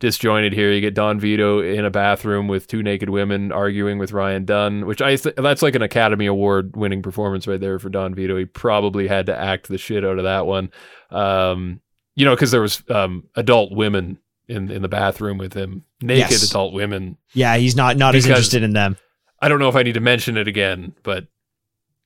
disjointed 0.00 0.52
here. 0.52 0.72
You 0.72 0.80
get 0.80 0.94
Don 0.94 1.18
Vito 1.20 1.60
in 1.60 1.84
a 1.84 1.90
bathroom 1.90 2.48
with 2.48 2.66
two 2.66 2.82
naked 2.82 3.08
women 3.10 3.52
arguing 3.52 3.98
with 3.98 4.12
Ryan 4.12 4.44
Dunn, 4.44 4.86
which 4.86 5.00
I 5.02 5.16
th- 5.16 5.36
that's 5.36 5.62
like 5.62 5.74
an 5.74 5.82
Academy 5.82 6.26
Award 6.26 6.76
winning 6.76 7.02
performance 7.02 7.46
right 7.46 7.60
there 7.60 7.78
for 7.78 7.88
Don 7.88 8.14
Vito. 8.14 8.36
He 8.36 8.44
probably 8.44 9.08
had 9.08 9.26
to 9.26 9.36
act 9.38 9.68
the 9.68 9.78
shit 9.78 10.04
out 10.04 10.18
of 10.18 10.24
that 10.24 10.46
one. 10.46 10.70
Um, 11.10 11.80
you 12.14 12.24
know, 12.24 12.34
because 12.34 12.50
there 12.50 12.60
was 12.62 12.82
um, 12.90 13.24
adult 13.34 13.72
women 13.72 14.18
in 14.48 14.70
in 14.70 14.82
the 14.82 14.88
bathroom 14.88 15.38
with 15.38 15.52
him, 15.54 15.84
naked 16.00 16.30
Yes. 16.30 16.50
adult 16.50 16.72
women. 16.72 17.16
Yeah. 17.34 17.56
He's 17.56 17.76
not 17.76 17.96
not 17.96 18.14
as 18.14 18.26
interested 18.26 18.62
in 18.62 18.72
them. 18.72 18.96
I 19.40 19.48
don't 19.48 19.58
know 19.58 19.68
if 19.68 19.76
I 19.76 19.82
need 19.82 19.94
to 19.94 20.00
mention 20.00 20.36
it 20.36 20.48
again, 20.48 20.94
but 21.02 21.26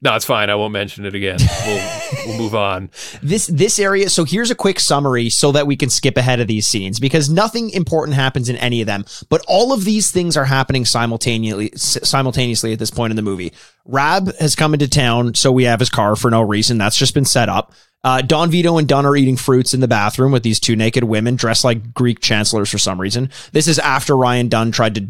no, 0.03 0.15
it's 0.15 0.25
fine. 0.25 0.49
I 0.49 0.55
won't 0.55 0.73
mention 0.73 1.05
it 1.05 1.15
again. 1.15 1.39
We'll 1.67 2.27
we'll 2.27 2.39
move 2.39 2.55
on. 2.55 2.91
this 3.23 3.47
this 3.47 3.79
area 3.79 4.09
so 4.09 4.25
here's 4.25 4.51
a 4.51 4.55
quick 4.55 4.81
summary 4.81 5.29
so 5.29 5.53
that 5.53 5.67
we 5.67 5.77
can 5.77 5.91
skip 5.91 6.17
ahead 6.17 6.41
of 6.41 6.49
these 6.49 6.67
scenes 6.67 6.99
because 6.99 7.29
nothing 7.29 7.71
important 7.71 8.17
happens 8.17 8.49
in 8.49 8.57
any 8.57 8.81
of 8.81 8.87
them 8.87 9.05
but 9.29 9.45
all 9.47 9.73
of 9.73 9.85
these 9.85 10.11
things 10.11 10.37
are 10.37 10.47
happening 10.47 10.85
simultaneously 10.85 11.71
simultaneously 11.77 12.73
at 12.73 12.79
this 12.79 12.91
point 12.91 13.11
in 13.13 13.17
the 13.17 13.23
movie 13.23 13.53
rab 13.85 14.35
has 14.37 14.57
come 14.57 14.73
into 14.73 14.89
town 14.89 15.35
so 15.35 15.53
we 15.53 15.65
have 15.65 15.81
his 15.81 15.91
car 15.91 16.17
for 16.17 16.31
no 16.31 16.41
reason 16.41 16.79
that's 16.79 16.97
just 16.97 17.15
been 17.15 17.27
set 17.27 17.49
up 17.49 17.73
uh, 18.03 18.23
Don 18.23 18.51
Vito 18.51 18.79
and 18.79 18.89
Dunn 18.89 19.05
are 19.05 19.15
eating 19.15 19.37
fruits 19.37 19.75
in 19.75 19.81
the 19.81 19.89
bathroom 19.89 20.33
with 20.33 20.43
these 20.43 20.59
two 20.59 20.75
naked 20.75 21.05
women 21.05 21.37
dressed 21.37 21.65
like 21.65 21.93
Greek 21.93 22.21
chancellors 22.21 22.71
for 22.71 22.79
some 22.79 22.99
reason. 22.99 23.29
This 23.53 23.69
is 23.69 23.79
after 23.79 24.17
Ryan 24.17 24.49
Dunn 24.49 24.73
tried 24.73 24.95
to 24.95 25.07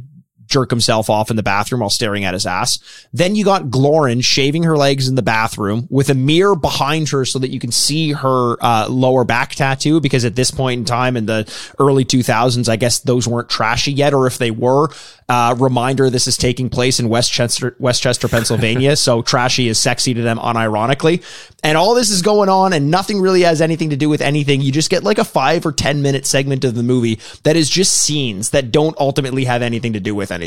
jerk 0.51 0.69
himself 0.69 1.09
off 1.09 1.31
in 1.31 1.37
the 1.37 1.43
bathroom 1.43 1.81
while 1.81 1.91
staring 1.91 2.25
at 2.25 2.35
his 2.35 2.45
ass. 2.45 2.79
Then 3.13 3.35
you 3.35 3.45
got 3.45 3.65
Glauren 3.65 4.23
shaving 4.23 4.65
her 4.65 4.77
legs 4.77 5.09
in 5.09 5.15
the 5.15 5.23
bathroom 5.23 5.87
with 5.91 6.11
a 6.11 6.15
mirror 6.15 6.57
behind 6.57 7.09
her 7.11 7.25
so 7.25 7.39
that 7.39 7.51
you 7.51 7.61
can 7.61 7.71
see 7.71 8.13
her 8.13 8.63
uh, 8.63 8.89
lower 8.89 9.25
back 9.25 9.55
tattoo. 9.55 10.01
Because 10.01 10.25
at 10.25 10.37
this 10.37 10.51
point 10.51 10.81
in 10.81 10.85
time 10.85 11.17
in 11.17 11.27
the 11.27 11.51
early 11.79 12.05
2000s, 12.05 12.69
I 12.69 12.77
guess 12.77 12.99
those 12.99 13.27
weren't 13.27 13.49
trashy 13.49 13.93
yet, 13.93 14.13
or 14.13 14.27
if 14.27 14.39
they 14.39 14.51
were, 14.51 14.89
uh, 15.31 15.55
reminder 15.59 16.11
this 16.11 16.27
is 16.27 16.37
taking 16.37 16.69
place 16.69 16.99
in 16.99 17.09
West 17.09 17.33
Chester, 17.33 17.77
Westchester, 17.79 18.27
Pennsylvania. 18.27 18.97
so 19.11 19.23
trashy 19.23 19.69
is 19.69 19.79
sexy 19.79 20.13
to 20.13 20.23
them 20.23 20.39
unironically. 20.39 21.23
And 21.63 21.79
all 21.79 21.95
this 21.95 22.11
is 22.11 22.23
going 22.23 22.49
on 22.49 22.73
and 22.73 22.91
nothing 22.91 23.21
really 23.21 23.43
has 23.43 23.61
anything 23.61 23.91
to 23.91 23.97
do 23.97 24.09
with 24.09 24.23
anything. 24.23 24.61
You 24.61 24.73
just 24.73 24.91
get 24.91 25.05
like 25.05 25.19
a 25.19 25.25
five 25.25 25.65
or 25.65 25.73
10 25.73 26.03
minute 26.03 26.27
segment 26.27 26.65
of 26.65 26.75
the 26.75 26.83
movie 26.83 27.21
that 27.45 27.55
is 27.55 27.71
just 27.71 27.93
scenes 27.93 28.51
that 28.51 28.73
don't 28.73 28.97
ultimately 28.99 29.45
have 29.45 29.63
anything 29.63 29.93
to 29.93 30.01
do 30.01 30.15
with 30.15 30.33
anything. 30.33 30.40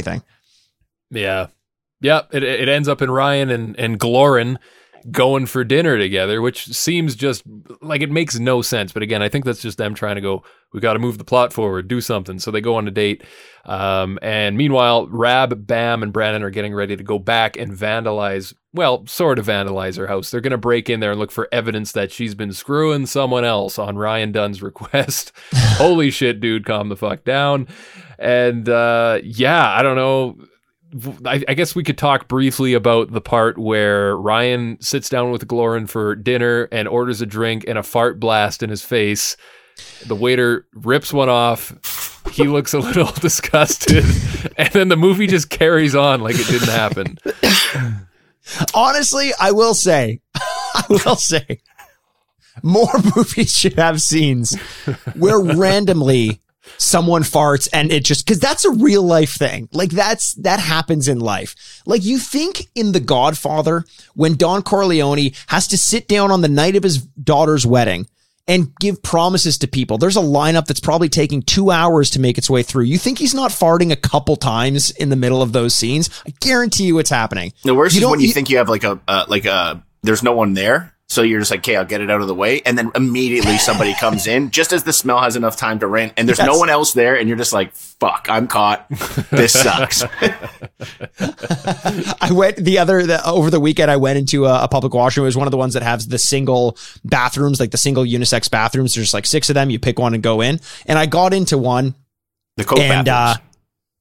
Yeah. 1.10 1.48
Yeah. 2.02 2.22
It, 2.32 2.44
it 2.44 2.68
ends 2.68 2.88
up 2.88 3.02
in 3.02 3.12
Ryan 3.12 3.50
and, 3.50 3.80
and 3.80 4.00
Glauren 4.00 4.58
going 5.12 5.46
for 5.46 5.64
dinner 5.64 5.98
together, 5.98 6.42
which 6.42 6.68
seems 6.68 7.16
just 7.16 7.44
like 7.82 8.02
it 8.02 8.12
makes 8.12 8.40
no 8.40 8.62
sense. 8.62 8.92
But 8.92 9.04
again, 9.04 9.22
I 9.22 9.30
think 9.30 9.46
that's 9.46 9.62
just 9.62 9.78
them 9.78 9.94
trying 9.94 10.16
to 10.16 10.22
go, 10.22 10.44
we 10.72 10.80
got 10.80 10.94
to 10.94 11.00
move 11.00 11.18
the 11.18 11.24
plot 11.24 11.52
forward, 11.52 11.88
do 11.88 12.02
something. 12.02 12.40
So 12.40 12.52
they 12.52 12.62
go 12.62 12.76
on 12.76 12.88
a 12.88 12.92
date. 12.92 13.24
Um, 13.66 14.18
and 14.22 14.58
meanwhile, 14.58 15.08
Raab, 15.08 15.68
Bam, 15.68 16.04
and 16.04 16.14
Brandon 16.14 16.44
are 16.44 16.50
getting 16.50 16.74
ready 16.74 16.96
to 16.96 17.04
go 17.04 17.20
back 17.20 17.58
and 17.58 17.74
vandalize, 17.74 18.54
well, 18.74 19.06
sort 19.06 19.40
of 19.40 19.46
vandalize 19.46 19.98
her 19.98 20.08
house. 20.08 20.32
They're 20.32 20.42
going 20.42 20.52
to 20.52 20.58
break 20.58 20.90
in 20.90 21.00
there 21.00 21.12
and 21.12 21.20
look 21.20 21.32
for 21.32 21.48
evidence 21.52 21.92
that 21.94 22.12
she's 22.12 22.36
been 22.36 22.54
screwing 22.54 23.06
someone 23.06 23.46
else 23.46 23.78
on 23.78 23.98
Ryan 23.98 24.32
Dunn's 24.32 24.62
request. 24.62 25.32
Holy 25.54 26.12
shit, 26.12 26.40
dude, 26.40 26.66
calm 26.66 26.90
the 26.90 26.98
fuck 26.98 27.24
down. 27.24 27.68
And 28.24 28.68
uh, 28.70 29.20
yeah, 29.24 29.70
I 29.70 29.84
don't 29.84 29.96
know. 29.96 30.38
I, 31.26 31.44
I 31.48 31.54
guess 31.56 31.76
we 31.76 31.84
could 31.84 31.98
talk 31.98 32.28
briefly 32.28 32.74
about 32.74 33.12
the 33.12 33.22
part 33.22 33.58
where 33.58 34.16
Ryan 34.16 34.78
sits 34.80 35.10
down 35.10 35.32
with 35.32 35.48
Glauren 35.48 35.90
for 35.90 36.16
dinner 36.16 36.70
and 36.72 36.88
orders 36.88 37.20
a 37.22 37.26
drink 37.26 37.66
and 37.68 37.78
a 37.78 37.84
fart 37.84 38.20
blast 38.20 38.64
in 38.64 38.70
his 38.70 38.84
face. 38.84 39.36
The 40.06 40.16
waiter 40.16 40.68
rips 40.74 41.12
one 41.12 41.30
off. 41.30 42.22
He 42.32 42.44
looks 42.44 42.74
a 42.74 42.80
little 42.80 43.12
disgusted. 43.20 44.06
And 44.58 44.72
then 44.72 44.88
the 44.88 44.98
movie 44.98 45.28
just 45.28 45.50
carries 45.50 45.96
on 45.96 46.22
like 46.22 46.36
it 46.38 46.48
didn't 46.48 46.70
happen. 46.70 47.18
Honestly, 48.74 49.32
I 49.40 49.52
will 49.52 49.74
say, 49.74 50.22
I 50.36 50.84
will 50.90 51.16
say, 51.16 51.60
more 52.62 52.94
movies 53.16 53.58
should 53.58 53.74
have 53.74 54.02
scenes 54.02 54.56
where 55.16 55.40
randomly 55.40 56.40
someone 56.78 57.24
farts 57.24 57.68
and 57.74 57.92
it 57.92 58.04
just 58.06 58.26
because 58.26 58.40
that's 58.40 58.66
a 58.66 58.72
real 58.72 59.04
life 59.04 59.34
thing. 59.34 59.68
Like 59.72 59.90
that's 59.92 60.34
that 60.36 60.60
happens 60.60 61.08
in 61.08 61.20
life. 61.20 61.82
Like 61.86 62.04
you 62.04 62.18
think 62.18 62.68
in 62.76 62.92
The 62.92 63.00
Godfather 63.00 63.86
when 64.16 64.36
Don 64.36 64.62
Corleone 64.64 65.32
has 65.48 65.68
to 65.70 65.78
sit 65.78 66.08
down 66.08 66.32
on 66.32 66.42
the 66.42 66.48
night 66.50 66.76
of 66.76 66.84
his 66.84 67.00
daughter's 67.02 67.66
wedding 67.66 68.08
and 68.46 68.76
give 68.82 69.02
promises 69.02 69.58
to 69.60 69.68
people. 69.68 69.98
There's 69.98 70.18
a 70.18 70.22
lineup 70.22 70.66
that's 70.66 70.82
probably 70.82 71.08
taking 71.08 71.42
two 71.44 71.72
hours 71.72 72.10
to 72.12 72.20
make 72.20 72.38
its 72.38 72.50
way 72.50 72.62
through. 72.62 72.84
You 72.84 72.98
think 72.98 73.18
he's 73.18 73.34
not 73.34 73.52
farting 73.52 73.92
a 73.92 73.96
couple 73.96 74.36
times 74.36 74.92
in 74.92 75.08
the 75.10 75.16
middle 75.16 75.42
of 75.42 75.54
those 75.54 75.74
scenes? 75.74 76.10
I 76.28 76.34
guarantee 76.42 76.84
you 76.86 77.00
it's 77.00 77.10
happening. 77.10 77.54
The 77.64 77.74
worst 77.74 77.96
You 77.96 78.02
is 78.02 78.08
when 78.12 78.20
you 78.20 78.28
you- 78.28 78.34
think 78.34 78.50
you 78.50 78.58
have 78.58 78.68
like 78.68 78.84
a 78.84 79.00
uh, 79.08 79.26
like 79.30 79.46
a 79.46 79.82
there's 80.02 80.24
no 80.24 80.34
one 80.34 80.54
there, 80.54 80.94
so 81.10 81.22
you're 81.22 81.40
just 81.40 81.52
like, 81.52 81.60
okay, 81.60 81.76
I'll 81.76 81.86
get 81.86 82.02
it 82.02 82.10
out 82.10 82.22
of 82.22 82.28
the 82.28 82.36
way, 82.36 82.62
and 82.66 82.78
then 82.78 82.92
immediately 82.96 83.58
somebody 83.58 83.94
comes 84.00 84.26
in 84.26 84.52
just 84.52 84.74
as 84.74 84.84
the 84.84 84.94
smell 84.94 85.20
has 85.20 85.36
enough 85.36 85.56
time 85.56 85.80
to 85.80 85.88
rent 85.88 86.14
and 86.18 86.28
there's 86.28 86.40
no 86.40 86.58
one 86.58 86.70
else 86.70 86.94
there, 86.94 87.16
and 87.16 87.28
you're 87.28 87.38
just 87.38 87.54
like, 87.54 87.74
fuck, 87.76 88.28
I'm 88.30 88.48
caught. 88.48 88.88
This 89.30 89.54
sucks. 89.62 90.04
I 92.22 92.32
went 92.32 92.58
the 92.58 92.80
other 92.80 93.06
the, 93.06 93.22
over 93.26 93.50
the 93.50 93.60
weekend. 93.60 93.92
I 93.92 93.98
went 93.98 94.18
into 94.18 94.46
a, 94.46 94.64
a 94.64 94.68
public 94.68 94.94
washroom. 94.94 95.26
It 95.26 95.28
was 95.28 95.38
one 95.38 95.48
of 95.48 95.52
the 95.52 95.58
ones 95.58 95.74
that 95.74 95.84
has 95.84 96.08
the 96.08 96.18
single 96.18 96.78
bathrooms, 97.04 97.60
like 97.60 97.72
the 97.72 97.78
single 97.78 98.04
unisex 98.04 98.50
bathrooms. 98.50 98.96
There's 98.96 99.14
like 99.14 99.26
six 99.26 99.50
of 99.50 99.54
them. 99.56 99.70
You 99.70 99.80
pick 99.80 100.00
one 100.00 100.14
and 100.14 100.24
go 100.24 100.42
in. 100.42 100.60
And 100.86 100.98
I 100.98 101.06
got 101.06 101.34
into 101.34 101.58
one, 101.58 101.96
The 102.58 102.64
coke 102.64 102.80
and 102.80 103.08
uh, 103.08 103.36
bathrooms. 103.36 103.53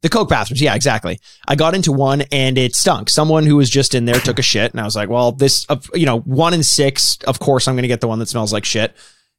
The 0.03 0.09
Coke 0.09 0.29
bathrooms. 0.29 0.61
Yeah, 0.61 0.75
exactly. 0.75 1.21
I 1.49 1.55
got 1.55 1.75
into 1.75 1.93
one 1.93 2.23
and 2.33 2.59
it 2.59 2.75
stunk. 2.75 3.09
Someone 3.09 3.47
who 3.47 3.57
was 3.57 3.71
just 3.71 3.95
in 3.95 4.05
there 4.05 4.17
took 4.17 4.39
a 4.39 4.43
shit, 4.43 4.73
and 4.73 4.81
I 4.81 4.85
was 4.85 4.97
like, 4.97 5.09
well, 5.09 5.33
this, 5.33 5.65
uh, 5.69 5.77
you 5.95 6.07
know, 6.07 6.21
one 6.21 6.55
in 6.55 6.63
six. 6.63 7.19
Of 7.27 7.39
course, 7.39 7.67
I'm 7.67 7.75
going 7.75 7.83
to 7.83 7.89
get 7.89 8.01
the 8.01 8.09
one 8.09 8.19
that 8.19 8.29
smells 8.29 8.53
like 8.53 8.65
shit. 8.65 8.95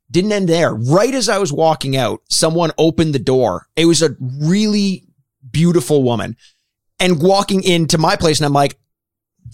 Didn't 0.10 0.32
end 0.32 0.50
there. 0.50 0.74
Right 0.74 1.14
as 1.14 1.30
I 1.30 1.38
was 1.38 1.52
walking 1.52 1.96
out, 1.98 2.22
someone 2.30 2.72
opened 2.78 3.14
the 3.14 3.20
door. 3.20 3.68
It 3.76 3.86
was 3.86 4.02
a 4.02 4.16
really 4.20 5.06
beautiful 5.50 6.04
woman 6.04 6.38
and 7.00 7.22
walking 7.22 7.64
into 7.64 7.98
my 7.98 8.16
place. 8.16 8.40
And 8.40 8.46
I'm 8.46 8.54
like, 8.54 8.78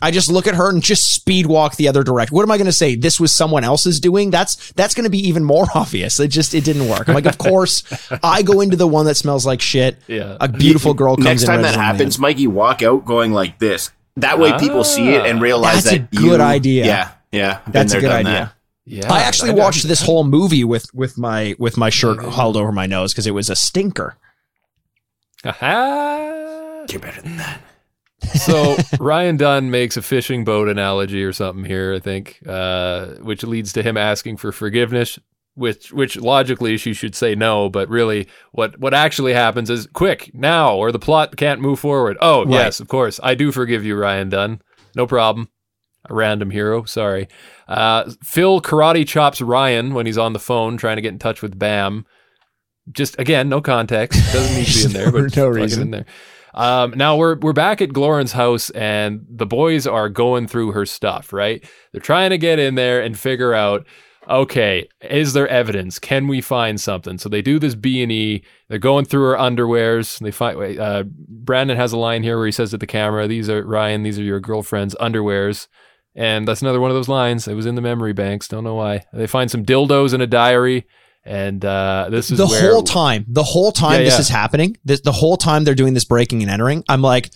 I 0.02 0.12
just 0.12 0.32
look 0.32 0.48
at 0.48 0.56
her 0.56 0.70
and 0.70 0.82
just 0.82 1.14
speed 1.14 1.46
walk 1.46 1.76
the 1.76 1.88
other 1.90 2.04
direction. 2.04 2.34
What 2.36 2.44
am 2.44 2.52
I 2.52 2.58
going 2.58 2.68
to 2.68 2.72
say? 2.72 2.96
This 2.96 3.20
was 3.20 3.36
someone 3.36 3.64
else's 3.66 4.00
doing. 4.00 4.30
That's, 4.30 4.72
that's 4.74 4.94
going 4.94 5.04
to 5.04 5.10
be 5.10 5.28
even 5.28 5.44
more 5.44 5.66
obvious. 5.76 6.20
It 6.20 6.30
just, 6.30 6.54
it 6.56 6.64
didn't 6.64 6.88
work. 6.88 7.10
I'm 7.10 7.16
like, 7.16 7.26
of 7.26 7.38
course 7.50 7.84
I 8.24 8.42
go 8.42 8.62
into 8.62 8.78
the 8.78 8.88
one 8.88 9.06
that 9.08 9.16
smells 9.16 9.46
like 9.46 9.62
shit. 9.62 9.98
Yeah. 10.08 10.38
A 10.40 10.48
beautiful 10.48 10.94
girl 10.94 11.16
comes 11.16 11.26
Next 11.26 11.42
in. 11.44 11.48
time 11.48 11.62
that 11.64 11.76
happens, 11.76 12.16
in. 12.16 12.22
Mikey, 12.22 12.48
walk 12.48 12.82
out 12.82 13.04
going 13.06 13.34
like 13.34 13.60
this. 13.60 13.92
That 14.18 14.40
way, 14.40 14.58
people 14.58 14.84
see 14.84 15.10
it 15.10 15.26
and 15.26 15.40
ah. 15.40 15.42
realize 15.42 15.84
That's 15.84 15.96
a 15.96 16.00
good 16.00 16.40
you- 16.40 16.42
idea. 16.42 16.86
Yeah, 16.86 17.12
yeah. 17.32 17.60
Been 17.64 17.72
That's 17.74 17.94
a 17.94 18.00
good 18.00 18.08
done 18.08 18.26
idea. 18.26 18.32
that. 18.32 18.54
Yeah. 18.86 19.14
I 19.14 19.22
actually 19.22 19.52
watched 19.52 19.88
this 19.88 20.02
whole 20.02 20.24
movie 20.24 20.64
with, 20.64 20.92
with 20.96 21.18
my, 21.18 21.56
with 21.60 21.78
my 21.78 21.90
shirt 21.90 22.24
held 22.24 22.58
over 22.58 22.72
my 22.72 22.86
nose 22.88 23.14
because 23.14 23.28
it 23.28 23.32
was 23.32 23.50
a 23.50 23.56
stinker. 23.56 24.18
Aha! 25.46 26.86
You're 26.90 27.00
better 27.00 27.22
than 27.22 27.38
that. 27.38 27.62
So 28.36 28.78
Ryan 29.00 29.38
Dunn 29.38 29.72
makes 29.72 29.98
a 29.98 30.02
fishing 30.02 30.44
boat 30.44 30.68
analogy 30.68 31.24
or 31.24 31.34
something 31.34 31.66
here, 31.66 31.94
I 31.94 32.00
think, 32.00 32.40
uh, 32.48 33.08
which 33.22 33.44
leads 33.44 33.74
to 33.74 33.84
him 33.84 33.98
asking 33.98 34.38
for 34.38 34.52
forgiveness. 34.52 35.18
Which, 35.56 35.92
which 35.92 36.16
logically 36.16 36.78
she 36.78 36.94
should 36.94 37.16
say 37.16 37.36
no, 37.36 37.70
but 37.70 37.90
really, 37.90 38.30
what 38.54 38.80
what 38.80 38.94
actually 38.94 39.34
happens 39.34 39.70
is 39.70 39.88
quick 39.88 40.32
now, 40.34 40.74
or 40.76 40.90
the 40.94 41.00
plot 41.00 41.36
can't 41.36 41.60
move 41.60 41.80
forward. 41.80 42.16
Oh 42.22 42.46
Right. 42.46 42.54
yes, 42.54 42.80
of 42.80 42.88
course, 42.88 43.20
I 43.22 43.36
do 43.36 43.52
forgive 43.52 43.84
you, 43.84 43.98
Ryan 43.98 44.30
Dunn. 44.30 44.62
No 44.96 45.06
problem. 45.06 45.50
A 46.10 46.14
random 46.14 46.52
hero, 46.52 46.86
sorry. 46.86 47.28
Uh, 47.68 48.10
Phil 48.24 48.62
karate 48.62 49.06
chops 49.06 49.42
Ryan 49.42 49.94
when 49.94 50.06
he's 50.06 50.18
on 50.18 50.32
the 50.32 50.40
phone 50.40 50.78
trying 50.78 50.96
to 50.96 51.02
get 51.02 51.12
in 51.12 51.20
touch 51.20 51.42
with 51.42 51.60
Bam. 51.60 52.06
Just 52.90 53.20
again, 53.20 53.50
no 53.50 53.60
context. 53.60 54.32
Doesn't 54.32 54.56
need 54.58 54.66
to 54.66 54.80
be 54.80 54.86
in 54.86 54.94
there, 54.94 55.12
but 55.12 55.36
No 55.36 55.48
reason. 55.50 55.82
in 55.82 55.92
there. 55.92 56.06
Um, 56.54 56.94
now 56.96 57.16
we're 57.16 57.38
we're 57.40 57.54
back 57.54 57.82
at 57.82 57.90
Glauren's 57.90 58.34
house, 58.34 58.70
and 58.72 59.26
the 59.30 59.46
boys 59.46 59.88
are 59.88 60.10
going 60.10 60.48
through 60.48 60.72
her 60.72 60.86
stuff. 60.86 61.32
Right, 61.34 61.64
they're 61.92 62.02
trying 62.02 62.32
to 62.32 62.38
get 62.38 62.60
in 62.60 62.76
there 62.76 63.02
and 63.02 63.18
figure 63.18 63.54
out 63.54 63.86
okay, 64.30 64.88
is 65.02 65.34
there 65.34 65.48
evidence? 65.48 65.98
Can 65.98 66.28
we 66.28 66.40
find 66.40 66.80
something? 66.80 67.18
So 67.18 67.30
they 67.30 67.42
do 67.42 67.58
this 67.58 67.74
B 67.74 68.04
and 68.04 68.12
E. 68.12 68.44
They're 68.68 68.78
going 68.78 69.06
through 69.06 69.24
her 69.32 69.36
underwears. 69.36 70.20
They 70.20 70.32
find 70.32 70.80
uh, 70.80 71.04
Brandon 71.08 71.78
has 71.78 71.94
a 71.94 71.98
line 71.98 72.24
here 72.24 72.38
where 72.38 72.46
he 72.46 72.52
says 72.52 72.72
to 72.72 72.78
the 72.78 72.88
camera, 72.88 73.28
"These 73.28 73.50
are 73.50 73.64
Ryan. 73.64 74.04
These 74.04 74.20
are 74.20 74.24
your 74.24 74.40
girlfriend's 74.40 74.96
underwears." 74.96 75.68
And 76.16 76.48
that's 76.48 76.62
another 76.62 76.80
one 76.80 76.92
of 76.92 76.96
those 76.96 77.08
lines. 77.08 77.48
It 77.48 77.54
was 77.54 77.66
in 77.66 77.76
the 77.76 77.82
memory 77.82 78.14
banks. 78.14 78.48
Don't 78.48 78.64
know 78.64 78.76
why. 78.76 79.06
They 79.14 79.28
find 79.28 79.50
some 79.50 79.66
dildos 79.66 80.14
in 80.14 80.22
a 80.22 80.28
diary. 80.28 80.86
And 81.30 81.64
uh, 81.64 82.08
this 82.10 82.32
is 82.32 82.40
the 82.40 82.48
where, 82.48 82.72
whole 82.74 82.82
time, 82.82 83.24
the 83.28 83.44
whole 83.44 83.72
time 83.72 84.00
Yeah, 84.00 84.06
this 84.06 84.14
yeah. 84.16 84.20
is 84.22 84.30
happening, 84.30 84.78
this, 84.84 85.02
the 85.02 85.12
whole 85.12 85.38
time 85.38 85.64
they're 85.64 85.76
doing 85.76 85.94
this 85.94 86.04
breaking 86.06 86.42
and 86.42 86.50
entering, 86.50 86.84
I'm 86.90 87.04
like, 87.04 87.30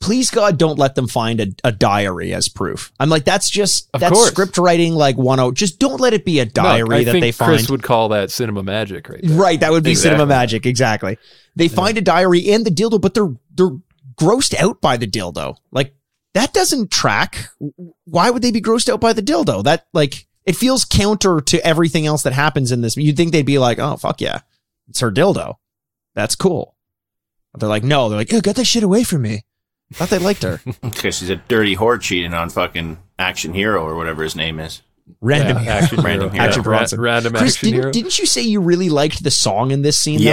please 0.00 0.30
God, 0.30 0.58
don't 0.58 0.78
let 0.78 0.94
them 0.96 1.08
find 1.08 1.40
a, 1.40 1.46
a 1.64 1.72
diary 1.72 2.34
as 2.34 2.50
proof. 2.50 2.92
I'm 3.00 3.08
like, 3.08 3.24
that's 3.24 3.48
just 3.48 3.88
Of 3.94 4.00
that's 4.00 4.12
course. 4.12 4.28
script 4.28 4.58
writing 4.58 4.92
like 4.94 5.16
one 5.16 5.40
oh. 5.40 5.50
Just 5.50 5.78
don't 5.78 5.98
let 5.98 6.12
it 6.12 6.26
be 6.26 6.40
a 6.40 6.44
No, 6.44 6.50
diary 6.50 6.96
I 6.96 7.04
that 7.04 7.12
they 7.20 7.32
find. 7.32 7.52
Chris 7.52 7.70
would 7.70 7.82
call 7.82 8.10
that 8.10 8.30
cinema 8.30 8.62
magic, 8.62 9.08
right? 9.08 9.20
There. 9.22 9.34
Right, 9.36 9.58
that 9.60 9.72
would 9.72 9.82
be 9.82 9.92
Exactly. 9.92 10.10
cinema 10.10 10.26
magic. 10.26 10.66
Exactly. 10.66 11.16
They 11.56 11.68
find 11.68 11.96
a 11.96 12.02
diary 12.02 12.50
and 12.52 12.66
the 12.66 12.70
dildo, 12.70 13.00
but 13.00 13.14
they're 13.14 13.32
they're 13.54 13.76
grossed 14.16 14.54
out 14.56 14.82
by 14.82 14.98
the 14.98 15.06
dildo. 15.06 15.56
Like 15.72 15.94
that 16.34 16.52
doesn't 16.52 16.90
track. 16.90 17.48
Why 18.04 18.28
would 18.30 18.42
they 18.42 18.52
be 18.52 18.60
grossed 18.60 18.88
out 18.90 19.00
by 19.00 19.14
the 19.14 19.22
dildo? 19.22 19.64
That 19.64 19.86
like 19.94 20.26
it 20.48 20.56
feels 20.56 20.84
counter 20.84 21.40
to 21.42 21.64
everything 21.66 22.06
else 22.06 22.22
that 22.22 22.32
happens 22.32 22.72
in 22.72 22.80
this. 22.80 22.96
You'd 22.96 23.16
think 23.16 23.32
they'd 23.32 23.44
be 23.46 23.58
like, 23.58 23.78
oh 23.78 23.96
fuck 23.96 24.20
yeah, 24.20 24.40
it's 24.88 25.00
her 25.00 25.10
dildo. 25.12 25.56
That's 26.14 26.34
cool. 26.34 26.74
But 27.52 27.60
they're 27.60 27.68
like, 27.68 27.84
no. 27.84 28.08
They're 28.08 28.18
like, 28.18 28.32
oh, 28.34 28.40
get 28.40 28.56
that 28.56 28.64
shit 28.66 28.82
away 28.82 29.04
from 29.04 29.22
me. 29.22 29.44
Thought 29.92 30.10
they 30.10 30.18
liked 30.18 30.42
her. 30.42 30.60
Because 30.82 31.16
she's 31.18 31.30
a 31.30 31.36
dirty 31.36 31.76
whore 31.76 32.00
cheating 32.00 32.34
on 32.34 32.50
fucking 32.50 32.98
Action 33.18 33.54
Hero 33.54 33.82
or 33.86 33.94
whatever 33.96 34.22
his 34.22 34.34
name 34.36 34.58
is. 34.60 34.82
Random. 35.22 35.64
Yeah, 35.64 35.76
action 35.76 36.00
Random 36.02 36.30
hero. 36.30 36.42
hero. 36.42 36.44
Action 36.48 36.62
Yeah, 36.64 36.70
ra- 36.70 36.86
random 37.12 37.32
Chris, 37.32 37.54
action 37.56 37.68
hero. 37.70 37.82
didn't, 37.84 37.92
didn't 37.94 38.18
you 38.18 38.26
say 38.26 38.42
you 38.42 38.60
really 38.60 38.90
liked 38.90 39.22
the 39.24 39.30
song 39.30 39.70
in 39.70 39.80
this 39.82 39.98
scene? 39.98 40.18
though? 40.18 40.24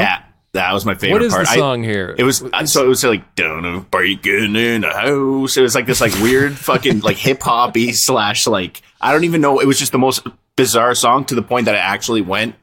That 0.55 0.73
was 0.73 0.85
my 0.85 0.95
favorite 0.95 1.19
part. 1.19 1.21
What 1.21 1.25
is 1.27 1.33
part. 1.33 1.45
the 1.45 1.51
I- 1.51 1.55
song 1.57 1.83
here? 1.83 2.15
It 2.17 2.23
was 2.23 2.37
so 2.65 2.85
it 2.85 2.87
was 2.87 3.03
like 3.03 3.35
don't 3.35 3.89
breaking 3.91 4.55
in 4.55 4.83
a 4.83 4.93
house. 4.93 5.57
It 5.57 5.61
was 5.61 5.75
like 5.75 5.85
this 5.85 6.01
like 6.01 6.13
weird 6.21 6.57
fucking 6.57 7.01
like 7.01 7.17
hip 7.17 7.41
hoppy 7.41 7.91
slash 7.91 8.47
like 8.47 8.81
I 8.99 9.11
don't 9.11 9.25
even 9.25 9.41
know. 9.41 9.59
It 9.59 9.67
was 9.67 9.77
just 9.77 9.91
the 9.91 9.97
most 9.99 10.25
bizarre 10.55 10.95
song 10.95 11.25
to 11.25 11.35
the 11.35 11.41
point 11.41 11.65
that 11.65 11.75
I 11.75 11.79
actually 11.79 12.21
went 12.21 12.55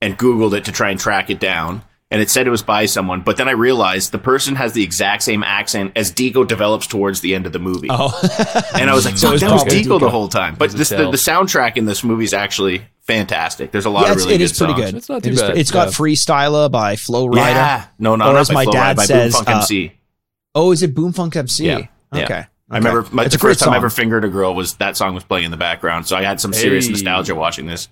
and 0.00 0.16
googled 0.16 0.56
it 0.56 0.64
to 0.66 0.72
try 0.72 0.90
and 0.90 0.98
track 0.98 1.28
it 1.28 1.40
down. 1.40 1.82
And 2.12 2.20
it 2.20 2.28
said 2.28 2.46
it 2.48 2.50
was 2.50 2.62
by 2.64 2.86
someone, 2.86 3.20
but 3.20 3.36
then 3.36 3.46
I 3.48 3.52
realized 3.52 4.10
the 4.10 4.18
person 4.18 4.56
has 4.56 4.72
the 4.72 4.82
exact 4.82 5.22
same 5.22 5.44
accent 5.44 5.92
as 5.94 6.10
Deco 6.10 6.44
develops 6.44 6.88
towards 6.88 7.20
the 7.20 7.36
end 7.36 7.46
of 7.46 7.52
the 7.52 7.60
movie. 7.60 7.86
Oh, 7.88 8.10
and 8.74 8.90
I 8.90 8.94
was 8.94 9.04
like, 9.04 9.16
So 9.18 9.30
"Fuck, 9.30 9.40
that 9.40 9.52
was 9.52 9.62
probably 9.62 9.82
Deco, 9.84 10.00
the 10.00 10.10
whole 10.10 10.26
time. 10.28 10.56
But 10.56 10.72
this 10.72 10.88
the, 10.88 10.96
the 11.10 11.16
soundtrack 11.16 11.76
in 11.76 11.84
this 11.84 12.02
movie 12.02 12.24
is 12.24 12.34
actually 12.34 12.82
fantastic. 13.02 13.70
There's 13.70 13.84
a 13.84 13.90
lot 13.90 14.06
yeah, 14.06 14.10
of 14.10 14.16
it's, 14.16 14.24
really 14.24 14.34
it 14.34 14.38
good 14.38 14.44
is 14.44 14.58
pretty 14.58 14.72
songs. 14.72 14.84
good. 14.86 14.94
It's 14.96 15.08
not 15.08 15.18
It 15.18 15.22
too 15.22 15.30
is- 15.30 15.40
bad, 15.40 15.58
It's 15.58 15.70
got 15.70 15.86
yeah. 15.88 15.92
Freestyler 15.92 16.68
by 16.70 16.96
Flo 16.96 17.28
Rida. 17.28 17.36
Yeah, 17.36 17.86
no, 18.00 18.16
no, 18.16 18.24
Or 18.30 18.32
not 18.32 18.40
as 18.40 18.50
my 18.50 18.64
Flo 18.64 18.72
dad 18.72 18.94
Rida, 18.94 18.96
by 18.96 19.04
says, 19.04 19.34
Bomfunk 19.36 19.48
uh, 19.48 19.56
MC. 19.58 19.92
Oh, 20.56 20.72
is 20.72 20.82
it 20.82 20.94
Bomfunk 20.96 21.36
MC? 21.36 21.64
Yeah, 21.66 21.86
yeah. 22.12 22.24
Okay. 22.24 22.44
I 22.72 22.76
remember 22.78 23.06
my, 23.12 23.24
It's 23.24 23.34
the 23.34 23.38
a 23.38 23.40
great 23.40 23.50
first 23.52 23.60
time 23.60 23.68
I 23.68 23.72
song. 23.74 23.76
ever 23.76 23.90
fingered 23.90 24.24
a 24.24 24.28
girl 24.28 24.52
was 24.56 24.74
that 24.78 24.96
song 24.96 25.14
was 25.14 25.22
playing 25.22 25.44
in 25.44 25.50
the 25.52 25.56
background, 25.56 26.08
so 26.08 26.16
I 26.16 26.22
had 26.22 26.40
some 26.40 26.52
serious 26.52 26.86
Hey. 26.86 26.92
nostalgia 26.92 27.36
watching 27.36 27.66
this. 27.66 27.88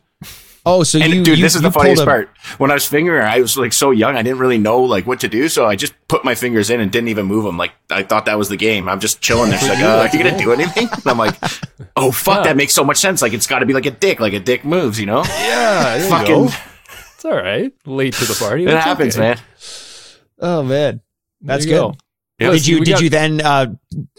Oh, 0.70 0.82
so 0.82 0.98
And 0.98 1.12
you, 1.12 1.22
dude, 1.24 1.38
you- 1.38 1.44
this 1.44 1.54
is 1.54 1.62
you 1.62 1.68
the 1.68 1.72
funniest 1.72 2.02
a- 2.02 2.04
part. 2.04 2.28
When 2.58 2.70
I 2.70 2.74
was 2.74 2.86
fingering 2.86 3.22
I 3.24 3.40
was 3.40 3.56
like 3.56 3.72
so 3.72 3.90
young, 3.90 4.16
I 4.16 4.22
didn't 4.22 4.38
really 4.38 4.58
know 4.58 4.80
like 4.80 5.06
what 5.06 5.20
to 5.20 5.28
do, 5.28 5.48
so 5.48 5.64
I 5.66 5.76
just 5.76 5.94
put 6.08 6.24
my 6.24 6.34
fingers 6.34 6.68
in 6.70 6.80
and 6.80 6.90
didn't 6.92 7.08
even 7.08 7.26
move 7.26 7.44
them. 7.44 7.56
Like 7.56 7.72
I 7.90 8.02
thought 8.02 8.26
that 8.26 8.36
was 8.38 8.48
the 8.48 8.56
game. 8.56 8.88
I'm 8.88 9.00
just 9.00 9.20
chilling 9.20 9.50
there. 9.50 9.58
She's 9.58 9.68
like, 9.68 9.78
uh, 9.80 10.06
"Are 10.06 10.16
you 10.16 10.22
gonna 10.22 10.36
do 10.38 10.52
anything?" 10.52 10.88
And 10.92 11.06
I'm 11.06 11.18
like, 11.18 11.34
"Oh 11.96 12.10
fuck, 12.12 12.38
Yeah. 12.38 12.42
that 12.52 12.56
makes 12.56 12.74
so 12.74 12.84
much 12.84 12.98
sense. 12.98 13.22
Like 13.22 13.32
it's 13.32 13.46
got 13.46 13.60
to 13.60 13.66
be 13.66 13.72
like 13.72 13.86
a 13.86 13.90
dick, 13.90 14.20
like 14.20 14.32
a 14.34 14.40
dick 14.40 14.64
moves, 14.64 15.00
you 15.00 15.06
know?" 15.06 15.22
yeah, 15.24 16.06
Fucking, 16.08 16.46
go. 16.46 16.50
It's 17.14 17.24
all 17.24 17.34
right. 17.36 17.72
Late 17.86 18.14
to 18.14 18.24
the 18.26 18.34
party. 18.38 18.64
it 18.64 18.70
happens, 18.70 19.16
okay. 19.16 19.28
man. 19.28 19.38
Oh 20.40 20.62
man, 20.62 21.00
that's 21.40 21.64
good. 21.64 21.72
go. 21.72 21.94
Yeah. 22.38 22.50
Did 22.52 22.66
you 22.68 22.84
did 22.84 22.92
got- 22.92 23.02
you 23.02 23.10
then 23.10 23.40
uh, 23.40 23.66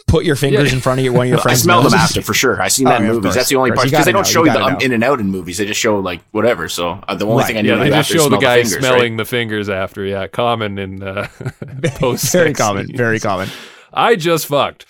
put 0.07 0.25
your 0.25 0.35
fingers 0.35 0.69
Yeah. 0.71 0.75
in 0.75 0.81
front 0.81 0.99
of 0.99 1.05
your 1.05 1.13
one 1.13 1.27
of 1.27 1.29
your 1.29 1.39
I 1.39 1.43
friends? 1.43 1.61
smelled 1.61 1.85
them 1.85 1.93
after 1.93 2.21
for 2.21 2.33
sure. 2.33 2.61
I 2.61 2.67
seen 2.67 2.85
Oh, 2.87 2.89
that 2.91 2.97
in 2.99 3.03
yeah, 3.07 3.13
movies. 3.13 3.23
course, 3.27 3.35
That's 3.35 3.49
the 3.49 3.55
only 3.55 3.71
part 3.71 3.85
because 3.89 4.05
they 4.05 4.11
don't 4.11 4.23
know, 4.23 4.29
show 4.29 4.43
you 4.43 4.51
you 4.51 4.57
the 4.57 4.63
um, 4.63 4.73
know. 4.73 4.79
in 4.79 4.91
and 4.91 5.03
out 5.05 5.19
in 5.21 5.27
movies. 5.27 5.57
They 5.57 5.65
just 5.65 5.79
show 5.79 5.99
like 5.99 6.21
whatever. 6.31 6.67
So 6.67 7.01
uh, 7.07 7.15
the 7.15 7.25
only 7.25 7.37
Right. 7.43 7.47
thing 7.47 7.57
I 7.57 7.61
knew 7.61 7.69
Yeah, 7.69 7.75
to 7.75 7.79
they 7.83 7.89
do 7.89 7.95
just 7.95 8.09
after 8.11 8.15
is 8.17 8.23
show 8.23 8.29
the 8.29 8.37
smell 8.37 8.41
guy 8.41 8.55
fingers, 8.63 8.73
right? 8.75 8.81
smelling 8.83 9.17
the 9.17 9.25
fingers 9.25 9.69
after. 9.69 10.03
Yeah, 10.05 10.27
common 10.27 10.77
in 10.79 11.01
uh, 11.01 11.27
post. 11.95 12.31
Very 12.33 12.53
common. 12.53 12.95
Very 12.95 13.19
common. 13.21 13.47
I 13.93 14.15
just 14.17 14.47
fucked. 14.47 14.85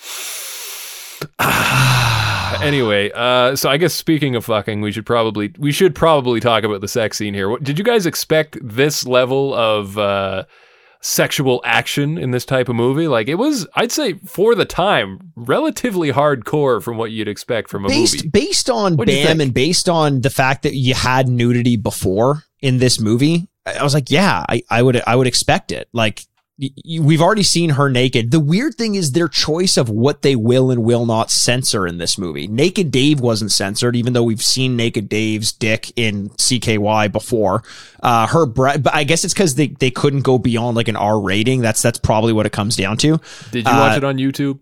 anyway, 2.61 3.11
uh, 3.13 3.55
so 3.55 3.69
I 3.69 3.77
guess 3.77 3.93
speaking 3.93 4.35
of 4.35 4.45
fucking, 4.45 4.81
we 4.81 4.91
should 4.91 5.05
probably 5.05 5.53
we 5.57 5.71
should 5.71 5.95
probably 5.95 6.39
talk 6.39 6.63
about 6.63 6.81
the 6.81 6.87
sex 6.87 7.17
scene 7.17 7.33
here. 7.33 7.49
What, 7.49 7.63
did 7.63 7.77
you 7.77 7.83
guys 7.83 8.05
expect 8.05 8.57
this 8.61 9.05
level 9.05 9.53
of 9.53 9.97
uh, 9.97 10.43
sexual 11.01 11.61
action 11.65 12.17
in 12.17 12.31
this 12.31 12.45
type 12.45 12.69
of 12.69 12.75
movie? 12.75 13.07
Like 13.07 13.27
it 13.27 13.35
was, 13.35 13.67
I'd 13.75 13.91
say 13.91 14.13
for 14.13 14.55
the 14.55 14.65
time, 14.65 15.31
relatively 15.35 16.11
hardcore 16.11 16.81
from 16.81 16.97
what 16.97 17.11
you'd 17.11 17.27
expect 17.27 17.69
from 17.69 17.85
a 17.85 17.87
Based 17.87 18.15
movie. 18.15 18.29
based 18.29 18.69
on 18.69 18.97
What'd 18.97 19.13
Bam 19.13 19.41
and 19.41 19.53
based 19.53 19.89
on 19.89 20.21
the 20.21 20.29
fact 20.29 20.63
that 20.63 20.75
you 20.75 20.93
had 20.93 21.27
nudity 21.27 21.77
before 21.77 22.43
in 22.61 22.77
this 22.77 22.99
movie, 22.99 23.47
I 23.65 23.83
was 23.83 23.93
like, 23.93 24.09
yeah, 24.09 24.45
I, 24.47 24.63
I 24.69 24.81
would 24.81 25.01
I 25.05 25.15
would 25.15 25.27
expect 25.27 25.71
it. 25.71 25.89
Like 25.93 26.23
we've 26.83 27.21
already 27.21 27.43
seen 27.43 27.71
her 27.71 27.89
naked. 27.89 28.31
The 28.31 28.39
weird 28.39 28.75
thing 28.75 28.95
is 28.95 29.11
their 29.11 29.27
choice 29.27 29.77
of 29.77 29.89
what 29.89 30.21
they 30.21 30.35
will 30.35 30.71
and 30.71 30.83
will 30.83 31.05
not 31.05 31.31
censor 31.31 31.87
in 31.87 31.97
this 31.97 32.17
movie. 32.17 32.47
Naked 32.47 32.91
Dave 32.91 33.19
wasn't 33.19 33.51
censored, 33.51 33.95
even 33.95 34.13
though 34.13 34.23
we've 34.23 34.41
seen 34.41 34.75
Naked 34.75 35.07
Dave's 35.07 35.51
dick 35.51 35.91
in 35.95 36.29
CKY 36.31 37.11
before. 37.11 37.63
Uh, 38.01 38.27
her 38.27 38.45
breast, 38.45 38.83
but 38.83 38.93
I 38.93 39.03
guess 39.03 39.23
it's 39.23 39.33
because 39.33 39.55
they, 39.55 39.67
they 39.67 39.91
couldn't 39.91 40.21
go 40.21 40.37
beyond 40.37 40.75
like 40.75 40.87
an 40.87 40.95
R 40.95 41.19
rating. 41.19 41.61
That's 41.61 41.81
that's 41.81 41.99
probably 41.99 42.33
what 42.33 42.45
it 42.45 42.51
comes 42.51 42.75
down 42.75 42.97
to. 42.97 43.19
Did 43.51 43.65
you 43.65 43.73
watch 43.73 43.93
uh, 43.93 43.97
it 43.97 44.03
on 44.03 44.17
YouTube? 44.17 44.59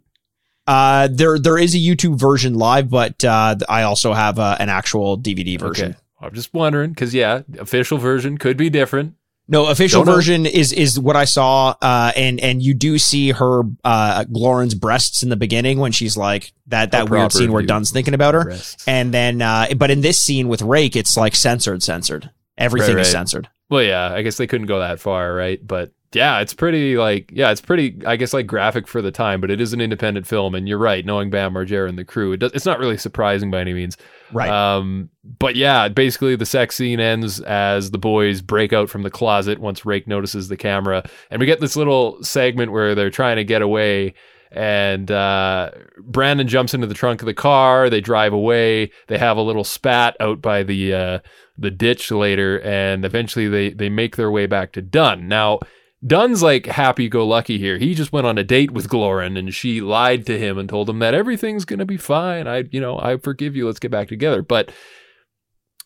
Uh, 0.68 1.08
there 1.12 1.40
there 1.40 1.58
is 1.58 1.74
a 1.74 1.78
YouTube 1.78 2.20
version 2.20 2.56
live, 2.56 2.90
but 2.90 3.24
uh, 3.24 3.56
I 3.70 3.84
also 3.84 4.14
have 4.14 4.38
uh, 4.38 4.58
an 4.60 4.70
actual 4.70 5.18
DVD 5.18 5.60
version. 5.60 5.92
Okay. 5.92 6.00
I'm 6.20 6.34
just 6.34 6.54
wondering 6.54 6.92
because 6.92 7.14
yeah, 7.14 7.42
official 7.58 7.98
version 7.98 8.38
could 8.38 8.58
be 8.58 8.70
different. 8.70 9.16
No, 9.50 9.68
official 9.68 10.02
Don't 10.02 10.08
know. 10.08 10.16
version 10.16 10.46
is 10.46 10.74
is 10.74 11.00
what 11.00 11.16
I 11.16 11.24
saw, 11.26 11.74
uh, 11.82 12.12
and 12.16 12.40
and 12.42 12.62
you 12.62 12.74
do 12.74 12.98
see 12.98 13.32
her 13.32 13.62
uh, 13.84 14.26
Lauren's 14.30 14.76
breasts 14.76 15.24
in 15.24 15.30
the 15.30 15.38
beginning 15.38 15.80
when 15.80 15.94
she's 15.94 16.18
like 16.18 16.52
that 16.68 16.92
that 16.92 17.04
A 17.08 17.10
weird 17.10 17.32
scene 17.32 17.52
where. 17.54 17.64
Dunn's 17.64 17.92
thinking 17.92 18.14
about 18.14 18.34
her, 18.34 18.44
Breasts. 18.44 18.86
and 18.88 19.14
then 19.14 19.42
uh, 19.42 19.68
but 19.78 19.90
in 19.90 20.02
this 20.02 20.20
scene 20.20 20.48
with 20.50 20.62
Rake, 20.62 20.96
it's 20.98 21.16
like 21.16 21.34
censored, 21.36 21.82
censored. 21.82 22.30
Everything 22.58 22.96
Right, 22.96 23.06
is 23.06 23.12
censored. 23.12 23.48
Well, 23.70 23.84
yeah, 23.84 24.12
I 24.14 24.22
guess 24.22 24.36
they 24.38 24.48
couldn't 24.48 24.68
go 24.68 24.80
that 24.80 25.00
far, 25.00 25.34
right? 25.34 25.66
But 25.66 25.92
yeah, 26.18 26.40
it's 26.40 26.54
pretty 26.54 26.98
like 26.98 27.30
yeah, 27.32 27.52
it's 27.52 27.62
pretty 27.62 28.02
I 28.06 28.16
guess 28.16 28.34
like 28.34 28.48
graphic 28.48 28.88
for 28.88 29.04
the 29.04 29.12
time, 29.12 29.40
but 29.40 29.52
it 29.52 29.62
is 29.62 29.72
an 29.72 29.80
independent 29.80 30.26
film, 30.26 30.56
and 30.56 30.68
you're 30.68 30.80
right, 30.80 31.06
knowing 31.06 31.30
Bam 31.30 31.54
Margera 31.54 31.88
and 31.88 31.98
the 31.98 32.04
crew, 32.04 32.34
it 32.34 32.38
does, 32.38 32.52
it's 32.54 32.66
not 32.66 32.80
really 32.80 32.98
surprising 32.98 33.52
by 33.52 33.62
any 33.62 33.74
means. 33.74 33.98
Right. 34.34 34.50
Um, 34.50 35.10
but 35.40 35.56
yeah, 35.56 35.88
basically 35.90 36.36
the 36.36 36.46
sex 36.46 36.76
scene 36.76 37.00
ends 37.00 37.40
as 37.42 37.92
the 37.92 38.00
boys 38.00 38.42
break 38.42 38.74
out 38.74 38.90
from 38.90 39.04
the 39.04 39.12
closet 39.12 39.60
once 39.60 39.86
Rake 39.86 40.08
notices 40.08 40.48
the 40.48 40.58
camera, 40.58 41.08
and 41.30 41.40
we 41.40 41.46
get 41.46 41.60
this 41.60 41.76
little 41.76 42.22
segment 42.24 42.72
where 42.72 42.96
they're 42.96 43.12
trying 43.12 43.36
to 43.36 43.44
get 43.44 43.62
away. 43.62 44.16
And 44.50 45.12
uh, 45.12 45.72
Brandon 46.00 46.48
jumps 46.48 46.74
into 46.74 46.88
the 46.88 46.94
trunk 46.94 47.22
of 47.22 47.26
the 47.26 47.34
car. 47.34 47.90
They 47.90 48.00
drive 48.02 48.32
away. 48.34 48.92
They 49.08 49.18
have 49.18 49.36
a 49.36 49.42
little 49.42 49.66
spat 49.66 50.16
out 50.20 50.42
by 50.42 50.64
the 50.64 50.94
uh, 50.94 51.20
the 51.58 51.70
ditch 51.70 52.12
later, 52.12 52.62
and 52.62 53.04
eventually 53.04 53.50
they 53.50 53.72
they 53.72 53.90
make 53.90 54.16
their 54.16 54.32
way 54.32 54.46
back 54.46 54.72
to 54.74 54.82
Dunn. 54.82 55.28
Now, 55.28 55.60
Dunn's 56.06 56.44
like 56.44 56.68
happy 56.68 57.10
go 57.10 57.26
lucky 57.26 57.58
here. 57.58 57.78
He 57.78 57.96
just 57.96 58.14
went 58.14 58.28
on 58.28 58.38
a 58.38 58.44
date 58.44 58.72
with 58.72 58.90
Glauren, 58.90 59.38
and 59.38 59.54
she 59.54 59.82
lied 59.82 60.26
to 60.28 60.38
him 60.38 60.58
and 60.58 60.70
told 60.70 60.90
him 60.90 61.00
that 61.00 61.14
everything's 61.14 61.66
gonna 61.66 61.86
be 61.86 61.98
fine. 61.98 62.48
I, 62.48 62.66
you 62.72 62.80
know, 62.80 63.00
I 63.00 63.18
forgive 63.18 63.56
you. 63.56 63.66
Let's 63.66 63.80
get 63.80 63.92
back 63.92 64.08
together. 64.08 64.42
But 64.42 64.72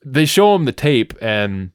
they 0.06 0.26
show 0.26 0.54
him 0.56 0.66
the 0.66 0.74
tape, 0.74 1.14
and 1.22 1.72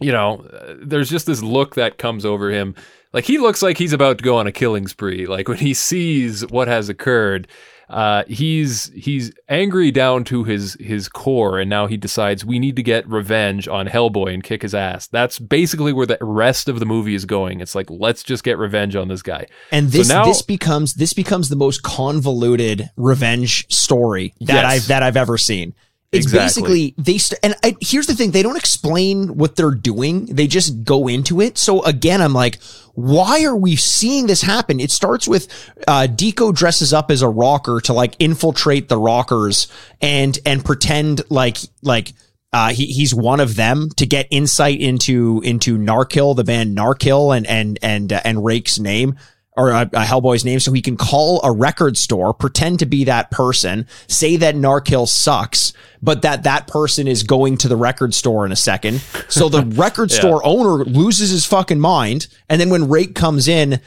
you 0.00 0.12
know, 0.12 0.48
there's 0.82 1.10
just 1.10 1.26
this 1.26 1.42
look 1.42 1.74
that 1.74 1.98
comes 1.98 2.24
over 2.24 2.50
him. 2.50 2.74
Like 3.12 3.24
he 3.24 3.38
looks 3.38 3.62
like 3.62 3.78
he's 3.78 3.92
about 3.92 4.18
to 4.18 4.24
go 4.24 4.36
on 4.36 4.46
a 4.46 4.52
killing 4.52 4.86
spree. 4.86 5.26
Like 5.26 5.48
when 5.48 5.58
he 5.58 5.74
sees 5.74 6.46
what 6.48 6.68
has 6.68 6.88
occurred, 6.88 7.48
uh, 7.88 8.24
he's 8.26 8.90
he's 8.94 9.32
angry 9.48 9.90
down 9.90 10.24
to 10.24 10.44
his 10.44 10.76
his 10.80 11.08
core, 11.08 11.58
and 11.58 11.68
now 11.68 11.86
he 11.86 11.96
decides 11.96 12.44
we 12.44 12.58
need 12.58 12.76
to 12.76 12.82
get 12.82 13.08
revenge 13.08 13.68
on 13.68 13.86
Hellboy 13.86 14.32
and 14.34 14.42
kick 14.42 14.62
his 14.62 14.74
ass. 14.74 15.06
That's 15.06 15.38
basically 15.38 15.92
where 15.92 16.06
the 16.06 16.18
rest 16.20 16.68
of 16.68 16.80
the 16.80 16.86
movie 16.86 17.14
is 17.14 17.24
going. 17.24 17.60
It's 17.60 17.74
like 17.74 17.90
let's 17.90 18.22
just 18.22 18.44
get 18.44 18.58
revenge 18.58 18.96
on 18.96 19.08
this 19.08 19.22
guy. 19.22 19.46
And 19.70 19.88
this 19.90 20.08
now- 20.08 20.24
this 20.24 20.42
becomes 20.42 20.94
this 20.94 21.12
becomes 21.12 21.48
the 21.48 21.56
most 21.56 21.82
convoluted 21.82 22.90
revenge 22.96 23.66
story 23.72 24.34
that 24.40 24.62
Yes. 24.62 24.64
I've 24.64 24.86
that 24.88 25.02
I've 25.02 25.16
ever 25.16 25.36
seen. 25.38 25.74
It's 26.14 26.26
Exactly. 26.26 26.38
basically 26.62 26.94
they 26.96 27.18
st- 27.18 27.40
and 27.42 27.54
I, 27.62 27.76
here's 27.80 28.06
the 28.06 28.14
thing: 28.14 28.30
they 28.30 28.42
don't 28.42 28.56
explain 28.56 29.36
what 29.36 29.56
they're 29.56 29.70
doing; 29.72 30.26
they 30.26 30.46
just 30.46 30.84
go 30.84 31.08
into 31.08 31.40
it. 31.40 31.58
So 31.58 31.82
again, 31.84 32.22
I'm 32.22 32.32
like, 32.32 32.58
why 32.94 33.44
are 33.44 33.56
we 33.56 33.76
seeing 33.76 34.26
this 34.26 34.42
happen? 34.42 34.80
It 34.80 34.90
starts 34.90 35.26
with 35.26 35.48
uh, 35.88 36.06
Deco 36.10 36.54
dresses 36.54 36.92
up 36.92 37.10
as 37.10 37.22
a 37.22 37.28
rocker 37.28 37.80
to 37.82 37.92
like 37.92 38.14
infiltrate 38.18 38.88
the 38.88 38.98
rockers 38.98 39.68
and 40.00 40.38
and 40.46 40.64
pretend 40.64 41.22
like 41.30 41.58
like 41.82 42.12
uh, 42.52 42.70
he 42.70 42.86
he's 42.86 43.12
one 43.12 43.40
of 43.40 43.56
them 43.56 43.88
to 43.96 44.06
get 44.06 44.28
insight 44.30 44.80
into 44.80 45.40
into 45.44 45.76
Gnarkill, 45.76 46.36
the 46.36 46.44
band 46.44 46.76
Gnarkill, 46.76 47.36
and 47.36 47.46
and 47.46 47.78
and 47.82 48.12
uh, 48.12 48.20
and 48.24 48.44
Rake's 48.44 48.78
name 48.78 49.16
or 49.56 49.70
a, 49.70 49.76
uh, 49.92 50.04
Hellboy's 50.04 50.44
name, 50.44 50.58
so 50.58 50.72
he 50.72 50.82
can 50.82 50.96
call 50.96 51.40
a 51.44 51.52
record 51.52 51.96
store, 51.96 52.34
pretend 52.34 52.80
to 52.80 52.86
be 52.86 53.04
that 53.04 53.30
person, 53.30 53.86
say 54.08 54.36
that 54.36 54.56
Gnarkill 54.56 55.06
sucks, 55.06 55.72
but 56.02 56.22
that 56.22 56.42
that 56.42 56.66
person 56.66 57.06
is 57.06 57.22
going 57.22 57.56
to 57.58 57.68
the 57.68 57.76
record 57.76 58.14
store 58.14 58.44
in 58.44 58.50
a 58.52 58.56
second. 58.56 58.98
So 59.28 59.48
the 59.48 59.62
record 59.76 60.10
Yeah. 60.10 60.18
store 60.18 60.40
owner 60.44 60.84
loses 60.84 61.30
his 61.30 61.46
fucking 61.46 61.78
mind, 61.78 62.26
and 62.48 62.60
then 62.60 62.70
when 62.70 62.88
Rake 62.88 63.14
comes 63.14 63.48
in. 63.48 63.80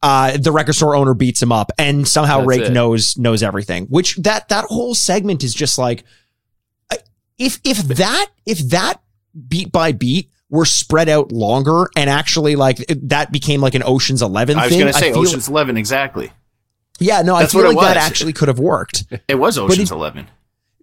Uh, 0.00 0.36
the 0.36 0.52
record 0.52 0.74
store 0.74 0.94
owner 0.94 1.12
beats 1.12 1.42
him 1.42 1.50
up, 1.50 1.72
and 1.76 2.06
somehow 2.06 2.36
That's 2.36 2.46
Rake 2.46 2.62
it. 2.62 2.72
knows 2.72 3.18
knows 3.18 3.42
everything. 3.42 3.86
Which 3.86 4.14
that 4.18 4.48
that 4.50 4.66
whole 4.66 4.94
segment 4.94 5.42
is 5.42 5.52
just 5.52 5.76
like, 5.76 6.04
if 7.36 7.58
if 7.64 7.78
that 7.78 8.26
if 8.46 8.58
that 8.70 9.00
beat 9.48 9.72
by 9.72 9.90
beat 9.90 10.30
were 10.50 10.64
spread 10.64 11.08
out 11.08 11.30
longer 11.32 11.88
and 11.96 12.08
actually 12.08 12.56
like 12.56 12.78
that 12.88 13.30
became 13.30 13.60
like 13.60 13.74
an 13.74 13.82
Ocean's 13.84 14.22
Eleven 14.22 14.58
I 14.58 14.62
was 14.64 14.70
thing, 14.70 14.80
going 14.80 14.92
to 14.92 14.98
say 14.98 15.12
Ocean's 15.12 15.48
Eleven 15.48 15.76
exactly. 15.76 16.32
yeah, 16.98 17.22
no, 17.22 17.38
That's 17.38 17.54
I 17.54 17.58
feel 17.60 17.70
it 17.70 17.74
like 17.74 17.94
that 17.94 17.96
actually 17.98 18.32
could 18.32 18.48
have 18.48 18.58
worked. 18.58 19.04
It 19.28 19.34
was 19.36 19.58
Ocean's 19.58 19.90
it- 19.90 19.94
Eleven. 19.94 20.26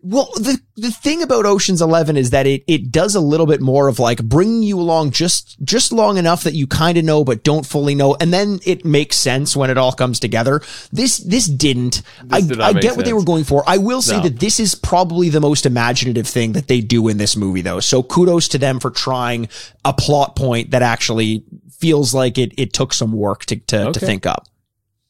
Well, 0.08 0.30
the 0.36 0.62
the 0.76 0.91
thing 0.91 1.24
about 1.24 1.47
Ocean's 1.47 1.82
Eleven 1.82 2.16
is 2.16 2.30
that 2.30 2.45
it 2.45 2.64
it 2.68 2.91
does 2.91 3.16
a 3.16 3.20
little 3.20 3.47
bit 3.47 3.60
more 3.60 3.88
of 3.88 3.97
like 3.97 4.24
bringing 4.24 4.62
you 4.62 4.80
along 4.80 5.12
just 5.12 5.58
just 5.64 5.91
long 5.91 6.18
enough 6.18 6.43
that 6.43 6.53
you 6.53 6.68
kind 6.68 6.95
of 6.99 7.03
know 7.03 7.24
but 7.24 7.43
don't 7.43 7.66
fully 7.66 7.95
know, 7.95 8.16
and 8.20 8.32
then 8.32 8.60
it 8.66 8.86
makes 8.86 9.16
sense 9.16 9.56
when 9.56 9.72
it 9.72 9.80
all 9.80 9.91
comes 9.91 10.20
together. 10.20 10.62
This 10.91 11.18
this 11.18 11.47
didn't. 11.47 12.03
I, 12.30 12.41
did 12.41 12.62
I 12.62 12.74
get 12.74 12.95
what 12.95 13.06
they 13.06 13.14
were 13.14 13.24
going 13.24 13.45
for. 13.45 13.64
I 13.66 13.78
will 13.78 14.03
say 14.03 14.18
No. 14.18 14.24
that 14.24 14.39
this 14.39 14.60
is 14.60 14.76
probably 14.76 15.30
the 15.30 15.41
most 15.41 15.66
imaginative 15.66 16.28
thing 16.28 16.51
that 16.51 16.68
they 16.68 16.82
do 16.82 17.08
in 17.08 17.18
this 17.18 17.36
movie, 17.36 17.62
though. 17.62 17.80
So 17.80 18.03
kudos 18.03 18.47
to 18.49 18.60
them 18.60 18.80
for 18.80 18.91
trying 18.91 19.49
a 19.84 19.91
plot 19.93 20.36
point 20.36 20.70
that 20.70 20.84
actually 20.84 21.45
feels 21.80 22.14
like 22.14 22.38
it 22.38 22.53
it 22.58 22.74
took 22.74 22.93
some 22.93 23.12
work 23.12 23.45
to 23.45 23.56
to, 23.56 23.91
to 23.91 23.99
think 23.99 24.28
up. 24.28 24.47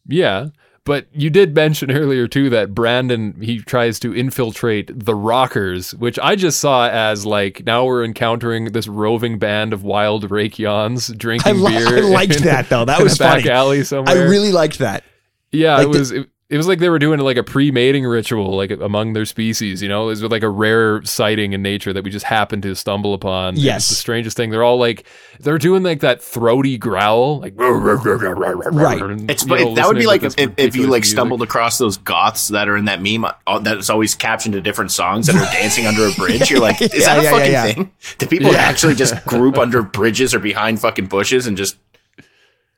Yeah. 0.08 0.50
But 0.86 1.08
you 1.12 1.32
did 1.32 1.56
mention 1.56 1.90
earlier 1.92 2.28
too 2.28 2.50
that 2.52 2.76
Brandon 2.76 3.36
he 3.42 3.60
tries 3.60 4.00
to 4.02 4.16
infiltrate 4.16 4.92
the 4.94 5.16
Rockers, 5.16 5.96
which 5.96 6.20
I 6.20 6.36
just 6.36 6.60
saw 6.60 6.88
as 6.88 7.26
like 7.26 7.66
now 7.66 7.86
we're 7.86 8.04
encountering 8.06 8.66
this 8.72 8.88
roving 8.88 9.40
band 9.40 9.74
of 9.74 9.84
wild 9.84 10.30
Rake 10.30 10.60
Yohns 10.60 11.16
drinking 11.18 11.56
I, 11.56 11.56
li- 11.56 11.72
beer. 11.78 11.98
I 11.98 12.02
liked 12.02 12.36
in- 12.38 12.44
that 12.44 12.70
though. 12.70 12.86
That 12.86 13.02
was 13.02 13.16
a 13.16 13.20
back 13.20 13.40
funny. 13.42 13.50
alley 13.50 13.84
I 13.92 14.14
really 14.14 14.52
liked 14.52 14.78
that. 14.78 15.04
yeah, 15.52 15.78
like 15.78 15.88
it 15.88 15.92
the- 15.92 15.98
was. 16.00 16.12
It, 16.12 16.30
it 16.48 16.58
was 16.58 16.68
like 16.68 16.78
they 16.78 16.90
were 16.90 17.00
doing 17.00 17.20
like 17.20 17.38
a 17.38 17.44
pre-mating 17.44 18.06
ritual, 18.06 18.56
like 18.56 18.70
among 18.70 19.14
their 19.14 19.26
species. 19.26 19.82
You 19.82 19.90
know, 19.90 20.04
it 20.04 20.08
was 20.08 20.22
like 20.24 20.44
a 20.44 20.50
rare 20.50 21.04
sighting 21.04 21.54
in 21.54 21.64
nature 21.64 21.92
that 21.92 22.04
we 22.04 22.12
just 22.12 22.26
happened 22.26 22.62
to 22.64 22.76
stumble 22.76 23.16
upon. 23.16 23.56
It 23.56 23.58
was 23.58 23.64
Yes. 23.64 23.90
the 23.90 23.96
strangest 23.96 24.38
thing. 24.38 24.52
They're 24.52 24.62
all 24.64 24.78
like 24.78 25.06
they're 25.40 25.58
doing 25.58 25.82
like 25.82 26.02
that 26.02 26.22
throaty 26.22 26.78
growl, 26.78 27.40
like 27.40 27.56
right. 27.58 29.02
It's 29.28 29.44
that 29.46 29.86
would 29.88 29.98
be 29.98 30.06
like 30.06 30.22
if, 30.24 30.36
if 30.58 30.76
you 30.76 30.86
like 30.86 31.04
stumbled 31.06 31.42
across 31.42 31.80
those 31.80 31.98
goths 31.98 32.50
that 32.50 32.70
are 32.70 32.78
in 32.78 32.86
that 32.86 33.02
meme 33.02 33.26
uh, 33.48 33.60
that's 33.60 33.90
always 33.90 34.14
captioned 34.14 34.54
to 34.54 34.62
different 34.62 34.92
songs 34.92 35.26
that 35.28 35.36
are 35.36 35.52
dancing 35.52 35.88
under 35.88 36.06
a 36.06 36.12
bridge. 36.12 36.52
You're 36.52 36.60
like, 36.60 36.80
is 36.82 36.94
Yeah, 36.94 37.16
that 37.16 37.26
a 37.26 37.30
fucking 37.32 37.52
yeah, 37.52 37.66
yeah. 37.66 37.74
thing? 37.74 37.92
Do 38.20 38.28
people 38.28 38.56
actually 38.56 38.94
just 38.94 39.26
group 39.28 39.58
under 39.58 39.82
bridges 39.82 40.36
or 40.36 40.40
behind 40.40 40.80
fucking 40.80 41.08
bushes 41.08 41.48
and 41.48 41.58
just 41.58 41.78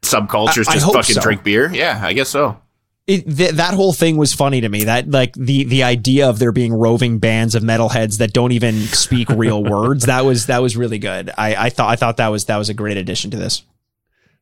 subcultures 0.03 0.68
I- 0.68 0.72
I 0.72 0.74
just 0.76 0.86
hope 0.86 0.95
fucking 0.95 1.15
so. 1.15 1.22
drink 1.22 1.43
beer? 1.43 1.70
Yeah, 1.74 1.99
I 2.01 2.13
guess 2.13 2.30
so. 2.30 2.61
It, 3.08 3.38
th- 3.38 3.51
that 3.51 3.74
whole 3.74 3.93
thing 3.93 4.18
was 4.18 4.34
funny 4.34 4.60
to 4.62 4.68
me. 4.68 4.84
That 4.84 5.10
like 5.10 5.34
the 5.34 5.64
the 5.64 5.84
idea 5.84 6.30
of 6.30 6.39
there 6.39 6.51
being 6.51 6.74
roving 6.74 7.20
bands 7.20 7.55
of 7.55 7.64
metalheads 7.64 8.18
that 8.18 8.34
don't 8.34 8.51
even 8.51 8.82
speak 8.82 9.30
real 9.30 9.64
words. 9.64 10.05
That 10.05 10.26
was 10.26 10.47
that 10.47 10.62
was 10.62 10.76
really 10.76 10.99
good. 10.99 11.32
I, 11.38 11.55
I 11.55 11.70
thought 11.70 11.89
I 11.89 11.95
thought 11.95 12.18
that 12.18 12.28
was 12.28 12.45
that 12.45 12.58
was 12.58 12.68
a 12.68 12.74
great 12.74 12.97
addition 12.97 13.32
to 13.32 13.38
this. 13.38 13.64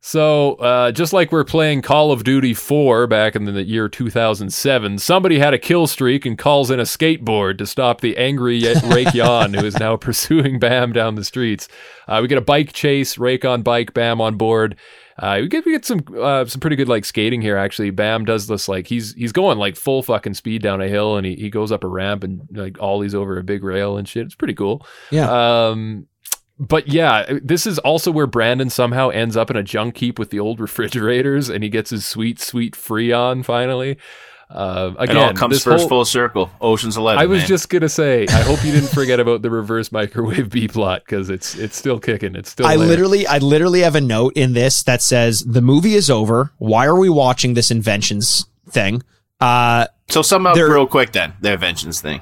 So, 0.07 0.53
uh, 0.57 0.91
just 0.91 1.13
like 1.13 1.31
we're 1.31 1.43
playing 1.43 1.81
Call 1.81 2.11
of 2.11 2.23
Duty 2.23 2.53
4 2.53 3.07
back 3.07 3.35
in 3.35 3.45
the 3.45 3.63
year 3.63 3.89
2007, 3.89 4.99
somebody 4.99 5.39
had 5.39 5.55
a 5.55 5.57
kill 5.57 5.87
streak 5.87 6.27
and 6.27 6.37
calls 6.37 6.69
in 6.69 6.79
a 6.79 6.83
skateboard 6.83 7.57
to 7.57 7.65
stop 7.65 8.01
the 8.01 8.15
angry 8.15 8.61
Rake 8.85 9.15
Yohn, 9.15 9.55
who 9.55 9.65
is 9.65 9.79
now 9.79 9.97
pursuing 9.97 10.59
Bam 10.59 10.93
down 10.93 11.15
the 11.15 11.23
streets. 11.23 11.67
Uh, 12.07 12.19
we 12.21 12.27
get 12.27 12.37
a 12.37 12.41
bike 12.41 12.71
chase, 12.71 13.17
Rake 13.17 13.45
on 13.45 13.63
bike, 13.63 13.95
Bam 13.95 14.21
on 14.21 14.37
board. 14.37 14.77
Uh, 15.17 15.39
we 15.41 15.47
get 15.47 15.65
we 15.65 15.71
get 15.71 15.85
some 15.85 16.03
uh, 16.19 16.45
some 16.45 16.59
pretty 16.59 16.75
good 16.75 16.89
like 16.89 17.05
skating 17.05 17.41
here. 17.41 17.55
Actually, 17.55 17.89
Bam 17.89 18.25
does 18.25 18.47
this 18.47 18.67
like 18.67 18.87
he's 18.87 19.13
he's 19.13 19.31
going 19.31 19.57
like 19.57 19.77
full 19.77 20.03
fucking 20.03 20.33
speed 20.33 20.61
down 20.61 20.81
a 20.81 20.89
hill, 20.89 21.15
and 21.15 21.25
he, 21.25 21.35
he 21.35 21.49
goes 21.49 21.71
up 21.71 21.83
a 21.83 21.87
ramp 21.87 22.23
and 22.23 22.41
like 22.51 22.77
ollies 22.81 23.15
over 23.15 23.37
a 23.37 23.43
big 23.43 23.63
rail 23.63 23.97
and 23.97 24.07
shit. 24.07 24.25
It's 24.25 24.35
pretty 24.35 24.55
cool. 24.55 24.85
Yeah. 25.11 25.67
Um, 25.69 26.07
but 26.59 26.87
yeah, 26.87 27.39
this 27.41 27.65
is 27.65 27.79
also 27.79 28.11
where 28.11 28.27
Brandon 28.27 28.69
somehow 28.69 29.09
ends 29.09 29.35
up 29.35 29.49
in 29.49 29.57
a 29.57 29.63
junk 29.63 29.97
heap 29.97 30.19
with 30.19 30.31
the 30.31 30.39
old 30.39 30.59
refrigerators, 30.61 31.49
and 31.49 31.63
he 31.63 31.69
gets 31.69 31.91
his 31.91 32.05
sweet, 32.05 32.39
sweet 32.39 32.75
Freon 32.75 33.45
finally. 33.45 33.97
Uh, 34.49 34.93
again, 34.99 35.17
It 35.17 35.19
all 35.19 35.33
comes 35.33 35.55
this 35.55 35.63
first 35.63 35.81
whole- 35.81 35.89
full 35.89 36.05
circle. 36.05 36.51
Ocean's 36.61 36.97
Eleven. 36.97 37.19
I 37.21 37.25
was 37.25 37.39
man. 37.39 37.47
just 37.47 37.69
gonna 37.69 37.89
say, 37.89 38.27
I 38.27 38.41
hope 38.41 38.63
you 38.63 38.71
didn't 38.71 38.89
forget 38.89 39.19
about 39.19 39.41
the 39.41 39.49
reverse 39.49 39.91
microwave 39.91 40.49
B 40.51 40.67
plot 40.67 41.01
because 41.05 41.29
it's 41.29 41.55
it's 41.55 41.75
still 41.75 41.99
kicking. 41.99 42.35
It's 42.35 42.51
still. 42.51 42.65
I 42.67 42.77
there. 42.77 42.87
literally 42.87 43.25
I 43.25 43.39
literally 43.39 43.81
have 43.81 43.95
a 43.95 44.01
note 44.01 44.33
in 44.35 44.53
this 44.53 44.83
that 44.83 45.01
says 45.01 45.39
the 45.41 45.61
movie 45.61 45.95
is 45.95 46.09
over. 46.09 46.51
Why 46.59 46.85
are 46.85 46.97
we 46.99 47.09
watching 47.09 47.55
this 47.55 47.71
inventions 47.71 48.45
thing? 48.69 49.01
Uh, 49.41 49.87
so 50.09 50.21
sum 50.21 50.45
up 50.45 50.55
real 50.55 50.87
quick 50.87 51.11
then 51.11 51.33
the 51.41 51.53
inventions 51.53 51.99
thing. 51.99 52.21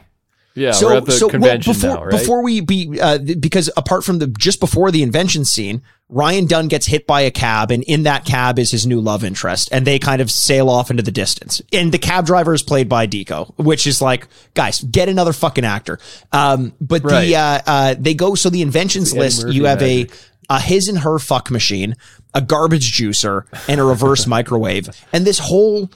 Yeah, 0.56 0.72
so 0.72 1.00
the 1.00 1.12
so 1.12 1.28
well, 1.28 1.58
before 1.58 1.90
now, 1.90 2.04
right? 2.04 2.12
before 2.12 2.44
we 2.44 2.62
be 2.62 3.00
uh, 3.02 3.18
because 3.40 3.70
apart 3.76 4.04
from 4.04 4.20
the 4.20 4.28
just 4.28 4.60
before 4.60 4.92
the 4.92 5.02
invention 5.02 5.46
scene, 5.46 5.82
Ryan 6.10 6.46
Dunn 6.46 6.68
gets 6.68 6.86
hit 6.86 7.08
by 7.08 7.22
a 7.22 7.32
cab, 7.32 7.72
and 7.72 7.82
in 7.84 8.04
that 8.04 8.24
cab 8.26 8.60
is 8.60 8.70
his 8.70 8.86
new 8.86 9.02
love 9.02 9.24
interest, 9.24 9.70
and 9.72 9.86
they 9.88 9.98
kind 9.98 10.22
of 10.22 10.30
sail 10.30 10.70
off 10.70 10.92
into 10.92 11.02
the 11.02 11.12
distance. 11.12 11.62
And 11.72 11.92
the 11.92 11.98
cab 11.98 12.26
driver 12.28 12.54
is 12.54 12.62
played 12.62 12.88
by 12.88 13.08
Deco, 13.08 13.54
which 13.58 13.88
is 13.88 14.02
like, 14.02 14.28
guys, 14.54 14.82
get 14.84 15.10
another 15.10 15.34
fucking 15.34 15.66
actor. 15.66 15.98
Um, 16.32 16.74
but 16.80 17.04
Right. 17.04 17.26
the 17.26 17.36
uh, 17.36 17.60
uh, 17.66 17.96
they 17.98 18.14
go 18.14 18.36
so 18.36 18.50
the 18.50 18.62
inventions 18.62 19.12
Eddie 19.12 19.20
list. 19.20 19.48
You 19.48 19.66
have 19.66 19.82
magic. 19.82 20.12
a 20.50 20.56
a 20.56 20.60
his 20.60 20.88
and 20.90 21.00
her 21.00 21.18
fuck 21.20 21.50
machine, 21.50 21.96
a 22.34 22.42
garbage 22.42 22.92
juicer, 22.92 23.46
and 23.68 23.80
a 23.80 23.84
reverse 23.84 24.28
microwave. 24.36 24.90
And 25.14 25.26
this 25.26 25.40
whole 25.40 25.90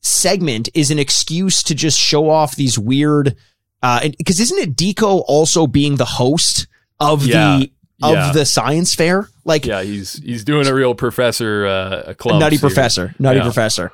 segment 0.00 0.68
is 0.74 0.90
an 0.90 0.98
excuse 0.98 1.62
to 1.64 1.74
just 1.74 1.98
show 2.00 2.28
off 2.28 2.56
these 2.56 2.78
weird 2.78 3.36
uh 3.82 4.08
because 4.18 4.40
isn't 4.40 4.58
it 4.58 4.76
Deco 4.76 5.24
also 5.26 5.66
being 5.66 5.96
the 5.96 6.04
host 6.04 6.66
of 7.00 7.24
Yeah. 7.26 7.58
the 7.58 7.72
of 8.02 8.12
Yeah. 8.14 8.32
the 8.32 8.44
science 8.46 8.94
fair? 8.94 9.28
Like 9.44 9.66
yeah, 9.66 9.82
he's 9.82 10.14
he's 10.14 10.44
doing 10.44 10.66
a 10.66 10.74
real 10.74 10.94
professor 10.94 11.66
uh, 11.66 12.14
a 12.18 12.38
nutty 12.38 12.56
here. 12.56 12.60
professor, 12.60 13.14
nutty 13.18 13.38
Yeah. 13.38 13.44
professor. 13.44 13.92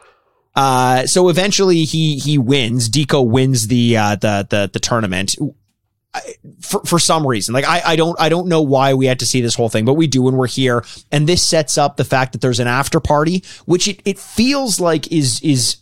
Uh, 0.56 1.06
so 1.06 1.28
eventually 1.28 1.84
he 1.84 2.18
he 2.18 2.36
wins. 2.38 2.88
Deco 2.90 3.26
wins 3.26 3.68
the 3.68 3.96
uh, 3.96 4.16
the 4.16 4.46
the 4.48 4.70
the 4.72 4.80
tournament. 4.80 5.36
For, 6.60 6.80
for 6.84 6.98
some 6.98 7.24
reason, 7.26 7.52
like 7.54 7.66
I, 7.66 7.80
I 7.84 7.96
don't 7.96 8.18
I 8.18 8.28
don't 8.28 8.48
know 8.48 8.62
why 8.62 8.94
we 8.94 9.06
had 9.06 9.20
to 9.20 9.26
see 9.26 9.40
this 9.40 9.54
whole 9.54 9.68
thing, 9.68 9.84
but 9.84 9.94
we 9.94 10.06
do 10.08 10.22
when 10.22 10.36
we're 10.36 10.48
here, 10.48 10.82
and 11.12 11.28
this 11.28 11.46
sets 11.46 11.78
up 11.78 11.96
the 11.96 12.04
fact 12.04 12.32
that 12.32 12.40
there's 12.40 12.58
an 12.58 12.66
after 12.66 12.98
party, 12.98 13.44
which 13.66 13.86
it, 13.86 14.00
it 14.04 14.18
feels 14.18 14.80
like 14.80 15.12
is 15.12 15.40
is 15.42 15.76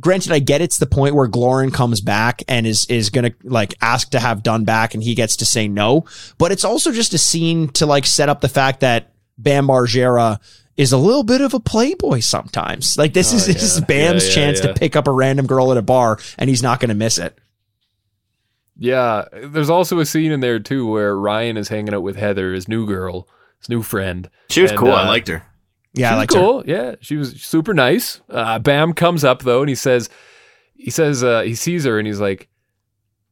granted 0.00 0.32
I 0.32 0.38
get 0.38 0.60
it's 0.60 0.78
the 0.78 0.86
point 0.86 1.14
where 1.14 1.28
Glauren 1.28 1.72
comes 1.72 2.00
back 2.00 2.42
and 2.48 2.66
is 2.66 2.84
is 2.86 3.10
gonna 3.10 3.32
like 3.42 3.74
ask 3.80 4.10
to 4.10 4.20
have 4.20 4.42
Dunn 4.42 4.64
back 4.64 4.94
and 4.94 5.02
he 5.02 5.14
gets 5.14 5.36
to 5.36 5.44
say 5.44 5.68
no. 5.68 6.04
But 6.38 6.52
it's 6.52 6.64
also 6.64 6.92
just 6.92 7.14
a 7.14 7.18
scene 7.18 7.68
to 7.70 7.86
like 7.86 8.06
set 8.06 8.28
up 8.28 8.40
the 8.40 8.48
fact 8.48 8.80
that 8.80 9.12
Bam 9.38 9.66
Margera 9.68 10.38
is 10.76 10.92
a 10.92 10.98
little 10.98 11.24
bit 11.24 11.40
of 11.40 11.54
a 11.54 11.60
playboy 11.60 12.20
sometimes. 12.20 12.96
Like 12.96 13.12
this 13.12 13.32
Oh, 13.32 13.36
is 13.36 13.46
this 13.46 13.62
is. 13.62 13.80
Bam's 13.80 14.24
Yeah, 14.24 14.28
yeah, 14.28 14.34
chance 14.34 14.60
yeah. 14.60 14.66
to 14.68 14.74
pick 14.74 14.94
up 14.96 15.08
a 15.08 15.12
random 15.12 15.46
girl 15.46 15.72
at 15.72 15.76
a 15.78 15.82
bar 15.82 16.18
and 16.38 16.48
he's 16.48 16.62
not 16.62 16.78
gonna 16.80 16.94
miss 16.94 17.18
it. 17.18 17.36
Yeah, 18.76 19.24
there's 19.32 19.70
also 19.70 19.98
a 19.98 20.06
scene 20.06 20.30
in 20.30 20.38
there 20.40 20.60
too 20.60 20.86
where 20.86 21.16
Ryan 21.16 21.56
is 21.56 21.68
hanging 21.68 21.94
out 21.94 22.02
with 22.04 22.14
Heather, 22.16 22.52
his 22.54 22.68
new 22.68 22.86
girl, 22.86 23.28
his 23.58 23.68
new 23.68 23.82
friend. 23.82 24.30
She 24.50 24.62
was 24.62 24.70
And, 24.70 24.78
cool. 24.78 24.92
I 24.92 25.02
uh, 25.02 25.06
liked 25.06 25.26
her. 25.28 25.42
Yeah, 25.98 26.10
she 26.10 26.14
was 26.14 26.18
like 26.20 26.32
her. 26.32 26.38
cool. 26.40 26.64
Yeah, 26.66 26.94
she 27.00 27.16
was 27.16 27.40
super 27.42 27.74
nice. 27.74 28.20
Uh, 28.30 28.58
Bam 28.58 28.92
comes 28.92 29.24
up 29.24 29.42
though, 29.42 29.60
and 29.60 29.68
he 29.68 29.74
says, 29.74 30.08
he 30.74 30.90
says, 30.90 31.22
uh, 31.24 31.42
he 31.42 31.54
sees 31.54 31.84
her, 31.84 31.98
and 31.98 32.06
he's 32.06 32.20
like, 32.20 32.48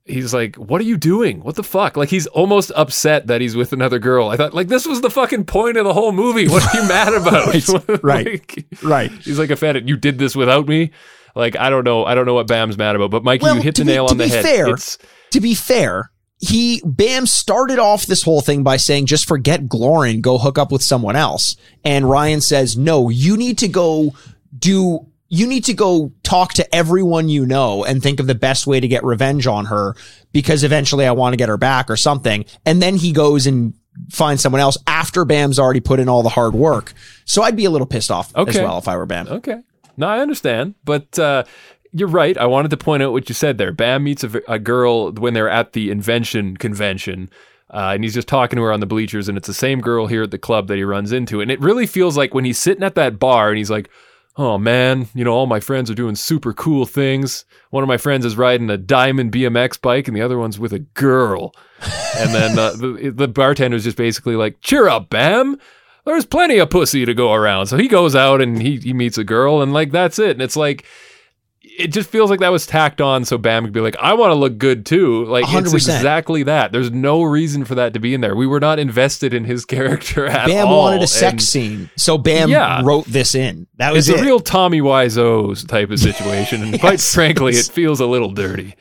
he's 0.05 0.33
like, 0.35 0.57
"What 0.57 0.81
are 0.81 0.85
you 0.85 0.97
doing? 0.97 1.43
What 1.43 1.55
the 1.57 1.63
fuck?" 1.63 1.97
Like 1.97 2.09
he's 2.11 2.27
almost 2.29 2.71
upset 2.77 3.27
that 3.29 3.41
he's 3.41 3.57
with 3.57 3.73
another 3.73 3.99
girl. 3.99 4.29
I 4.29 4.37
thought, 4.37 4.55
like, 4.55 4.69
this 4.69 4.87
was 4.87 5.01
the 5.01 5.11
fucking 5.11 5.45
point 5.47 5.77
of 5.77 5.85
the 5.85 5.93
whole 5.93 6.13
movie. 6.13 6.49
What 6.49 6.63
are 6.75 6.81
you 6.81 6.89
mad 6.89 7.15
about? 7.15 8.03
right. 8.03 8.39
Like, 8.67 8.67
Right. 8.83 9.11
he's 9.11 9.39
like 9.39 9.51
offended. 9.51 9.89
You 9.89 9.97
did 9.97 10.19
this 10.19 10.35
without 10.37 10.69
me. 10.69 10.91
Like 11.35 11.57
I 11.57 11.71
don't 11.71 11.85
know. 11.85 12.05
I 12.05 12.15
don't 12.15 12.25
know 12.27 12.35
what 12.35 12.47
Bam's 12.47 12.79
mad 12.79 12.97
about. 12.97 13.11
But 13.11 13.23
Mikey, 13.25 13.43
Well, 13.43 13.57
you 13.57 13.63
hit 13.63 13.75
the 13.75 13.85
be- 13.85 13.93
nail 13.93 14.07
on 14.07 14.17
the 14.17 14.25
be 14.25 14.31
head. 14.31 14.45
fair, 14.45 14.69
It's 14.69 14.97
To 15.33 15.41
be 15.41 15.55
fair, 15.55 16.11
he 16.39 16.83
Bam 16.85 17.27
started 17.27 17.79
off 17.79 18.07
this 18.07 18.23
whole 18.23 18.41
thing 18.41 18.63
by 18.63 18.77
saying, 18.77 19.07
just 19.07 19.27
forget 19.27 19.63
Glauren, 19.69 20.21
go 20.21 20.37
hook 20.39 20.59
up 20.59 20.71
with 20.71 20.83
someone 20.83 21.17
else. 21.17 21.57
And 21.85 22.09
Ryan 22.09 22.41
says, 22.41 22.77
no, 22.77 23.09
you 23.09 23.37
need 23.37 23.59
to 23.59 23.69
go 23.69 24.15
do 24.59 25.07
you 25.29 25.47
need 25.47 25.65
to 25.65 25.75
go 25.75 26.13
talk 26.23 26.53
to 26.55 26.75
everyone 26.75 27.29
you 27.29 27.45
know 27.45 27.85
and 27.85 28.01
think 28.03 28.21
of 28.21 28.27
the 28.29 28.35
best 28.35 28.67
way 28.67 28.79
to 28.79 28.87
get 28.87 29.03
revenge 29.03 29.47
on 29.47 29.67
her 29.67 29.97
because 30.33 30.63
eventually 30.63 31.05
I 31.05 31.11
want 31.13 31.33
to 31.33 31.37
get 31.37 31.49
her 31.49 31.57
back 31.57 31.91
or 31.91 31.97
something. 31.97 32.45
And 32.65 32.81
then 32.81 32.97
he 32.97 33.11
goes 33.13 33.47
and 33.47 33.75
finds 34.11 34.41
someone 34.43 34.61
else 34.61 34.79
after 34.87 35.25
Bam's 35.25 35.59
already 35.59 35.81
put 35.81 35.99
in 35.99 36.09
all 36.09 36.23
the 36.23 36.29
hard 36.29 36.55
work. 36.55 36.93
So 37.25 37.43
I'd 37.43 37.57
be 37.57 37.65
a 37.65 37.71
little 37.71 37.89
pissed 37.89 38.11
off 38.11 38.29
as 38.37 38.47
Okay. 38.49 38.63
well 38.63 38.79
if 38.79 38.87
I 38.87 38.97
were 38.97 39.07
Bam. 39.07 39.27
Okay. 39.27 39.57
No, 39.97 40.07
I 40.07 40.21
understand, 40.21 40.75
but 40.85 41.19
uh, 41.19 41.43
you're 41.97 42.09
right. 42.09 42.37
I 42.37 42.47
wanted 42.47 42.71
to 42.71 42.77
point 42.77 43.03
out 43.03 43.13
what 43.13 43.29
you 43.29 43.35
said 43.35 43.59
there. 43.59 43.73
Bam 43.73 44.05
meets 44.05 44.25
a 44.25 44.59
girl 44.59 45.13
when 45.13 45.35
they're 45.35 45.49
at 45.49 45.73
the 45.73 45.91
invention 45.91 46.57
convention. 46.57 47.31
Uh, 47.69 47.93
and 47.95 48.05
he's 48.05 48.15
just 48.15 48.29
talking 48.29 48.57
to 48.57 48.63
her 48.63 48.73
on 48.73 48.81
the 48.81 48.87
bleachers, 48.87 49.29
and 49.29 49.37
it's 49.37 49.49
the 49.49 49.55
same 49.55 49.81
girl 49.81 50.07
here 50.07 50.23
at 50.23 50.31
the 50.31 50.39
club 50.39 50.69
that 50.69 50.77
he 50.77 50.85
runs 50.85 51.11
into. 51.11 51.41
And 51.41 51.51
it 51.51 51.61
really 51.61 51.87
feels 51.87 52.17
like 52.17 52.33
when 52.33 52.45
he's 52.45 52.59
sitting 52.59 52.85
at 52.85 52.95
that 52.95 53.19
bar 53.19 53.49
and 53.49 53.59
he's 53.59 53.71
like, 53.71 53.91
Oh 54.39 54.59
man, 54.59 55.09
you 55.15 55.25
know, 55.25 55.33
all 55.33 55.47
my 55.47 55.61
friends 55.61 55.91
are 55.91 55.95
doing 55.95 56.15
super 56.15 56.53
cool 56.53 56.85
things. 56.85 57.47
One 57.71 57.83
of 57.83 57.89
my 57.89 57.97
friends 57.97 58.27
is 58.27 58.37
riding 58.37 58.69
a 58.69 58.77
diamond 58.77 59.33
BMX 59.33 59.81
bike, 59.81 60.09
and 60.09 60.17
the 60.17 60.21
other 60.21 60.39
one's 60.39 60.59
with 60.59 60.73
a 60.73 60.81
girl. 60.81 61.55
And 62.19 62.33
then 62.33 62.59
uh, 62.59 62.71
the, 62.71 63.13
the 63.15 63.29
bartender's 63.29 63.85
just 63.85 63.99
basically 63.99 64.37
like, 64.37 64.63
Cheer 64.63 64.89
up, 64.89 65.11
Bam 65.11 65.59
there's 66.07 66.25
plenty 66.25 66.59
of 66.59 66.71
pussy 66.71 67.05
to 67.05 67.13
go 67.13 67.35
around. 67.35 67.67
So 67.67 67.77
he 67.77 67.89
goes 67.89 68.15
out 68.15 68.41
and 68.41 68.63
he, 68.63 68.79
he 68.79 68.95
meets 68.95 69.19
a 69.19 69.25
girl 69.25 69.61
and 69.61 69.73
like 69.73 69.91
that's 69.91 70.19
it. 70.19 70.31
And 70.31 70.41
it's 70.41 70.57
like 70.57 70.87
it 71.79 71.89
just 71.89 72.09
feels 72.11 72.31
like 72.31 72.41
that 72.41 72.51
was 72.51 72.67
tacked 72.67 73.01
on 73.01 73.25
so 73.25 73.37
Bam 73.39 73.65
could 73.65 73.73
be 73.73 73.81
like, 73.81 73.97
I 73.97 74.15
want 74.15 74.31
to 74.31 74.35
look 74.35 74.57
good 74.59 74.87
too. 74.87 75.25
Like 75.27 75.45
it's 75.45 75.73
100%. 75.73 75.75
exactly 75.75 76.43
that. 76.45 76.73
There's 76.73 76.91
no 76.91 77.23
reason 77.23 77.65
for 77.65 77.75
that 77.77 77.93
to 77.95 78.01
be 78.01 78.15
in 78.15 78.21
there. 78.23 78.35
We 78.35 78.47
were 78.47 78.61
not 78.61 78.79
invested 78.79 79.35
in 79.35 79.45
his 79.45 79.65
character 79.67 80.27
at 80.27 80.47
Bam 80.47 80.67
all. 80.69 80.73
Bam 80.73 80.77
wanted 80.77 81.03
a 81.03 81.07
sex 81.07 81.33
And 81.33 81.43
scene. 81.43 81.91
So 81.97 82.17
Bam 82.19 82.49
Yeah. 82.49 82.83
wrote 82.85 83.07
this 83.07 83.35
in. 83.35 83.67
That 83.77 83.93
was 83.93 84.09
It's 84.09 84.19
it. 84.19 84.23
a 84.23 84.25
real 84.25 84.41
Tommy 84.41 84.81
Wiseau 84.81 85.67
type 85.69 85.91
of 85.91 85.99
situation. 85.99 86.63
And 86.63 86.81
quite 86.81 87.01
frankly, 87.01 87.53
it 87.55 87.67
feels 87.67 88.01
a 88.01 88.07
little 88.07 88.31
dirty. 88.31 88.75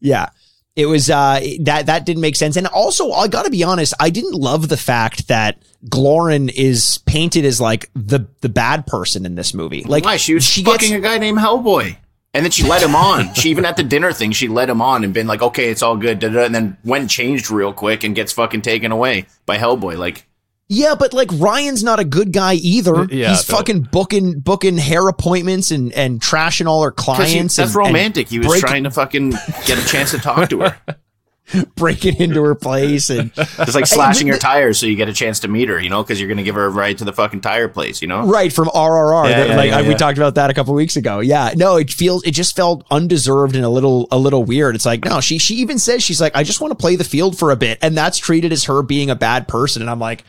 Yeah. 0.00 0.30
It 0.76 0.86
was 0.86 1.08
uh 1.08 1.38
that 1.60 1.86
that 1.86 2.04
didn't 2.04 2.20
make 2.20 2.34
sense. 2.34 2.56
And 2.56 2.66
also 2.66 3.12
I 3.12 3.28
gotta 3.28 3.48
be 3.50 3.62
honest, 3.62 3.94
I 4.00 4.10
didn't 4.10 4.34
love 4.34 4.68
the 4.68 4.76
fact 4.76 5.28
that 5.28 5.62
Glauren 5.88 6.50
is 6.52 6.98
painted 7.06 7.44
as 7.44 7.60
like 7.60 7.90
the 7.94 8.26
the 8.40 8.48
bad 8.48 8.84
person 8.86 9.24
in 9.24 9.36
this 9.36 9.54
movie. 9.54 9.84
Like 9.84 10.04
Why? 10.04 10.16
She 10.16 10.34
was 10.34 10.42
she 10.42 10.64
fucking 10.64 10.88
gets 10.88 10.98
a 10.98 11.00
guy 11.00 11.18
named 11.18 11.38
Hellboy. 11.38 11.96
And 12.34 12.44
then 12.44 12.50
she 12.50 12.64
let 12.64 12.82
him 12.82 12.96
on. 12.96 13.32
she 13.34 13.50
even 13.50 13.64
at 13.64 13.76
the 13.76 13.84
dinner 13.84 14.12
thing, 14.12 14.32
she 14.32 14.48
let 14.48 14.68
him 14.68 14.82
on 14.82 15.04
and 15.04 15.14
been 15.14 15.28
like, 15.28 15.40
okay, 15.40 15.70
it's 15.70 15.82
all 15.82 15.96
good. 15.96 16.22
And 16.24 16.54
then 16.54 16.76
went 16.84 17.02
and 17.02 17.10
changed 17.10 17.50
real 17.50 17.72
quick 17.72 18.02
and 18.02 18.14
gets 18.14 18.32
fucking 18.32 18.62
taken 18.62 18.90
away 18.92 19.26
by 19.46 19.56
Hellboy. 19.56 19.96
Like, 19.96 20.26
Yeah, 20.68 20.96
but 20.98 21.12
like 21.12 21.28
Ryan's 21.34 21.84
not 21.84 22.00
a 22.00 22.04
good 22.04 22.32
guy 22.32 22.54
either. 22.54 23.04
Yeah, 23.10 23.30
He's 23.30 23.44
but- 23.44 23.56
fucking 23.58 23.82
booking 23.92 24.40
booking 24.40 24.78
hair 24.78 25.06
appointments 25.08 25.70
and 25.70 25.92
and 25.92 26.20
trashing 26.20 26.66
all 26.66 26.82
her 26.82 26.90
'cause 26.90 27.18
he- 27.18 27.34
clients. 27.34 27.56
that's 27.56 27.74
and, 27.74 27.84
and 27.84 27.86
romantic. 27.94 28.28
he 28.28 28.38
was 28.40 28.48
break- 28.48 28.60
trying 28.62 28.82
to 28.84 28.90
fucking 28.90 29.30
get 29.66 29.78
a 29.78 29.86
chance 29.86 30.10
to 30.10 30.18
talk 30.18 30.48
to 30.50 30.60
her. 30.60 30.76
breaking 31.76 32.16
into 32.16 32.42
her 32.42 32.54
place 32.54 33.10
and 33.10 33.30
It's 33.36 33.74
like 33.74 33.86
slashing 33.86 34.28
her 34.28 34.38
tires 34.38 34.78
so 34.78 34.86
you 34.86 34.96
get 34.96 35.10
a 35.10 35.12
chance 35.12 35.40
to 35.40 35.48
meet 35.48 35.68
her, 35.68 35.78
you 35.78 35.90
know, 35.90 36.02
because 36.02 36.18
you're 36.18 36.28
going 36.28 36.38
to 36.38 36.42
give 36.42 36.54
her 36.54 36.64
a 36.64 36.70
ride 36.70 36.98
to 36.98 37.04
the 37.04 37.12
fucking 37.12 37.42
tire 37.42 37.68
place, 37.68 38.00
you 38.00 38.08
know? 38.08 38.26
right 38.26 38.50
from 38.50 38.68
RRR. 38.68 39.28
Yeah, 39.28 39.36
that- 39.38 39.48
yeah, 39.50 39.56
like 39.56 39.70
yeah, 39.70 39.78
I- 39.78 39.88
we 39.88 39.94
talked 39.94 40.16
about 40.16 40.36
that 40.36 40.48
a 40.50 40.54
couple 40.54 40.72
weeks 40.74 40.96
ago. 40.96 41.20
Yeah, 41.20 41.52
no, 41.54 41.76
it 41.76 41.90
feels 41.92 42.24
it 42.24 42.30
just 42.30 42.56
felt 42.56 42.86
undeserved 42.90 43.56
and 43.56 43.64
a 43.64 43.68
little 43.68 44.08
a 44.10 44.18
little 44.18 44.42
weird. 44.42 44.74
It's 44.74 44.86
like 44.86 45.04
no, 45.04 45.20
she 45.20 45.36
she 45.38 45.56
even 45.56 45.78
says 45.78 46.02
she's 46.02 46.20
like 46.20 46.34
I 46.34 46.44
just 46.44 46.60
want 46.62 46.70
to 46.72 46.76
play 46.76 46.96
the 46.96 47.04
field 47.04 47.38
for 47.38 47.50
a 47.50 47.56
bit, 47.56 47.78
and 47.82 47.94
that's 47.96 48.16
treated 48.16 48.50
as 48.52 48.64
her 48.64 48.82
being 48.82 49.10
a 49.10 49.16
bad 49.16 49.46
person. 49.46 49.82
And 49.82 49.90
I'm 49.90 50.00
like, 50.00 50.24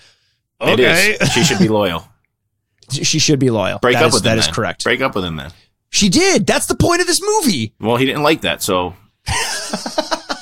okay, 0.59 1.15
She 1.33 1.43
should 1.45 1.59
be 1.59 1.69
loyal. 1.69 2.05
she 2.91 3.19
should 3.19 3.39
be 3.39 3.49
loyal. 3.51 3.79
Break 3.79 3.93
That 3.95 4.03
up 4.03 4.07
is- 4.09 4.13
with 4.15 4.25
him. 4.25 4.31
that 4.31 4.37
is 4.39 4.45
then. 4.47 4.53
correct. 4.53 4.83
Break 4.83 4.99
up 4.99 5.15
with 5.15 5.23
him 5.23 5.37
then. 5.37 5.51
She 5.91 6.09
did. 6.09 6.45
That's 6.45 6.65
the 6.65 6.75
point 6.75 6.99
of 6.99 7.07
this 7.07 7.21
movie. 7.23 7.73
Well, 7.79 7.95
he 7.95 8.05
didn't 8.05 8.23
like 8.23 8.41
that, 8.41 8.61
so 8.61 8.95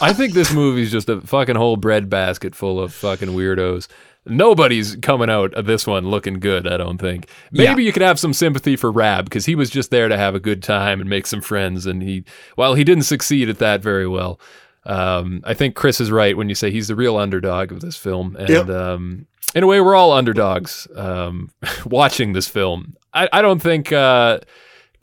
I 0.04 0.14
think 0.14 0.34
this 0.34 0.54
movie's 0.54 0.91
just 0.91 1.10
a 1.10 1.22
fucking 1.22 1.56
whole 1.56 1.78
breadbasket 1.78 2.56
full 2.56 2.80
of 2.80 2.93
fucking 2.93 3.30
weirdos. 3.30 3.88
Nobody's 4.26 4.95
coming 4.97 5.30
out 5.30 5.54
of 5.54 5.66
this 5.66 5.86
one 5.86 6.08
looking 6.10 6.39
good, 6.39 6.66
I 6.68 6.78
don't 6.78 6.97
think. 6.97 7.28
Maybe 7.51 7.82
Yeah. 7.84 7.88
you 7.88 7.91
could 7.93 8.01
have 8.01 8.18
some 8.20 8.34
sympathy 8.34 8.76
for 8.78 8.89
Raab 8.91 9.26
because 9.26 9.45
he 9.45 9.56
was 9.56 9.70
just 9.70 9.91
there 9.91 10.08
to 10.08 10.16
have 10.18 10.34
a 10.36 10.39
good 10.39 10.64
time 10.64 11.01
and 11.01 11.10
make 11.10 11.28
some 11.28 11.41
friends. 11.41 11.86
And 11.86 12.01
he, 12.01 12.24
while 12.56 12.74
he 12.76 12.84
didn't 12.86 13.04
succeed 13.04 13.49
at 13.49 13.60
that 13.60 13.82
very 13.82 14.08
well, 14.08 14.39
um, 14.86 15.41
I 15.43 15.54
think 15.54 15.76
Chris 15.76 15.99
is 15.99 16.10
right 16.12 16.38
when 16.38 16.47
you 16.49 16.56
say 16.56 16.72
he's 16.72 16.88
the 16.88 16.95
real 16.95 17.18
underdog 17.18 17.72
of 17.72 17.82
this 17.82 17.97
film. 17.97 18.36
And 18.39 18.49
Yep. 18.49 18.70
um, 18.70 19.28
in 19.56 19.64
a 19.64 19.68
way, 19.68 19.82
we're 19.82 19.95
all 19.95 20.12
underdogs 20.14 20.88
um, 20.95 21.51
watching 21.86 22.32
this 22.34 22.47
film. 22.47 22.95
I, 23.14 23.28
I 23.34 23.41
don't 23.41 23.62
think. 23.62 23.91
Uh, 23.91 24.39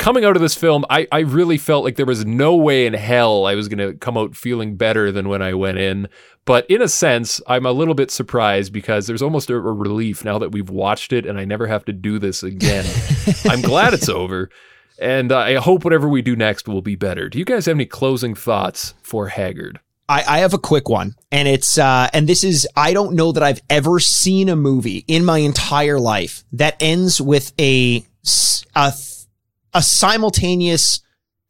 coming 0.00 0.24
out 0.24 0.34
of 0.34 0.42
this 0.42 0.54
film, 0.54 0.84
I, 0.88 1.06
I 1.12 1.20
really 1.20 1.58
felt 1.58 1.84
like 1.84 1.96
there 1.96 2.06
was 2.06 2.24
no 2.24 2.56
way 2.56 2.86
in 2.86 2.94
hell 2.94 3.46
I 3.46 3.54
was 3.54 3.68
going 3.68 3.86
to 3.86 3.96
come 3.98 4.16
out 4.16 4.34
feeling 4.34 4.76
better 4.76 5.12
than 5.12 5.28
when 5.28 5.42
I 5.42 5.52
went 5.52 5.76
in. 5.78 6.08
But 6.46 6.68
in 6.70 6.80
a 6.80 6.88
sense, 6.88 7.40
I'm 7.46 7.66
a 7.66 7.72
little 7.72 7.94
bit 7.94 8.10
surprised 8.10 8.72
because 8.72 9.06
there's 9.06 9.20
almost 9.20 9.50
a, 9.50 9.54
a 9.54 9.60
relief 9.60 10.24
now 10.24 10.38
that 10.38 10.52
we've 10.52 10.70
watched 10.70 11.12
it 11.12 11.26
and 11.26 11.38
I 11.38 11.44
never 11.44 11.66
have 11.66 11.84
to 11.84 11.92
do 11.92 12.18
this 12.18 12.42
again. 12.42 12.86
I'm 13.44 13.60
glad 13.60 13.92
it's 13.92 14.08
over. 14.08 14.48
And 14.98 15.32
I 15.32 15.56
hope 15.56 15.84
whatever 15.84 16.08
we 16.08 16.22
do 16.22 16.34
next 16.34 16.66
will 16.66 16.82
be 16.82 16.96
better. 16.96 17.28
Do 17.28 17.38
you 17.38 17.44
guys 17.44 17.66
have 17.66 17.76
any 17.76 17.86
closing 17.86 18.34
thoughts 18.34 18.94
for 19.02 19.28
Haggard? 19.28 19.80
I, 20.08 20.24
I 20.26 20.38
have 20.38 20.54
a 20.54 20.58
quick 20.58 20.88
one, 20.88 21.14
and 21.30 21.46
it's 21.46 21.78
uh, 21.78 22.08
and 22.12 22.28
this 22.28 22.42
is 22.42 22.66
I 22.74 22.92
don't 22.92 23.14
know 23.14 23.30
that 23.30 23.44
I've 23.44 23.62
ever 23.70 24.00
seen 24.00 24.48
a 24.48 24.56
movie 24.56 25.04
in 25.06 25.24
my 25.24 25.38
entire 25.38 26.00
life 26.00 26.42
that 26.52 26.76
ends 26.80 27.20
with 27.20 27.52
a 27.60 28.04
a, 28.74 28.92
a 29.74 29.82
simultaneous 29.82 31.00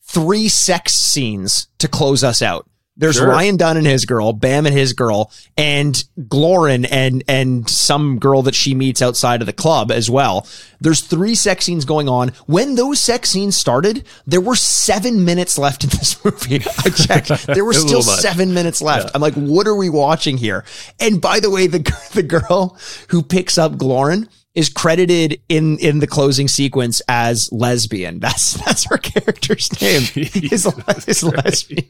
three 0.02 0.48
sex 0.48 0.94
scenes 0.94 1.68
to 1.78 1.88
close 1.88 2.24
us 2.24 2.42
out. 2.42 2.66
There's 2.96 3.16
Sure. 3.16 3.28
Ryan 3.28 3.56
Dunn 3.56 3.78
and 3.78 3.86
his 3.86 4.04
girl, 4.04 4.34
Bam 4.34 4.66
and 4.66 4.76
his 4.76 4.92
girl, 4.92 5.32
and 5.56 5.94
Glauren 6.18 6.86
and 6.90 7.24
and 7.28 7.66
some 7.70 8.18
girl 8.18 8.42
that 8.42 8.54
she 8.54 8.74
meets 8.74 9.00
outside 9.00 9.40
of 9.40 9.46
the 9.46 9.54
club 9.54 9.90
as 9.90 10.10
well. 10.10 10.46
There's 10.80 11.00
three 11.00 11.34
sex 11.34 11.64
scenes 11.64 11.86
going 11.86 12.10
on. 12.10 12.32
When 12.44 12.74
those 12.74 13.00
sex 13.00 13.30
scenes 13.30 13.56
started, 13.56 14.04
there 14.26 14.42
were 14.42 14.56
seven 14.56 15.24
minutes 15.24 15.56
left 15.56 15.82
in 15.84 15.90
this 15.90 16.22
movie. 16.24 16.56
I 16.56 16.90
checked. 16.90 17.46
There 17.46 17.64
were 17.64 17.72
still 17.86 18.02
seven 18.02 18.52
minutes 18.52 18.82
left. 18.82 19.12
I'm 19.14 19.22
like, 19.22 19.34
what 19.34 19.66
are 19.66 19.76
we 19.76 19.88
watching 19.88 20.36
here? 20.36 20.64
And 20.98 21.22
by 21.22 21.40
the 21.40 21.48
way, 21.48 21.68
the 21.68 21.78
the 22.12 22.22
girl 22.22 22.76
who 23.08 23.22
picks 23.22 23.56
up 23.56 23.72
Glauren 23.76 24.28
is 24.54 24.68
credited 24.68 25.40
in 25.48 25.78
in 25.78 26.00
the 26.00 26.06
closing 26.06 26.48
sequence 26.48 27.00
as 27.08 27.48
lesbian. 27.52 28.18
That's 28.20 28.54
that's 28.64 28.84
her 28.84 28.98
character's 28.98 29.70
name. 29.80 30.02
Is, 30.16 30.66
is 31.06 31.22
lesbian. 31.22 31.84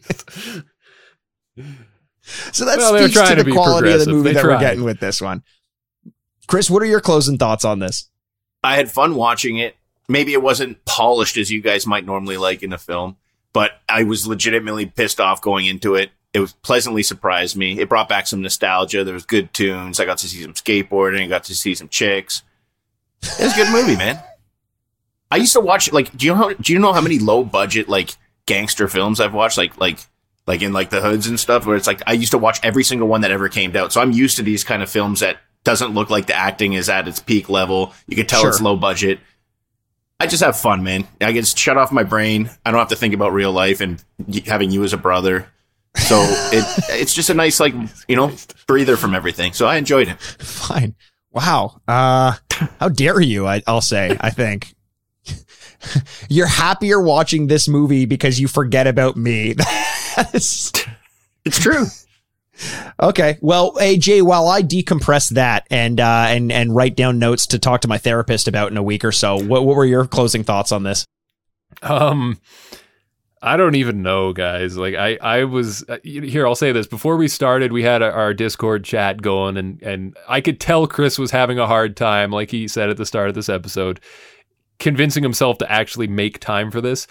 So 2.53 2.65
that 2.65 2.79
Well, 2.79 2.97
speaks 2.97 3.15
to 3.15 3.19
trying 3.19 3.37
to 3.37 3.45
the 3.45 3.53
quality 3.53 3.93
of 3.93 4.01
the 4.01 4.11
movie 4.11 4.29
They 4.29 4.35
that 4.35 4.45
we're 4.45 4.61
getting 4.61 4.85
with 4.85 5.01
this 5.01 5.21
one. 5.21 5.43
Chris, 6.47 6.71
what 6.71 6.83
are 6.83 6.87
your 6.87 7.01
closing 7.01 7.39
thoughts 7.39 7.65
on 7.65 7.79
this? 7.81 8.09
I 8.63 8.77
had 8.77 8.91
fun 8.91 9.15
watching 9.15 9.59
it. 9.59 9.77
Maybe 10.09 10.33
it 10.33 10.43
wasn't 10.43 10.85
polished 10.85 11.37
as 11.37 11.51
you 11.51 11.61
guys 11.61 11.87
might 11.87 12.05
normally 12.05 12.37
like 12.37 12.63
in 12.63 12.73
a 12.73 12.79
film, 12.79 13.17
but 13.53 13.81
I 13.89 14.03
was 14.03 14.27
legitimately 14.27 14.87
pissed 14.87 15.21
off 15.21 15.41
going 15.41 15.67
into 15.67 15.95
it. 15.95 16.11
It 16.33 16.41
was 16.41 16.53
pleasantly 16.53 17.03
surprised 17.03 17.57
me. 17.57 17.79
It 17.79 17.89
brought 17.89 18.09
back 18.09 18.27
some 18.27 18.43
nostalgia. 18.43 19.03
There 19.05 19.15
was 19.15 19.25
good 19.27 19.53
tunes. 19.53 19.99
I 19.99 20.05
got 20.05 20.19
to 20.19 20.29
see 20.29 20.43
some 20.43 20.55
skateboarding. 20.55 21.25
I 21.25 21.29
got 21.29 21.45
to 21.45 21.55
see 21.55 21.75
some 21.75 21.89
chicks. 21.89 22.43
It 23.23 23.45
was 23.45 23.53
a 23.53 23.57
good 23.57 23.71
movie, 23.73 23.97
man. 23.97 24.23
I 25.31 25.37
used 25.37 25.53
to 25.53 25.61
watch 25.61 25.93
like 25.93 26.17
do 26.17 26.27
you 26.27 26.33
know 26.33 26.39
how 26.39 26.53
do 26.55 26.73
you 26.73 26.79
know 26.79 26.93
how 26.93 27.01
many 27.01 27.19
low 27.19 27.45
budget 27.45 27.89
like 27.89 28.17
gangster 28.47 28.89
films 28.89 29.21
I've 29.21 29.35
watched 29.35 29.57
like 29.59 29.79
like 29.79 29.99
like 30.47 30.63
in 30.63 30.73
like 30.73 30.91
the 30.91 31.01
hoods 31.01 31.27
and 31.29 31.39
stuff 31.39 31.67
where 31.67 31.77
it's 31.77 31.87
like 31.87 32.03
I 32.07 32.15
used 32.15 32.33
to 32.33 32.39
watch 32.39 32.59
every 32.65 32.83
single 32.83 33.07
one 33.07 33.21
that 33.21 33.31
ever 33.31 33.49
came 33.49 33.77
out. 33.77 33.93
So 33.93 34.01
I'm 34.01 34.11
used 34.13 34.37
to 34.39 34.43
these 34.43 34.65
kind 34.65 34.83
of 34.83 34.91
films 34.91 35.21
that 35.21 35.37
doesn't 35.63 35.93
look 35.95 36.11
like 36.11 36.27
the 36.27 36.35
acting 36.35 36.73
is 36.73 36.89
at 36.89 37.07
its 37.07 37.21
peak 37.21 37.49
level. 37.49 37.93
You 38.09 38.17
can 38.17 38.27
tell 38.27 38.41
Sure. 38.41 38.49
it's 38.51 38.61
low 38.61 38.77
budget. 38.77 39.21
I 40.19 40.27
just 40.27 40.43
have 40.43 40.59
fun, 40.59 40.83
man. 40.83 41.07
I 41.21 41.33
get 41.33 41.47
shut 41.47 41.77
off 41.79 41.93
my 41.93 42.03
brain. 42.03 42.51
I 42.67 42.71
don't 42.71 42.79
have 42.81 42.89
to 42.89 42.97
think 42.97 43.15
about 43.15 43.33
real 43.33 43.53
life 43.53 43.81
and 43.81 44.03
having 44.47 44.71
you 44.71 44.83
as 44.85 44.93
a 44.93 44.99
brother. 44.99 45.47
So 45.97 46.17
it 46.53 46.65
it's 47.01 47.15
just 47.15 47.31
a 47.31 47.35
nice 47.35 47.61
like 47.61 47.75
you 48.09 48.17
know 48.17 48.33
breather 48.67 48.97
from 48.97 49.15
everything. 49.15 49.53
So 49.53 49.67
I 49.67 49.77
enjoyed 49.77 50.09
it. 50.09 50.21
Fine. 50.21 50.95
Wow. 51.33 51.81
Uh, 51.87 52.35
how 52.81 52.89
dare 52.89 53.21
you? 53.21 53.47
I, 53.47 53.63
I'll 53.67 53.81
say, 53.81 54.17
I 54.21 54.31
think. 54.31 54.75
You're 56.29 56.47
happier 56.47 57.01
watching 57.01 57.47
this 57.47 57.69
movie 57.69 58.05
because 58.05 58.41
you 58.41 58.49
forget 58.49 58.87
about 58.87 59.17
me. 59.17 59.55
It's 61.47 61.59
true. 61.59 61.87
okay. 63.01 63.39
Well, 63.41 63.73
AJ, 63.77 64.23
while 64.23 64.49
I 64.49 64.63
decompress 64.63 65.31
that 65.31 65.67
and 65.71 65.99
uh, 65.99 66.27
and 66.29 66.53
and 66.53 66.75
write 66.75 66.97
down 66.97 67.19
notes 67.19 67.47
to 67.49 67.59
talk 67.59 67.81
to 67.83 67.89
my 67.89 67.97
therapist 67.97 68.47
about 68.47 68.71
in 68.71 68.77
a 68.77 68.83
week 68.83 69.05
or 69.05 69.13
so, 69.13 69.37
what 69.37 69.65
what 69.65 69.77
were 69.77 69.87
your 69.87 70.07
closing 70.07 70.45
thoughts 70.45 70.73
on 70.73 70.83
this? 70.83 71.07
Um, 71.81 72.39
I 73.43 73.57
don't 73.57 73.75
even 73.75 74.03
know, 74.03 74.33
guys. 74.35 74.77
Like 74.77 74.95
I, 74.95 75.17
I 75.23 75.45
was 75.45 75.83
uh, 75.89 75.99
here. 76.05 76.47
I'll 76.47 76.55
say 76.55 76.73
this: 76.73 76.87
before 76.87 77.17
we 77.17 77.27
started, 77.29 77.73
we 77.73 77.83
had 77.83 78.03
our 78.03 78.35
Discord 78.35 78.85
chat 78.85 79.23
going, 79.23 79.57
and 79.57 79.83
and 79.83 80.17
I 80.29 80.41
could 80.43 80.61
tell 80.61 80.87
Chris 80.87 81.19
was 81.19 81.31
having 81.31 81.59
a 81.59 81.67
hard 81.67 81.97
time, 81.97 82.31
like 82.31 82.51
he 82.51 82.69
said 82.69 82.91
at 82.91 82.99
the 82.99 83.07
start 83.07 83.29
of 83.31 83.35
this 83.35 83.49
episode. 83.49 84.01
convincing 84.79 85.23
himself 85.23 85.59
to 85.59 85.71
actually 85.71 86.09
make 86.09 86.41
time 86.41 86.71
for 86.71 86.81
this. 86.81 87.07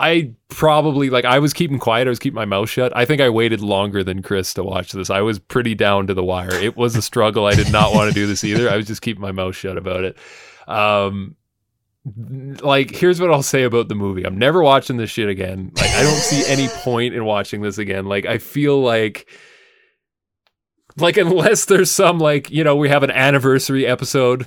I 0.00 0.32
probably 0.48 1.08
like 1.08 1.24
I 1.24 1.38
was 1.38 1.52
keeping 1.52 1.78
quiet. 1.78 2.08
I 2.08 2.10
was 2.10 2.18
keeping 2.18 2.34
my 2.34 2.44
mouth 2.44 2.68
shut. 2.68 2.94
I 2.96 3.04
think 3.04 3.20
I 3.22 3.30
waited 3.30 3.60
longer 3.60 4.02
than 4.02 4.22
Chris 4.22 4.52
to 4.54 4.64
watch 4.64 4.90
this. 4.92 5.08
I 5.08 5.20
was 5.20 5.38
pretty 5.38 5.74
down 5.76 6.08
to 6.08 6.14
the 6.14 6.24
wire. 6.24 6.52
It 6.52 6.76
was 6.76 6.96
a 6.96 7.02
struggle. 7.02 7.46
I 7.46 7.54
did 7.54 7.72
not 7.72 7.94
want 7.94 8.08
to 8.08 8.14
do 8.14 8.26
this 8.26 8.42
either. 8.42 8.68
I 8.68 8.76
was 8.76 8.86
just 8.86 9.02
keeping 9.02 9.22
my 9.22 9.30
mouth 9.32 9.54
shut 9.54 9.78
about 9.78 10.02
it. 10.04 10.18
Um, 10.66 11.36
like 12.04 12.90
here's 12.90 13.20
what 13.20 13.30
I'll 13.30 13.42
say 13.42 13.62
about 13.62 13.88
the 13.88 13.94
movie. 13.94 14.24
I'm 14.24 14.38
never 14.38 14.62
watching 14.62 14.98
this 14.98 15.10
shit 15.10 15.28
again. 15.28 15.72
Like 15.74 15.90
I 15.90 16.02
don't 16.02 16.14
see 16.14 16.44
any 16.50 16.68
point 16.82 17.14
in 17.14 17.24
watching 17.24 17.62
this 17.62 17.78
again. 17.78 18.04
Like 18.06 18.26
I 18.26 18.38
feel 18.38 18.80
like 18.80 19.28
like 20.96 21.16
unless 21.16 21.64
there's 21.64 21.90
some 21.90 22.18
like, 22.18 22.50
you 22.50 22.62
know, 22.62 22.76
we 22.76 22.88
have 22.88 23.02
an 23.02 23.10
anniversary 23.10 23.86
episode 23.86 24.46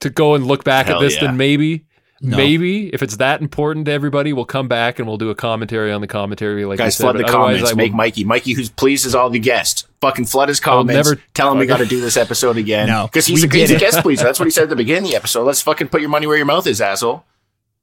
to 0.00 0.10
go 0.10 0.34
and 0.34 0.46
look 0.46 0.64
back 0.64 0.86
Hell 0.86 0.96
at 0.96 1.00
this, 1.00 1.14
yeah. 1.14 1.26
then 1.26 1.36
maybe 1.36 1.86
No. 2.20 2.36
maybe 2.36 2.88
if 2.92 3.02
it's 3.02 3.16
that 3.18 3.40
important 3.40 3.86
to 3.86 3.92
everybody, 3.92 4.32
we'll 4.32 4.44
come 4.44 4.66
back 4.66 4.98
and 4.98 5.06
we'll 5.06 5.18
do 5.18 5.30
a 5.30 5.34
commentary 5.36 5.92
on 5.92 6.00
the 6.00 6.08
commentary 6.08 6.64
like 6.64 6.78
Guys, 6.78 6.86
I 6.86 6.88
said, 6.90 7.02
flood 7.04 7.16
the 7.18 7.24
comments. 7.24 7.70
I 7.70 7.74
Make 7.74 7.92
will- 7.92 7.98
Mikey. 7.98 8.24
Mikey, 8.24 8.52
who's 8.54 8.70
pleased 8.70 9.06
as 9.06 9.14
all 9.14 9.30
the 9.30 9.38
guests. 9.38 9.86
Fucking 10.00 10.24
flood 10.24 10.48
his 10.48 10.58
comments. 10.58 10.94
never- 11.08 11.22
tell 11.34 11.52
him 11.52 11.58
we 11.58 11.66
got 11.66 11.76
to 11.76 11.86
do 11.86 12.00
this 12.00 12.16
episode 12.16 12.56
again. 12.56 12.88
No, 12.88 13.06
because 13.06 13.26
he's, 13.26 13.44
a, 13.44 13.48
he's 13.48 13.70
a 13.70 13.78
guest 13.78 14.00
pleaser. 14.02 14.24
That's 14.24 14.38
what 14.40 14.46
he 14.46 14.50
said 14.50 14.64
at 14.64 14.68
the 14.70 14.76
beginning 14.76 15.04
of 15.04 15.10
the 15.10 15.16
episode. 15.16 15.44
Let's 15.44 15.62
fucking 15.62 15.88
put 15.88 16.00
your 16.00 16.10
money 16.10 16.26
where 16.26 16.36
your 16.36 16.46
mouth 16.46 16.66
is, 16.66 16.80
asshole. 16.80 17.24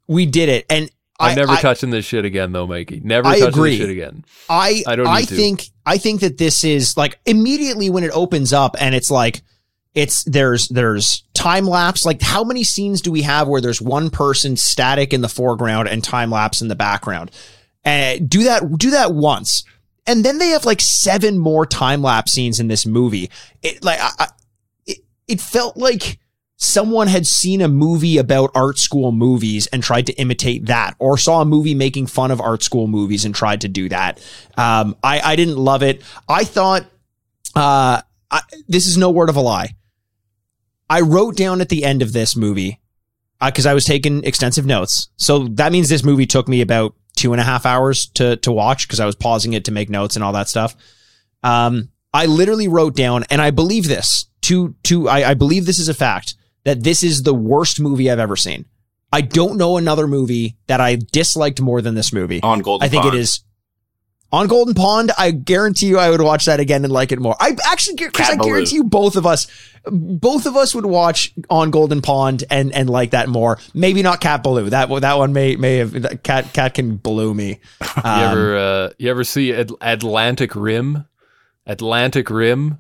We 0.08 0.26
did 0.26 0.50
it, 0.50 0.66
and 0.70 0.90
I'm 1.20 1.32
I 1.32 1.36
never 1.36 1.54
I, 1.54 1.62
touching 1.62 1.90
this 1.92 2.04
shit 2.06 2.26
again 2.26 2.52
though, 2.52 2.68
Mikey. 2.68 3.02
Never 3.04 3.28
I 3.30 3.40
touching 3.40 3.48
agree. 3.48 3.70
this 3.78 3.80
shit 3.80 3.90
again. 3.90 4.26
I 4.50 4.84
I 4.86 4.96
don't 4.98 5.08
I 5.08 5.22
need 5.22 5.30
to. 5.30 5.36
think 5.36 5.64
I 5.86 5.98
think 5.98 6.20
that 6.22 6.38
this 6.38 6.64
is 6.66 6.98
like 6.98 7.18
immediately 7.26 7.90
when 7.90 8.04
it 8.04 8.12
opens 8.14 8.52
up 8.52 8.76
and 8.80 8.94
it's 8.94 9.10
like 9.10 9.42
it's 9.96 10.26
there's 10.26 10.68
there's 10.68 11.24
time 11.34 11.66
lapse. 11.66 12.06
Like 12.06 12.22
how 12.22 12.44
many 12.44 12.64
scenes 12.64 13.02
do 13.02 13.12
we 13.12 13.22
have 13.24 13.48
where 13.48 13.62
there's 13.62 13.82
one 13.82 14.10
person 14.10 14.58
static 14.58 15.14
in 15.14 15.22
the 15.22 15.30
foreground 15.30 15.88
and 15.88 16.04
time 16.04 16.30
lapse 16.30 16.62
in 16.62 16.68
the 16.68 16.76
background? 16.76 17.32
And 17.84 18.30
do 18.30 18.44
that 18.44 18.78
do 18.78 18.92
that 18.92 19.14
once. 19.14 19.64
And 20.06 20.24
then 20.24 20.38
they 20.38 20.50
have 20.50 20.66
like 20.66 20.82
seven 20.82 21.40
more 21.40 21.66
time 21.66 22.02
lapse 22.02 22.34
scenes 22.34 22.60
in 22.60 22.68
this 22.68 22.86
movie. 22.86 23.32
It 23.64 23.84
like 23.84 24.00
I, 24.00 24.10
I, 24.20 24.28
it, 24.86 24.98
it 25.28 25.42
felt 25.42 25.78
like 25.78 26.20
someone 26.58 27.08
had 27.08 27.26
seen 27.26 27.62
a 27.62 27.68
movie 27.68 28.18
about 28.18 28.52
art 28.54 28.78
school 28.78 29.12
movies 29.12 29.68
and 29.68 29.82
tried 29.82 30.08
to 30.08 30.14
imitate 30.14 30.66
that 30.66 30.96
or 31.00 31.18
saw 31.18 31.42
a 31.42 31.46
movie 31.46 31.76
making 31.76 32.08
fun 32.08 32.32
of 32.32 32.42
art 32.42 32.64
school 32.64 32.88
movies 32.88 33.26
and 33.26 33.34
tried 33.34 33.62
to 33.62 33.68
do 33.68 33.90
that. 33.90 34.20
Um, 34.58 34.96
I, 35.04 35.20
I 35.20 35.36
didn't 35.36 35.58
love 35.58 35.84
it. 35.84 36.02
I 36.30 36.46
thought 36.46 36.86
uh, 37.56 38.02
I, 38.32 38.42
this 38.68 38.88
is 38.88 38.98
no 38.98 39.12
word 39.12 39.30
of 39.30 39.36
a 39.36 39.42
lie 39.42 39.76
i 40.90 41.02
wrote 41.02 41.36
down 41.36 41.62
at 41.62 41.70
the 41.70 41.84
end 41.84 42.02
of 42.02 42.14
this 42.14 42.36
movie 42.36 42.80
because 43.44 43.66
i 43.66 43.74
was 43.74 43.86
taking 43.86 44.24
extensive 44.24 44.66
notes 44.66 45.10
so 45.18 45.48
that 45.48 45.72
means 45.72 45.90
this 45.90 46.04
movie 46.04 46.26
took 46.26 46.48
me 46.48 46.62
about 46.62 46.96
two 47.16 47.34
and 47.34 47.42
a 47.42 47.46
half 47.46 47.66
hours 47.66 48.08
to 48.08 48.36
to 48.38 48.52
watch 48.52 48.88
because 48.88 49.00
i 49.00 49.06
was 49.06 49.16
pausing 49.16 49.54
it 49.54 49.66
to 49.66 49.72
make 49.72 49.90
notes 49.90 50.16
and 50.16 50.24
all 50.24 50.34
that 50.34 50.50
stuff 50.50 50.76
um, 51.46 51.90
I 52.12 52.26
literally 52.26 52.68
wrote 52.68 52.96
down, 52.96 53.24
and 53.30 53.42
I 53.42 53.52
believe 53.52 53.88
this 53.88 54.26
to 54.44 54.74
to 54.84 55.08
I, 55.08 55.32
I 55.32 55.34
believe 55.34 55.66
this 55.66 55.80
is 55.80 55.90
a 55.90 55.94
fact 55.94 56.36
that 56.64 56.84
this 56.84 57.04
is 57.04 57.24
the 57.24 57.34
worst 57.34 57.80
movie 57.80 58.10
I've 58.10 58.20
ever 58.20 58.36
seen. 58.36 58.66
I 59.14 59.22
don't 59.22 59.58
know 59.58 59.78
another 59.78 60.08
movie 60.08 60.58
that 60.68 60.82
I 60.82 60.96
disliked 60.96 61.62
more 61.62 61.82
than 61.82 61.94
this 61.94 62.12
movie. 62.12 62.42
On 62.42 62.60
Golden 62.62 62.86
I 62.86 62.90
think 62.90 63.04
Pond. 63.04 63.16
it 63.16 63.20
is 63.20 63.42
on 64.32 64.48
Golden 64.48 64.74
Pond. 64.74 65.12
I 65.18 65.32
guarantee 65.32 65.88
you, 65.88 65.98
I 65.98 66.10
would 66.10 66.22
watch 66.22 66.46
that 66.46 66.60
again 66.60 66.84
and 66.84 66.92
like 66.92 67.12
it 67.12 67.20
more. 67.20 67.36
I 67.40 67.56
actually, 67.66 67.96
because 67.96 68.30
I 68.30 68.36
guarantee 68.36 68.76
you, 68.76 68.84
both 68.84 69.16
of 69.16 69.26
us, 69.26 69.48
both 69.86 70.46
of 70.46 70.56
us 70.58 70.74
would 70.76 70.86
watch 70.86 71.32
on 71.50 71.72
Golden 71.72 72.02
Pond 72.02 72.44
and 72.50 72.74
and 72.74 72.90
like 72.90 73.12
that 73.12 73.30
more. 73.30 73.60
Maybe 73.74 74.02
not 74.02 74.20
Cat 74.22 74.44
Ballou. 74.44 74.70
That 74.72 74.90
one- 74.90 75.02
that 75.04 75.18
one 75.18 75.32
may 75.34 75.56
may 75.56 75.78
have 75.78 76.22
Cat 76.24 76.54
Cat 76.54 76.74
can 76.74 76.98
baloo 76.98 77.34
me. 77.34 77.60
You 77.98 78.02
Um, 78.04 78.32
ever 78.32 78.58
uh, 78.58 78.90
you 78.98 79.10
ever 79.10 79.24
see 79.24 79.54
Ad- 79.54 79.72
Atlantic 79.82 80.56
Rim? 80.56 81.06
Atlantic 81.66 82.30
Rim? 82.30 82.80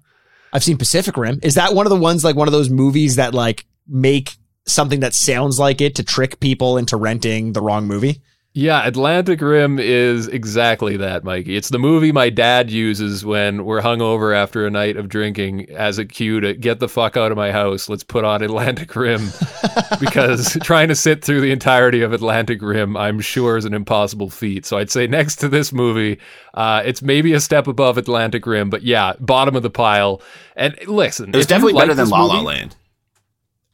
I've 0.53 0.63
seen 0.63 0.77
Pacific 0.77 1.17
Rim. 1.17 1.39
Is 1.43 1.55
that 1.55 1.73
one 1.73 1.85
of 1.85 1.89
the 1.89 1.95
ones 1.95 2.23
like 2.23 2.35
one 2.35 2.47
of 2.47 2.51
those 2.53 2.69
movies 2.69 3.15
that 3.17 3.33
like 3.33 3.65
make 3.87 4.35
something 4.67 5.01
that 5.01 5.13
sounds 5.13 5.59
like 5.59 5.79
it 5.81 5.95
to 5.95 6.03
trick 6.03 6.39
people 6.39 6.77
into 6.77 6.97
renting 6.97 7.53
the 7.53 7.61
wrong 7.61 7.87
movie? 7.87 8.21
Yeah, 8.57 8.87
Atlantic 8.87 9.41
Rim 9.41 9.79
is 9.79 10.29
exactly 10.29 10.95
that, 10.95 11.25
Mikey. 11.25 11.57
It's 11.57 11.67
the 11.67 11.77
movie 11.77 12.13
my 12.13 12.29
dad 12.29 12.71
uses 12.71 13.25
when 13.25 13.65
we're 13.65 13.81
hungover 13.81 14.33
after 14.33 14.65
a 14.65 14.71
night 14.71 14.95
of 14.95 15.09
drinking 15.09 15.69
as 15.71 15.97
a 15.97 16.05
cue 16.05 16.39
to 16.39 16.53
get 16.53 16.79
the 16.79 16.87
fuck 16.87 17.17
out 17.17 17.33
of 17.33 17.37
my 17.37 17.51
house. 17.51 17.89
Let's 17.89 18.05
put 18.05 18.23
on 18.23 18.41
Atlantic 18.41 18.95
Rim 18.95 19.27
because 19.99 20.57
trying 20.63 20.87
to 20.87 20.95
sit 20.95 21.21
through 21.21 21.41
the 21.41 21.51
entirety 21.51 22.01
of 22.01 22.13
Atlantic 22.13 22.61
Rim, 22.61 22.95
I'm 22.95 23.19
sure, 23.19 23.57
is 23.57 23.65
an 23.65 23.73
impossible 23.73 24.29
feat. 24.29 24.65
So 24.65 24.77
I'd 24.77 24.89
say 24.89 25.05
next 25.05 25.35
to 25.41 25.49
this 25.49 25.73
movie, 25.73 26.17
uh, 26.53 26.81
it's 26.85 27.01
maybe 27.01 27.33
a 27.33 27.41
step 27.41 27.67
above 27.67 27.97
Atlantic 27.97 28.45
Rim, 28.45 28.69
but 28.69 28.83
yeah, 28.83 29.15
bottom 29.19 29.57
of 29.57 29.63
the 29.63 29.69
pile. 29.69 30.21
And 30.55 30.77
listen, 30.87 31.31
it's 31.31 31.35
was 31.35 31.43
if 31.43 31.49
definitely 31.49 31.73
like 31.73 31.89
better 31.89 31.95
than 31.95 32.07
La 32.07 32.23
La 32.23 32.39
Land. 32.39 32.73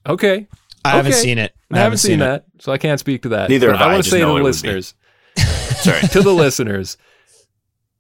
Okay, 0.08 0.48
I 0.84 0.90
haven't 0.90 1.14
seen 1.14 1.38
it. 1.38 1.54
I 1.74 1.80
haven't 1.80 2.00
seen 2.00 2.20
that, 2.20 2.46
so 2.60 2.72
I 2.72 2.78
can't 2.78 3.00
speak 3.00 3.24
to 3.24 3.30
that. 3.30 3.50
Neither 3.50 3.68
But 3.72 3.78
have 3.80 3.88
I, 3.88 3.90
I 3.92 3.94
want 3.94 4.04
to 4.04 4.10
say 4.10 4.20
to 4.20 4.26
the 4.26 4.30
it 4.30 4.34
would 4.34 4.40
be. 4.40 4.44
listeners, 4.44 4.94
Sorry. 5.38 6.02
to 6.08 6.22
the 6.22 6.34
listeners, 6.34 6.98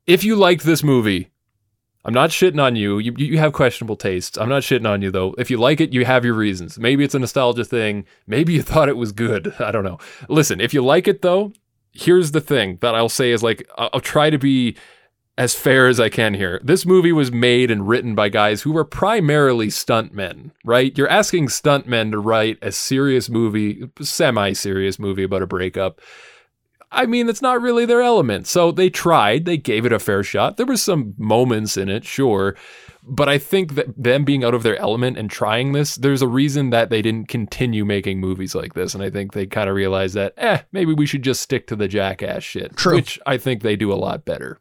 if 0.07 0.23
you 0.23 0.35
liked 0.35 0.63
this 0.63 0.83
movie, 0.83 1.29
I'm 2.03 2.13
not 2.13 2.31
shitting 2.31 2.61
on 2.61 2.75
you. 2.75 2.97
you. 2.97 3.13
You 3.17 3.37
have 3.37 3.53
questionable 3.53 3.95
tastes. 3.95 4.37
I'm 4.37 4.49
not 4.49 4.63
shitting 4.63 4.89
on 4.89 5.01
you 5.01 5.11
though. 5.11 5.35
If 5.37 5.51
you 5.51 5.57
like 5.57 5.79
it, 5.79 5.93
you 5.93 6.03
have 6.05 6.25
your 6.25 6.33
reasons. 6.33 6.79
Maybe 6.79 7.03
it's 7.03 7.13
a 7.15 7.19
nostalgia 7.19 7.63
thing. 7.63 8.05
Maybe 8.25 8.53
you 8.53 8.61
thought 8.63 8.89
it 8.89 8.97
was 8.97 9.11
good. 9.11 9.53
I 9.59 9.71
don't 9.71 9.83
know. 9.83 9.99
Listen, 10.27 10.59
if 10.59 10.73
you 10.73 10.83
like 10.83 11.07
it 11.07 11.21
though, 11.21 11.53
here's 11.93 12.31
the 12.31 12.41
thing 12.41 12.77
that 12.81 12.95
I'll 12.95 13.09
say 13.09 13.31
is 13.31 13.43
like 13.43 13.69
I'll 13.77 13.99
try 13.99 14.29
to 14.31 14.37
be 14.39 14.75
as 15.41 15.55
fair 15.55 15.87
as 15.87 15.99
I 15.99 16.07
can 16.07 16.35
here. 16.35 16.61
This 16.63 16.85
movie 16.85 17.11
was 17.11 17.31
made 17.31 17.71
and 17.71 17.87
written 17.87 18.13
by 18.13 18.29
guys 18.29 18.61
who 18.61 18.71
were 18.71 18.85
primarily 18.85 19.69
stuntmen, 19.69 20.51
right? 20.63 20.95
You're 20.95 21.09
asking 21.09 21.47
stuntmen 21.47 22.11
to 22.11 22.19
write 22.19 22.59
a 22.61 22.71
serious 22.71 23.27
movie, 23.27 23.89
semi-serious 23.99 24.99
movie 24.99 25.23
about 25.23 25.41
a 25.41 25.47
breakup. 25.47 25.99
I 26.91 27.07
mean, 27.07 27.27
it's 27.27 27.41
not 27.41 27.59
really 27.59 27.87
their 27.87 28.03
element. 28.03 28.45
So 28.45 28.71
they 28.71 28.91
tried, 28.91 29.45
they 29.45 29.57
gave 29.57 29.83
it 29.83 29.91
a 29.91 29.97
fair 29.97 30.21
shot. 30.21 30.57
There 30.57 30.65
were 30.67 30.77
some 30.77 31.15
moments 31.17 31.75
in 31.75 31.89
it, 31.89 32.05
sure. 32.05 32.55
But 33.01 33.27
I 33.27 33.39
think 33.39 33.73
that 33.73 33.87
them 33.97 34.23
being 34.23 34.43
out 34.43 34.53
of 34.53 34.61
their 34.61 34.77
element 34.77 35.17
and 35.17 35.27
trying 35.27 35.71
this, 35.71 35.95
there's 35.95 36.21
a 36.21 36.27
reason 36.27 36.69
that 36.69 36.91
they 36.91 37.01
didn't 37.01 37.29
continue 37.29 37.83
making 37.83 38.19
movies 38.19 38.53
like 38.53 38.75
this. 38.75 38.93
And 38.93 39.03
I 39.03 39.09
think 39.09 39.33
they 39.33 39.47
kind 39.47 39.71
of 39.71 39.75
realized 39.75 40.13
that, 40.13 40.35
eh, 40.37 40.59
maybe 40.71 40.93
we 40.93 41.07
should 41.07 41.23
just 41.23 41.41
stick 41.41 41.65
to 41.65 41.75
the 41.75 41.87
jackass 41.87 42.43
shit. 42.43 42.77
True. 42.77 42.93
Which 42.93 43.17
I 43.25 43.37
think 43.37 43.63
they 43.63 43.75
do 43.75 43.91
a 43.91 43.95
lot 43.95 44.23
better. 44.23 44.59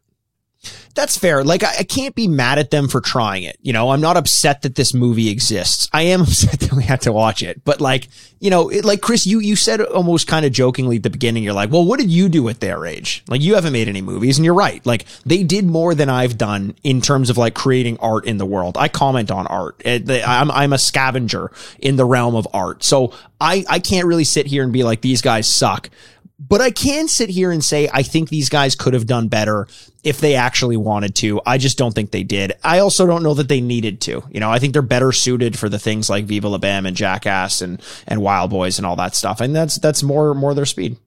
That's 0.93 1.17
fair. 1.17 1.43
Like 1.43 1.63
I, 1.63 1.77
I 1.79 1.83
can't 1.83 2.15
be 2.15 2.27
mad 2.27 2.59
at 2.59 2.71
them 2.71 2.87
for 2.87 3.01
trying 3.01 3.43
it. 3.43 3.57
You 3.61 3.73
know, 3.73 3.91
I'm 3.91 4.01
not 4.01 4.17
upset 4.17 4.61
that 4.63 4.75
this 4.75 4.93
movie 4.93 5.29
exists. 5.29 5.89
I 5.93 6.03
am 6.03 6.21
upset 6.21 6.59
that 6.59 6.73
we 6.73 6.83
had 6.83 7.01
to 7.01 7.11
watch 7.11 7.41
it. 7.41 7.63
But 7.63 7.81
like, 7.81 8.09
you 8.39 8.49
know, 8.49 8.69
it, 8.69 8.83
like 8.85 9.01
Chris, 9.01 9.25
you 9.25 9.39
you 9.39 9.55
said 9.55 9.81
almost 9.81 10.27
kind 10.27 10.45
of 10.45 10.51
jokingly 10.51 10.97
at 10.97 11.03
the 11.03 11.09
beginning. 11.09 11.43
You're 11.43 11.53
like, 11.53 11.71
well, 11.71 11.85
what 11.85 11.99
did 11.99 12.11
you 12.11 12.29
do 12.29 12.49
at 12.49 12.59
their 12.59 12.85
age? 12.85 13.23
Like, 13.27 13.41
you 13.41 13.55
haven't 13.55 13.73
made 13.73 13.87
any 13.87 14.01
movies, 14.01 14.37
and 14.37 14.45
you're 14.45 14.53
right. 14.53 14.85
Like, 14.85 15.05
they 15.25 15.43
did 15.43 15.65
more 15.65 15.93
than 15.95 16.09
I've 16.09 16.37
done 16.37 16.75
in 16.83 17.01
terms 17.01 17.29
of 17.29 17.37
like 17.37 17.53
creating 17.53 17.97
art 17.99 18.25
in 18.25 18.37
the 18.37 18.45
world. 18.45 18.77
I 18.77 18.87
comment 18.87 19.31
on 19.31 19.47
art. 19.47 19.81
Eh, 19.85 20.23
I'm 20.25 20.51
I'm 20.51 20.73
a 20.73 20.77
scavenger 20.77 21.51
in 21.79 21.95
the 21.95 22.05
realm 22.05 22.35
of 22.35 22.47
art. 22.53 22.83
So 22.83 23.13
I 23.39 23.65
I 23.69 23.79
can't 23.79 24.07
really 24.07 24.23
sit 24.23 24.47
here 24.47 24.63
and 24.63 24.73
be 24.73 24.83
like 24.83 25.01
these 25.01 25.21
guys 25.21 25.47
suck. 25.47 25.89
But 26.47 26.59
I 26.59 26.71
can 26.71 27.07
sit 27.07 27.29
here 27.29 27.51
and 27.51 27.63
say 27.63 27.87
I 27.93 28.01
think 28.01 28.29
these 28.29 28.49
guys 28.49 28.75
could 28.75 28.95
have 28.95 29.05
done 29.05 29.27
better 29.27 29.67
if 30.03 30.19
they 30.19 30.33
actually 30.33 30.77
wanted 30.77 31.13
to. 31.15 31.39
I 31.45 31.59
just 31.59 31.77
don't 31.77 31.93
think 31.93 32.09
they 32.09 32.23
did. 32.23 32.53
I 32.63 32.79
also 32.79 33.05
don't 33.05 33.21
know 33.21 33.35
that 33.35 33.47
they 33.47 33.61
needed 33.61 34.01
to. 34.01 34.23
You 34.31 34.39
know, 34.39 34.49
I 34.49 34.57
think 34.57 34.73
they're 34.73 34.81
better 34.81 35.11
suited 35.11 35.57
for 35.57 35.69
the 35.69 35.77
things 35.77 36.09
like 36.09 36.25
Viva 36.25 36.47
La 36.47 36.57
Bam 36.57 36.87
and 36.87 36.97
Jackass 36.97 37.61
and 37.61 37.79
and 38.07 38.21
Wild 38.21 38.49
Boys 38.49 38.79
and 38.79 38.87
all 38.87 38.95
that 38.95 39.13
stuff. 39.13 39.39
And 39.39 39.55
that's 39.55 39.77
that's 39.77 40.01
more 40.01 40.33
more 40.33 40.55
their 40.55 40.65
speed. 40.65 40.97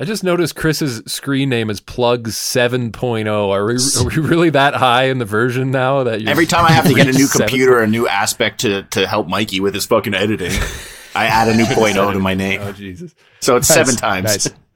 I 0.00 0.04
just 0.04 0.24
noticed 0.24 0.56
Chris's 0.56 1.02
screen 1.12 1.50
name 1.50 1.68
is 1.68 1.78
Plug 1.78 2.28
7.0. 2.28 3.50
Are 3.50 3.66
we, 3.66 3.74
are 3.74 4.08
we 4.08 4.28
really 4.28 4.48
that 4.48 4.74
high 4.74 5.04
in 5.04 5.18
the 5.18 5.26
version 5.26 5.70
now 5.70 6.04
that 6.04 6.22
you 6.22 6.28
Every 6.28 6.46
time 6.46 6.64
I 6.64 6.72
have 6.72 6.86
to 6.86 6.94
get 6.94 7.06
a 7.06 7.12
new 7.12 7.28
computer, 7.32 7.76
or 7.76 7.82
a 7.82 7.86
new 7.86 8.08
aspect 8.08 8.60
to, 8.60 8.84
to 8.84 9.06
help 9.06 9.28
Mikey 9.28 9.60
with 9.60 9.74
his 9.74 9.84
fucking 9.84 10.14
editing, 10.14 10.52
I 11.14 11.26
add 11.26 11.48
a 11.48 11.56
new 11.56 11.66
point 11.74 11.96
O 11.96 12.12
to 12.12 12.18
my 12.18 12.34
name. 12.34 12.60
Oh 12.62 12.72
Jesus! 12.72 13.14
So 13.40 13.56
it's 13.56 13.68
seven 13.68 13.96
times. 13.96 14.24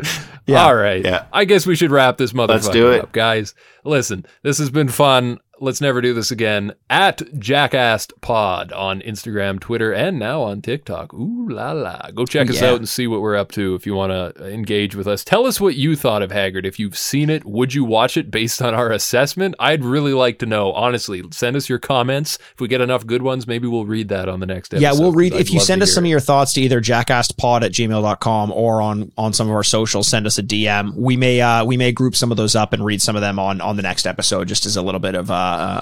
Nice. 0.01 0.21
Yeah. 0.47 0.67
All 0.67 0.75
right. 0.75 1.03
Yeah. 1.03 1.25
I 1.33 1.47
guess 1.47 1.65
we 1.65 1.75
should 1.75 1.91
wrap 1.91 2.19
this 2.19 2.35
motherfucker 2.35 2.49
Let's 2.49 2.69
do 2.69 2.91
it. 2.93 3.01
up, 3.03 3.13
guys. 3.13 3.55
Listen, 3.83 4.27
this 4.43 4.59
has 4.59 4.69
been 4.69 4.89
fun. 4.89 5.39
Let's 5.65 5.81
never 5.81 6.01
do 6.01 6.15
this 6.15 6.31
again 6.31 6.73
at 6.91 7.23
jackassed 7.39 8.13
on 8.23 9.01
Instagram, 9.01 9.59
Twitter, 9.61 9.93
and 9.93 10.19
now 10.19 10.43
on 10.43 10.63
TikTok. 10.63 11.13
Ooh 11.15 11.49
la 11.51 11.73
la. 11.73 12.11
Go 12.15 12.25
check 12.27 12.49
us 12.51 12.61
Yeah. 12.61 12.71
out 12.71 12.77
and 12.77 12.89
see 12.89 13.07
what 13.07 13.21
we're 13.21 13.37
up 13.37 13.51
to 13.53 13.75
if 13.75 13.87
you 13.87 13.95
want 13.95 14.13
to 14.13 14.47
engage 14.53 14.95
with 14.95 15.07
us. 15.07 15.25
Tell 15.25 15.47
us 15.47 15.61
what 15.61 15.75
you 15.75 15.97
thought 15.97 16.23
of 16.23 16.31
Haggard. 16.31 16.67
If 16.67 16.79
you've 16.79 16.97
seen 16.97 17.31
it, 17.31 17.45
would 17.45 17.75
you 17.75 17.85
watch 17.85 18.17
it 18.17 18.31
based 18.31 18.61
on 18.63 18.75
our 18.75 18.91
assessment? 18.91 19.55
I'd 19.59 19.85
really 19.85 20.13
like 20.13 20.39
to 20.41 20.47
know. 20.47 20.73
Honestly, 20.73 21.23
send 21.33 21.57
us 21.57 21.69
your 21.69 21.79
comments. 21.79 22.39
If 22.55 22.61
we 22.61 22.69
get 22.69 22.81
enough 22.81 23.07
good 23.07 23.23
ones, 23.23 23.47
maybe 23.47 23.67
we'll 23.67 23.87
read 23.87 24.09
that 24.09 24.29
on 24.29 24.41
the 24.41 24.47
next 24.47 24.75
episode. 24.75 24.83
yeah, 24.83 24.93
we'll 24.93 25.13
read. 25.13 25.33
If 25.35 25.53
you 25.53 25.61
send 25.61 25.83
us 25.83 25.93
some 25.95 26.05
it. 26.05 26.09
of 26.09 26.11
your 26.11 26.21
thoughts 26.21 26.53
to 26.55 26.61
either 26.61 26.81
jackassedpod 26.81 27.63
at 27.63 27.73
gmail.com 27.73 28.53
or 28.53 28.83
on 28.83 29.13
on 29.17 29.33
some 29.33 29.49
of 29.49 29.55
our 29.55 29.65
socials, 29.65 30.09
send 30.09 30.27
us 30.27 30.39
a 30.39 30.43
DM. 30.43 30.95
We 30.97 31.17
may 31.17 31.41
uh 31.41 31.65
we 31.65 31.77
may 31.77 31.93
group 31.93 32.17
some 32.17 32.31
of 32.31 32.37
those 32.37 32.55
up 32.55 32.73
and 32.73 32.85
read 32.85 33.01
some 33.03 33.17
of 33.17 33.23
them 33.23 33.39
on 33.39 33.61
on 33.61 33.77
the 33.77 33.83
next 33.83 34.07
episode 34.07 34.49
just 34.49 34.67
as 34.67 34.77
a 34.77 34.83
little 34.83 35.01
bit 35.01 35.15
of 35.15 35.31
uh, 35.31 35.35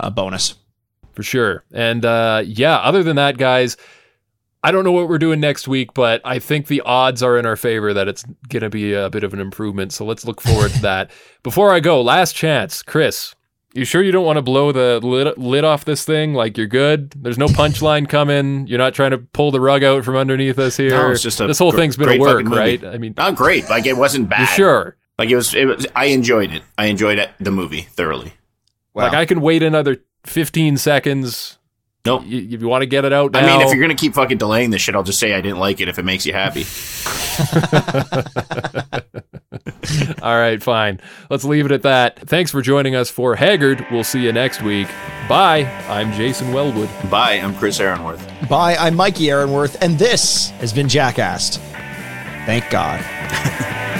a 0.02 0.10
bonus. 0.10 0.54
for 1.12 1.22
sure. 1.22 1.64
And 1.72 2.04
uh, 2.04 2.42
yeah, 2.46 2.76
other 2.78 3.02
than 3.02 3.16
that, 3.16 3.36
guys, 3.38 3.76
I 4.64 4.70
don't 4.70 4.84
know 4.84 4.92
what 4.92 5.08
we're 5.08 5.18
doing 5.18 5.40
next 5.40 5.66
week, 5.66 5.92
but 5.94 6.20
I 6.24 6.38
think 6.38 6.68
the 6.68 6.80
odds 6.82 7.22
are 7.22 7.36
in 7.36 7.46
our 7.46 7.56
favor 7.56 7.92
that 7.92 8.06
it's 8.08 8.24
going 8.48 8.62
to 8.62 8.70
be 8.70 8.92
a 8.94 9.10
bit 9.10 9.24
of 9.24 9.34
an 9.34 9.40
improvement. 9.40 9.92
So 9.92 10.04
let's 10.04 10.24
look 10.24 10.40
forward 10.40 10.70
to 10.72 10.82
that. 10.82 11.10
Before 11.42 11.72
I 11.72 11.80
go, 11.80 12.00
last 12.00 12.34
chance, 12.34 12.82
Chris. 12.82 13.34
You 13.74 13.86
sure 13.86 14.02
you 14.02 14.12
don't 14.12 14.26
want 14.26 14.36
to 14.36 14.42
blow 14.42 14.70
the 14.70 15.00
lid, 15.02 15.38
lid 15.38 15.64
off 15.64 15.86
this 15.86 16.04
thing? 16.04 16.34
Like 16.34 16.58
you're 16.58 16.66
good? 16.66 17.10
There's 17.16 17.38
no 17.38 17.46
punchline 17.46 18.06
coming. 18.06 18.66
You're 18.66 18.78
not 18.78 18.92
trying 18.92 19.12
to 19.12 19.18
pull 19.18 19.50
the 19.50 19.60
rug 19.62 19.82
out 19.82 20.04
from 20.04 20.14
underneath 20.14 20.58
us 20.58 20.76
here. 20.76 20.90
No, 20.90 21.10
it's 21.10 21.22
just 21.22 21.38
this 21.38 21.58
whole 21.58 21.70
gr- 21.70 21.78
thing's 21.78 21.96
been 21.96 22.10
a 22.10 22.18
work, 22.18 22.46
right? 22.50 22.84
I 22.84 22.98
mean, 22.98 23.14
Not 23.16 23.34
great. 23.34 23.70
Like 23.70 23.86
it 23.86 23.96
wasn't 23.96 24.28
bad. 24.28 24.44
sure? 24.44 24.98
Like 25.18 25.30
it 25.30 25.36
was, 25.36 25.54
it 25.54 25.64
was. 25.64 25.86
I 25.96 26.06
enjoyed 26.06 26.52
it. 26.52 26.62
I 26.76 26.86
enjoyed 26.86 27.18
it, 27.18 27.30
the 27.40 27.50
movie 27.50 27.80
thoroughly. 27.82 28.34
Like 28.94 29.14
I 29.14 29.24
can 29.24 29.40
wait 29.40 29.62
another 29.62 29.98
15 30.24 30.76
seconds. 30.76 31.58
Nope. 32.04 32.22
Y- 32.22 32.48
If 32.50 32.60
you 32.60 32.68
want 32.68 32.82
to 32.82 32.86
get 32.86 33.04
it 33.04 33.12
out 33.12 33.32
now. 33.32 33.40
I 33.40 33.46
mean, 33.46 33.60
if 33.66 33.72
you're 33.72 33.80
gonna 33.82 33.94
keep 33.94 34.14
fucking 34.14 34.38
delaying 34.38 34.70
this 34.70 34.82
shit, 34.82 34.94
I'll 34.94 35.02
just 35.04 35.18
say 35.20 35.34
I 35.34 35.40
didn't 35.40 35.58
like 35.58 35.80
it 35.80 35.88
if 35.88 35.98
it 35.98 36.04
makes 36.04 36.26
you 36.26 36.32
happy. 36.32 36.64
All 40.22 40.36
right, 40.38 40.62
fine. 40.62 41.00
Let's 41.30 41.44
leave 41.44 41.66
it 41.66 41.72
at 41.72 41.82
that. 41.82 42.18
Thanks 42.28 42.50
for 42.50 42.62
joining 42.62 42.94
us 42.94 43.10
for 43.10 43.34
Haggard. 43.36 43.84
We'll 43.90 44.04
see 44.04 44.22
you 44.22 44.32
next 44.32 44.62
week. 44.62 44.88
Bye. 45.28 45.64
I'm 45.88 46.12
Jason 46.12 46.52
Wellwood. 46.52 46.88
Bye. 47.10 47.34
I'm 47.34 47.54
Chris 47.56 47.80
Aaronworth. 47.80 48.48
Bye, 48.48 48.76
I'm 48.76 48.94
Mikey 48.94 49.30
Aaronworth, 49.30 49.82
and 49.82 49.98
this 49.98 50.50
has 50.60 50.72
been 50.72 50.88
Jackassed. 50.88 51.58
Thank 52.46 52.68
God. 52.70 53.00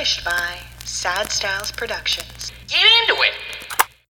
Furnished 0.00 0.24
by 0.24 0.56
Sad 0.86 1.30
Styles 1.30 1.72
Productions. 1.72 2.52
Get 2.68 2.86
into 3.02 3.20
it. 3.20 3.49